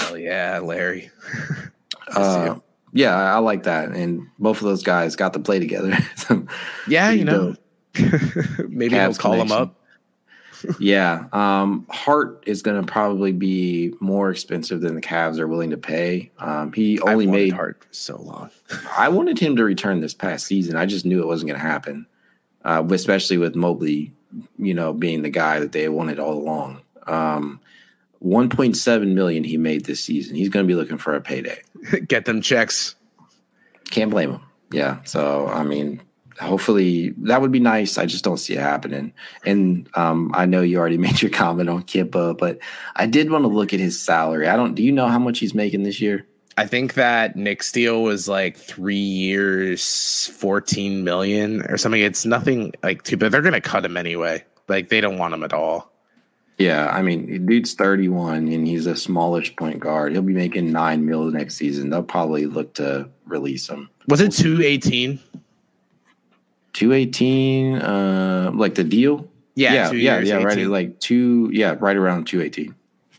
Oh 0.00 0.16
yeah, 0.16 0.58
Larry. 0.58 1.12
uh, 2.16 2.56
yeah, 2.92 3.14
I 3.14 3.38
like 3.38 3.62
that, 3.62 3.90
and 3.90 4.26
both 4.40 4.56
of 4.56 4.64
those 4.64 4.82
guys 4.82 5.14
got 5.14 5.32
to 5.34 5.38
play 5.38 5.60
together. 5.60 5.96
yeah, 6.88 7.12
you 7.12 7.24
know, 7.24 7.54
maybe 7.94 8.96
Cavs 8.96 9.06
we'll 9.06 9.14
call 9.14 9.32
connection. 9.34 9.48
them 9.48 9.52
up 9.52 9.80
yeah. 10.78 11.26
Um, 11.32 11.86
Hart 11.90 12.42
is 12.46 12.62
going 12.62 12.80
to 12.80 12.90
probably 12.90 13.32
be 13.32 13.94
more 14.00 14.30
expensive 14.30 14.80
than 14.80 14.94
the 14.94 15.00
Cavs 15.00 15.38
are 15.38 15.48
willing 15.48 15.70
to 15.70 15.76
pay. 15.76 16.30
Um, 16.38 16.72
he 16.72 17.00
only 17.00 17.26
made 17.26 17.52
Hart 17.52 17.84
for 17.84 17.94
so 17.94 18.20
long. 18.20 18.50
I 18.96 19.08
wanted 19.08 19.38
him 19.38 19.56
to 19.56 19.64
return 19.64 20.00
this 20.00 20.14
past 20.14 20.46
season. 20.46 20.76
I 20.76 20.86
just 20.86 21.04
knew 21.04 21.20
it 21.20 21.26
wasn't 21.26 21.48
going 21.48 21.60
to 21.60 21.66
happen, 21.66 22.06
uh, 22.64 22.84
especially 22.90 23.38
with 23.38 23.54
Mobley, 23.54 24.12
you 24.58 24.74
know, 24.74 24.92
being 24.92 25.22
the 25.22 25.30
guy 25.30 25.60
that 25.60 25.72
they 25.72 25.88
wanted 25.88 26.18
all 26.18 26.34
along. 26.34 26.82
Um, 27.06 27.60
1.7 28.24 29.12
million 29.12 29.44
he 29.44 29.58
made 29.58 29.84
this 29.84 30.02
season. 30.02 30.34
He's 30.34 30.48
going 30.48 30.64
to 30.64 30.68
be 30.68 30.74
looking 30.74 30.98
for 30.98 31.14
a 31.14 31.20
payday. 31.20 31.60
Get 32.08 32.24
them 32.24 32.40
checks. 32.40 32.94
Can't 33.90 34.10
blame 34.10 34.30
him. 34.32 34.40
Yeah. 34.72 35.02
So, 35.04 35.46
I 35.46 35.62
mean, 35.62 36.00
hopefully 36.40 37.14
that 37.18 37.40
would 37.40 37.52
be 37.52 37.60
nice. 37.60 37.98
I 37.98 38.06
just 38.06 38.24
don't 38.24 38.38
see 38.38 38.54
it 38.54 38.60
happening. 38.60 39.12
And 39.44 39.88
um, 39.94 40.30
I 40.34 40.46
know 40.46 40.62
you 40.62 40.78
already 40.78 40.98
made 41.06 41.22
your 41.22 41.30
comment 41.30 41.68
on 41.68 41.82
Kippa, 41.84 42.36
but 42.36 42.58
I 42.96 43.06
did 43.06 43.30
want 43.30 43.44
to 43.44 43.48
look 43.48 43.72
at 43.72 43.80
his 43.80 44.00
salary. 44.00 44.48
I 44.48 44.56
don't. 44.56 44.74
Do 44.74 44.82
you 44.82 44.92
know 44.92 45.08
how 45.08 45.18
much 45.18 45.38
he's 45.38 45.54
making 45.54 45.82
this 45.82 46.00
year? 46.00 46.26
I 46.56 46.66
think 46.66 46.94
that 46.94 47.34
Knicks 47.34 47.72
deal 47.72 48.02
was 48.04 48.28
like 48.28 48.56
three 48.56 48.94
years, 48.94 50.28
fourteen 50.28 51.04
million 51.04 51.62
or 51.62 51.76
something. 51.76 52.00
It's 52.00 52.24
nothing 52.24 52.72
like 52.82 53.02
too, 53.02 53.16
but 53.16 53.32
they're 53.32 53.42
gonna 53.42 53.60
cut 53.60 53.84
him 53.84 53.96
anyway. 53.96 54.44
Like 54.68 54.88
they 54.88 55.00
don't 55.00 55.18
want 55.18 55.34
him 55.34 55.42
at 55.42 55.52
all. 55.52 55.90
Yeah, 56.58 56.88
I 56.88 57.02
mean, 57.02 57.46
dude's 57.46 57.74
31 57.74 58.48
and 58.48 58.66
he's 58.66 58.86
a 58.86 58.96
smallish 58.96 59.56
point 59.56 59.80
guard. 59.80 60.12
He'll 60.12 60.22
be 60.22 60.32
making 60.32 60.70
nine 60.70 61.04
mil 61.04 61.24
next 61.24 61.56
season. 61.56 61.90
They'll 61.90 62.04
probably 62.04 62.46
look 62.46 62.74
to 62.74 63.08
release 63.26 63.68
him. 63.68 63.90
Was 64.08 64.20
it 64.20 64.30
218? 64.32 65.18
218 66.74 67.76
uh 67.76 68.50
like 68.54 68.74
the 68.74 68.84
deal? 68.84 69.28
Yeah 69.54 69.90
yeah 69.90 69.92
yeah, 69.92 70.18
yeah 70.20 70.42
right 70.42 70.66
like 70.66 71.00
two 71.00 71.48
yeah 71.52 71.76
right 71.78 71.96
around 71.96 72.26
218 72.26 72.74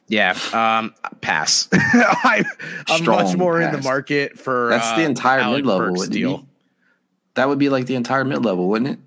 yeah 0.07 0.37
um 0.53 0.93
pass. 1.21 1.67
I, 1.73 2.43
am 2.89 3.05
much 3.05 3.35
more 3.35 3.59
pass. 3.59 3.73
in 3.73 3.81
the 3.81 3.83
market 3.83 4.37
for 4.37 4.69
that's 4.69 4.87
uh, 4.87 4.97
the 4.97 5.03
entire 5.03 5.49
mid-level 5.49 5.95
deal. 6.05 6.45
That 7.33 7.49
would 7.49 7.59
be 7.59 7.69
like 7.69 7.85
the 7.85 7.95
entire 7.95 8.23
mid-level 8.23 8.69
wouldn't 8.69 8.91
it? 8.91 8.99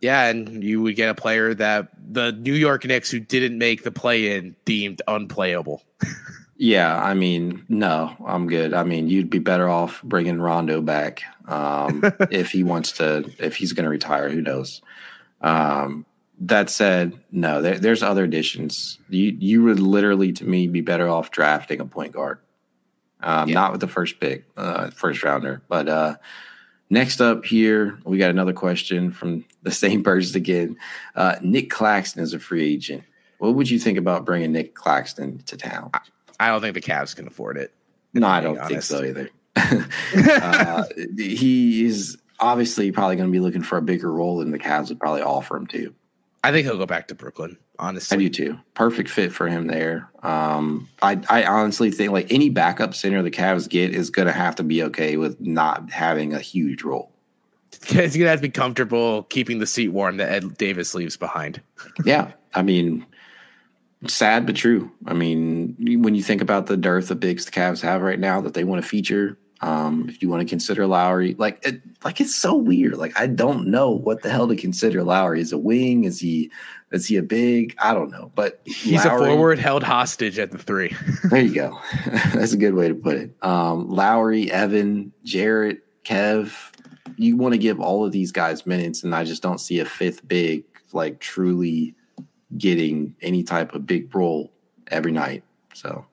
Yeah 0.00 0.28
and 0.28 0.62
you 0.62 0.82
would 0.82 0.96
get 0.96 1.08
a 1.08 1.14
player 1.14 1.54
that 1.54 1.88
the 2.12 2.32
new 2.32 2.52
york 2.52 2.84
knicks 2.84 3.10
who 3.10 3.18
didn't 3.18 3.58
make 3.58 3.82
the 3.82 3.90
play-in 3.90 4.54
deemed 4.64 5.00
unplayable 5.08 5.82
Yeah, 6.56 7.02
I 7.02 7.14
mean, 7.14 7.64
no, 7.68 8.14
I'm 8.24 8.46
good. 8.46 8.74
I 8.74 8.84
mean, 8.84 9.08
you'd 9.08 9.30
be 9.30 9.40
better 9.40 9.68
off 9.68 10.02
bringing 10.02 10.40
Rondo 10.40 10.80
back 10.80 11.22
um, 11.48 12.02
if 12.30 12.52
he 12.52 12.62
wants 12.62 12.92
to, 12.92 13.30
if 13.38 13.56
he's 13.56 13.72
going 13.72 13.84
to 13.84 13.90
retire. 13.90 14.30
Who 14.30 14.40
knows? 14.40 14.80
Um, 15.40 16.06
that 16.40 16.70
said, 16.70 17.18
no, 17.30 17.60
there, 17.60 17.78
there's 17.78 18.02
other 18.02 18.24
additions. 18.24 18.98
You 19.08 19.36
you 19.38 19.62
would 19.64 19.80
literally, 19.80 20.32
to 20.32 20.44
me, 20.44 20.66
be 20.68 20.80
better 20.80 21.08
off 21.08 21.30
drafting 21.30 21.80
a 21.80 21.86
point 21.86 22.12
guard, 22.12 22.38
um, 23.20 23.48
yeah. 23.48 23.54
not 23.54 23.72
with 23.72 23.80
the 23.80 23.88
first 23.88 24.20
pick, 24.20 24.44
uh, 24.56 24.90
first 24.90 25.22
rounder. 25.24 25.62
But 25.68 25.88
uh, 25.88 26.16
next 26.88 27.20
up 27.20 27.44
here, 27.44 27.98
we 28.04 28.18
got 28.18 28.30
another 28.30 28.52
question 28.52 29.10
from 29.10 29.44
the 29.62 29.70
same 29.70 30.02
person 30.04 30.36
again. 30.36 30.76
Uh, 31.16 31.36
Nic 31.42 31.70
Claxton 31.70 32.22
is 32.22 32.32
a 32.32 32.38
free 32.38 32.64
agent. 32.64 33.04
What 33.38 33.54
would 33.54 33.70
you 33.70 33.78
think 33.78 33.98
about 33.98 34.24
bringing 34.24 34.52
Nic 34.52 34.74
Claxton 34.74 35.38
to 35.46 35.56
town? 35.56 35.90
I 36.44 36.48
don't 36.48 36.60
think 36.60 36.74
the 36.74 36.80
Cavs 36.80 37.16
can 37.16 37.26
afford 37.26 37.56
it. 37.56 37.72
No, 38.12 38.26
I 38.26 38.40
don't 38.40 38.58
honest. 38.58 38.70
think 38.70 38.82
so 38.82 39.02
either. 39.04 39.30
uh, 40.42 40.84
he 41.16 41.84
is 41.84 42.18
obviously 42.38 42.92
probably 42.92 43.16
going 43.16 43.28
to 43.28 43.32
be 43.32 43.40
looking 43.40 43.62
for 43.62 43.78
a 43.78 43.82
bigger 43.82 44.12
role 44.12 44.38
than 44.38 44.50
the 44.50 44.58
Cavs 44.58 44.90
would 44.90 45.00
probably 45.00 45.22
offer 45.22 45.56
him 45.56 45.66
to. 45.68 45.94
I 46.42 46.52
think 46.52 46.66
he'll 46.66 46.76
go 46.76 46.84
back 46.86 47.08
to 47.08 47.14
Brooklyn. 47.14 47.56
Honestly, 47.78 48.16
I 48.16 48.18
do 48.18 48.28
too. 48.28 48.58
Perfect 48.74 49.08
fit 49.08 49.32
for 49.32 49.48
him 49.48 49.66
there. 49.66 50.10
Um, 50.22 50.88
I, 51.00 51.18
I 51.30 51.44
honestly 51.44 51.90
think 51.90 52.12
like 52.12 52.30
any 52.30 52.50
backup 52.50 52.94
center 52.94 53.22
the 53.22 53.30
Cavs 53.30 53.68
get 53.68 53.94
is 53.94 54.10
going 54.10 54.26
to 54.26 54.32
have 54.32 54.54
to 54.56 54.62
be 54.62 54.82
okay 54.84 55.16
with 55.16 55.40
not 55.40 55.90
having 55.90 56.34
a 56.34 56.38
huge 56.40 56.82
role. 56.82 57.10
He's 57.86 57.96
going 57.96 58.10
to 58.10 58.28
have 58.28 58.40
to 58.40 58.48
be 58.48 58.50
comfortable 58.50 59.24
keeping 59.24 59.58
the 59.58 59.66
seat 59.66 59.88
warm 59.88 60.18
that 60.18 60.30
Ed 60.30 60.56
Davis 60.58 60.94
leaves 60.94 61.16
behind. 61.16 61.60
yeah, 62.04 62.32
I 62.54 62.62
mean, 62.62 63.06
sad 64.08 64.46
but 64.46 64.56
true. 64.56 64.90
I 65.06 65.14
mean, 65.14 65.76
when 66.02 66.14
you 66.14 66.22
think 66.22 66.40
about 66.40 66.66
the 66.66 66.76
dearth 66.76 67.10
of 67.10 67.20
bigs 67.20 67.44
the 67.44 67.50
Cavs 67.50 67.80
have 67.82 68.02
right 68.02 68.18
now 68.18 68.40
that 68.40 68.54
they 68.54 68.64
want 68.64 68.82
to 68.82 68.88
feature, 68.88 69.38
um, 69.60 70.06
if 70.08 70.20
you 70.20 70.28
want 70.28 70.42
to 70.42 70.48
consider 70.48 70.86
Lauri, 70.86 71.34
like 71.38 71.64
it, 71.64 71.80
like 72.04 72.20
it's 72.20 72.34
so 72.34 72.54
weird. 72.54 72.96
Like 72.96 73.18
I 73.18 73.26
don't 73.26 73.68
know 73.68 73.90
what 73.90 74.22
the 74.22 74.30
hell 74.30 74.46
to 74.48 74.56
consider 74.56 75.02
Lauri. 75.02 75.40
Is 75.40 75.52
a 75.52 75.58
wing? 75.58 76.04
Is 76.04 76.20
he 76.20 76.50
is 76.92 77.06
he 77.06 77.16
a 77.16 77.22
big? 77.22 77.74
I 77.78 77.94
don't 77.94 78.10
know. 78.10 78.30
But 78.34 78.60
he's 78.64 79.04
Lauri, 79.04 79.30
a 79.30 79.34
forward 79.34 79.58
held 79.58 79.82
hostage 79.82 80.38
at 80.38 80.50
the 80.50 80.58
three. 80.58 80.94
there 81.30 81.40
you 81.40 81.54
go. 81.54 81.78
That's 82.34 82.52
a 82.52 82.58
good 82.58 82.74
way 82.74 82.88
to 82.88 82.94
put 82.94 83.16
it. 83.16 83.34
Um, 83.42 83.88
Lauri, 83.88 84.50
Evan, 84.50 85.12
Jarrett, 85.24 85.82
Kev. 86.04 86.52
You 87.16 87.36
want 87.36 87.54
to 87.54 87.58
give 87.58 87.80
all 87.80 88.04
of 88.04 88.12
these 88.12 88.32
guys 88.32 88.66
minutes, 88.66 89.02
and 89.02 89.14
I 89.14 89.24
just 89.24 89.42
don't 89.42 89.58
see 89.58 89.80
a 89.80 89.84
fifth 89.84 90.26
big 90.26 90.64
like 90.92 91.20
truly 91.20 91.94
getting 92.56 93.14
any 93.20 93.42
type 93.42 93.74
of 93.74 93.86
big 93.86 94.14
role 94.14 94.52
every 94.90 95.12
night. 95.12 95.42
So, 95.74 96.06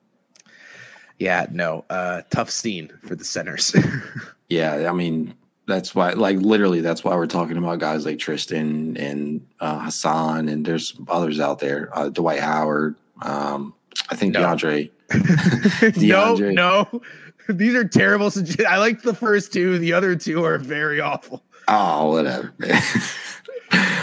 yeah, 1.19 1.45
no, 1.51 1.85
uh, 1.89 2.23
tough 2.29 2.49
scene 2.49 2.91
for 3.05 3.15
the 3.15 3.23
centers. 3.23 3.75
yeah, 4.49 4.89
I 4.89 4.93
mean, 4.93 5.33
that's 5.67 5.93
why, 5.93 6.13
like, 6.13 6.37
literally, 6.37 6.81
that's 6.81 7.03
why 7.03 7.15
we're 7.15 7.27
talking 7.27 7.57
about 7.57 7.79
guys 7.79 8.05
like 8.05 8.19
Tristan 8.19 8.97
and 8.97 9.45
uh, 9.59 9.79
Hassan, 9.79 10.49
and 10.49 10.65
there's 10.65 10.95
others 11.07 11.39
out 11.39 11.59
there, 11.59 11.89
uh, 11.97 12.09
Dwight 12.09 12.39
Howard. 12.39 12.95
Um, 13.21 13.73
I 14.09 14.15
think 14.15 14.33
no. 14.33 14.41
DeAndre. 14.41 14.89
DeAndre. 15.09 16.53
No, 16.53 16.87
no, 16.91 17.01
these 17.53 17.75
are 17.75 17.87
terrible. 17.87 18.31
I 18.67 18.77
like 18.77 19.01
the 19.01 19.13
first 19.13 19.53
two. 19.53 19.77
The 19.77 19.93
other 19.93 20.15
two 20.15 20.43
are 20.43 20.57
very 20.57 20.99
awful. 20.99 21.43
Oh, 21.67 22.11
whatever. 22.11 22.53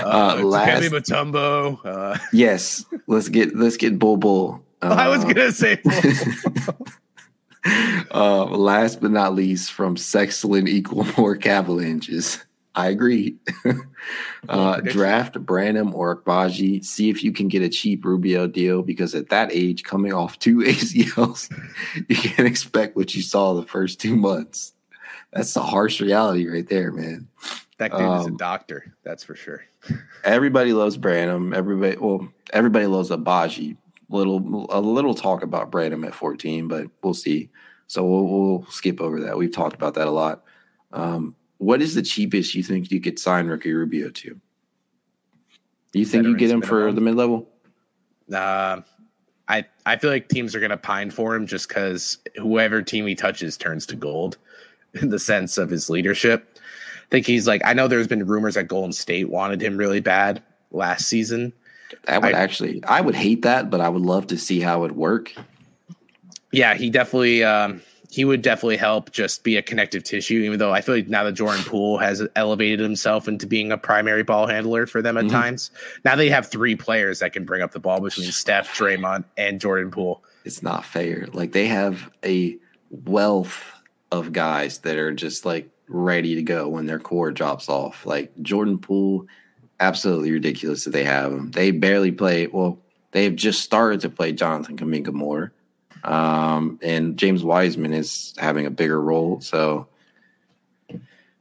Uh, 0.08 0.36
uh, 0.38 0.42
last, 0.42 0.90
Mutombo. 0.90 1.78
Uh, 1.84 2.18
yes, 2.32 2.84
let's 3.06 3.28
get 3.28 3.54
let's 3.54 3.76
get 3.76 3.98
Bobo. 3.98 4.62
Uh, 4.80 4.86
I 4.98 5.08
was 5.08 5.24
gonna 5.24 5.52
say. 5.52 5.80
uh, 8.10 8.44
last 8.44 9.00
but 9.00 9.10
not 9.10 9.34
least, 9.34 9.72
from 9.72 9.96
Sexlin 9.96 10.68
equal 10.68 11.06
more 11.16 11.38
Avalanches. 11.44 12.44
I 12.74 12.88
agree. 12.90 13.36
uh, 14.48 14.80
draft 14.80 15.44
Branham 15.44 15.94
or 15.94 16.16
Agbaji. 16.16 16.84
See 16.84 17.10
if 17.10 17.24
you 17.24 17.32
can 17.32 17.48
get 17.48 17.60
a 17.60 17.68
cheap 17.68 18.04
Rubio 18.04 18.46
deal 18.46 18.82
because 18.82 19.16
at 19.16 19.30
that 19.30 19.50
age, 19.52 19.82
coming 19.82 20.12
off 20.12 20.38
two 20.38 20.58
ACLs, 20.58 21.52
you 22.08 22.16
can't 22.16 22.46
expect 22.46 22.94
what 22.94 23.14
you 23.16 23.22
saw 23.22 23.54
the 23.54 23.66
first 23.66 24.00
two 24.00 24.14
months. 24.14 24.74
That's 25.32 25.52
the 25.54 25.60
harsh 25.60 26.00
reality 26.00 26.48
right 26.48 26.68
there, 26.68 26.92
man. 26.92 27.28
That 27.78 27.92
dude 27.92 28.00
um, 28.00 28.20
is 28.20 28.26
a 28.26 28.30
um, 28.30 28.36
doctor, 28.36 28.92
that's 29.04 29.22
for 29.22 29.36
sure. 29.36 29.64
everybody 30.24 30.72
loves 30.72 30.96
Branham. 30.96 31.54
Everybody, 31.54 31.96
well, 31.96 32.28
everybody 32.52 32.86
loves 32.86 33.10
Agbaji. 33.10 33.76
Little, 34.10 34.66
a 34.70 34.80
little 34.80 35.14
talk 35.14 35.42
about 35.42 35.70
Branham 35.70 36.04
at 36.04 36.14
14, 36.14 36.66
but 36.66 36.86
we'll 37.02 37.14
see. 37.14 37.50
So 37.86 38.04
we'll, 38.04 38.24
we'll 38.24 38.66
skip 38.70 39.00
over 39.00 39.20
that. 39.20 39.36
We've 39.36 39.52
talked 39.52 39.76
about 39.76 39.94
that 39.94 40.08
a 40.08 40.10
lot. 40.10 40.44
Um, 40.92 41.36
what 41.58 41.80
is 41.80 41.94
the 41.94 42.02
cheapest 42.02 42.54
you 42.54 42.62
think 42.62 42.90
you 42.90 43.00
could 43.00 43.18
sign 43.18 43.46
Ricky 43.46 43.72
Rubio 43.72 44.10
to? 44.10 44.40
Do 45.92 45.98
you 45.98 46.04
think 46.04 46.24
you 46.24 46.36
get 46.36 46.50
him 46.50 46.62
for 46.62 46.92
the 46.92 47.00
mid 47.00 47.14
level? 47.14 47.48
Uh, 48.32 48.80
I 49.48 49.64
I 49.86 49.96
feel 49.96 50.10
like 50.10 50.28
teams 50.28 50.54
are 50.54 50.60
going 50.60 50.70
to 50.70 50.76
pine 50.76 51.10
for 51.10 51.34
him 51.34 51.46
just 51.46 51.68
because 51.68 52.18
whoever 52.36 52.82
team 52.82 53.06
he 53.06 53.14
touches 53.14 53.56
turns 53.56 53.86
to 53.86 53.96
gold 53.96 54.36
in 54.94 55.08
the 55.08 55.18
sense 55.18 55.58
of 55.58 55.70
his 55.70 55.88
leadership 55.88 56.58
think 57.10 57.26
he's 57.26 57.46
like 57.46 57.62
I 57.64 57.72
know 57.72 57.88
there's 57.88 58.08
been 58.08 58.26
rumors 58.26 58.54
that 58.54 58.64
Golden 58.64 58.92
State 58.92 59.28
wanted 59.30 59.62
him 59.62 59.76
really 59.76 60.00
bad 60.00 60.42
last 60.70 61.06
season. 61.06 61.52
That 62.04 62.22
would 62.22 62.34
I, 62.34 62.38
actually 62.38 62.82
I 62.84 63.00
would 63.00 63.14
hate 63.14 63.42
that, 63.42 63.70
but 63.70 63.80
I 63.80 63.88
would 63.88 64.02
love 64.02 64.26
to 64.28 64.38
see 64.38 64.60
how 64.60 64.84
it 64.84 64.92
work. 64.92 65.32
Yeah, 66.52 66.74
he 66.74 66.90
definitely 66.90 67.44
um, 67.44 67.82
he 68.10 68.24
would 68.24 68.42
definitely 68.42 68.78
help 68.78 69.12
just 69.12 69.44
be 69.44 69.56
a 69.56 69.62
connective 69.62 70.02
tissue, 70.02 70.38
even 70.40 70.58
though 70.58 70.72
I 70.72 70.80
feel 70.80 70.94
like 70.94 71.08
now 71.08 71.24
that 71.24 71.32
Jordan 71.32 71.62
Poole 71.64 71.98
has 71.98 72.26
elevated 72.36 72.80
himself 72.80 73.28
into 73.28 73.46
being 73.46 73.70
a 73.70 73.76
primary 73.76 74.22
ball 74.22 74.46
handler 74.46 74.86
for 74.86 75.02
them 75.02 75.16
at 75.18 75.24
mm-hmm. 75.24 75.34
times. 75.34 75.70
Now 76.04 76.16
they 76.16 76.30
have 76.30 76.46
three 76.46 76.74
players 76.74 77.18
that 77.18 77.32
can 77.32 77.44
bring 77.44 77.60
up 77.60 77.72
the 77.72 77.80
ball 77.80 78.00
between 78.00 78.30
Steph, 78.30 78.74
Draymond, 78.76 79.24
and 79.36 79.60
Jordan 79.60 79.90
Poole. 79.90 80.22
It's 80.44 80.62
not 80.62 80.84
fair. 80.84 81.28
Like 81.32 81.52
they 81.52 81.66
have 81.66 82.10
a 82.24 82.56
wealth 82.90 83.62
of 84.10 84.32
guys 84.32 84.78
that 84.78 84.96
are 84.96 85.12
just 85.12 85.44
like 85.44 85.68
ready 85.88 86.34
to 86.34 86.42
go 86.42 86.68
when 86.68 86.86
their 86.86 86.98
core 86.98 87.32
drops 87.32 87.68
off. 87.68 88.06
Like 88.06 88.32
Jordan 88.42 88.78
Poole, 88.78 89.26
absolutely 89.80 90.32
ridiculous 90.32 90.84
that 90.84 90.90
they 90.90 91.04
have 91.04 91.32
him. 91.32 91.50
They 91.50 91.70
barely 91.70 92.12
play. 92.12 92.46
Well, 92.46 92.78
they've 93.12 93.34
just 93.34 93.62
started 93.62 94.00
to 94.02 94.10
play 94.10 94.32
Jonathan 94.32 94.76
Kuminga 94.76 95.12
more, 95.12 95.52
um, 96.04 96.78
and 96.82 97.16
James 97.16 97.42
Wiseman 97.42 97.92
is 97.92 98.34
having 98.38 98.66
a 98.66 98.70
bigger 98.70 99.00
role. 99.00 99.40
So 99.40 99.88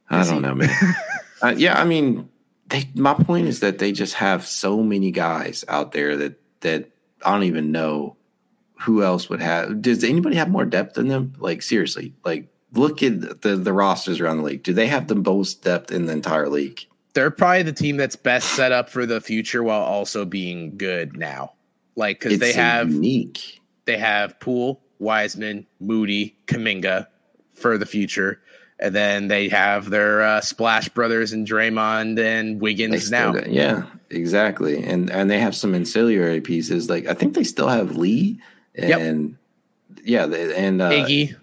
I 0.09 0.23
don't 0.23 0.41
know, 0.41 0.55
man. 0.55 0.69
uh, 1.41 1.53
yeah, 1.57 1.79
I 1.79 1.85
mean, 1.85 2.29
they. 2.69 2.89
My 2.95 3.13
point 3.13 3.47
is 3.47 3.59
that 3.59 3.79
they 3.79 3.91
just 3.91 4.15
have 4.15 4.45
so 4.45 4.81
many 4.81 5.11
guys 5.11 5.65
out 5.67 5.91
there 5.91 6.17
that 6.17 6.39
that 6.61 6.89
I 7.25 7.33
don't 7.33 7.43
even 7.43 7.71
know 7.71 8.15
who 8.81 9.03
else 9.03 9.29
would 9.29 9.41
have. 9.41 9.81
Does 9.81 10.03
anybody 10.03 10.35
have 10.35 10.49
more 10.49 10.65
depth 10.65 10.95
than 10.95 11.07
them? 11.07 11.33
Like 11.39 11.61
seriously, 11.61 12.13
like 12.23 12.47
look 12.73 13.03
at 13.03 13.41
the 13.41 13.55
the 13.55 13.73
rosters 13.73 14.19
around 14.19 14.37
the 14.37 14.43
league. 14.43 14.63
Do 14.63 14.73
they 14.73 14.87
have 14.87 15.07
the 15.07 15.15
most 15.15 15.63
depth 15.63 15.91
in 15.91 16.05
the 16.05 16.13
entire 16.13 16.49
league? 16.49 16.85
They're 17.13 17.31
probably 17.31 17.63
the 17.63 17.73
team 17.73 17.97
that's 17.97 18.15
best 18.15 18.49
set 18.53 18.71
up 18.71 18.89
for 18.89 19.05
the 19.05 19.19
future 19.21 19.63
while 19.63 19.81
also 19.81 20.25
being 20.25 20.77
good 20.77 21.17
now. 21.17 21.53
Like 21.95 22.19
because 22.19 22.39
they 22.39 22.53
have 22.53 22.91
unique. 22.91 23.61
They 23.85 23.97
have 23.97 24.39
Poole, 24.39 24.81
Wiseman, 24.99 25.65
Moody, 25.79 26.35
Kuminga 26.45 27.07
for 27.53 27.77
the 27.77 27.85
future. 27.85 28.41
And 28.79 28.93
then 28.93 29.27
they 29.27 29.49
have 29.49 29.89
their 29.89 30.21
uh, 30.21 30.41
Splash 30.41 30.89
Brothers 30.89 31.33
and 31.33 31.47
Draymond 31.47 32.19
and 32.19 32.61
Wiggins 32.61 33.09
now. 33.09 33.33
Yeah, 33.33 33.87
exactly. 34.11 34.83
And 34.83 35.09
and 35.09 35.31
they 35.31 35.39
have 35.39 35.55
some 35.55 35.73
ancillary 35.73 36.41
pieces. 36.41 36.87
Like 36.87 37.07
I 37.07 37.15
think 37.15 37.33
they 37.33 37.43
still 37.43 37.69
have 37.69 37.97
Lee 37.97 38.39
and 38.75 39.37
yep. 40.05 40.29
yeah, 40.29 40.37
and 40.55 40.81
uh, 40.81 40.91
Iggy. 40.91 41.35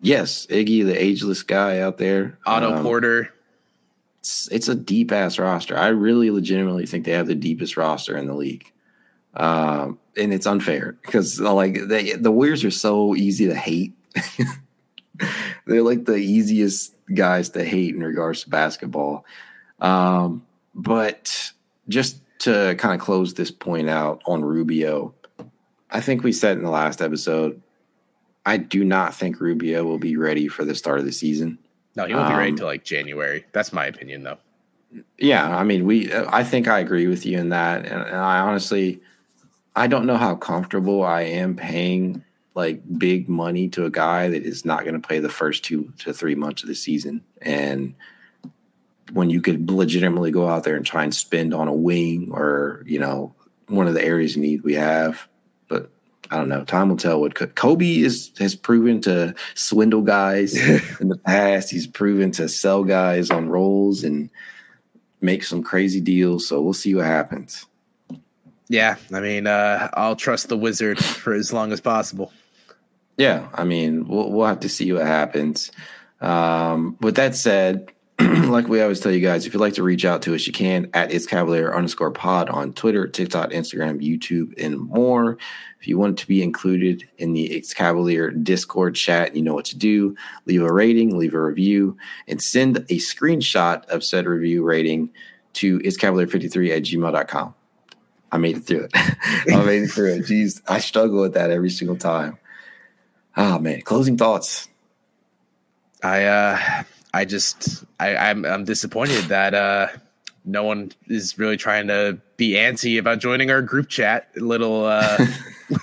Yes, 0.00 0.46
Iggy, 0.46 0.84
the 0.84 1.00
ageless 1.00 1.42
guy 1.42 1.80
out 1.80 1.98
there. 1.98 2.38
Otto 2.46 2.76
um, 2.76 2.82
Porter. 2.82 3.32
It's, 4.20 4.48
it's 4.50 4.68
a 4.68 4.74
deep 4.74 5.12
ass 5.12 5.38
roster. 5.38 5.76
I 5.76 5.88
really 5.88 6.30
legitimately 6.30 6.86
think 6.86 7.04
they 7.04 7.12
have 7.12 7.26
the 7.26 7.34
deepest 7.34 7.76
roster 7.76 8.16
in 8.16 8.26
the 8.26 8.34
league. 8.34 8.70
Um, 9.34 9.98
and 10.16 10.32
it's 10.32 10.46
unfair 10.46 10.98
because 11.02 11.40
like 11.40 11.78
they, 11.86 12.12
the 12.12 12.32
Warriors 12.32 12.64
are 12.64 12.70
so 12.70 13.14
easy 13.14 13.46
to 13.46 13.54
hate. 13.54 13.94
They're 15.66 15.82
like 15.82 16.04
the 16.06 16.16
easiest 16.16 16.94
guys 17.14 17.50
to 17.50 17.64
hate 17.64 17.94
in 17.94 18.02
regards 18.02 18.44
to 18.44 18.50
basketball. 18.50 19.24
Um, 19.80 20.46
but 20.74 21.52
just 21.88 22.20
to 22.40 22.74
kind 22.78 22.94
of 22.94 23.00
close 23.00 23.34
this 23.34 23.50
point 23.50 23.88
out 23.88 24.22
on 24.26 24.42
Rubio, 24.42 25.14
I 25.90 26.00
think 26.00 26.22
we 26.22 26.32
said 26.32 26.56
in 26.56 26.64
the 26.64 26.70
last 26.70 27.00
episode, 27.00 27.60
I 28.46 28.56
do 28.56 28.84
not 28.84 29.14
think 29.14 29.40
Rubio 29.40 29.84
will 29.84 29.98
be 29.98 30.16
ready 30.16 30.48
for 30.48 30.64
the 30.64 30.74
start 30.74 30.98
of 30.98 31.04
the 31.04 31.12
season. 31.12 31.58
No, 31.96 32.06
he 32.06 32.14
won't 32.14 32.26
um, 32.26 32.32
be 32.32 32.38
ready 32.38 32.50
until 32.50 32.66
um, 32.66 32.72
like 32.72 32.84
January. 32.84 33.44
That's 33.52 33.72
my 33.72 33.86
opinion, 33.86 34.22
though. 34.22 34.38
Yeah, 35.18 35.56
I 35.56 35.62
mean, 35.62 35.86
we. 35.86 36.12
I 36.12 36.42
think 36.42 36.66
I 36.66 36.80
agree 36.80 37.06
with 37.06 37.24
you 37.24 37.38
in 37.38 37.50
that, 37.50 37.84
and, 37.84 38.02
and 38.02 38.16
I 38.16 38.40
honestly, 38.40 39.00
I 39.76 39.86
don't 39.86 40.06
know 40.06 40.16
how 40.16 40.34
comfortable 40.34 41.04
I 41.04 41.22
am 41.22 41.54
paying 41.54 42.24
like 42.54 42.82
big 42.98 43.28
money 43.28 43.68
to 43.68 43.84
a 43.84 43.90
guy 43.90 44.28
that 44.28 44.42
is 44.42 44.64
not 44.64 44.82
going 44.82 45.00
to 45.00 45.06
play 45.06 45.20
the 45.20 45.28
first 45.28 45.64
two 45.64 45.92
to 45.98 46.12
three 46.12 46.34
months 46.34 46.62
of 46.62 46.68
the 46.68 46.74
season. 46.74 47.22
And 47.40 47.94
when 49.12 49.30
you 49.30 49.40
could 49.40 49.70
legitimately 49.70 50.30
go 50.30 50.48
out 50.48 50.64
there 50.64 50.76
and 50.76 50.84
try 50.84 51.04
and 51.04 51.14
spend 51.14 51.54
on 51.54 51.68
a 51.68 51.72
wing 51.72 52.30
or, 52.32 52.82
you 52.86 52.98
know, 52.98 53.34
one 53.68 53.86
of 53.86 53.94
the 53.94 54.04
areas 54.04 54.36
you 54.36 54.42
need 54.42 54.62
we 54.62 54.74
have. 54.74 55.28
I 56.30 56.36
don't 56.36 56.48
know. 56.48 56.64
Time 56.64 56.88
will 56.88 56.96
tell 56.96 57.20
what 57.20 57.34
could. 57.34 57.54
Koby 57.56 58.02
is 58.04 58.30
has 58.38 58.54
proven 58.54 59.00
to 59.02 59.34
swindle 59.54 60.02
guys 60.02 60.56
in 61.00 61.08
the 61.08 61.18
past. 61.18 61.70
He's 61.70 61.86
proven 61.86 62.30
to 62.32 62.48
sell 62.48 62.84
guys 62.84 63.30
on 63.30 63.48
rolls 63.48 64.04
and 64.04 64.30
make 65.20 65.44
some 65.44 65.62
crazy 65.62 66.00
deals. 66.00 66.46
So 66.46 66.60
we'll 66.60 66.72
see 66.72 66.94
what 66.94 67.06
happens. 67.06 67.66
Yeah, 68.68 68.96
I 69.12 69.18
mean, 69.18 69.48
uh, 69.48 69.88
I'll 69.94 70.14
trust 70.14 70.48
the 70.48 70.56
wizard 70.56 71.02
for 71.02 71.32
as 71.34 71.52
long 71.52 71.72
as 71.72 71.80
possible. 71.80 72.32
Yeah, 73.16 73.48
I 73.52 73.64
mean, 73.64 74.06
we'll 74.06 74.30
we'll 74.30 74.46
have 74.46 74.60
to 74.60 74.68
see 74.68 74.92
what 74.92 75.06
happens. 75.06 75.72
Um, 76.20 76.96
with 77.00 77.16
that 77.16 77.34
said, 77.34 77.90
like 78.20 78.68
we 78.68 78.80
always 78.80 79.00
tell 79.00 79.12
you 79.12 79.20
guys, 79.20 79.46
if 79.46 79.54
you'd 79.54 79.60
like 79.60 79.74
to 79.74 79.82
reach 79.82 80.04
out 80.04 80.22
to 80.22 80.34
us, 80.34 80.46
you 80.46 80.52
can 80.52 80.90
at 80.94 81.12
it's 81.12 81.26
Cavalier 81.26 81.72
underscore 81.72 82.10
pod 82.10 82.48
on 82.48 82.72
Twitter, 82.72 83.08
TikTok, 83.08 83.50
Instagram, 83.50 84.00
YouTube, 84.00 84.52
and 84.62 84.78
more. 84.78 85.38
If 85.80 85.88
you 85.88 85.96
want 85.96 86.18
to 86.18 86.26
be 86.26 86.42
included 86.42 87.08
in 87.16 87.32
the 87.32 87.50
It's 87.52 87.72
Cavalier 87.72 88.30
Discord 88.30 88.94
chat, 88.94 89.34
you 89.34 89.40
know 89.40 89.54
what 89.54 89.64
to 89.66 89.78
do. 89.78 90.14
Leave 90.44 90.62
a 90.62 90.70
rating, 90.70 91.16
leave 91.16 91.32
a 91.32 91.40
review, 91.40 91.96
and 92.28 92.42
send 92.42 92.76
a 92.76 92.98
screenshot 92.98 93.86
of 93.86 94.04
said 94.04 94.26
review 94.26 94.62
rating 94.62 95.10
to 95.54 95.80
it's 95.82 95.96
Cavalier53 95.96 96.76
at 96.76 96.82
gmail.com. 96.82 97.54
I 98.30 98.36
made 98.36 98.58
it 98.58 98.60
through 98.60 98.84
it. 98.84 98.90
I 98.94 99.64
made 99.64 99.84
it 99.84 99.88
through 99.88 100.12
it. 100.12 100.22
Jeez, 100.24 100.60
I 100.68 100.80
struggle 100.80 101.22
with 101.22 101.34
that 101.34 101.50
every 101.50 101.70
single 101.70 101.96
time. 101.96 102.38
Oh 103.36 103.58
man, 103.58 103.80
closing 103.80 104.18
thoughts. 104.18 104.68
I 106.02 106.24
uh 106.24 106.82
I 107.14 107.24
just 107.24 107.84
I 107.98 108.16
I'm 108.16 108.44
I'm 108.44 108.64
disappointed 108.64 109.24
that 109.24 109.54
uh 109.54 109.88
no 110.50 110.64
one 110.64 110.92
is 111.06 111.38
really 111.38 111.56
trying 111.56 111.86
to 111.88 112.18
be 112.36 112.52
antsy 112.52 112.98
about 112.98 113.18
joining 113.18 113.50
our 113.50 113.62
group 113.62 113.88
chat. 113.88 114.28
Little 114.36 114.84
uh 114.84 115.18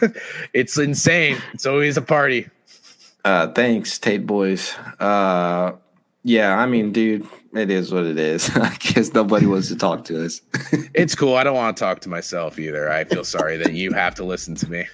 it's 0.53 0.77
insane. 0.77 1.37
It's 1.53 1.65
always 1.65 1.97
a 1.97 2.01
party. 2.01 2.49
Uh 3.23 3.51
thanks, 3.51 3.97
Tate 3.97 4.25
boys. 4.25 4.75
Uh 4.99 5.73
yeah, 6.23 6.57
I 6.57 6.65
mean, 6.65 6.91
dude, 6.91 7.25
it 7.53 7.71
is 7.71 7.93
what 7.93 8.03
it 8.03 8.19
is. 8.19 8.49
I 8.55 8.75
guess 8.79 9.13
nobody 9.13 9.45
wants 9.45 9.69
to 9.69 9.77
talk 9.77 10.03
to 10.05 10.25
us. 10.25 10.41
it's 10.93 11.15
cool. 11.15 11.35
I 11.35 11.43
don't 11.43 11.55
want 11.55 11.77
to 11.77 11.81
talk 11.81 12.01
to 12.01 12.09
myself 12.09 12.59
either. 12.59 12.91
I 12.91 13.05
feel 13.05 13.23
sorry 13.23 13.55
that 13.57 13.73
you 13.73 13.93
have 13.93 14.13
to 14.15 14.25
listen 14.25 14.53
to 14.55 14.69
me. 14.69 14.85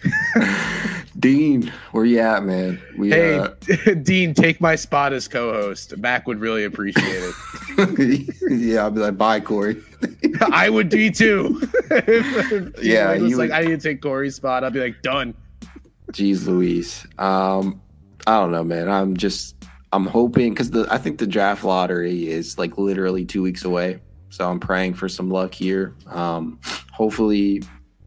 Dean, 1.24 1.72
where 1.94 2.04
you 2.04 2.20
at, 2.20 2.44
man? 2.44 2.82
We, 2.98 3.12
hey, 3.12 3.40
uh, 3.40 3.48
Dean, 4.04 4.34
take 4.34 4.60
my 4.60 4.76
spot 4.76 5.14
as 5.14 5.26
co-host. 5.30 5.96
Mac 5.96 6.28
would 6.28 6.42
really 6.42 6.66
appreciate 6.66 7.06
it. 7.08 8.36
yeah, 8.50 8.82
I'll 8.82 8.92
be 8.92 9.00
like, 9.00 9.18
bye, 9.18 9.40
Corey. 9.40 9.82
I 10.52 10.70
would 10.70 10.90
be 10.90 11.10
too. 11.10 11.62
yeah, 12.82 13.16
he 13.16 13.22
was 13.22 13.38
like, 13.38 13.52
I 13.52 13.62
need 13.62 13.80
to 13.80 13.90
take 13.90 14.02
Corey's 14.02 14.36
spot. 14.36 14.66
I'd 14.66 14.74
be 14.74 14.82
like, 14.82 15.02
done. 15.02 15.34
Jeez, 16.12 16.46
Louise. 16.46 17.08
Um, 17.18 17.82
I 18.28 18.42
don't 18.42 18.52
know, 18.52 18.66
man. 18.66 18.90
I'm 18.90 19.16
just 19.16 19.56
I'm 19.94 20.06
hoping 20.06 20.50
because 20.50 20.72
the 20.72 20.86
I 20.92 20.98
think 20.98 21.20
the 21.20 21.28
draft 21.28 21.64
lottery 21.64 22.30
is 22.30 22.58
like 22.58 22.78
literally 22.78 23.24
two 23.24 23.42
weeks 23.42 23.64
away. 23.64 24.02
So 24.28 24.50
I'm 24.50 24.60
praying 24.60 24.96
for 24.96 25.08
some 25.08 25.30
luck 25.30 25.54
here. 25.54 25.96
Um, 26.08 26.60
hopefully, 26.92 27.64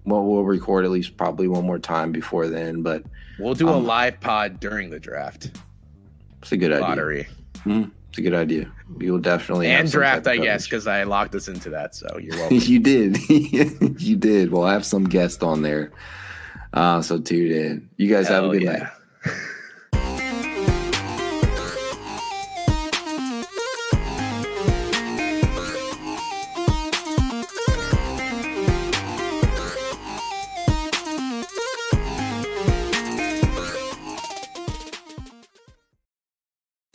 we'll, 0.06 0.24
we'll 0.24 0.44
record 0.44 0.84
at 0.84 0.90
least 0.90 1.16
probably 1.16 1.48
one 1.48 1.66
more 1.66 1.78
time 1.78 2.12
before 2.12 2.48
then. 2.48 2.82
But 2.82 3.04
we'll 3.38 3.54
do 3.54 3.68
um, 3.68 3.74
a 3.74 3.78
live 3.78 4.20
pod 4.20 4.60
during 4.60 4.90
the 4.90 5.00
draft. 5.00 5.50
It's 6.40 6.52
a 6.52 6.56
good 6.56 6.72
idea. 6.72 6.86
Lottery. 6.86 7.28
Mm, 7.64 7.90
it's 8.08 8.18
a 8.18 8.22
good 8.22 8.34
idea. 8.34 8.72
We 8.96 9.10
will 9.10 9.18
definitely 9.18 9.68
and 9.68 9.90
draft, 9.90 10.26
I 10.26 10.36
guess, 10.36 10.64
because 10.64 10.86
I 10.86 11.02
locked 11.02 11.34
us 11.34 11.48
into 11.48 11.70
that. 11.70 11.94
So 11.94 12.18
you're 12.18 12.36
welcome. 12.38 12.58
you 12.58 12.78
did. 12.78 13.18
you 14.00 14.16
did. 14.16 14.52
We'll 14.52 14.66
have 14.66 14.86
some 14.86 15.04
guests 15.04 15.42
on 15.42 15.62
there. 15.62 15.92
Uh, 16.72 17.02
so 17.02 17.18
tune 17.18 17.52
in. 17.52 17.88
You 17.96 18.08
guys 18.08 18.28
Hell 18.28 18.44
have 18.44 18.50
a 18.50 18.58
good 18.58 18.62
yeah. 18.62 18.72
night. 19.24 19.32